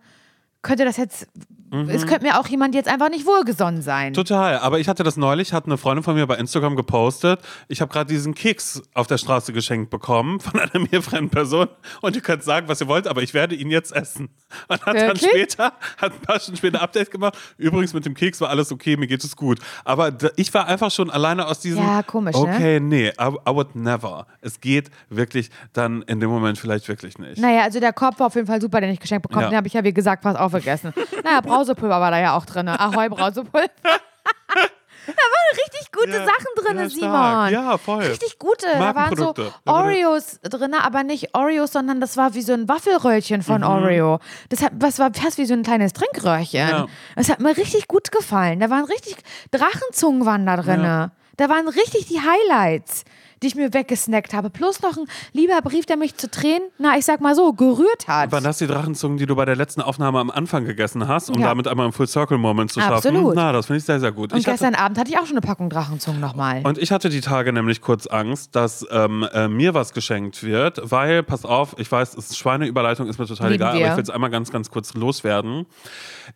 könnte 0.61 0.85
das 0.85 0.97
jetzt, 0.97 1.27
es 1.71 2.05
könnte 2.05 2.25
mir 2.25 2.39
auch 2.39 2.47
jemand 2.47 2.75
jetzt 2.75 2.89
einfach 2.89 3.09
nicht 3.09 3.25
wohlgesonnen 3.25 3.81
sein. 3.81 4.13
Total, 4.13 4.59
aber 4.59 4.79
ich 4.79 4.89
hatte 4.89 5.03
das 5.03 5.15
neulich, 5.15 5.53
hat 5.53 5.65
eine 5.65 5.77
Freundin 5.77 6.03
von 6.03 6.15
mir 6.15 6.27
bei 6.27 6.35
Instagram 6.35 6.75
gepostet. 6.75 7.39
Ich 7.69 7.79
habe 7.79 7.91
gerade 7.91 8.11
diesen 8.11 8.35
Keks 8.35 8.81
auf 8.93 9.07
der 9.07 9.17
Straße 9.17 9.53
geschenkt 9.53 9.89
bekommen 9.89 10.39
von 10.39 10.59
einer 10.59 10.85
mir 10.91 11.01
fremden 11.01 11.29
Person 11.29 11.67
und 12.01 12.15
ihr 12.15 12.21
könnt 12.21 12.43
sagen, 12.43 12.67
was 12.67 12.81
ihr 12.81 12.87
wollt, 12.87 13.07
aber 13.07 13.23
ich 13.23 13.33
werde 13.33 13.55
ihn 13.55 13.69
jetzt 13.69 13.95
essen. 13.95 14.29
Und 14.67 14.85
hat 14.85 14.95
dann 14.95 15.07
Wirklich? 15.07 15.29
später, 15.29 15.73
hat 15.97 16.13
ein 16.13 16.21
paar 16.21 16.39
Stunden 16.39 16.57
später 16.57 16.81
Update 16.81 17.09
gemacht. 17.09 17.37
Übrigens 17.57 17.93
mit 17.93 18.05
dem 18.05 18.15
Keks 18.15 18.41
war 18.41 18.49
alles 18.49 18.71
okay, 18.71 18.97
mir 18.97 19.07
geht 19.07 19.23
es 19.23 19.35
gut. 19.35 19.59
Aber 19.85 20.11
ich 20.35 20.53
war 20.53 20.67
einfach 20.67 20.91
schon 20.91 21.09
alleine 21.09 21.47
aus 21.47 21.59
diesem. 21.59 21.83
Ja, 21.83 22.03
komisch, 22.03 22.35
ne? 22.35 22.41
Okay, 22.41 22.79
nee, 22.79 23.07
I, 23.09 23.27
I 23.47 23.53
would 23.53 23.75
never. 23.75 24.27
Es 24.41 24.59
geht 24.59 24.91
wirklich 25.09 25.49
dann 25.73 26.01
in 26.03 26.19
dem 26.19 26.29
Moment 26.29 26.57
vielleicht 26.57 26.87
wirklich 26.87 27.17
nicht. 27.17 27.39
Naja, 27.39 27.61
also 27.63 27.79
der 27.79 27.93
Korb 27.93 28.19
war 28.19 28.27
auf 28.27 28.35
jeden 28.35 28.47
Fall 28.47 28.61
super, 28.61 28.81
den 28.81 28.91
ich 28.91 28.99
geschenkt 28.99 29.23
bekommen. 29.23 29.43
Ja. 29.43 29.49
Den 29.49 29.57
habe 29.57 29.67
ich 29.67 29.73
ja, 29.73 29.83
wie 29.83 29.93
gesagt, 29.93 30.23
fast 30.23 30.37
aufgegessen. 30.37 30.93
naja, 31.23 31.41
Brausepulver 31.61 32.01
war 32.01 32.11
da 32.11 32.19
ja 32.19 32.35
auch 32.35 32.45
drin. 32.45 32.67
Ahoi, 32.67 33.07
Brausepulver. 33.09 33.69
da 33.83 35.13
waren 35.13 35.51
richtig 35.53 35.91
gute 35.91 36.09
Ja, 36.09 36.25
Sachen 36.25 36.55
drin, 36.55 36.77
ja, 36.77 36.89
Simon. 36.89 37.51
Ja, 37.51 37.77
voll. 37.77 38.03
Richtig 38.03 38.39
gute. 38.39 38.65
Da 38.65 38.95
waren 38.95 39.15
so. 39.15 39.33
Oreos 39.65 40.39
drin, 40.41 40.73
aber 40.73 41.03
nicht 41.03 41.35
Oreos, 41.35 41.71
sondern 41.71 42.01
das 42.01 42.17
war 42.17 42.33
wie 42.33 42.41
so 42.41 42.53
ein 42.53 42.67
Waffelröllchen 42.67 43.43
von 43.43 43.63
Oreo. 43.63 44.19
Das, 44.49 44.63
hat, 44.63 44.71
das 44.75 44.97
war 44.97 45.11
fast 45.13 45.37
wie 45.37 45.45
so 45.45 45.53
ein 45.53 45.61
kleines 45.63 45.93
Trinkröhrchen. 45.93 46.65
Mhm. 46.65 46.71
Ja. 46.71 46.87
Das 47.15 47.29
hat 47.29 47.39
mir 47.39 47.55
richtig 47.55 47.87
gut 47.87 48.11
gefallen. 48.11 48.59
Da 48.59 48.69
waren 48.71 48.85
richtig, 48.85 49.17
Drachenzungen 49.51 50.25
waren 50.25 50.45
da 50.47 50.57
drin. 50.57 51.11
Da 51.37 51.49
waren 51.49 51.67
richtig 51.67 52.07
die 52.07 52.19
Highlights, 52.19 53.03
die 53.41 53.47
ich 53.47 53.55
mir 53.55 53.73
weggesnackt 53.73 54.33
habe. 54.33 54.49
Plus 54.49 54.81
noch 54.81 54.97
ein 54.97 55.05
lieber 55.33 55.59
Brief, 55.61 55.85
der 55.85 55.97
mich 55.97 56.15
zu 56.15 56.29
Tränen, 56.29 56.61
na, 56.77 56.97
ich 56.97 57.05
sag 57.05 57.21
mal 57.21 57.35
so, 57.35 57.53
gerührt 57.53 58.07
hat. 58.07 58.31
Waren 58.31 58.43
das 58.43 58.59
die 58.59 58.67
Drachenzungen, 58.67 59.17
die 59.17 59.25
du 59.25 59.35
bei 59.35 59.45
der 59.45 59.55
letzten 59.55 59.81
Aufnahme 59.81 60.19
am 60.19 60.29
Anfang 60.29 60.65
gegessen 60.65 61.07
hast, 61.07 61.29
um 61.29 61.39
Ja. 61.39 61.47
damit 61.47 61.67
einmal 61.67 61.85
einen 61.85 61.93
Full-Circle-Moment 61.93 62.71
zu 62.71 62.79
schaffen? 62.79 62.93
Absolut. 63.15 63.35
Na, 63.35 63.51
das 63.51 63.65
finde 63.65 63.79
ich 63.79 63.85
sehr, 63.85 63.99
sehr 63.99 64.11
gut. 64.11 64.31
Und 64.33 64.39
ich 64.39 64.45
hatte, 64.45 64.57
gestern 64.59 64.75
Abend 64.75 64.97
hatte 64.99 65.09
ich 65.09 65.17
auch 65.17 65.25
schon 65.25 65.37
eine 65.37 65.41
Packung 65.41 65.69
Drachenzungen 65.69 66.19
nochmal. 66.19 66.61
und 66.63 66.77
ich 66.77 66.91
hatte 66.91 67.09
die 67.09 67.21
Tage 67.21 67.51
nämlich 67.51 67.81
kurz 67.81 68.05
Angst, 68.07 68.55
dass 68.55 68.85
ähm, 68.91 69.27
äh, 69.33 69.47
mir 69.47 69.73
was 69.73 69.93
geschenkt 69.93 70.43
wird, 70.43 70.79
weil, 70.91 71.23
pass 71.23 71.43
auf, 71.45 71.75
ich 71.79 71.91
weiß, 71.91 72.15
es 72.17 72.31
ist 72.31 72.37
Schweineüberleitung 72.37 73.07
ist 73.07 73.17
mir 73.19 73.25
total 73.25 73.51
Lieben 73.51 73.63
egal, 73.63 73.73
wir. 73.77 73.85
aber 73.85 73.93
ich 73.93 73.97
will 73.97 74.03
es 74.03 74.09
einmal 74.09 74.29
ganz, 74.29 74.51
ganz 74.51 74.69
kurz 74.69 74.93
loswerden. 74.93 75.65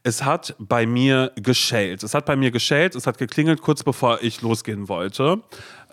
Es 0.03 0.23
hat 0.25 0.55
bei 0.59 0.85
mir 0.85 1.31
geschellt. 1.35 2.03
Es 2.03 2.13
hat 2.13 2.25
bei 2.25 2.35
mir 2.35 2.51
geschellt, 2.51 2.95
es 2.95 3.05
hat 3.07 3.17
geklingelt, 3.17 3.61
kurz 3.61 3.83
bevor 3.83 4.19
ich 4.21 4.41
losgehen 4.41 4.89
wollte. 4.89 5.41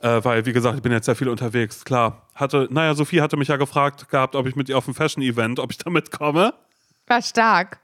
Äh, 0.03 0.25
weil, 0.25 0.45
wie 0.47 0.53
gesagt, 0.53 0.77
ich 0.77 0.83
bin 0.83 0.91
jetzt 0.91 1.07
sehr 1.07 1.15
viel 1.15 1.29
unterwegs. 1.29 1.85
Klar, 1.85 2.27
hatte, 2.35 2.67
naja, 2.71 2.95
Sophie 2.95 3.21
hatte 3.21 3.37
mich 3.37 3.49
ja 3.49 3.57
gefragt 3.57 4.09
gehabt, 4.09 4.35
ob 4.35 4.47
ich 4.47 4.57
mit 4.57 4.69
ihr 4.69 4.77
auf 4.77 4.89
ein 4.89 4.95
Fashion-Event, 4.95 5.61
ob 5.61 5.71
ich 5.71 5.79
da 5.79 5.91
mitkomme. 5.91 6.55
War 7.07 7.23
stark. 7.23 7.79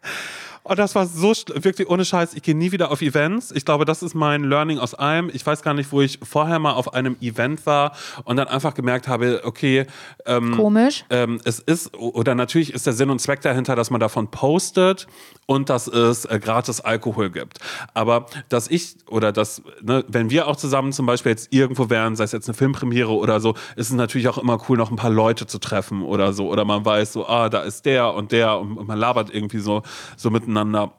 Oh, 0.65 0.75
das 0.75 0.95
war 0.95 1.07
so 1.07 1.33
wirklich 1.55 1.89
ohne 1.89 2.05
Scheiß. 2.05 2.35
Ich 2.35 2.43
gehe 2.43 2.55
nie 2.55 2.73
wieder 2.73 2.91
auf 2.91 3.03
Events. 3.03 3.51
Ich 3.53 3.65
glaube, 3.65 3.85
das 3.85 4.03
ist 4.03 4.15
mein 4.15 4.45
Learning 4.45 4.79
aus 4.79 4.95
allem. 4.95 5.31
Ich 5.33 5.45
weiß 5.47 5.63
gar 5.63 5.75
nicht, 5.75 5.93
wo 5.93 6.01
ich 6.01 6.19
vorher 6.23 6.59
mal 6.59 6.73
auf 6.73 6.95
einem 6.95 7.17
Event 7.21 7.67
war 7.67 7.93
und 8.25 8.37
dann 8.37 8.49
einfach 8.49 8.75
gemerkt 8.75 9.09
habe, 9.09 9.43
okay, 9.45 9.87
ähm, 10.27 10.57
Komisch. 10.57 11.05
ähm, 11.11 11.41
es 11.45 11.59
ist, 11.59 11.97
oder 11.97 12.35
natürlich 12.35 12.73
ist 12.73 12.87
der 12.87 12.93
Sinn 12.93 13.11
und 13.11 13.21
Zweck 13.21 13.41
dahinter, 13.41 13.77
dass 13.77 13.91
man 13.91 14.01
davon 14.01 14.31
postet 14.31 15.07
und 15.47 15.71
dass 15.71 15.87
es 15.87 16.25
äh, 16.27 16.39
gratis 16.39 16.81
Alkohol 16.81 17.31
gibt. 17.31 17.59
Aber 17.95 18.27
dass 18.49 18.69
ich, 18.69 18.97
oder 19.09 19.33
dass, 19.33 19.63
ne, 19.81 20.05
wenn 20.09 20.31
wir 20.31 20.47
auch 20.47 20.57
zusammen 20.57 20.93
zum 20.93 21.07
Beispiel 21.07 21.31
jetzt 21.31 21.53
irgendwo 21.53 21.89
wären, 21.89 22.17
sei 22.17 22.25
es 22.25 22.33
jetzt 22.33 22.49
eine 22.49 22.55
Filmpremiere 22.55 23.13
oder 23.13 23.41
so, 23.41 23.55
ist 23.77 23.89
es 23.89 23.93
natürlich 23.93 24.29
auch 24.29 24.39
immer 24.39 24.59
cool, 24.69 24.77
noch 24.77 24.91
ein 24.91 24.97
paar 24.97 25.11
Leute 25.11 25.47
zu 25.47 25.59
treffen 25.59 26.03
oder 26.03 26.33
so. 26.33 26.49
Oder 26.49 26.65
man 26.65 26.85
weiß 26.85 27.15
so, 27.15 27.27
ah, 27.27 27.49
da 27.49 27.61
ist 27.63 27.87
der 27.87 28.13
und 28.13 28.33
der 28.33 28.59
und, 28.59 28.77
und 28.77 28.87
man 28.89 28.99
labert 28.99 29.33
irgendwie 29.33 29.61
so, 29.61 29.83
so 30.17 30.31
miteinander. 30.49 30.93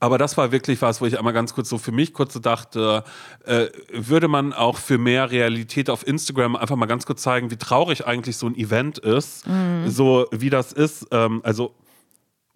Aber 0.00 0.18
das 0.18 0.36
war 0.36 0.52
wirklich 0.52 0.82
was, 0.82 1.00
wo 1.00 1.06
ich 1.06 1.18
einmal 1.18 1.32
ganz 1.32 1.54
kurz 1.54 1.68
so 1.68 1.78
für 1.78 1.92
mich 1.92 2.12
kurz 2.12 2.34
so 2.34 2.40
dachte, 2.40 3.04
äh, 3.44 3.66
würde 3.92 4.28
man 4.28 4.52
auch 4.52 4.78
für 4.78 4.98
mehr 4.98 5.30
Realität 5.30 5.90
auf 5.90 6.06
Instagram 6.06 6.56
einfach 6.56 6.76
mal 6.76 6.86
ganz 6.86 7.06
kurz 7.06 7.22
zeigen, 7.22 7.50
wie 7.50 7.56
traurig 7.56 8.06
eigentlich 8.06 8.36
so 8.36 8.46
ein 8.46 8.56
Event 8.56 8.98
ist, 8.98 9.44
so 9.86 10.26
wie 10.32 10.50
das 10.50 10.72
ist, 10.72 11.06
ähm, 11.12 11.40
also 11.44 11.74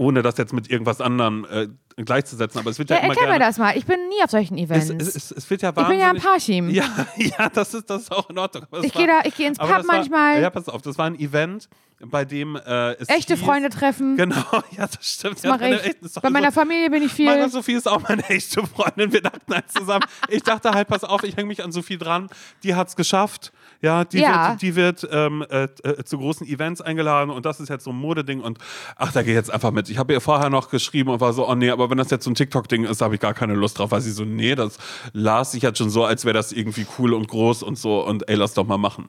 ohne 0.01 0.23
das 0.23 0.39
jetzt 0.39 0.55
mit 0.55 0.71
irgendwas 0.71 1.03
anderem 1.03 1.47
äh, 1.51 1.69
gleichzusetzen, 2.03 2.59
aber 2.59 2.71
es 2.71 2.79
wird 2.79 2.89
ja, 2.89 2.97
Ja, 2.97 3.03
immer 3.03 3.11
erklär 3.13 3.29
mir 3.29 3.33
gerne... 3.39 3.45
das 3.51 3.59
mal. 3.59 3.77
Ich 3.77 3.85
bin 3.85 3.99
nie 4.09 4.25
auf 4.25 4.31
solchen 4.31 4.57
Events. 4.57 4.89
Es, 4.89 5.09
es, 5.09 5.15
es, 5.17 5.31
es 5.33 5.51
wird 5.51 5.61
ja 5.61 5.69
ich 5.69 5.75
bin 5.75 5.99
ja 6.01 6.09
ein 6.11 6.17
wahnsinnig- 6.17 6.23
Parchim. 6.25 6.71
ja, 6.75 6.85
ja, 7.17 7.49
das 7.51 7.75
ist, 7.75 7.91
das 7.91 8.03
ist 8.03 8.13
auch 8.13 8.31
in 8.31 8.39
Ordnung. 8.39 8.65
Ich 8.83 8.95
gehe 8.95 9.07
da- 9.07 9.21
ich 9.25 9.37
gehe 9.37 9.47
ins 9.49 9.59
Pub 9.59 9.69
das 9.69 9.87
war, 9.87 9.97
manchmal. 9.97 10.41
Ja, 10.41 10.49
pass 10.49 10.71
auf, 10.71 10.81
das 10.81 10.97
war 10.97 11.05
ein 11.05 11.19
Event, 11.21 11.69
bei 12.03 12.25
dem 12.25 12.57
äh, 12.57 12.93
es 12.95 13.11
Echte 13.11 13.35
hieß- 13.35 13.45
Freunde 13.45 13.69
treffen. 13.69 14.17
Genau, 14.17 14.37
ja, 14.71 14.87
das 14.87 14.99
stimmt. 15.03 15.37
Das 15.37 15.43
ja, 15.43 15.51
meine 15.59 15.77
ich. 15.77 15.85
echten- 15.85 16.05
das 16.05 16.15
Bei 16.15 16.31
meiner 16.31 16.51
so- 16.51 16.61
Familie 16.61 16.89
bin 16.89 17.03
ich 17.03 17.13
viel. 17.13 17.27
Meine 17.27 17.51
Sophie 17.51 17.75
ist 17.75 17.87
auch 17.87 18.01
meine 18.09 18.27
echte 18.31 18.67
Freundin. 18.67 19.13
Wir 19.13 19.21
dachten 19.21 19.53
halt 19.55 19.71
zusammen. 19.71 20.07
Ich 20.31 20.43
dachte 20.43 20.71
halt, 20.71 20.89
pass 20.89 21.05
auf, 21.05 21.23
ich 21.25 21.37
hänge 21.37 21.49
mich 21.49 21.63
an 21.63 21.73
Sophie 21.73 21.99
dran. 21.99 22.29
Die 22.63 22.75
hat's 22.75 22.97
geschafft. 22.97 23.53
Ja, 23.83 24.05
die 24.05 24.19
Ja. 24.19 24.51
wird, 24.51 24.63
die 24.63 24.77
wird 24.77 25.09
ähm, 25.11 25.45
äh, 25.49 25.65
äh, 25.83 26.05
zu 26.05 26.19
großen 26.19 26.47
Events 26.47 26.81
eingeladen 26.81 27.31
und 27.31 27.47
das 27.47 27.61
ist 27.61 27.69
jetzt 27.69 27.85
so 27.85 27.91
ein 27.91 27.97
Modeding 27.97 28.41
und 28.41 28.59
ach, 28.97 29.13
da 29.13 29.23
gehe 29.23 29.33
ich 29.33 29.37
jetzt 29.37 29.51
einfach 29.51 29.71
mit. 29.71 29.89
Ich 29.89 29.97
habe 29.99 30.13
ihr 30.13 30.21
vorher 30.21 30.51
noch 30.51 30.69
geschrieben 30.71 31.11
und 31.11 31.21
war 31.21 31.33
so, 31.33 31.49
oh 31.49 31.55
nee, 31.55 31.71
aber 31.71 31.89
wenn 31.89 31.99
das 31.99 32.11
jetzt 32.11 32.25
so 32.25 32.31
ein 32.31 32.35
TikTok-Ding 32.35 32.85
ist, 32.85 33.01
habe 33.01 33.15
ich 33.15 33.21
gar 33.21 33.33
keine 33.35 33.55
Lust 33.55 33.79
drauf. 33.79 33.91
Weil 33.91 34.01
sie 34.03 34.13
so, 34.13 34.25
nee, 34.25 34.55
das 34.55 34.79
las 35.13 35.53
sich 35.53 35.63
jetzt 35.63 35.79
schon 35.79 35.91
so, 35.91 36.05
als 36.05 36.25
wäre 36.25 36.35
das 36.35 36.53
irgendwie 36.53 36.87
cool 36.99 37.15
und 37.15 37.29
groß 37.29 37.63
und 37.63 37.79
so 37.79 38.05
und 38.07 38.29
ey, 38.29 38.35
lass 38.37 38.55
doch 38.55 38.67
mal 38.67 38.77
machen. 38.79 39.09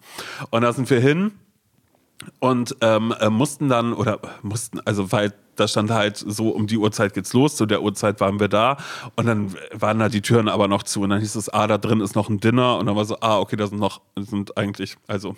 Und 0.52 0.62
da 0.62 0.72
sind 0.72 0.90
wir 0.90 1.00
hin 1.00 1.32
und 2.40 2.76
ähm, 2.82 3.14
äh, 3.20 3.30
mussten 3.30 3.70
dann 3.70 3.94
oder 3.94 4.20
mussten 4.42 4.80
also 4.82 5.12
weil 5.12 5.34
da 5.56 5.68
stand 5.68 5.92
halt 5.92 6.18
so 6.18 6.50
um 6.50 6.68
die 6.68 6.78
Uhrzeit 6.78 7.14
geht's 7.14 7.34
los 7.34 7.56
zu 7.56 7.66
der 7.66 7.84
Uhrzeit 7.84 8.20
waren 8.20 8.40
wir 8.40 8.48
da. 8.48 8.78
Und 9.16 9.28
dann 9.28 9.54
waren 9.74 10.00
da 10.00 10.10
die 10.10 10.22
Türen 10.22 10.48
aber 10.48 10.68
noch 10.68 10.84
zu. 10.84 11.02
Und 11.02 11.10
dann 11.12 11.20
hieß 11.20 11.36
es 11.36 11.50
ah 11.50 11.68
da 11.68 11.78
drin 11.78 12.02
ist 12.02 12.16
noch 12.16 12.30
ein 12.30 12.40
Dinner. 12.40 12.78
Und 12.78 12.88
dann 12.88 12.96
war 12.96 13.06
so 13.06 13.18
ah 13.22 13.40
okay 13.40 13.56
da 13.56 13.68
sind 13.68 13.80
noch 13.80 14.02
sind 14.18 14.58
eigentlich 14.58 14.96
also 15.08 15.36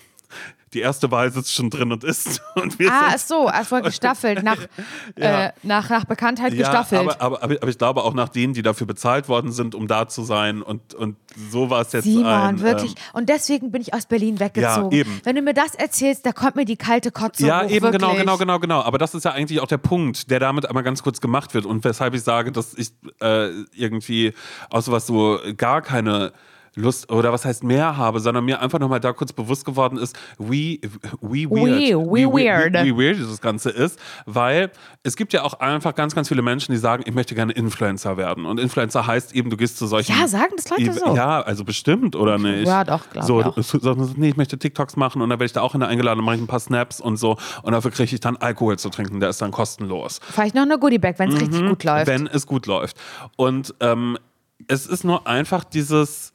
die 0.73 0.79
erste 0.79 1.11
Wahl 1.11 1.31
sitzt 1.31 1.53
schon 1.53 1.69
drin 1.69 1.91
und 1.91 2.03
isst 2.03 2.41
und 2.55 2.79
wir 2.79 2.91
Ah, 2.91 3.09
sind 3.11 3.21
so, 3.27 3.49
es 3.49 3.71
war 3.71 3.81
gestaffelt, 3.81 4.43
nach, 4.43 4.57
Ja. 5.17 5.45
äh, 5.45 5.51
nach, 5.61 5.89
nach 5.89 6.05
Bekanntheit 6.05 6.53
ja, 6.53 6.59
gestaffelt. 6.59 7.01
aber, 7.01 7.21
aber, 7.21 7.41
aber, 7.43 7.67
ich 7.67 7.77
glaube 7.77 8.03
auch 8.03 8.13
nach 8.13 8.29
denen, 8.29 8.53
die 8.53 8.63
dafür 8.63 8.87
bezahlt 8.87 9.29
worden 9.29 9.51
sind, 9.51 9.75
um 9.75 9.87
da 9.87 10.07
zu 10.07 10.23
sein 10.23 10.61
und, 10.61 10.93
und 10.95 11.15
so 11.51 11.69
war 11.69 11.81
es 11.81 11.91
jetzt 11.91 12.05
Simon, 12.05 12.25
ein, 12.25 12.59
wirklich. 12.61 12.91
Ähm, 12.91 12.97
Und 13.13 13.29
deswegen 13.29 13.71
bin 13.71 13.81
ich 13.81 13.93
aus 13.93 14.05
Berlin 14.05 14.39
weggezogen. 14.39 14.91
Ja, 14.91 14.97
eben. 14.99 15.21
Wenn 15.23 15.35
du 15.35 15.41
mir 15.41 15.53
das 15.53 15.75
erzählst, 15.75 16.25
da 16.25 16.31
kommt 16.31 16.55
mir 16.55 16.65
die 16.65 16.77
kalte 16.77 17.11
Kotze 17.11 17.45
Ja, 17.45 17.61
hoch, 17.63 17.69
eben, 17.69 17.83
wirklich. 17.83 18.01
genau, 18.01 18.15
genau, 18.15 18.37
genau, 18.37 18.59
genau. 18.59 18.81
Aber 18.81 18.97
das 18.97 19.13
ist 19.13 19.25
ja 19.25 19.31
eigentlich 19.31 19.59
auch 19.59 19.67
der 19.67 19.77
Punkt, 19.77 20.31
der 20.31 20.39
damit 20.39 20.65
einmal 20.67 20.83
ganz 20.83 21.03
kurz 21.03 21.21
gemacht 21.21 21.53
wird 21.53 21.65
und 21.65 21.83
weshalb 21.83 22.13
ich 22.15 22.23
sage, 22.23 22.51
dass 22.51 22.73
ich 22.73 22.89
äh, 23.21 23.49
irgendwie 23.75 24.33
aus 24.69 24.85
sowas 24.85 25.05
so 25.05 25.39
gar 25.55 25.81
keine 25.81 26.33
Lust 26.75 27.11
oder 27.11 27.31
was 27.31 27.45
heißt 27.45 27.63
mehr 27.63 27.97
habe, 27.97 28.19
sondern 28.19 28.45
mir 28.45 28.59
einfach 28.61 28.79
nochmal 28.79 28.99
da 28.99 29.13
kurz 29.13 29.31
bewusst 29.31 29.63
geworden 29.63 29.97
ist, 29.97 30.17
wie, 30.39 30.81
wie 31.21 31.47
weird, 31.49 31.79
We- 31.79 32.25
we 32.25 32.25
weird. 32.25 32.73
Wie, 32.73 32.97
wie 32.97 33.03
weird 33.05 33.19
das 33.21 33.39
Ganze 33.41 33.69
ist, 33.69 33.99
weil 34.25 34.71
es 35.03 35.15
gibt 35.15 35.33
ja 35.33 35.43
auch 35.43 35.53
einfach 35.55 35.93
ganz, 35.93 36.15
ganz 36.15 36.29
viele 36.29 36.41
Menschen, 36.41 36.71
die 36.71 36.77
sagen, 36.79 37.03
ich 37.05 37.13
möchte 37.13 37.35
gerne 37.35 37.53
Influencer 37.53 38.17
werden. 38.17 38.45
Und 38.45 38.59
Influencer 38.59 39.05
heißt 39.05 39.35
eben, 39.35 39.49
du 39.49 39.57
gehst 39.57 39.77
zu 39.77 39.85
solchen. 39.87 40.13
Ja, 40.17 40.27
sagen 40.27 40.53
das 40.55 40.69
Leute 40.69 40.93
so? 40.93 41.15
Ja, 41.15 41.41
also 41.41 41.63
bestimmt, 41.63 42.15
oder 42.15 42.37
nicht? 42.37 42.67
Ja, 42.67 42.83
doch, 42.83 43.07
glaub 43.11 43.25
so, 43.25 43.53
ich 43.55 43.67
so, 43.67 43.79
so, 43.79 43.93
nee, 44.15 44.29
ich 44.29 44.37
möchte 44.37 44.57
TikToks 44.57 44.95
machen 44.95 45.21
und 45.21 45.29
dann 45.29 45.37
werde 45.39 45.45
ich 45.45 45.53
da 45.53 45.61
auch 45.61 45.73
hin 45.73 45.83
eingeladen 45.83 46.19
und 46.19 46.25
mache 46.25 46.35
ich 46.37 46.41
ein 46.41 46.47
paar 46.47 46.59
Snaps 46.59 46.99
und 46.99 47.17
so. 47.17 47.37
Und 47.61 47.73
dafür 47.73 47.91
kriege 47.91 48.13
ich 48.13 48.19
dann 48.19 48.35
Alkohol 48.37 48.77
zu 48.79 48.89
trinken, 48.89 49.19
der 49.19 49.29
ist 49.29 49.41
dann 49.41 49.51
kostenlos. 49.51 50.19
Vielleicht 50.31 50.55
noch 50.55 50.63
eine 50.63 50.79
Goodie-Bag, 50.79 51.19
wenn 51.19 51.29
es 51.29 51.39
richtig 51.39 51.65
gut 51.67 51.83
läuft. 51.83 52.07
Mhm. 52.07 52.11
Wenn 52.11 52.27
es 52.27 52.47
gut 52.47 52.65
läuft. 52.65 52.97
Und 53.37 53.73
ähm, 53.79 54.17
es 54.67 54.87
ist 54.87 55.03
nur 55.03 55.27
einfach 55.27 55.63
dieses 55.63 56.32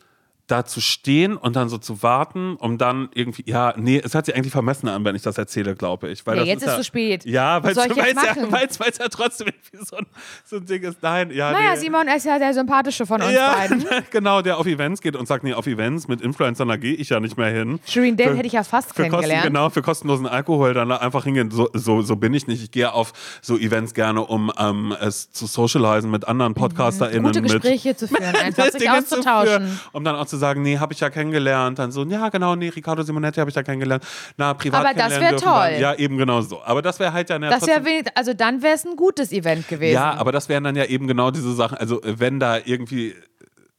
da 0.49 0.64
zu 0.64 0.80
stehen 0.80 1.36
und 1.36 1.57
dann 1.57 1.68
so 1.68 1.76
zu 1.76 2.03
warten, 2.03 2.57
um 2.57 2.78
dann 2.78 3.11
irgendwie, 3.12 3.44
ja, 3.46 3.74
nee, 3.76 4.01
es 4.03 4.14
hat 4.14 4.26
sich 4.26 4.34
eigentlich 4.34 4.51
vermessen 4.53 4.88
an, 4.88 5.05
wenn 5.05 5.14
ich 5.14 5.20
das 5.22 5.36
erzähle, 5.36 5.74
glaube 5.76 6.09
ich. 6.09 6.26
Weil 6.26 6.36
Nee, 6.36 6.40
das 6.40 6.49
jetzt 6.49 6.62
ist 6.62 6.68
ja, 6.68 6.76
zu 6.78 6.84
spät. 6.84 7.24
Ja, 7.26 7.62
weil 7.62 7.72
es 7.72 7.76
ja, 7.76 7.84
ja 9.05 9.09
trotzdem 9.11 9.49
irgendwie 9.49 9.86
so 9.86 9.96
ein, 9.96 10.07
so 10.44 10.57
ein 10.57 10.64
Ding 10.64 10.82
ist. 10.82 11.03
Nein, 11.03 11.30
ja, 11.30 11.53
naja, 11.53 11.74
nee. 11.74 11.80
Simon 11.80 12.09
ist 12.09 12.24
ja 12.24 12.38
der 12.38 12.55
sympathische 12.55 13.05
von 13.05 13.20
uns 13.20 13.32
ja, 13.32 13.55
beiden. 13.55 13.84
genau, 14.11 14.40
der 14.40 14.59
auf 14.59 14.66
Events 14.66 15.03
geht 15.03 15.16
und 15.16 15.28
sagt, 15.28 15.44
nee, 15.44 15.53
auf 15.53 15.66
Events 15.66 16.09
mit 16.09 16.22
Influencern, 16.22 16.68
da 16.68 16.76
gehe 16.76 16.94
ich 16.94 17.11
ja 17.11 17.20
nicht 17.20 17.36
mehr 17.36 17.51
hin. 17.51 17.78
Shireen, 17.86 18.16
den 18.16 18.30
Für- 18.30 18.36
hätte 18.36 18.46
ich 18.46 18.55
ja 18.55 18.64
fast 18.64 18.88
für 18.88 19.03
Kosten, 19.03 19.11
kennengelernt. 19.11 19.46
genau, 19.46 19.68
für 19.68 19.82
kostenlosen 19.82 20.26
Alkohol 20.26 20.72
dann 20.72 20.90
einfach 20.92 21.24
hingehen. 21.24 21.51
So, 21.51 21.68
so, 21.74 22.01
so 22.01 22.16
bin 22.16 22.32
ich 22.32 22.46
nicht. 22.46 22.62
Ich 22.62 22.70
gehe 22.70 22.90
auf 22.90 23.12
so 23.42 23.59
Events 23.59 23.92
gerne, 23.92 24.24
um 24.24 24.51
ähm, 24.59 24.94
es 24.99 25.30
zu 25.30 25.46
socialisen 25.46 26.11
mit 26.11 26.26
anderen 26.26 26.55
PodcasterInnen. 26.55 27.22
Mhm. 27.22 27.26
Gute 27.26 27.42
mit, 27.42 27.53
Gespräche 27.53 27.96
zu 27.96 28.09
führen, 28.09 28.34
einfach 28.42 28.70
sich 28.70 28.88
auszutauschen. 28.88 29.66
führen, 29.66 29.80
um 29.92 30.05
dann 30.05 30.16
auch 30.16 30.26
zu 30.26 30.38
sagen, 30.39 30.62
nee, 30.62 30.78
habe 30.78 30.93
ich 30.93 31.01
ja 31.01 31.11
kennengelernt. 31.11 31.78
Dann 31.78 31.93
so, 31.93 32.05
ja, 32.05 32.28
genau, 32.28 32.57
nee, 32.57 32.68
Riccardo 32.68 33.03
Simonetti 33.03 33.41
habe 33.41 33.51
ich 33.51 33.57
ja 33.57 33.62
kennengelernt. 33.62 34.05
Na, 34.36 34.55
privat 34.55 34.80
Aber 34.80 34.95
das 34.95 35.09
kennenlernen 35.09 35.22
wär 35.22 35.30
dürfen 35.30 35.45
toll. 35.45 35.70
Dann, 35.72 35.80
ja, 35.80 35.95
eben 35.95 36.18
genau 36.18 36.41
so. 36.41 36.62
Aber 36.64 36.82
das 36.82 36.99
wäre 36.99 37.12
halt 37.12 37.30
ja 37.30 37.39
Das 37.39 37.66
wäre 37.66 37.84
also 38.14 38.34
dann 38.34 38.62
wäre 38.62 38.74
es 38.74 38.84
ein 38.84 38.97
gutes 38.97 39.32
Event 39.32 39.68
gewesen. 39.68 39.95
ja, 39.95 40.14
aber 40.14 40.32
das 40.32 40.49
wären 40.49 40.64
dann 40.64 40.76
ja 40.76 40.84
eben 40.84 41.07
genau 41.07 41.30
diese 41.30 41.55
Sachen. 41.55 41.78
Also, 41.78 42.01
wenn 42.05 42.41
da 42.41 42.59
irgendwie 42.64 43.14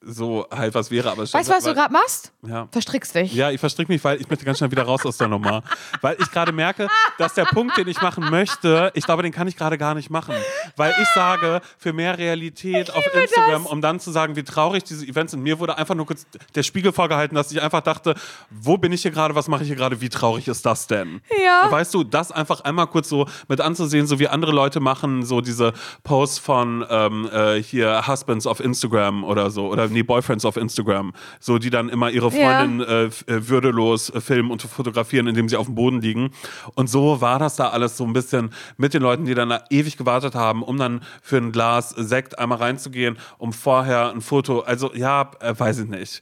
so 0.10 0.46
halt 0.52 0.74
was 0.76 0.92
wäre, 0.92 1.12
aber 1.12 1.22
weißt 1.24 1.34
du, 1.34 1.38
was 1.38 1.64
du 1.64 1.70
weil- 1.70 1.76
gerade 1.76 1.94
machst? 1.94 2.32
Ja. 2.48 2.68
Verstrickst 2.72 3.16
dich. 3.16 3.34
Ja, 3.34 3.52
ich 3.52 3.60
verstricke 3.60 3.92
mich, 3.92 4.04
weil 4.04 4.20
ich 4.22 4.30
möchte 4.30 4.46
ganz 4.46 4.58
schnell 4.58 4.72
wieder 4.72 4.84
raus 4.84 5.06
aus 5.06 5.18
der 5.18 5.28
Nummer. 5.28 5.64
Weil 6.02 6.18
ich 6.20 6.32
gerade 6.32 6.52
merke, 6.52 6.88
dass 7.18 7.34
der 7.34 7.46
Punkt, 7.46 7.78
den 7.78 7.88
ich 7.88 8.02
machen 8.02 8.30
möchte, 8.30 8.92
ich 8.96 9.06
glaube, 9.06 9.24
den 9.24 9.32
kann 9.32 9.48
ich 9.48 9.56
gerade 9.58 9.78
gar 9.78 9.94
nicht 9.96 10.10
machen. 10.10 10.36
Weil 10.76 10.94
ich 11.02 11.08
sage, 11.10 11.62
für 11.78 11.94
mehr 11.94 12.18
Realität 12.18 12.94
auf 12.94 13.04
Instagram, 13.14 13.66
um 13.66 13.82
dann 13.82 14.00
zu 14.00 14.12
sagen, 14.12 14.36
wie 14.36 14.44
traurig 14.44 14.84
diese 14.84 15.06
Events 15.06 15.32
sind. 15.32 15.44
Mir 15.44 15.60
wurde 15.60 15.78
einfach 15.78 15.96
nur 15.96 16.06
kurz 16.06 16.26
der 16.56 16.64
Spiegel 16.64 16.92
vorgehalten, 16.94 17.36
dass 17.36 17.52
ich 17.52 17.62
einfach 17.62 17.82
dachte, 17.82 18.16
wo 18.50 18.78
bin 18.78 18.92
ich 18.92 19.02
hier 19.02 19.12
gerade, 19.12 19.36
was 19.36 19.48
mache 19.48 19.64
ich 19.64 19.68
hier 19.68 19.76
gerade, 19.76 20.02
wie 20.02 20.10
traurig 20.10 20.48
ist 20.48 20.66
das 20.66 20.88
denn? 20.88 21.22
Ja. 21.44 21.70
Weißt 21.70 21.94
du, 21.94 22.04
das 22.04 22.32
einfach 22.32 22.62
einmal 22.62 22.88
kurz 22.88 23.10
so 23.10 23.28
mit 23.48 23.62
anzusehen, 23.62 24.08
so 24.08 24.20
wie 24.20 24.28
andere 24.28 24.52
Leute 24.52 24.80
machen, 24.80 25.26
so 25.26 25.42
diese 25.42 25.74
Posts 26.04 26.40
von 26.40 26.86
ähm, 26.90 27.30
äh, 27.32 27.62
hier 27.62 28.08
Husbands 28.08 28.48
auf 28.48 28.60
Instagram 28.60 29.24
oder 29.24 29.52
so, 29.52 29.68
oder 29.68 29.88
nee, 29.88 29.99
Boyfriends 30.04 30.46
auf 30.46 30.58
Instagram, 30.58 31.14
so 31.40 31.58
die 31.58 31.70
dann 31.70 31.90
immer 31.90 32.10
ihre 32.10 32.30
Ja. 32.30 32.58
Freundin 32.60 32.82
äh, 32.88 33.04
f- 33.06 33.26
äh, 33.28 33.48
würdelos 33.50 34.10
äh, 34.10 34.22
filmen 34.22 34.52
und 34.52 34.62
fotografieren, 34.62 35.28
indem 35.28 35.50
sie 35.50 35.56
auf 35.58 35.66
dem 35.66 35.76
Boden 35.76 36.02
liegen. 36.02 36.32
Und 36.76 36.90
so 36.90 37.22
war 37.22 37.40
das 37.40 37.56
da 37.56 37.70
alles 37.70 37.98
so 37.98 38.04
ein 38.06 38.14
bisschen 38.14 38.52
mit 38.78 38.94
den 38.94 39.02
Leuten, 39.02 39.26
die 39.26 39.34
dann 39.36 39.50
da 39.50 39.64
ewig 39.70 39.98
gewartet 39.98 40.36
haben, 40.36 40.64
um 40.64 40.78
dann 40.78 41.02
für 41.22 41.38
ein 41.38 41.52
Glas 41.52 41.90
Sekt 41.90 42.38
einmal 42.40 42.58
reinzugehen, 42.60 43.18
um 43.38 43.54
vorher 43.54 44.12
ein 44.12 44.22
Foto, 44.22 44.60
also 44.62 44.92
ja, 44.94 45.32
äh, 45.40 45.54
weiß 45.58 45.80
ich 45.80 45.88
nicht. 45.88 46.22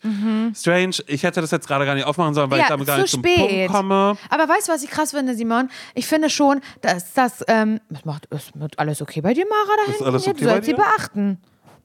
Strange, 0.56 0.96
ich 1.08 1.24
hätte 1.24 1.42
das 1.42 1.52
jetzt 1.52 1.68
gerade 1.68 1.86
gar 1.86 1.96
nicht 1.96 2.06
aufmachen 2.06 2.34
sollen, 2.34 2.50
weil 2.52 2.62
ich 2.62 2.68
damit 2.68 2.88
gar 2.88 2.96
Mhm. 2.98 3.02
nicht 3.04 3.12
zum 3.12 3.22
Punkt 3.22 3.40
spät. 3.42 3.70
komme. 3.70 4.18
Aber 4.30 4.48
weißt 4.50 4.68
du, 4.68 4.72
was 4.74 4.84
ich 4.84 4.90
krass 4.90 5.12
finde, 5.12 5.36
Simon? 5.36 5.70
Ich 5.94 6.08
finde 6.08 6.30
schon, 6.30 6.62
dass 6.82 7.14
das, 7.14 7.44
ähm, 7.48 7.80
macht, 8.06 8.26
ist 8.28 8.52
alles 8.78 9.02
okay 9.02 9.22
bei 9.22 9.34
dir, 9.34 9.46
Mara, 9.50 9.78
da 10.00 10.06
alles 10.06 10.26
Ja, 10.26 10.32
okay 10.32 10.42
du 10.42 10.50
sollst 10.50 10.66
sie 10.66 10.74
beachten. 10.74 11.38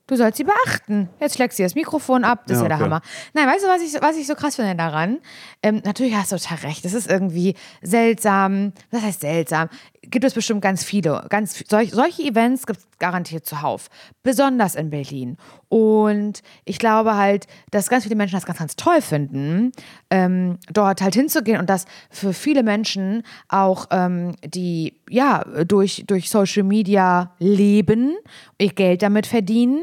Du 0.05 0.17
sollst 0.17 0.37
sie 0.37 0.43
beachten. 0.43 1.09
Jetzt 1.21 1.35
schlägst 1.35 1.57
du 1.59 1.63
das 1.63 1.75
Mikrofon 1.75 2.25
ab, 2.25 2.43
das 2.45 2.57
ist 2.57 2.63
Ja, 2.63 2.63
ja 2.63 2.67
der 2.69 2.77
okay. 2.77 2.85
Hammer. 2.85 3.01
Nein, 3.33 3.47
weißt 3.47 3.63
du, 3.63 3.69
was 3.69 3.81
ich, 3.81 4.01
was 4.01 4.17
ich 4.17 4.27
so 4.27 4.35
krass 4.35 4.57
finde 4.57 4.75
daran? 4.75 5.19
Ähm, 5.61 5.81
natürlich 5.85 6.13
hast 6.15 6.33
du 6.33 6.35
total 6.35 6.57
recht. 6.57 6.83
Das 6.83 6.93
ist 6.93 7.09
irgendwie 7.09 7.55
seltsam. 7.81 8.73
Was 8.91 9.01
heißt 9.01 9.21
seltsam? 9.21 9.69
Gibt 10.01 10.25
es 10.25 10.33
bestimmt 10.33 10.61
ganz 10.61 10.83
viele. 10.83 11.25
Ganz, 11.29 11.63
solch, 11.69 11.91
solche 11.91 12.23
Events 12.23 12.65
gibt 12.65 12.79
es 12.79 12.87
garantiert 12.99 13.45
zuhauf. 13.45 13.87
Besonders 14.23 14.75
in 14.75 14.89
Berlin. 14.89 15.37
Und 15.73 16.43
ich 16.65 16.77
glaube 16.77 17.15
halt, 17.15 17.47
dass 17.71 17.89
ganz 17.89 18.03
viele 18.03 18.15
Menschen 18.15 18.35
das 18.35 18.45
ganz, 18.45 18.59
ganz 18.59 18.75
toll 18.75 19.01
finden, 19.01 19.71
ähm, 20.11 20.59
dort 20.71 21.01
halt 21.01 21.15
hinzugehen 21.15 21.59
und 21.59 21.67
dass 21.67 21.85
für 22.11 22.31
viele 22.31 22.61
Menschen 22.61 23.23
auch, 23.49 23.87
ähm, 23.89 24.35
die 24.45 25.01
ja 25.09 25.43
durch, 25.65 26.03
durch 26.05 26.29
Social 26.29 26.61
Media 26.61 27.33
leben, 27.39 28.13
ihr 28.59 28.71
Geld 28.71 29.01
damit 29.01 29.25
verdienen, 29.25 29.81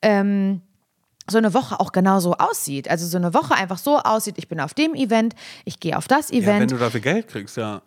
ähm, 0.00 0.62
so 1.28 1.36
eine 1.36 1.52
Woche 1.52 1.80
auch 1.80 1.92
genauso 1.92 2.32
aussieht. 2.32 2.88
Also 2.88 3.06
so 3.06 3.18
eine 3.18 3.34
Woche 3.34 3.54
einfach 3.56 3.76
so 3.76 3.98
aussieht, 3.98 4.36
ich 4.38 4.48
bin 4.48 4.58
auf 4.58 4.72
dem 4.72 4.94
Event, 4.94 5.34
ich 5.66 5.80
gehe 5.80 5.98
auf 5.98 6.08
das 6.08 6.30
Ja, 6.30 6.46
wenn 6.46 6.56
Event. 6.56 6.70
du 6.70 6.78
dafür 6.78 7.00
Geld 7.00 7.28
kriegst, 7.28 7.58
ja. 7.58 7.82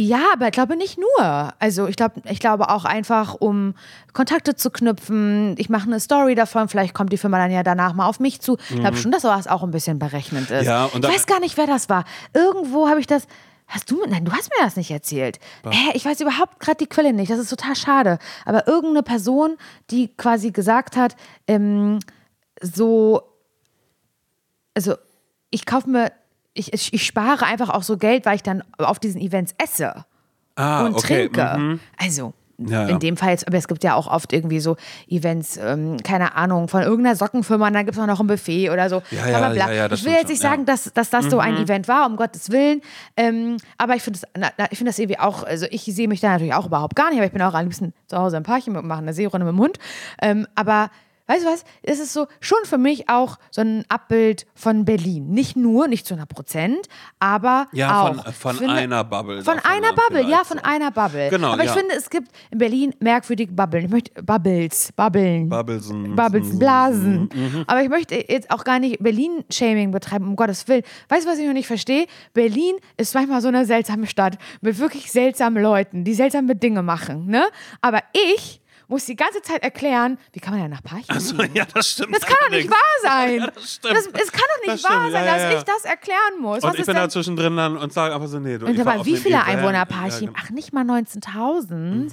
Ja, 0.00 0.20
aber 0.32 0.46
ich 0.46 0.52
glaube 0.52 0.76
nicht 0.76 0.96
nur. 0.96 1.52
Also 1.58 1.88
ich 1.88 1.96
glaube, 1.96 2.22
ich 2.30 2.38
glaube 2.38 2.68
auch 2.68 2.84
einfach, 2.84 3.34
um 3.34 3.74
Kontakte 4.12 4.54
zu 4.54 4.70
knüpfen. 4.70 5.56
Ich 5.58 5.70
mache 5.70 5.88
eine 5.88 5.98
Story 5.98 6.36
davon. 6.36 6.68
Vielleicht 6.68 6.94
kommt 6.94 7.12
die 7.12 7.18
Firma 7.18 7.38
dann 7.38 7.50
ja 7.50 7.64
danach 7.64 7.94
mal 7.94 8.06
auf 8.06 8.20
mich 8.20 8.40
zu. 8.40 8.58
Ich 8.70 8.78
glaube 8.78 8.96
schon, 8.96 9.10
dass 9.10 9.22
sowas 9.22 9.48
auch 9.48 9.64
ein 9.64 9.72
bisschen 9.72 9.98
berechnend 9.98 10.52
ist. 10.52 10.62
Mhm. 10.62 10.68
Ja, 10.68 10.88
ich 10.94 11.02
weiß 11.02 11.26
gar 11.26 11.40
nicht, 11.40 11.56
wer 11.56 11.66
das 11.66 11.88
war. 11.88 12.04
Irgendwo 12.32 12.88
habe 12.88 13.00
ich 13.00 13.08
das. 13.08 13.26
Hast 13.66 13.90
du? 13.90 14.00
Nein, 14.08 14.24
du 14.24 14.30
hast 14.30 14.50
mir 14.50 14.64
das 14.64 14.76
nicht 14.76 14.92
erzählt. 14.92 15.40
Hä, 15.68 15.90
ich 15.94 16.04
weiß 16.04 16.20
überhaupt 16.20 16.60
gerade 16.60 16.78
die 16.78 16.86
Quelle 16.86 17.12
nicht. 17.12 17.32
Das 17.32 17.40
ist 17.40 17.50
total 17.50 17.74
schade. 17.74 18.18
Aber 18.44 18.68
irgendeine 18.68 19.02
Person, 19.02 19.56
die 19.90 20.14
quasi 20.16 20.52
gesagt 20.52 20.96
hat, 20.96 21.16
ähm, 21.48 21.98
so, 22.62 23.22
also 24.74 24.94
ich 25.50 25.66
kaufe 25.66 25.90
mir, 25.90 26.12
ich, 26.58 26.72
ich, 26.72 26.92
ich 26.92 27.06
spare 27.06 27.46
einfach 27.46 27.70
auch 27.70 27.82
so 27.82 27.96
Geld, 27.96 28.26
weil 28.26 28.36
ich 28.36 28.42
dann 28.42 28.62
auf 28.78 28.98
diesen 28.98 29.20
Events 29.20 29.54
esse 29.62 30.04
Ah, 30.56 30.86
und 30.86 30.94
okay. 30.96 31.28
trinke. 31.28 31.58
mhm. 31.58 31.80
Also. 31.96 32.32
Ja, 32.60 32.82
ja. 32.82 32.88
In 32.88 32.98
dem 32.98 33.16
Fall 33.16 33.30
jetzt, 33.30 33.46
aber 33.46 33.56
es 33.56 33.68
gibt 33.68 33.84
ja 33.84 33.94
auch 33.94 34.08
oft 34.08 34.32
irgendwie 34.32 34.58
so 34.58 34.76
Events, 35.06 35.56
ähm, 35.58 35.96
keine 36.02 36.34
Ahnung, 36.34 36.66
von 36.66 36.82
irgendeiner 36.82 37.14
Sockenfirma, 37.14 37.68
und 37.68 37.72
dann 37.72 37.84
gibt 37.84 37.96
es 37.96 38.02
auch 38.02 38.08
noch 38.08 38.18
ein 38.18 38.26
Buffet 38.26 38.70
oder 38.70 38.88
so. 38.90 39.00
Ja, 39.12 39.28
ja, 39.28 39.38
Bla, 39.38 39.38
bla, 39.38 39.48
bla. 39.50 39.68
ja, 39.68 39.86
ja, 39.86 39.92
ich 39.92 40.04
will 40.04 40.12
jetzt 40.12 40.28
nicht 40.28 40.38
schon, 40.42 40.44
ja. 40.46 40.50
sagen, 40.50 40.64
dass, 40.66 40.92
dass 40.92 41.08
das 41.08 41.26
so 41.26 41.38
ein 41.38 41.56
Event 41.56 41.86
war, 41.86 42.04
um 42.04 42.16
Gottes 42.16 42.50
Willen. 42.50 42.82
Ähm, 43.16 43.58
aber 43.76 43.94
ich 43.94 44.02
finde 44.02 44.18
das, 44.18 44.28
na, 44.36 44.48
na, 44.58 44.64
ich 44.72 44.76
finde 44.78 44.90
das 44.90 44.98
irgendwie 44.98 45.20
auch, 45.20 45.44
also 45.44 45.66
ich 45.70 45.84
sehe 45.84 46.08
mich 46.08 46.18
da 46.20 46.30
natürlich 46.30 46.52
auch 46.52 46.66
überhaupt 46.66 46.96
gar 46.96 47.10
nicht, 47.10 47.18
aber 47.18 47.26
ich 47.26 47.32
bin 47.32 47.42
auch 47.42 47.54
am 47.54 47.62
liebsten 47.62 47.94
zu 48.08 48.18
Hause 48.18 48.36
im 48.38 48.42
Parkchen 48.42 48.76
und 48.76 48.88
mache 48.88 49.02
eine 49.02 49.12
Seerunde 49.12 49.46
mit 49.46 49.54
dem 49.54 49.60
Hund. 49.60 49.78
Ähm, 50.20 50.48
aber 50.56 50.90
weißt 51.28 51.44
du 51.44 51.48
was? 51.50 51.64
Es 51.82 52.00
ist 52.00 52.12
so 52.12 52.26
schon 52.40 52.58
für 52.64 52.78
mich 52.78 53.08
auch 53.08 53.38
so 53.52 53.60
ein 53.60 53.84
Abbild 53.88 54.46
von 54.56 54.84
Berlin. 54.84 55.28
Nicht 55.30 55.56
nur, 55.56 55.86
nicht 55.86 56.04
zu 56.06 56.14
100 56.14 56.28
Prozent, 56.28 56.88
aber 57.20 57.68
Ja, 57.72 58.02
auch. 58.08 58.24
von, 58.24 58.32
von 58.32 58.52
Ich 58.54 58.58
finde- 58.58 58.74
einer 58.74 59.04
Bubble. 59.04 59.42
von 59.44 59.58
einer 59.60 59.92
Bubble, 59.92 60.28
ja, 60.28 60.42
von 60.44 60.58
so. 60.58 60.64
einer 60.64 60.90
Bubble. 60.90 61.28
Genau, 61.30 61.52
Aber 61.52 61.62
ich 61.62 61.68
ja. 61.70 61.76
finde, 61.76 61.94
es 61.94 62.10
gibt 62.10 62.28
in 62.50 62.58
Berlin 62.58 62.94
merkwürdige 62.98 63.52
Bubbeln. 63.52 63.84
Ich 63.84 63.90
möchte 63.90 64.22
Bubbles, 64.22 64.90
Bubbeln. 64.96 65.48
Bubbelsen. 65.48 66.16
Bubbles, 66.16 66.58
Blasen. 66.58 67.28
Mhm. 67.32 67.64
Aber 67.66 67.82
ich 67.82 67.88
möchte 67.88 68.14
jetzt 68.28 68.50
auch 68.50 68.64
gar 68.64 68.78
nicht 68.80 68.98
Berlin-Shaming 69.02 69.90
betreiben, 69.90 70.26
um 70.26 70.34
Gottes 70.36 70.66
Willen. 70.68 70.82
Weißt 71.08 71.26
du, 71.26 71.30
was 71.30 71.38
ich 71.38 71.46
noch 71.46 71.52
nicht 71.52 71.66
verstehe? 71.66 72.06
Berlin 72.32 72.76
ist 72.96 73.14
manchmal 73.14 73.40
so 73.42 73.48
eine 73.48 73.64
seltsame 73.66 74.06
Stadt 74.06 74.38
mit 74.60 74.78
wirklich 74.78 75.12
seltsamen 75.12 75.62
Leuten, 75.62 76.04
die 76.04 76.14
seltsame 76.14 76.56
Dinge 76.56 76.82
machen. 76.82 77.26
Ne? 77.26 77.44
Aber 77.80 78.00
ich 78.34 78.60
muss 78.88 79.04
die 79.04 79.16
ganze 79.16 79.40
Zeit 79.42 79.62
erklären, 79.62 80.18
wie 80.32 80.40
kann 80.40 80.52
man 80.54 80.62
denn 80.62 80.70
nach 80.70 80.82
Parchim 80.82 81.04
Also, 81.08 81.36
ja, 81.54 81.64
das 81.72 81.90
stimmt. 81.92 82.14
das 82.16 82.22
kann 82.22 82.36
doch 82.42 82.50
nicht 82.50 82.68
wahr 82.70 82.76
sein. 83.02 83.38
Ja, 83.40 83.46
das 83.50 83.74
stimmt. 83.74 83.94
Das, 83.96 84.06
es 84.06 84.32
kann 84.32 84.42
doch 84.56 84.66
nicht 84.72 84.84
Das 84.84 84.90
wahr 84.90 85.00
stimmt, 85.00 85.12
sein, 85.12 85.26
dass 85.26 85.58
ich 85.58 85.64
das 85.64 85.84
erklären 85.84 86.40
muss. 86.40 86.56
Und 86.56 86.62
Was 86.64 86.74
ich 86.74 86.80
ist 86.80 86.86
bin 86.86 86.94
denn 86.96 87.04
da 87.04 87.08
zwischendrin 87.10 87.56
dann 87.56 87.76
und 87.76 87.92
sage 87.92 88.14
einfach 88.14 88.28
so, 88.28 88.38
nee, 88.40 88.58
du, 88.58 88.66
und 88.66 88.80
aber 88.80 89.04
wie 89.06 89.16
viele. 89.16 89.44
Einwohner 89.44 89.84
Parchim? 89.86 90.28
genau. 90.32 90.38
Ach, 90.42 90.50
nicht 90.50 90.72
mal 90.72 90.84
19.000? 90.84 92.12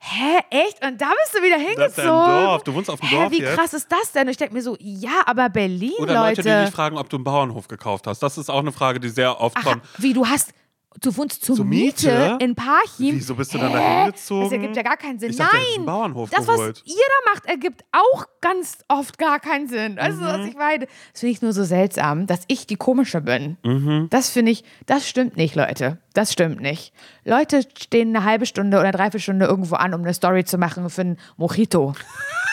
Hä, 0.00 0.38
echt? 0.50 0.84
Und 0.86 1.00
da 1.00 1.06
bist 1.24 1.34
du 1.36 1.42
wieder 1.42 1.56
hingezogen? 1.56 1.78
Das 1.86 1.98
ist 1.98 2.04
ja 2.04 2.24
ein 2.38 2.44
Dorf. 2.44 2.62
Du 2.64 2.74
wohnst 2.74 2.88
auf 2.90 3.00
dem 3.00 3.08
Hä, 3.08 3.16
Dorf 3.16 3.32
wie 3.32 3.40
jetzt? 3.40 3.56
krass 3.56 3.72
ist 3.74 3.90
das 3.90 4.12
denn? 4.12 4.22
Und 4.24 4.30
ich 4.30 4.36
denke 4.36 4.54
mir 4.54 4.62
so, 4.62 4.76
ja, 4.78 5.22
aber 5.26 5.48
Berlin, 5.48 5.92
Oder 5.98 6.14
Leute. 6.14 6.42
Leute, 6.42 6.58
die 6.60 6.64
dich 6.66 6.74
fragen, 6.74 6.96
ob 6.96 7.08
du 7.10 7.16
einen 7.16 7.24
Bauernhof 7.24 7.66
gekauft 7.66 8.06
hast. 8.06 8.20
Das 8.22 8.38
ist 8.38 8.48
auch 8.48 8.60
eine 8.60 8.70
Frage, 8.72 9.00
die 9.00 9.08
sehr 9.08 9.40
oft 9.40 9.56
Ach, 9.58 9.64
kommt. 9.64 9.82
wie, 9.98 10.12
du 10.12 10.26
hast, 10.26 10.52
du 11.00 11.16
wohnst 11.16 11.44
zur, 11.44 11.56
Zur 11.56 11.64
Miete, 11.64 12.06
Miete? 12.10 12.44
in 12.44 12.54
Parchim? 12.54 13.14
Wieso 13.16 13.34
bist 13.34 13.54
du 13.54 13.58
dann 13.58 13.72
da 13.72 13.78
hingezogen? 14.04 14.44
Das 14.44 14.52
ergibt 14.52 14.76
ja 14.76 14.82
gar 14.82 14.96
keinen 14.96 15.18
Sinn. 15.18 15.30
Ich 15.30 15.36
dachte, 15.36 15.56
Nein, 15.76 15.86
Bauernhof 15.86 16.30
das, 16.30 16.46
was 16.46 16.56
geholt. 16.56 16.82
ihr 16.84 16.94
da 17.24 17.32
macht, 17.32 17.46
ergibt 17.46 17.84
auch 17.92 18.24
ganz 18.40 18.78
oft 18.88 19.18
gar 19.18 19.38
keinen 19.38 19.68
Sinn. 19.68 19.96
Weißt 19.96 20.18
du, 20.18 20.22
was 20.24 20.38
Mhm. 20.38 20.46
ich 20.48 20.56
meine? 20.56 20.86
Das 21.12 21.20
finde 21.20 21.32
ich 21.32 21.42
nur 21.42 21.52
so 21.52 21.62
seltsam, 21.64 22.26
dass 22.26 22.40
ich 22.48 22.66
die 22.66 22.76
Komische 22.76 23.20
bin. 23.20 23.56
Mhm. 23.62 24.08
Das 24.10 24.30
finde 24.30 24.50
ich, 24.52 24.64
das 24.86 25.08
stimmt 25.08 25.36
nicht, 25.36 25.54
Leute. 25.54 25.98
Das 26.14 26.32
stimmt 26.32 26.60
nicht. 26.60 26.92
Leute 27.24 27.62
stehen 27.78 28.14
eine 28.16 28.24
halbe 28.24 28.46
Stunde 28.46 28.78
oder 28.80 28.90
dreiviertel 28.90 29.20
Stunde 29.20 29.46
irgendwo 29.46 29.76
an, 29.76 29.94
um 29.94 30.02
eine 30.02 30.14
Story 30.14 30.44
zu 30.44 30.58
machen 30.58 30.88
für 30.90 31.02
ein 31.02 31.18
Mojito. 31.36 31.94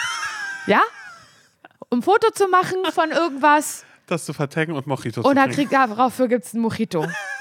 ja? 0.67 0.81
um 1.89 1.99
ein 1.99 2.01
Foto 2.01 2.29
zu 2.33 2.47
machen 2.47 2.77
von 2.91 3.11
irgendwas 3.11 3.85
Das 4.07 4.25
zu 4.25 4.33
vertaggen 4.33 4.73
und 4.73 4.87
Mojito 4.87 5.21
zu 5.21 5.27
und 5.29 5.35
dann 5.35 5.51
kriegt 5.51 5.71
dafür 5.71 6.27
gibt 6.27 6.43
es 6.45 6.53
ein 6.53 6.59
Mojito. 6.59 7.07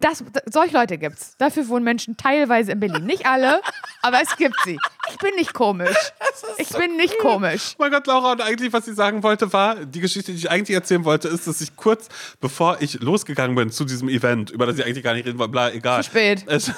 Das, 0.00 0.24
solche 0.46 0.74
Leute 0.74 0.96
gibt's. 0.98 1.36
Dafür 1.36 1.68
wohnen 1.68 1.84
Menschen 1.84 2.16
teilweise 2.16 2.72
in 2.72 2.80
Berlin. 2.80 3.04
Nicht 3.04 3.26
alle, 3.26 3.60
aber 4.02 4.20
es 4.22 4.34
gibt 4.36 4.56
sie. 4.64 4.78
Ich 5.10 5.18
bin 5.18 5.34
nicht 5.36 5.54
komisch. 5.54 5.96
Ich 6.56 6.68
bin 6.68 6.96
nicht 6.96 7.18
komisch. 7.18 7.72
Oh 7.72 7.76
mein 7.82 7.90
Gott, 7.90 8.06
Laura, 8.06 8.32
und 8.32 8.40
eigentlich, 8.40 8.72
was 8.72 8.86
ich 8.86 8.94
sagen 8.94 9.22
wollte, 9.22 9.52
war, 9.52 9.76
die 9.76 10.00
Geschichte, 10.00 10.32
die 10.32 10.38
ich 10.38 10.50
eigentlich 10.50 10.74
erzählen 10.74 11.04
wollte, 11.04 11.28
ist, 11.28 11.46
dass 11.46 11.60
ich 11.60 11.74
kurz 11.76 12.08
bevor 12.40 12.78
ich 12.80 13.00
losgegangen 13.00 13.56
bin 13.56 13.70
zu 13.70 13.84
diesem 13.84 14.08
Event, 14.08 14.50
über 14.50 14.66
das 14.66 14.78
ich 14.78 14.84
eigentlich 14.84 15.04
gar 15.04 15.14
nicht 15.14 15.26
reden 15.26 15.38
wollte, 15.38 15.52
bla, 15.52 15.70
egal. 15.70 16.02
Zu 16.02 16.10
spät. 16.10 16.44
Es, 16.50 16.70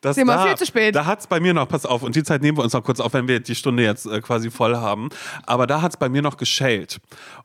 das 0.00 0.16
Simon, 0.16 0.36
da, 0.36 0.46
viel 0.46 0.56
zu 0.56 0.66
spät. 0.66 0.94
Da 0.94 1.04
hat 1.06 1.20
es 1.20 1.26
bei 1.26 1.40
mir 1.40 1.54
noch, 1.54 1.68
pass 1.68 1.84
auf, 1.86 2.02
und 2.02 2.16
die 2.16 2.22
Zeit 2.22 2.42
nehmen 2.42 2.58
wir 2.58 2.64
uns 2.64 2.72
noch 2.72 2.82
kurz 2.84 3.00
auf, 3.00 3.12
wenn 3.12 3.28
wir 3.28 3.40
die 3.40 3.54
Stunde 3.54 3.82
jetzt 3.82 4.06
äh, 4.06 4.20
quasi 4.20 4.50
voll 4.50 4.76
haben. 4.76 5.08
Aber 5.46 5.66
da 5.66 5.82
hat 5.82 5.92
es 5.92 5.96
bei 5.96 6.08
mir 6.08 6.22
noch 6.22 6.36
geschellt. 6.36 6.98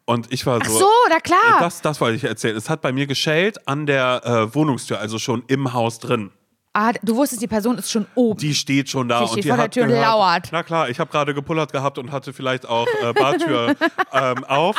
Und 0.05 0.31
ich 0.31 0.45
war 0.45 0.59
Ach 0.61 0.67
so. 0.67 0.79
so, 0.79 0.89
na 1.09 1.19
klar. 1.19 1.59
Das, 1.59 1.81
das 1.81 2.01
wollte 2.01 2.17
ich 2.17 2.23
erzählen. 2.23 2.55
Es 2.55 2.69
hat 2.69 2.81
bei 2.81 2.91
mir 2.91 3.07
geschellt 3.07 3.67
an 3.67 3.85
der 3.85 4.21
äh, 4.25 4.55
Wohnungstür, 4.55 4.99
also 4.99 5.19
schon 5.19 5.43
im 5.47 5.73
Haus 5.73 5.99
drin. 5.99 6.31
Ah, 6.75 6.91
du 7.03 7.15
wusstest, 7.15 7.39
die 7.39 7.47
Person 7.47 7.77
ist 7.77 7.91
schon 7.91 8.07
oben. 8.15 8.39
Die 8.39 8.55
steht 8.55 8.89
schon 8.89 9.07
da 9.07 9.19
Die 9.19 9.23
und 9.25 9.29
steht 9.33 9.43
die 9.43 9.47
vor 9.49 9.57
der 9.57 9.65
hat 9.65 9.71
Tür 9.73 9.83
und 9.83 9.89
gehört, 9.89 10.05
lauert. 10.07 10.49
Na 10.51 10.63
klar, 10.63 10.89
ich 10.89 10.99
habe 10.99 11.11
gerade 11.11 11.35
gepullert 11.35 11.71
gehabt 11.71 11.99
und 11.99 12.11
hatte 12.11 12.33
vielleicht 12.33 12.65
auch 12.67 12.87
äh, 13.03 13.13
Bartür 13.13 13.75
ähm, 14.11 14.43
auf 14.45 14.75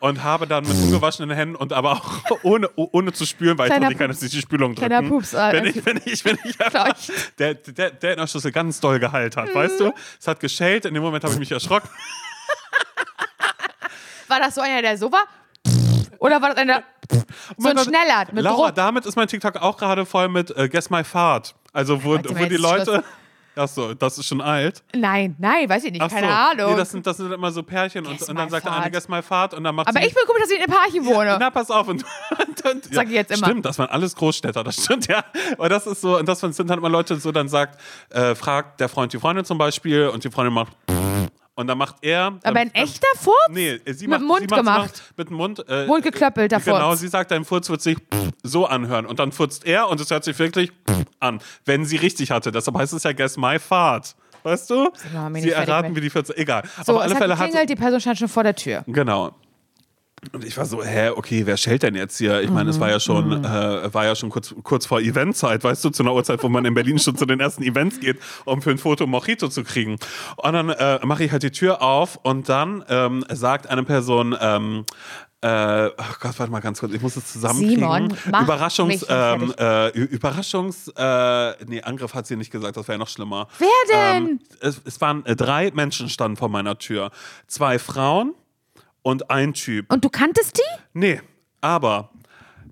und 0.00 0.22
habe 0.22 0.46
dann 0.46 0.64
mit 0.68 0.76
ungewaschenen 0.76 1.30
Händen 1.34 1.56
und 1.56 1.72
aber 1.72 1.92
auch 1.92 2.20
ohne, 2.42 2.68
oh- 2.76 2.90
ohne 2.92 3.14
zu 3.14 3.24
spülen, 3.24 3.56
weil 3.56 3.68
Kleiner 3.70 3.90
ich 3.90 3.96
konnte 3.96 4.12
nicht 4.12 4.20
nicht 4.22 4.34
die 4.34 4.42
Spülung 4.42 4.74
drücken. 4.74 4.88
Kleiner 4.90 5.08
Pups, 5.08 5.32
äh, 5.32 5.52
wenn 5.52 5.64
ich, 5.64 5.86
wenn 5.86 6.00
ich, 6.04 6.22
wenn 6.26 6.38
ich 6.44 6.54
Fleucht. 6.56 7.12
der, 7.38 7.54
der, 7.54 7.90
der 7.92 8.10
in 8.12 8.18
der 8.18 8.26
Schlüssel 8.26 8.52
ganz 8.52 8.78
doll 8.80 8.98
geheilt 8.98 9.38
hat, 9.38 9.54
weißt 9.54 9.80
du? 9.80 9.94
Es 10.20 10.28
hat 10.28 10.40
geschellt, 10.40 10.84
in 10.84 10.92
dem 10.92 11.02
Moment 11.02 11.24
habe 11.24 11.32
ich 11.32 11.38
mich 11.40 11.50
erschrocken. 11.50 11.88
War 14.28 14.38
das 14.38 14.54
so 14.54 14.60
einer, 14.60 14.82
der 14.82 14.98
so 14.98 15.10
war? 15.10 15.24
Oder 16.18 16.42
war 16.42 16.50
das 16.50 16.58
einer 16.58 16.82
so 17.08 17.22
mein 17.58 17.78
ein 17.78 17.84
schneller 17.84 18.26
mit 18.32 18.44
Laura, 18.44 18.66
Druck? 18.66 18.74
damit 18.74 19.06
ist 19.06 19.16
mein 19.16 19.28
TikTok 19.28 19.56
auch 19.56 19.76
gerade 19.76 20.04
voll 20.04 20.28
mit 20.28 20.56
äh, 20.56 20.68
Guess 20.68 20.90
My 20.90 21.04
Fahrt. 21.04 21.54
Also 21.72 22.02
wo, 22.02 22.12
wo 22.12 22.44
die 22.46 22.56
Leute... 22.56 23.04
Achso, 23.58 23.92
das 23.92 24.16
ist 24.18 24.26
schon 24.26 24.40
alt. 24.40 24.84
Nein, 24.94 25.34
nein, 25.38 25.68
weiß 25.68 25.82
ich 25.84 25.90
nicht, 25.92 26.00
Ach 26.00 26.08
keine 26.08 26.28
so. 26.28 26.32
Ahnung. 26.32 26.70
Nee, 26.70 26.76
das 26.76 26.90
sind, 26.92 27.04
das 27.04 27.16
sind 27.16 27.32
immer 27.32 27.50
so 27.50 27.64
Pärchen 27.64 28.06
und, 28.06 28.22
und 28.22 28.36
dann 28.36 28.48
sagt 28.48 28.66
der 28.66 28.72
eine. 28.72 28.90
Guess 28.90 29.08
My 29.08 29.20
Fahrt 29.20 29.52
und 29.54 29.64
dann 29.64 29.74
macht 29.74 29.88
aber 29.88 29.98
ich 29.98 30.14
bin 30.14 30.22
komisch, 30.26 30.42
dass 30.42 30.50
ich 30.52 30.58
in 30.58 30.64
Eparchen 30.64 31.04
wohne. 31.04 31.36
Na, 31.40 31.50
pass 31.50 31.70
auf. 31.70 31.88
Und, 31.88 32.04
und, 32.38 32.64
und, 32.64 32.94
Sag 32.94 33.08
ich 33.08 33.14
jetzt 33.14 33.32
immer. 33.32 33.46
Stimmt, 33.46 33.64
das 33.64 33.78
waren 33.78 33.88
alles 33.88 34.14
Großstädter, 34.14 34.62
das 34.62 34.84
stimmt, 34.84 35.08
ja. 35.08 35.24
Aber 35.54 35.68
das 35.68 35.88
ist 35.88 36.00
so, 36.00 36.18
und 36.18 36.28
das 36.28 36.38
sind 36.40 36.70
dann 36.70 36.78
immer 36.78 36.88
Leute, 36.88 37.16
so 37.16 37.32
dann 37.32 37.48
sagt, 37.48 37.80
äh, 38.10 38.36
fragt 38.36 38.78
der 38.78 38.88
Freund 38.88 39.12
die 39.12 39.18
Freundin 39.18 39.44
zum 39.44 39.58
Beispiel 39.58 40.06
und 40.06 40.22
die 40.22 40.30
Freundin 40.30 40.54
macht 40.54 40.76
und 41.58 41.66
dann 41.66 41.76
macht 41.76 41.96
er. 42.02 42.26
aber 42.26 42.40
dann, 42.42 42.56
ein 42.56 42.74
echter 42.74 43.08
Furz? 43.16 43.34
Nee, 43.50 43.80
sie 43.86 44.06
Mit 44.06 44.10
macht, 44.10 44.20
dem 44.20 44.26
Mund 44.28 44.48
gemacht. 44.48 44.78
Macht 44.92 45.12
mit 45.16 45.28
dem 45.28 45.36
Mund. 45.36 45.68
Äh, 45.68 45.86
Mundgeklöppelter 45.86 46.60
Genau, 46.60 46.90
Furz. 46.90 47.00
sie 47.00 47.08
sagt, 47.08 47.32
dein 47.32 47.44
Furz 47.44 47.68
wird 47.68 47.82
sich 47.82 47.98
so 48.44 48.66
anhören. 48.66 49.06
Und 49.06 49.18
dann 49.18 49.32
furzt 49.32 49.66
er 49.66 49.88
und 49.88 50.00
es 50.00 50.08
hört 50.08 50.22
sich 50.22 50.38
wirklich 50.38 50.70
an, 51.18 51.40
wenn 51.64 51.84
sie 51.84 51.96
richtig 51.96 52.30
hatte. 52.30 52.52
Deshalb 52.52 52.78
heißt 52.78 52.92
es 52.92 53.02
ja 53.02 53.12
Guess 53.12 53.36
My 53.36 53.58
Fahrt. 53.58 54.14
Weißt 54.44 54.70
du? 54.70 54.92
Sie 55.34 55.50
erraten, 55.50 55.88
mit. 55.88 55.96
wie 55.96 56.00
die 56.02 56.10
Furz. 56.10 56.30
Egal. 56.30 56.62
So, 56.86 56.94
Auf 56.94 57.02
alle 57.02 57.16
Fälle 57.16 57.36
hat 57.36 57.46
geklingelt, 57.46 57.70
die 57.70 57.74
Person 57.74 58.00
stand 58.00 58.18
schon 58.18 58.28
vor 58.28 58.44
der 58.44 58.54
Tür. 58.54 58.84
Genau. 58.86 59.34
Und 60.32 60.44
ich 60.44 60.56
war 60.56 60.66
so, 60.66 60.82
hä, 60.82 61.10
okay, 61.10 61.46
wer 61.46 61.56
schellt 61.56 61.82
denn 61.82 61.94
jetzt 61.94 62.18
hier? 62.18 62.40
Ich 62.42 62.50
meine, 62.50 62.70
es 62.70 62.80
war 62.80 62.90
ja 62.90 63.00
schon, 63.00 63.44
äh, 63.44 63.94
war 63.94 64.04
ja 64.04 64.14
schon 64.14 64.30
kurz, 64.30 64.54
kurz 64.62 64.86
vor 64.86 65.00
Eventzeit, 65.00 65.62
weißt 65.64 65.84
du, 65.84 65.90
zu 65.90 66.02
einer 66.02 66.14
Uhrzeit, 66.14 66.42
wo 66.42 66.48
man 66.48 66.64
in 66.64 66.74
Berlin 66.74 66.98
schon 66.98 67.16
zu 67.16 67.24
den 67.24 67.40
ersten 67.40 67.62
Events 67.62 68.00
geht, 68.00 68.18
um 68.44 68.60
für 68.60 68.70
ein 68.70 68.78
Foto 68.78 69.06
Mojito 69.06 69.48
zu 69.48 69.64
kriegen. 69.64 69.96
Und 70.36 70.52
dann 70.52 70.70
äh, 70.70 71.04
mache 71.04 71.24
ich 71.24 71.32
halt 71.32 71.42
die 71.42 71.50
Tür 71.50 71.82
auf 71.82 72.18
und 72.22 72.48
dann 72.48 72.84
ähm, 72.88 73.24
sagt 73.30 73.68
eine 73.68 73.84
Person, 73.84 74.36
ähm, 74.40 74.84
äh, 75.40 75.46
ach 75.96 76.18
Gott, 76.18 76.36
warte 76.38 76.50
mal 76.50 76.58
ganz 76.58 76.80
kurz, 76.80 76.92
ich 76.92 77.00
muss 77.00 77.14
es 77.14 77.32
zusammenkriegen. 77.32 77.76
Simon, 77.76 78.16
mach 78.30 78.42
Überraschungs, 78.42 79.06
ähm, 79.08 79.54
äh, 79.56 79.90
Überraschungs, 79.90 80.88
äh, 80.96 81.64
nee, 81.66 81.80
Angriff 81.82 82.14
hat 82.14 82.26
sie 82.26 82.34
nicht 82.34 82.50
gesagt, 82.50 82.76
das 82.76 82.88
wäre 82.88 82.94
ja 82.94 82.98
noch 82.98 83.08
schlimmer. 83.08 83.46
Wer 83.58 83.68
denn? 83.88 84.26
Ähm, 84.26 84.40
es, 84.60 84.80
es 84.84 85.00
waren 85.00 85.24
äh, 85.26 85.36
drei 85.36 85.70
Menschen 85.70 86.08
standen 86.08 86.36
vor 86.36 86.48
meiner 86.48 86.76
Tür. 86.78 87.12
Zwei 87.46 87.78
Frauen 87.78 88.34
und 89.02 89.30
ein 89.30 89.54
Typ. 89.54 89.92
Und 89.92 90.04
du 90.04 90.10
kanntest 90.10 90.58
die? 90.58 90.80
Nee, 90.92 91.20
aber 91.60 92.10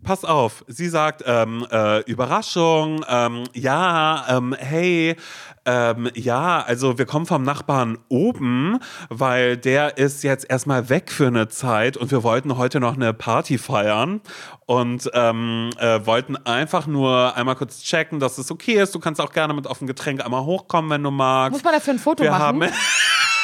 pass 0.07 0.24
auf, 0.24 0.64
sie 0.68 0.89
sagt, 0.89 1.24
ähm, 1.27 1.66
äh, 1.70 2.01
Überraschung, 2.03 3.05
ähm, 3.09 3.45
ja, 3.53 4.24
ähm, 4.29 4.55
hey, 4.57 5.16
ähm, 5.64 6.09
ja, 6.14 6.62
also 6.62 6.97
wir 6.97 7.07
kommen 7.07 7.27
vom 7.27 7.43
Nachbarn 7.43 7.99
oben, 8.09 8.79
weil 9.09 9.57
der 9.57 9.99
ist 9.99 10.22
jetzt 10.22 10.49
erstmal 10.49 10.89
weg 10.89 11.11
für 11.11 11.27
eine 11.27 11.49
Zeit 11.49 11.97
und 11.97 12.12
wir 12.12 12.22
wollten 12.22 12.57
heute 12.57 12.79
noch 12.79 12.95
eine 12.95 13.12
Party 13.12 13.59
feiern 13.59 14.20
und 14.64 15.11
ähm, 15.12 15.70
äh, 15.79 16.07
wollten 16.07 16.37
einfach 16.37 16.87
nur 16.87 17.37
einmal 17.37 17.57
kurz 17.57 17.83
checken, 17.83 18.20
dass 18.20 18.39
es 18.39 18.51
okay 18.51 18.81
ist. 18.81 18.95
Du 18.95 19.01
kannst 19.01 19.20
auch 19.20 19.33
gerne 19.33 19.55
mit 19.55 19.66
auf 19.66 19.81
ein 19.81 19.89
Getränk 19.89 20.24
einmal 20.24 20.45
hochkommen, 20.45 20.89
wenn 20.91 21.03
du 21.03 21.11
magst. 21.11 21.53
Muss 21.53 21.64
man 21.64 21.74
dafür 21.74 21.95
ein 21.95 21.99
Foto 21.99 22.22
wir 22.22 22.31
machen? 22.31 22.43
haben 22.43 22.61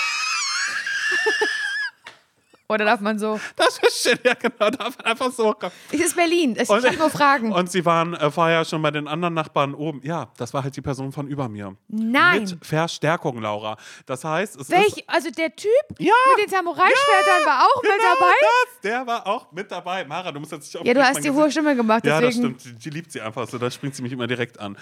Oder 2.72 2.84
darf 2.84 3.00
man 3.00 3.18
so? 3.18 3.38
das 3.56 3.78
ist 3.86 4.02
schön, 4.02 4.18
ja 4.24 4.34
genau, 4.34 4.70
darf 4.70 4.96
man 4.98 5.06
einfach 5.06 5.30
so 5.32 5.48
hochkommen. 5.50 5.72
Es 5.92 6.00
ist 6.00 6.16
Berlin. 6.16 6.56
Ich 6.60 6.68
Und- 6.68 6.82
kann 6.82 6.96
nur 6.96 7.10
fragen. 7.10 7.52
Und 7.52 7.70
sie 7.70 7.84
waren 7.84 8.14
äh, 8.14 8.30
vorher 8.30 8.64
schon 8.64 8.82
bei 8.82 8.90
den 8.90 9.06
anderen 9.08 9.34
Nachbarn 9.34 9.74
oben. 9.74 10.00
Ja, 10.04 10.28
das 10.36 10.52
war 10.54 10.62
halt 10.64 10.76
die 10.76 10.80
Person 10.82 11.12
von 11.12 11.26
über 11.28 11.48
mir. 11.48 11.76
Nein. 11.88 12.42
Mit 12.44 12.58
Verstärkung, 12.66 13.40
Laura. 13.40 13.76
Das 14.06 14.24
heißt, 14.24 14.56
es 14.56 14.62
ist. 14.62 14.70
Welch, 14.70 15.04
also 15.08 15.30
der 15.30 15.54
Typ 15.54 15.70
Ja. 15.98 16.12
mit 16.36 16.46
den 16.46 16.50
Samurai-Schwertern 16.50 17.46
war 17.46 17.64
auch 17.66 17.82
Genau 17.82 17.94
mit 17.94 18.02
dabei? 18.02 18.32
Das, 18.40 18.80
der 18.82 19.06
war 19.06 19.26
auch 19.26 19.52
mit 19.52 19.70
dabei. 19.70 20.04
Mara, 20.04 20.32
du 20.32 20.40
musst 20.40 20.52
jetzt 20.52 20.74
nicht 20.74 20.86
Ja, 20.86 20.94
du 20.94 21.04
hast 21.04 21.22
die 21.24 21.30
hohe 21.30 21.50
Stimme 21.50 21.76
gemacht, 21.76 22.04
Ja, 22.04 22.20
das 22.20 22.34
deswegen. 22.34 22.58
stimmt. 22.58 22.76
Die, 22.82 22.90
die 22.90 22.90
liebt 22.90 23.12
sie 23.12 23.20
einfach 23.20 23.46
so. 23.48 23.58
Da 23.58 23.70
springt 23.70 23.94
sie 23.94 24.02
mich 24.02 24.12
immer 24.12 24.26
direkt 24.26 24.58
an. 24.60 24.76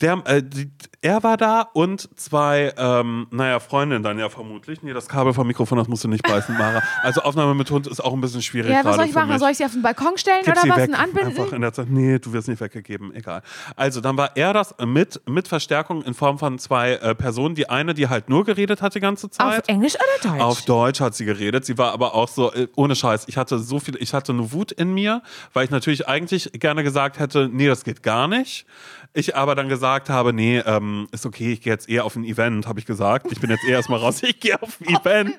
Der, 0.00 0.20
äh, 0.26 0.42
die, 0.42 0.70
er 1.00 1.22
war 1.22 1.36
da 1.36 1.62
und 1.72 2.08
zwei, 2.18 2.72
ähm, 2.76 3.26
naja, 3.30 3.60
Freundinnen 3.60 4.02
dann 4.02 4.18
ja 4.18 4.28
vermutlich. 4.28 4.82
Nee, 4.82 4.92
das 4.92 5.08
Kabel 5.08 5.32
vom 5.32 5.46
Mikrofon, 5.46 5.78
das 5.78 5.88
musst 5.88 6.04
du 6.04 6.08
nicht 6.08 6.22
beißen, 6.22 6.56
Mara. 6.56 6.82
Also 7.02 7.22
Aufnahme 7.28 7.54
mit 7.54 7.70
Hund 7.70 7.86
ist 7.86 8.00
auch 8.00 8.12
ein 8.12 8.20
bisschen 8.20 8.42
schwierig 8.42 8.70
Ja, 8.72 8.84
was 8.84 8.96
soll 8.96 9.04
ich 9.06 9.14
machen? 9.14 9.28
mich. 9.30 9.38
Soll 9.38 9.50
ich 9.50 9.58
sie 9.58 9.64
auf 9.64 9.72
den 9.72 9.82
Balkon 9.82 10.16
stellen 10.18 10.42
Gib 10.44 10.54
oder 10.56 10.68
was? 10.68 10.76
weg. 10.78 10.88
Ein 10.90 10.94
Anbinden? 10.94 11.36
Einfach 11.38 11.52
in 11.52 11.60
der 11.62 11.72
Zeit. 11.72 11.88
Nee, 11.90 12.18
du 12.18 12.32
wirst 12.32 12.48
nicht 12.48 12.60
weggegeben. 12.60 13.14
Egal. 13.14 13.42
Also, 13.76 14.00
dann 14.00 14.16
war 14.16 14.36
er 14.36 14.52
das 14.52 14.74
mit, 14.84 15.20
mit 15.28 15.46
Verstärkung 15.48 16.02
in 16.02 16.14
Form 16.14 16.38
von 16.38 16.58
zwei 16.58 16.92
äh, 16.94 17.14
Personen. 17.14 17.54
Die 17.54 17.68
eine, 17.68 17.94
die 17.94 18.08
halt 18.08 18.28
nur 18.28 18.44
geredet 18.44 18.82
hat 18.82 18.94
die 18.94 19.00
ganze 19.00 19.26
Auf 19.26 19.32
Zeit. 19.32 19.68
Englisch 19.68 19.94
oder 19.94 20.30
Deutsch? 20.32 20.42
Auf 20.42 20.62
Deutsch 20.62 21.00
hat 21.00 21.14
sie 21.14 21.24
geredet. 21.24 21.64
Sie 21.64 21.78
war 21.78 21.92
aber 21.92 22.14
auch 22.14 22.28
so, 22.28 22.52
äh, 22.52 22.68
ohne 22.76 22.96
Scheiß, 22.96 23.24
ich 23.28 23.36
hatte 23.36 23.58
so 23.58 23.78
viel, 23.80 23.96
ich 24.00 24.14
hatte 24.14 24.32
eine 24.32 24.52
Wut 24.52 24.72
in 24.72 24.94
mir, 24.94 25.22
weil 25.52 25.64
ich 25.64 25.70
natürlich 25.70 26.08
eigentlich 26.08 26.50
gerne 26.54 26.82
gesagt 26.82 27.18
hätte, 27.18 27.48
nee, 27.52 27.66
das 27.66 27.84
geht 27.84 28.02
gar 28.02 28.28
nicht. 28.28 28.66
Ich 29.14 29.34
aber 29.34 29.54
dann 29.54 29.68
gesagt 29.68 30.10
habe, 30.10 30.32
nee, 30.32 30.58
ähm, 30.58 31.08
ist 31.12 31.24
okay, 31.26 31.52
ich 31.52 31.62
gehe 31.62 31.72
jetzt 31.72 31.88
eher 31.88 32.04
auf 32.04 32.14
ein 32.14 32.24
Event, 32.24 32.66
habe 32.66 32.78
ich 32.78 32.86
gesagt. 32.86 33.26
Ich 33.32 33.40
bin 33.40 33.50
jetzt 33.50 33.64
eher 33.64 33.76
erstmal 33.76 33.98
raus, 34.00 34.22
ich 34.22 34.38
gehe 34.38 34.60
auf 34.62 34.78
ein 34.80 34.94
Event. 35.00 35.34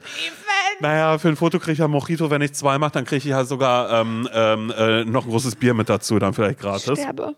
Naja, 0.82 1.18
für 1.18 1.28
ein 1.30 1.36
Foto 1.36 1.60
kriege 1.60 1.74
ich 1.74 1.78
ja 1.80 1.88
Mojito, 1.88 2.30
wenn 2.30 2.41
ich 2.41 2.53
zwei 2.53 2.77
mache, 2.77 2.91
dann 2.91 3.05
kriege 3.05 3.17
ich 3.17 3.25
ja 3.25 3.43
sogar 3.43 4.01
ähm, 4.01 4.27
ähm, 4.34 4.73
äh, 4.77 5.05
noch 5.05 5.25
ein 5.25 5.30
großes 5.32 5.55
Bier 5.55 5.73
mit 5.73 5.89
dazu, 5.89 6.19
dann 6.19 6.34
vielleicht 6.34 6.59
gratis. 6.59 6.99
Sterbe. 6.99 7.36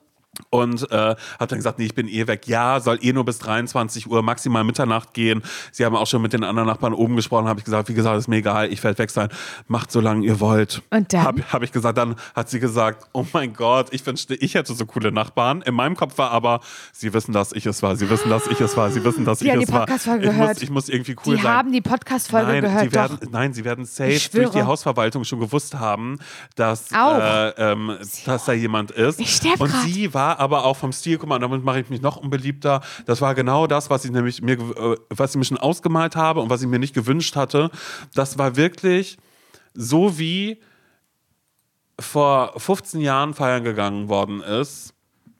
Und 0.49 0.89
äh, 0.91 0.95
habe 0.95 1.17
dann 1.47 1.59
gesagt, 1.59 1.79
nee, 1.79 1.85
ich 1.85 1.95
bin 1.95 2.07
eh 2.07 2.27
weg. 2.27 2.47
Ja, 2.47 2.79
soll 2.79 2.99
eh 3.01 3.13
nur 3.13 3.25
bis 3.25 3.39
23 3.39 4.07
Uhr, 4.09 4.21
maximal 4.23 4.63
Mitternacht 4.63 5.13
gehen. 5.13 5.41
Sie 5.71 5.85
haben 5.85 5.95
auch 5.95 6.07
schon 6.07 6.21
mit 6.21 6.33
den 6.33 6.43
anderen 6.43 6.67
Nachbarn 6.67 6.93
oben 6.93 7.15
gesprochen. 7.15 7.47
Habe 7.47 7.59
ich 7.59 7.65
gesagt, 7.65 7.89
wie 7.89 7.93
gesagt, 7.93 8.17
ist 8.17 8.27
mir 8.27 8.37
egal, 8.37 8.71
ich 8.71 8.83
werde 8.83 8.97
weg 8.99 9.09
sein. 9.11 9.29
Macht 9.67 9.91
so 9.91 9.99
lange 9.99 10.25
ihr 10.25 10.39
wollt. 10.39 10.81
Und 10.89 11.13
dann? 11.13 11.23
Habe 11.23 11.43
hab 11.51 11.61
ich 11.63 11.71
gesagt, 11.71 11.97
dann 11.97 12.15
hat 12.35 12.49
sie 12.49 12.59
gesagt, 12.59 13.07
oh 13.13 13.25
mein 13.33 13.53
Gott, 13.53 13.87
ich 13.91 14.05
wünschte, 14.05 14.35
ich 14.35 14.55
hätte 14.55 14.73
so 14.73 14.85
coole 14.85 15.11
Nachbarn. 15.11 15.61
In 15.61 15.73
meinem 15.75 15.95
Kopf 15.95 16.17
war 16.17 16.31
aber, 16.31 16.59
sie 16.91 17.13
wissen, 17.13 17.31
dass 17.33 17.51
ich 17.51 17.65
es 17.65 17.81
war. 17.83 17.95
Sie 17.95 18.09
wissen, 18.09 18.29
dass 18.29 18.47
ich 18.47 18.59
es 18.59 18.75
war. 18.77 18.89
Sie 18.91 19.03
wissen, 19.03 19.25
dass 19.25 19.39
Die 19.39 19.45
ich 19.45 19.51
haben 19.51 19.59
es 19.61 19.67
die 19.67 19.73
war. 19.73 19.87
Ich 19.87 20.05
muss, 20.05 20.19
gehört. 20.21 20.61
ich 20.63 20.69
muss 20.69 20.89
irgendwie 20.89 21.15
cool 21.25 21.35
Die 21.35 21.41
sein. 21.41 21.51
haben 21.51 21.71
die 21.71 21.81
Podcast-Folge 21.81 22.61
gehört, 22.61 22.83
sie 22.83 22.93
werden, 22.93 23.19
nein, 23.31 23.53
sie 23.53 23.63
werden 23.65 23.85
safe 23.85 24.19
durch 24.33 24.49
die 24.51 24.63
Hausverwaltung 24.63 25.23
schon 25.23 25.39
gewusst 25.39 25.75
haben, 25.75 26.19
dass, 26.55 26.91
äh, 26.91 27.49
ähm, 27.57 27.97
dass 28.25 28.45
da 28.45 28.53
jemand 28.53 28.91
ist. 28.91 29.19
Ich 29.19 29.35
sterb 29.35 29.59
Und 29.59 29.71
grad. 29.71 29.83
sie 29.83 30.13
war 30.13 30.30
aber 30.39 30.65
auch 30.65 30.77
vom 30.77 30.91
Stil, 30.91 31.17
guck 31.17 31.29
mal, 31.29 31.39
damit 31.39 31.63
mache 31.63 31.79
ich 31.81 31.89
mich 31.89 32.01
noch 32.01 32.17
unbeliebter. 32.17 32.81
Das 33.05 33.21
war 33.21 33.35
genau 33.35 33.67
das, 33.67 33.89
was 33.89 34.05
ich 34.05 34.11
nämlich 34.11 34.41
mir, 34.41 34.53
äh, 34.53 34.95
was 35.09 35.31
ich 35.31 35.37
mir 35.37 35.45
schon 35.45 35.57
ausgemalt 35.57 36.15
habe 36.15 36.41
und 36.41 36.49
was 36.49 36.61
ich 36.61 36.67
mir 36.67 36.79
nicht 36.79 36.93
gewünscht 36.93 37.35
hatte. 37.35 37.69
Das 38.13 38.37
war 38.37 38.55
wirklich 38.55 39.17
so 39.73 40.17
wie 40.17 40.59
vor 41.99 42.53
15 42.57 43.01
Jahren 43.01 43.33
feiern 43.33 43.63
gegangen 43.63 44.09
worden 44.09 44.41
ist. 44.41 44.93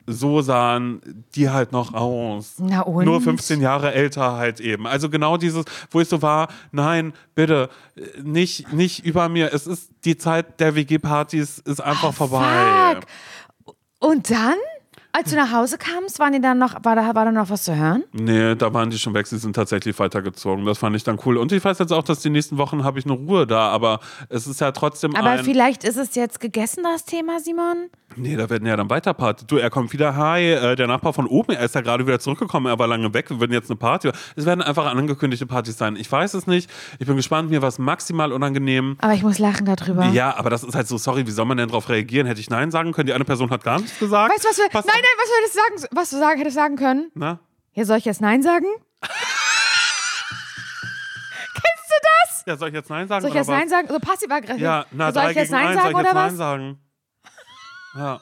So 0.06 0.42
sahen 0.42 1.24
die 1.36 1.48
halt 1.50 1.70
noch 1.70 1.94
aus. 1.94 2.54
Na 2.58 2.80
und? 2.80 3.04
Nur 3.04 3.20
15 3.20 3.60
Jahre 3.60 3.92
älter 3.92 4.32
halt 4.32 4.58
eben. 4.58 4.86
Also 4.86 5.08
genau 5.08 5.36
dieses, 5.36 5.64
wo 5.90 6.00
ich 6.00 6.08
so 6.08 6.22
war, 6.22 6.48
nein, 6.72 7.12
bitte, 7.36 7.68
nicht, 8.22 8.72
nicht 8.72 9.04
über 9.04 9.28
mir. 9.28 9.54
Es 9.54 9.66
ist 9.66 9.90
die 10.04 10.16
Zeit 10.16 10.58
der 10.58 10.74
WG-Partys 10.74 11.60
ist 11.60 11.80
einfach 11.80 12.12
vorbei. 12.12 12.44
Ah, 12.44 12.94
Fuck. 12.94 13.04
Und 14.00 14.30
dann? 14.30 14.56
Als 15.12 15.30
du 15.30 15.36
nach 15.36 15.52
Hause 15.52 15.76
kamst, 15.76 16.18
waren 16.18 16.32
die 16.32 16.40
dann 16.40 16.58
noch, 16.58 16.84
war 16.84 16.96
da, 16.96 17.14
war 17.14 17.24
da 17.26 17.32
noch 17.32 17.50
was 17.50 17.64
zu 17.64 17.76
hören? 17.76 18.02
Nee, 18.12 18.54
da 18.54 18.72
waren 18.72 18.88
die 18.90 18.98
schon 18.98 19.12
weg. 19.12 19.26
Sie 19.26 19.36
sind 19.36 19.54
tatsächlich 19.54 19.98
weitergezogen. 19.98 20.64
Das 20.64 20.78
fand 20.78 20.96
ich 20.96 21.04
dann 21.04 21.18
cool. 21.26 21.36
Und 21.36 21.52
ich 21.52 21.62
weiß 21.62 21.78
jetzt 21.80 21.92
auch, 21.92 22.02
dass 22.02 22.20
die 22.20 22.30
nächsten 22.30 22.56
Wochen 22.56 22.82
habe 22.82 22.98
ich 22.98 23.04
eine 23.04 23.14
Ruhe 23.14 23.46
da. 23.46 23.68
Aber 23.68 24.00
es 24.30 24.46
ist 24.46 24.60
ja 24.60 24.72
trotzdem 24.72 25.14
Aber 25.14 25.30
ein... 25.30 25.44
vielleicht 25.44 25.84
ist 25.84 25.96
es 25.96 26.14
jetzt 26.14 26.40
gegessen, 26.40 26.82
das 26.82 27.04
Thema, 27.04 27.40
Simon? 27.40 27.90
Nee, 28.16 28.36
da 28.36 28.48
werden 28.50 28.66
ja 28.66 28.76
dann 28.76 28.90
weiter 28.90 29.14
Party. 29.14 29.46
Du, 29.46 29.56
er 29.56 29.70
kommt 29.70 29.92
wieder. 29.92 30.16
Hi, 30.16 30.42
äh, 30.50 30.76
der 30.76 30.86
Nachbar 30.86 31.12
von 31.12 31.26
oben, 31.26 31.52
er 31.52 31.64
ist 31.64 31.74
ja 31.74 31.80
gerade 31.80 32.06
wieder 32.06 32.18
zurückgekommen. 32.18 32.66
Er 32.66 32.78
war 32.78 32.86
lange 32.86 33.12
weg. 33.14 33.30
Wir 33.30 33.40
werden 33.40 33.52
jetzt 33.52 33.70
eine 33.70 33.76
Party. 33.76 34.10
Es 34.36 34.44
werden 34.44 34.62
einfach 34.62 34.86
angekündigte 34.86 35.46
Partys 35.46 35.78
sein. 35.78 35.96
Ich 35.96 36.10
weiß 36.10 36.34
es 36.34 36.46
nicht. 36.46 36.70
Ich 36.98 37.06
bin 37.06 37.16
gespannt. 37.16 37.50
Mir 37.50 37.62
war 37.62 37.68
es 37.68 37.78
maximal 37.78 38.32
unangenehm. 38.32 38.96
Aber 39.00 39.14
ich 39.14 39.22
muss 39.22 39.38
lachen 39.38 39.66
darüber. 39.66 40.06
Ja, 40.06 40.36
aber 40.36 40.50
das 40.50 40.62
ist 40.64 40.74
halt 40.74 40.88
so, 40.88 40.98
sorry, 40.98 41.26
wie 41.26 41.30
soll 41.30 41.46
man 41.46 41.56
denn 41.56 41.68
darauf 41.68 41.88
reagieren? 41.88 42.26
Hätte 42.26 42.40
ich 42.40 42.50
Nein 42.50 42.70
sagen 42.70 42.92
können? 42.92 43.06
Die 43.06 43.12
eine 43.12 43.24
Person 43.24 43.50
hat 43.50 43.64
gar 43.64 43.78
nichts 43.78 43.98
gesagt. 43.98 44.32
Weißt 44.32 44.44
du, 44.44 44.48
was 44.48 44.58
wir, 44.58 44.68
Pass 44.68 44.86
nein. 44.86 45.01
Nein, 45.02 45.16
was 45.18 45.28
du 45.28 45.34
hättest 45.36 45.54
sagen, 45.54 45.96
was 45.96 46.10
du 46.10 46.18
sagen, 46.18 46.38
hättest 46.38 46.56
sagen 46.56 46.76
können? 46.76 47.10
Na? 47.14 47.40
Ja, 47.74 47.84
soll 47.84 47.98
ich 47.98 48.04
jetzt 48.04 48.20
Nein 48.20 48.42
sagen? 48.42 48.66
Kennst 51.54 51.88
du 51.88 51.94
das? 52.02 52.42
Ja, 52.46 52.56
soll 52.56 52.68
ich 52.68 52.74
jetzt 52.74 52.90
Nein 52.90 53.08
sagen? 53.08 53.22
Soll 53.22 53.30
ich 53.30 53.34
jetzt 53.36 53.48
was? 53.48 53.58
Nein 53.58 53.68
sagen? 53.68 53.88
So 53.88 53.98
passiv-aggressiv. 53.98 54.62
Ja, 54.62 54.86
na, 54.90 55.12
soll 55.12 55.22
drei 55.22 55.30
ich 55.30 55.36
jetzt 55.36 55.48
gegen 55.50 55.60
Nein 55.60 55.66
eins, 55.68 55.82
sagen 55.82 55.92
soll 55.92 56.02
ich 56.02 56.08
oder 56.08 56.08
jetzt 56.08 56.14
was? 56.16 56.32
Nein 56.32 56.36
sagen? 56.36 56.78
Ja. 57.94 58.20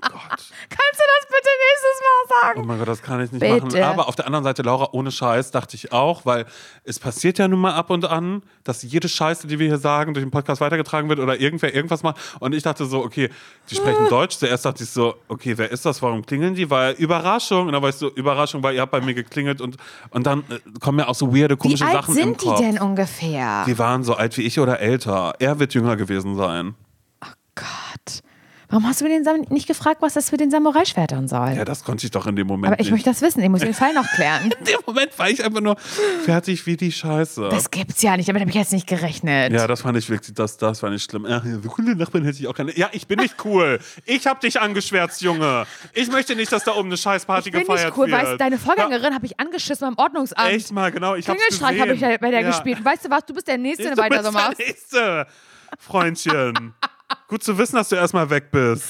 Gott. 0.00 0.12
Kannst 0.30 0.50
du 0.94 1.04
das 1.04 1.26
bitte 1.28 1.48
nächstes 1.66 2.00
Mal 2.00 2.08
Oh 2.18 2.28
sagen? 2.54 2.66
mein 2.66 2.78
Gott, 2.78 2.88
das 2.88 3.02
kann 3.02 3.20
ich 3.22 3.32
nicht 3.32 3.40
Bitte. 3.40 3.64
machen. 3.66 3.82
Aber 3.82 4.08
auf 4.08 4.16
der 4.16 4.26
anderen 4.26 4.44
Seite, 4.44 4.62
Laura, 4.62 4.88
ohne 4.92 5.10
Scheiß, 5.10 5.50
dachte 5.50 5.76
ich 5.76 5.92
auch, 5.92 6.26
weil 6.26 6.46
es 6.84 6.98
passiert 6.98 7.38
ja 7.38 7.48
nun 7.48 7.60
mal 7.60 7.72
ab 7.74 7.90
und 7.90 8.04
an, 8.04 8.42
dass 8.64 8.82
jede 8.82 9.08
Scheiße, 9.08 9.46
die 9.46 9.58
wir 9.58 9.66
hier 9.68 9.78
sagen, 9.78 10.14
durch 10.14 10.24
den 10.24 10.30
Podcast 10.30 10.60
weitergetragen 10.60 11.08
wird 11.08 11.18
oder 11.20 11.40
irgendwer 11.40 11.74
irgendwas 11.74 12.02
macht. 12.02 12.16
Und 12.40 12.54
ich 12.54 12.62
dachte 12.62 12.84
so, 12.86 13.02
okay, 13.04 13.30
die 13.70 13.74
sprechen 13.74 14.06
Ah. 14.06 14.08
Deutsch. 14.10 14.36
Zuerst 14.38 14.64
dachte 14.64 14.82
ich 14.84 14.90
so, 14.90 15.14
okay, 15.28 15.56
wer 15.56 15.70
ist 15.70 15.84
das? 15.86 16.00
Warum 16.02 16.24
klingeln 16.24 16.54
die? 16.54 16.68
Weil 16.70 16.92
Überraschung. 16.94 17.66
Und 17.66 17.72
dann 17.72 17.82
war 17.82 17.88
ich 17.90 17.96
so, 17.96 18.10
Überraschung, 18.10 18.62
weil 18.62 18.74
ihr 18.74 18.80
habt 18.82 18.92
bei 18.92 19.00
mir 19.00 19.14
geklingelt 19.14 19.60
und, 19.60 19.76
und 20.10 20.26
dann 20.26 20.44
äh, 20.50 20.58
kommen 20.80 20.98
ja 20.98 21.08
auch 21.08 21.14
so 21.14 21.34
weirde, 21.34 21.54
Wie 21.54 21.58
komische 21.58 21.84
alt 21.86 21.94
Sachen 21.94 22.16
im 22.16 22.24
sind 22.38 22.42
die 22.42 22.54
denn 22.62 22.78
ungefähr? 22.78 23.64
Die 23.66 23.78
waren 23.78 24.04
so 24.04 24.14
alt 24.14 24.36
wie 24.36 24.42
ich 24.42 24.58
oder 24.60 24.80
älter. 24.80 25.34
Er 25.38 25.58
wird 25.58 25.74
jünger 25.74 25.96
gewesen 25.96 26.36
sein. 26.36 26.74
Gott. 27.54 28.20
Warum 28.70 28.86
hast 28.86 29.00
du 29.00 29.04
mir 29.06 29.10
den 29.10 29.24
Sam 29.24 29.40
nicht 29.48 29.66
gefragt, 29.66 30.02
was 30.02 30.12
das 30.12 30.30
mit 30.30 30.40
den 30.42 30.50
Samurai-Schwertern 30.50 31.26
soll? 31.26 31.54
Ja, 31.56 31.64
das 31.64 31.84
konnte 31.84 32.04
ich 32.04 32.10
doch 32.10 32.26
in 32.26 32.36
dem 32.36 32.46
Moment 32.46 32.72
Aber 32.74 32.80
ich 32.80 32.86
nicht. 32.88 32.92
möchte 32.92 33.08
das 33.08 33.22
wissen. 33.22 33.42
Ich 33.42 33.48
muss 33.48 33.60
den 33.62 33.72
Fall 33.72 33.94
noch 33.94 34.06
klären. 34.10 34.50
in 34.58 34.64
dem 34.66 34.78
Moment 34.86 35.18
war 35.18 35.30
ich 35.30 35.42
einfach 35.42 35.62
nur 35.62 35.76
fertig 36.24 36.66
wie 36.66 36.76
die 36.76 36.92
Scheiße. 36.92 37.48
Das 37.50 37.70
gibt's 37.70 38.02
ja 38.02 38.14
nicht. 38.16 38.28
Damit 38.28 38.42
habe 38.42 38.50
ich 38.50 38.56
jetzt 38.56 38.72
nicht 38.74 38.86
gerechnet. 38.86 39.52
Ja, 39.54 39.66
das 39.66 39.80
fand 39.80 39.96
ich 39.96 40.10
wirklich, 40.10 40.34
das, 40.34 40.58
das 40.58 40.80
fand 40.80 40.94
ich 40.94 41.02
schlimm. 41.02 41.24
Ja, 41.26 41.40
so 41.62 41.68
coole 41.70 41.96
Nachbarn 41.96 42.24
hätte 42.24 42.38
ich 42.40 42.46
auch 42.46 42.54
keine. 42.54 42.76
Ja, 42.76 42.90
ich 42.92 43.06
bin 43.06 43.20
nicht 43.20 43.36
cool. 43.46 43.78
Ich 44.04 44.26
hab 44.26 44.40
dich 44.42 44.60
angeschwärzt, 44.60 45.22
Junge. 45.22 45.66
Ich 45.94 46.10
möchte 46.10 46.36
nicht, 46.36 46.52
dass 46.52 46.64
da 46.64 46.72
oben 46.74 46.88
eine 46.88 46.98
Scheißparty 46.98 47.48
ich 47.48 47.52
bin 47.52 47.62
gefeiert 47.62 47.86
nicht 47.86 47.96
cool. 47.96 48.08
wird. 48.10 48.20
Weißt 48.20 48.32
du, 48.32 48.36
deine 48.36 48.58
Vorgängerin 48.58 49.14
habe 49.14 49.24
ich 49.24 49.40
angeschissen 49.40 49.88
beim 49.88 49.96
Ordnungsamt. 50.04 50.40
Ja, 50.46 50.54
echt 50.54 50.72
mal, 50.72 50.92
genau. 50.92 51.14
Ich 51.14 51.24
Klingelstreich 51.24 51.80
habe 51.80 51.94
ich 51.94 52.00
bei 52.00 52.30
der 52.30 52.42
Ja. 52.42 52.48
gespielt. 52.50 52.80
Und 52.80 52.84
weißt 52.84 53.06
du 53.06 53.10
was? 53.10 53.24
Du 53.24 53.32
bist 53.32 53.48
der 53.48 53.56
Nächste, 53.56 53.84
der 53.84 53.92
Du 53.96 54.02
weiter 54.02 54.18
bist 54.18 54.24
so 54.26 54.32
macht. 54.32 54.58
der 54.58 54.66
Nächste, 54.66 55.26
Freundchen. 55.78 56.74
Gut 57.28 57.42
zu 57.42 57.58
wissen, 57.58 57.76
dass 57.76 57.90
du 57.90 57.96
erstmal 57.96 58.30
weg 58.30 58.50
bist. 58.50 58.86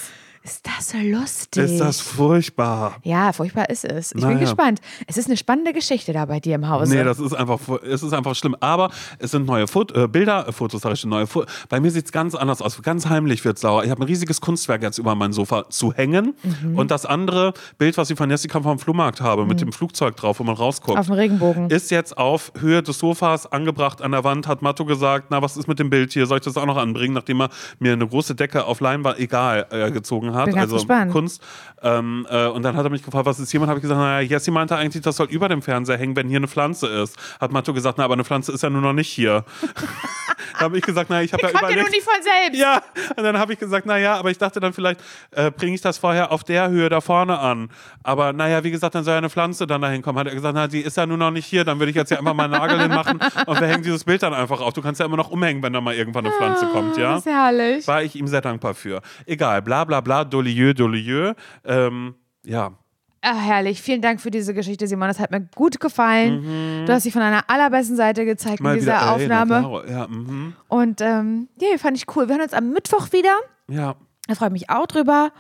Ist 0.49 0.67
das 0.67 0.89
so 0.91 0.97
lustig? 0.99 1.63
Ist 1.65 1.79
das 1.79 2.01
furchtbar. 2.01 2.97
ja, 3.03 3.35
furchtbar 3.35 3.69
ist 3.69 3.85
es. 3.85 4.13
Ich 4.13 4.23
Naja. 4.23 4.29
bin 4.29 4.41
gespannt. 4.41 4.81
Es 5.07 5.19
ist 5.19 5.27
eine 5.27 5.37
spannende 5.37 5.75
Geschichte 5.75 6.15
da 6.15 6.25
bei 6.25 6.41
dir 6.41 6.55
im 6.55 6.67
Hause. 6.67 6.95
Nee, 6.95 7.05
das 7.05 7.21
ist 7.21 7.35
einfach, 7.35 7.61
es 7.87 8.03
ist 8.03 8.15
einfach 8.15 8.35
schlimm. 8.35 8.57
Aber 8.61 8.91
es 9.19 9.33
sind 9.33 9.45
neue 9.45 9.67
Fot 9.69 9.95
äh, 9.95 10.09
Bilder, 10.09 10.49
äh, 10.49 10.53
Fotos, 10.53 10.81
sag 10.81 10.95
ich 10.95 11.01
schon, 11.01 11.11
neue 11.11 11.27
Fo 11.27 11.45
Bei 11.69 11.81
mir 11.81 11.91
sieht 11.91 12.07
es 12.07 12.13
ganz 12.13 12.35
anders 12.35 12.63
aus. 12.63 12.81
Ganz 12.83 13.11
heimlich 13.11 13.45
wird 13.45 13.57
es 13.57 13.61
sauer. 13.61 13.85
Ich 13.85 13.91
habe 13.91 14.03
ein 14.03 14.07
riesiges 14.07 14.41
Kunstwerk 14.41 14.83
jetzt 14.83 14.97
über 14.97 15.15
mein 15.15 15.35
Sofa 15.35 15.69
zu 15.69 15.93
hängen. 15.93 16.35
Mhm. 16.43 16.79
Und 16.79 16.91
das 16.91 17.05
andere 17.05 17.53
Bild, 17.77 17.99
was 17.99 18.09
ich 18.09 18.17
von 18.17 18.31
Jessica 18.31 18.59
vom 18.63 18.79
Flohmarkt 18.79 19.21
habe, 19.21 19.45
mit 19.45 19.61
dem 19.61 19.71
Flugzeug 19.73 20.17
drauf, 20.17 20.41
wo 20.41 20.45
man 20.45 20.55
rausguckt. 20.55 20.99
Auf 20.99 21.07
dem 21.07 21.15
Regenbogen. 21.15 21.69
ist 21.69 21.91
jetzt 21.91 22.17
auf 22.17 22.53
Höhe 22.59 22.83
des 22.83 22.99
Sofas 22.99 23.45
angebracht 23.53 24.01
an 24.01 24.13
der 24.13 24.25
Wand, 24.25 24.47
hat 24.47 24.63
Matto 24.63 24.87
gesagt, 24.87 25.27
na, 25.29 25.43
was 25.43 25.59
ist 25.59 25.69
mit 25.69 25.79
dem 25.79 25.91
Bild 25.91 26.15
hier? 26.15 26.25
Soll 26.25 26.39
ich 26.39 26.45
das 26.45 26.57
auch 26.57 26.65
noch 26.67 26.79
anbringen, 26.79 27.13
nachdem 27.13 27.43
er 27.43 27.51
mir 27.81 27.93
eine 27.93 28.07
große 28.07 28.35
Decke 28.35 28.65
auf 28.65 28.81
Leinwand, 28.81 29.19
egal, 29.19 29.67
äh, 29.71 29.91
gezogen 29.91 30.33
hat. 30.33 30.38
Ganz 30.47 30.59
also 30.59 30.77
gespannt. 30.77 31.13
Kunst. 31.13 31.43
Ähm, 31.83 32.27
äh, 32.31 32.47
und 32.47 32.63
dann 32.63 32.77
hat 32.77 32.85
er 32.85 32.91
mich 32.91 33.05
gefragt, 33.05 33.27
was 33.27 33.39
ist 33.39 33.51
hier? 33.51 33.61
Und 33.61 33.69
habe 33.69 33.79
ich 33.79 33.83
gesagt, 33.83 34.01
naja, 34.01 34.21
Jessie 34.21 34.51
meinte 34.51 34.77
eigentlich, 34.77 35.03
das 35.03 35.17
soll 35.17 35.29
über 35.29 35.49
dem 35.49 35.63
Fernseher 35.63 35.97
hängen, 35.97 36.17
wenn 36.17 36.29
hier 36.29 36.39
eine 36.39 36.49
Pflanze 36.49 36.87
ist. 36.87 37.17
Hat 37.41 37.53
Matto 37.53 37.73
gesagt, 37.73 37.99
na, 37.99 38.05
aber 38.05 38.15
eine 38.15 38.25
Pflanze 38.25 38.53
ist 38.53 38.63
ja 38.63 38.71
nur 38.71 38.83
noch 38.83 38.93
nicht 38.93 39.09
hier. 39.09 39.45
da 40.59 40.61
habe 40.61 40.79
ich 40.79 40.85
gesagt, 40.85 41.11
na, 41.11 41.23
ich 41.23 41.33
habe 41.33 41.43
ja 41.43 41.49
Kommt 41.49 41.63
ja 41.63 41.69
überlegt. 41.69 41.87
nur 41.87 41.91
nicht 41.91 42.05
von 42.05 42.23
selbst. 42.23 42.59
Ja, 42.59 42.83
und 43.17 43.25
dann 43.25 43.39
habe 43.39 43.53
ich 43.53 43.59
gesagt, 43.59 43.87
naja, 43.87 44.17
aber 44.17 44.31
ich 44.31 44.39
dachte 44.39 44.61
dann 44.61 44.73
vielleicht, 44.73 45.01
äh, 45.31 45.51
bringe 45.51 45.75
ich 45.75 45.81
das 45.81 45.99
vorher 45.99 46.33
auf 46.33 46.45
der 46.45 46.69
Höhe 46.69 46.89
da 46.89 47.01
vorne 47.01 47.39
an. 47.39 47.71
Aber 48.03 48.33
naja, 48.33 48.63
wie 48.65 48.71
gesagt, 48.71 48.95
dann 48.95 49.05
soll 49.05 49.13
ja 49.13 49.19
eine 49.19 49.31
Pflanze 49.31 49.67
dann 49.67 49.81
dahin 49.81 50.03
kommen. 50.03 50.19
Hat 50.19 50.27
er 50.27 50.35
gesagt, 50.35 50.55
na, 50.55 50.67
die 50.67 50.81
ist 50.81 50.97
ja 50.97 51.07
nur 51.07 51.17
noch 51.17 51.31
nicht 51.31 51.47
hier, 51.47 51.65
dann 51.65 51.79
würde 51.79 51.91
ich 51.91 51.97
jetzt 51.97 52.11
ja 52.11 52.19
einfach 52.19 52.35
mal 52.35 52.45
einen 52.45 52.53
Nagel 52.53 52.81
hinmachen 52.81 53.21
und 53.47 53.61
wir 53.61 53.67
hängen 53.67 53.83
dieses 53.83 54.05
Bild 54.05 54.23
dann 54.23 54.35
einfach 54.35 54.61
auf. 54.61 54.73
Du 54.73 54.83
kannst 54.83 55.01
ja 55.01 55.07
immer 55.07 55.17
noch 55.17 55.31
umhängen, 55.31 55.63
wenn 55.63 55.73
da 55.73 55.81
mal 55.81 55.95
irgendwann 55.95 56.27
eine 56.27 56.35
Pflanze 56.35 56.67
kommt, 56.67 56.97
ja? 56.97 57.15
Das 57.15 57.27
ist 57.27 57.33
herrlich. 57.33 57.87
War 57.87 58.03
ich 58.03 58.17
ihm 58.17 58.27
sehr 58.27 58.41
dankbar 58.41 58.75
für. 58.75 59.01
Egal, 59.27 59.63
bla 59.63 59.85
bla 59.85 60.01
bla, 60.01 60.18
dolieu, 60.25 60.73
dolieu. 60.75 61.35
Ähm, 61.65 62.15
ja, 62.45 62.73
Ah, 63.21 63.35
herrlich. 63.35 63.83
Vielen 63.83 64.01
Dank 64.01 64.21
für 64.21 64.31
diese 64.31 64.55
Geschichte, 64.55 64.87
Simon. 64.87 65.09
Das 65.09 65.19
hat 65.19 65.33
mir 65.33 65.41
gut 65.57 65.81
gefallen. 65.81 66.85
Du 66.87 66.93
hast 66.93 67.05
dich 67.05 67.13
von 67.13 67.21
einer 67.21 67.51
allerbesten 67.51 67.97
Seite 67.97 68.25
gezeigt 68.25 68.61
Mhm. 68.61 68.65
mal 68.65 68.75
in 68.75 68.79
dieser 68.79 68.93
wieder. 68.93 69.17
ey, 69.17 69.25
Aufnahme. 69.25 69.61
na 69.61 69.69
klar. 69.81 69.89
Ja, 69.91 70.07
mhm. 70.07 70.55
Und 70.69 71.01
ähm, 71.01 71.49
ja, 71.61 71.77
fand 71.79 71.97
ich 71.97 72.05
cool. 72.15 72.29
Wir 72.29 72.37
hören 72.37 72.45
uns 72.45 72.53
am 72.55 72.71
Mittwoch 72.71 73.13
wieder. 73.13 73.35
ja. 73.69 73.97
Da 74.29 74.35
freue 74.37 74.49
ich 74.49 74.53
mich 74.53 74.71
auch 74.71 74.87
drüber. 74.87 75.33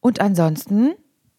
Und 0.00 0.20
ansonsten 0.20 0.92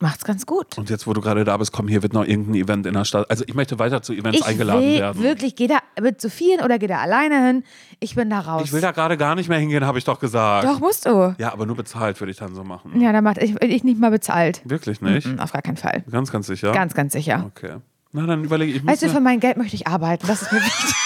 macht's 0.06 0.24
ganz 0.24 0.45
gut. 0.45 0.78
Und 0.78 0.89
jetzt, 0.91 1.08
wo 1.08 1.14
du 1.14 1.22
gerade 1.22 1.43
da 1.43 1.58
bist, 1.58 1.72
komm, 1.72 1.88
hier 1.88 2.03
wird 2.03 2.14
noch 2.14 2.24
irgendein 2.26 2.53
Event 2.56 2.86
in 2.86 2.93
der 2.93 3.06
Stadt. 3.06 3.28
Also 3.30 3.43
ich 3.47 3.56
möchte 3.56 3.80
weiter 3.80 4.01
zu 4.03 4.14
Events 4.14 4.39
Ich 4.39 4.45
eingeladen 4.45 4.82
will 4.84 4.99
werden. 4.99 5.24
wirklich, 5.24 5.56
geh 5.56 5.66
da 5.68 5.80
mit 5.99 6.22
vielen 6.22 6.62
oder 6.62 6.78
geh 6.78 6.86
da 6.88 6.99
alleine 6.99 7.45
hin. 7.47 7.64
Ich 7.99 8.14
bin 8.16 8.30
da 8.30 8.39
raus. 8.39 8.62
Ich 8.66 8.72
will 8.72 8.82
da 8.82 8.91
gerade 8.91 9.18
gar 9.18 9.34
nicht 9.36 9.49
mehr 9.49 9.58
hingehen, 9.58 9.84
habe 9.86 9.97
ich 9.97 10.03
doch 10.03 10.20
gesagt. 10.20 10.68
Doch, 10.68 10.80
musst 10.80 11.08
du. 11.08 11.36
Ja, 11.39 11.51
aber 11.51 11.66
nur 11.66 11.76
bezahlt 11.76 12.20
würde 12.22 12.32
ich 12.32 12.38
dann 12.38 12.53
so 12.53 12.64
machen. 12.64 13.01
Ja, 13.01 13.12
dann 13.12 13.24
macht 13.24 13.39
ich, 13.39 13.60
ich 13.62 13.84
nicht 13.84 13.99
mal 13.99 14.12
bezahlt. 14.12 14.62
Wirklich 14.64 15.01
nicht? 15.01 15.26
Mhm, 15.28 15.39
Auf 15.39 15.51
gar 15.51 15.64
keinen 15.64 15.78
Fall. 15.78 16.03
Ganz, 16.12 16.32
ganz 16.32 16.45
sicher? 16.47 16.72
Ganz, 16.72 16.93
ganz 16.93 17.14
sicher. 17.14 17.51
Okay. 17.56 17.78
Na, 18.12 18.26
dann 18.28 18.43
überlege 18.43 18.78
ich. 18.78 18.86
Weißt 18.86 19.01
du, 19.01 19.10
für 19.10 19.20
mein 19.20 19.39
Geld 19.39 19.58
möchte 19.58 19.76
ich 19.76 19.88
arbeiten. 19.88 20.28
Das 20.28 20.43
ist 20.43 20.51
mir 20.51 20.60
wichtig. 20.62 20.95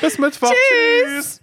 Bis 0.00 0.18
Mittwoch. 0.18 0.52
Tschüss. 0.52 1.39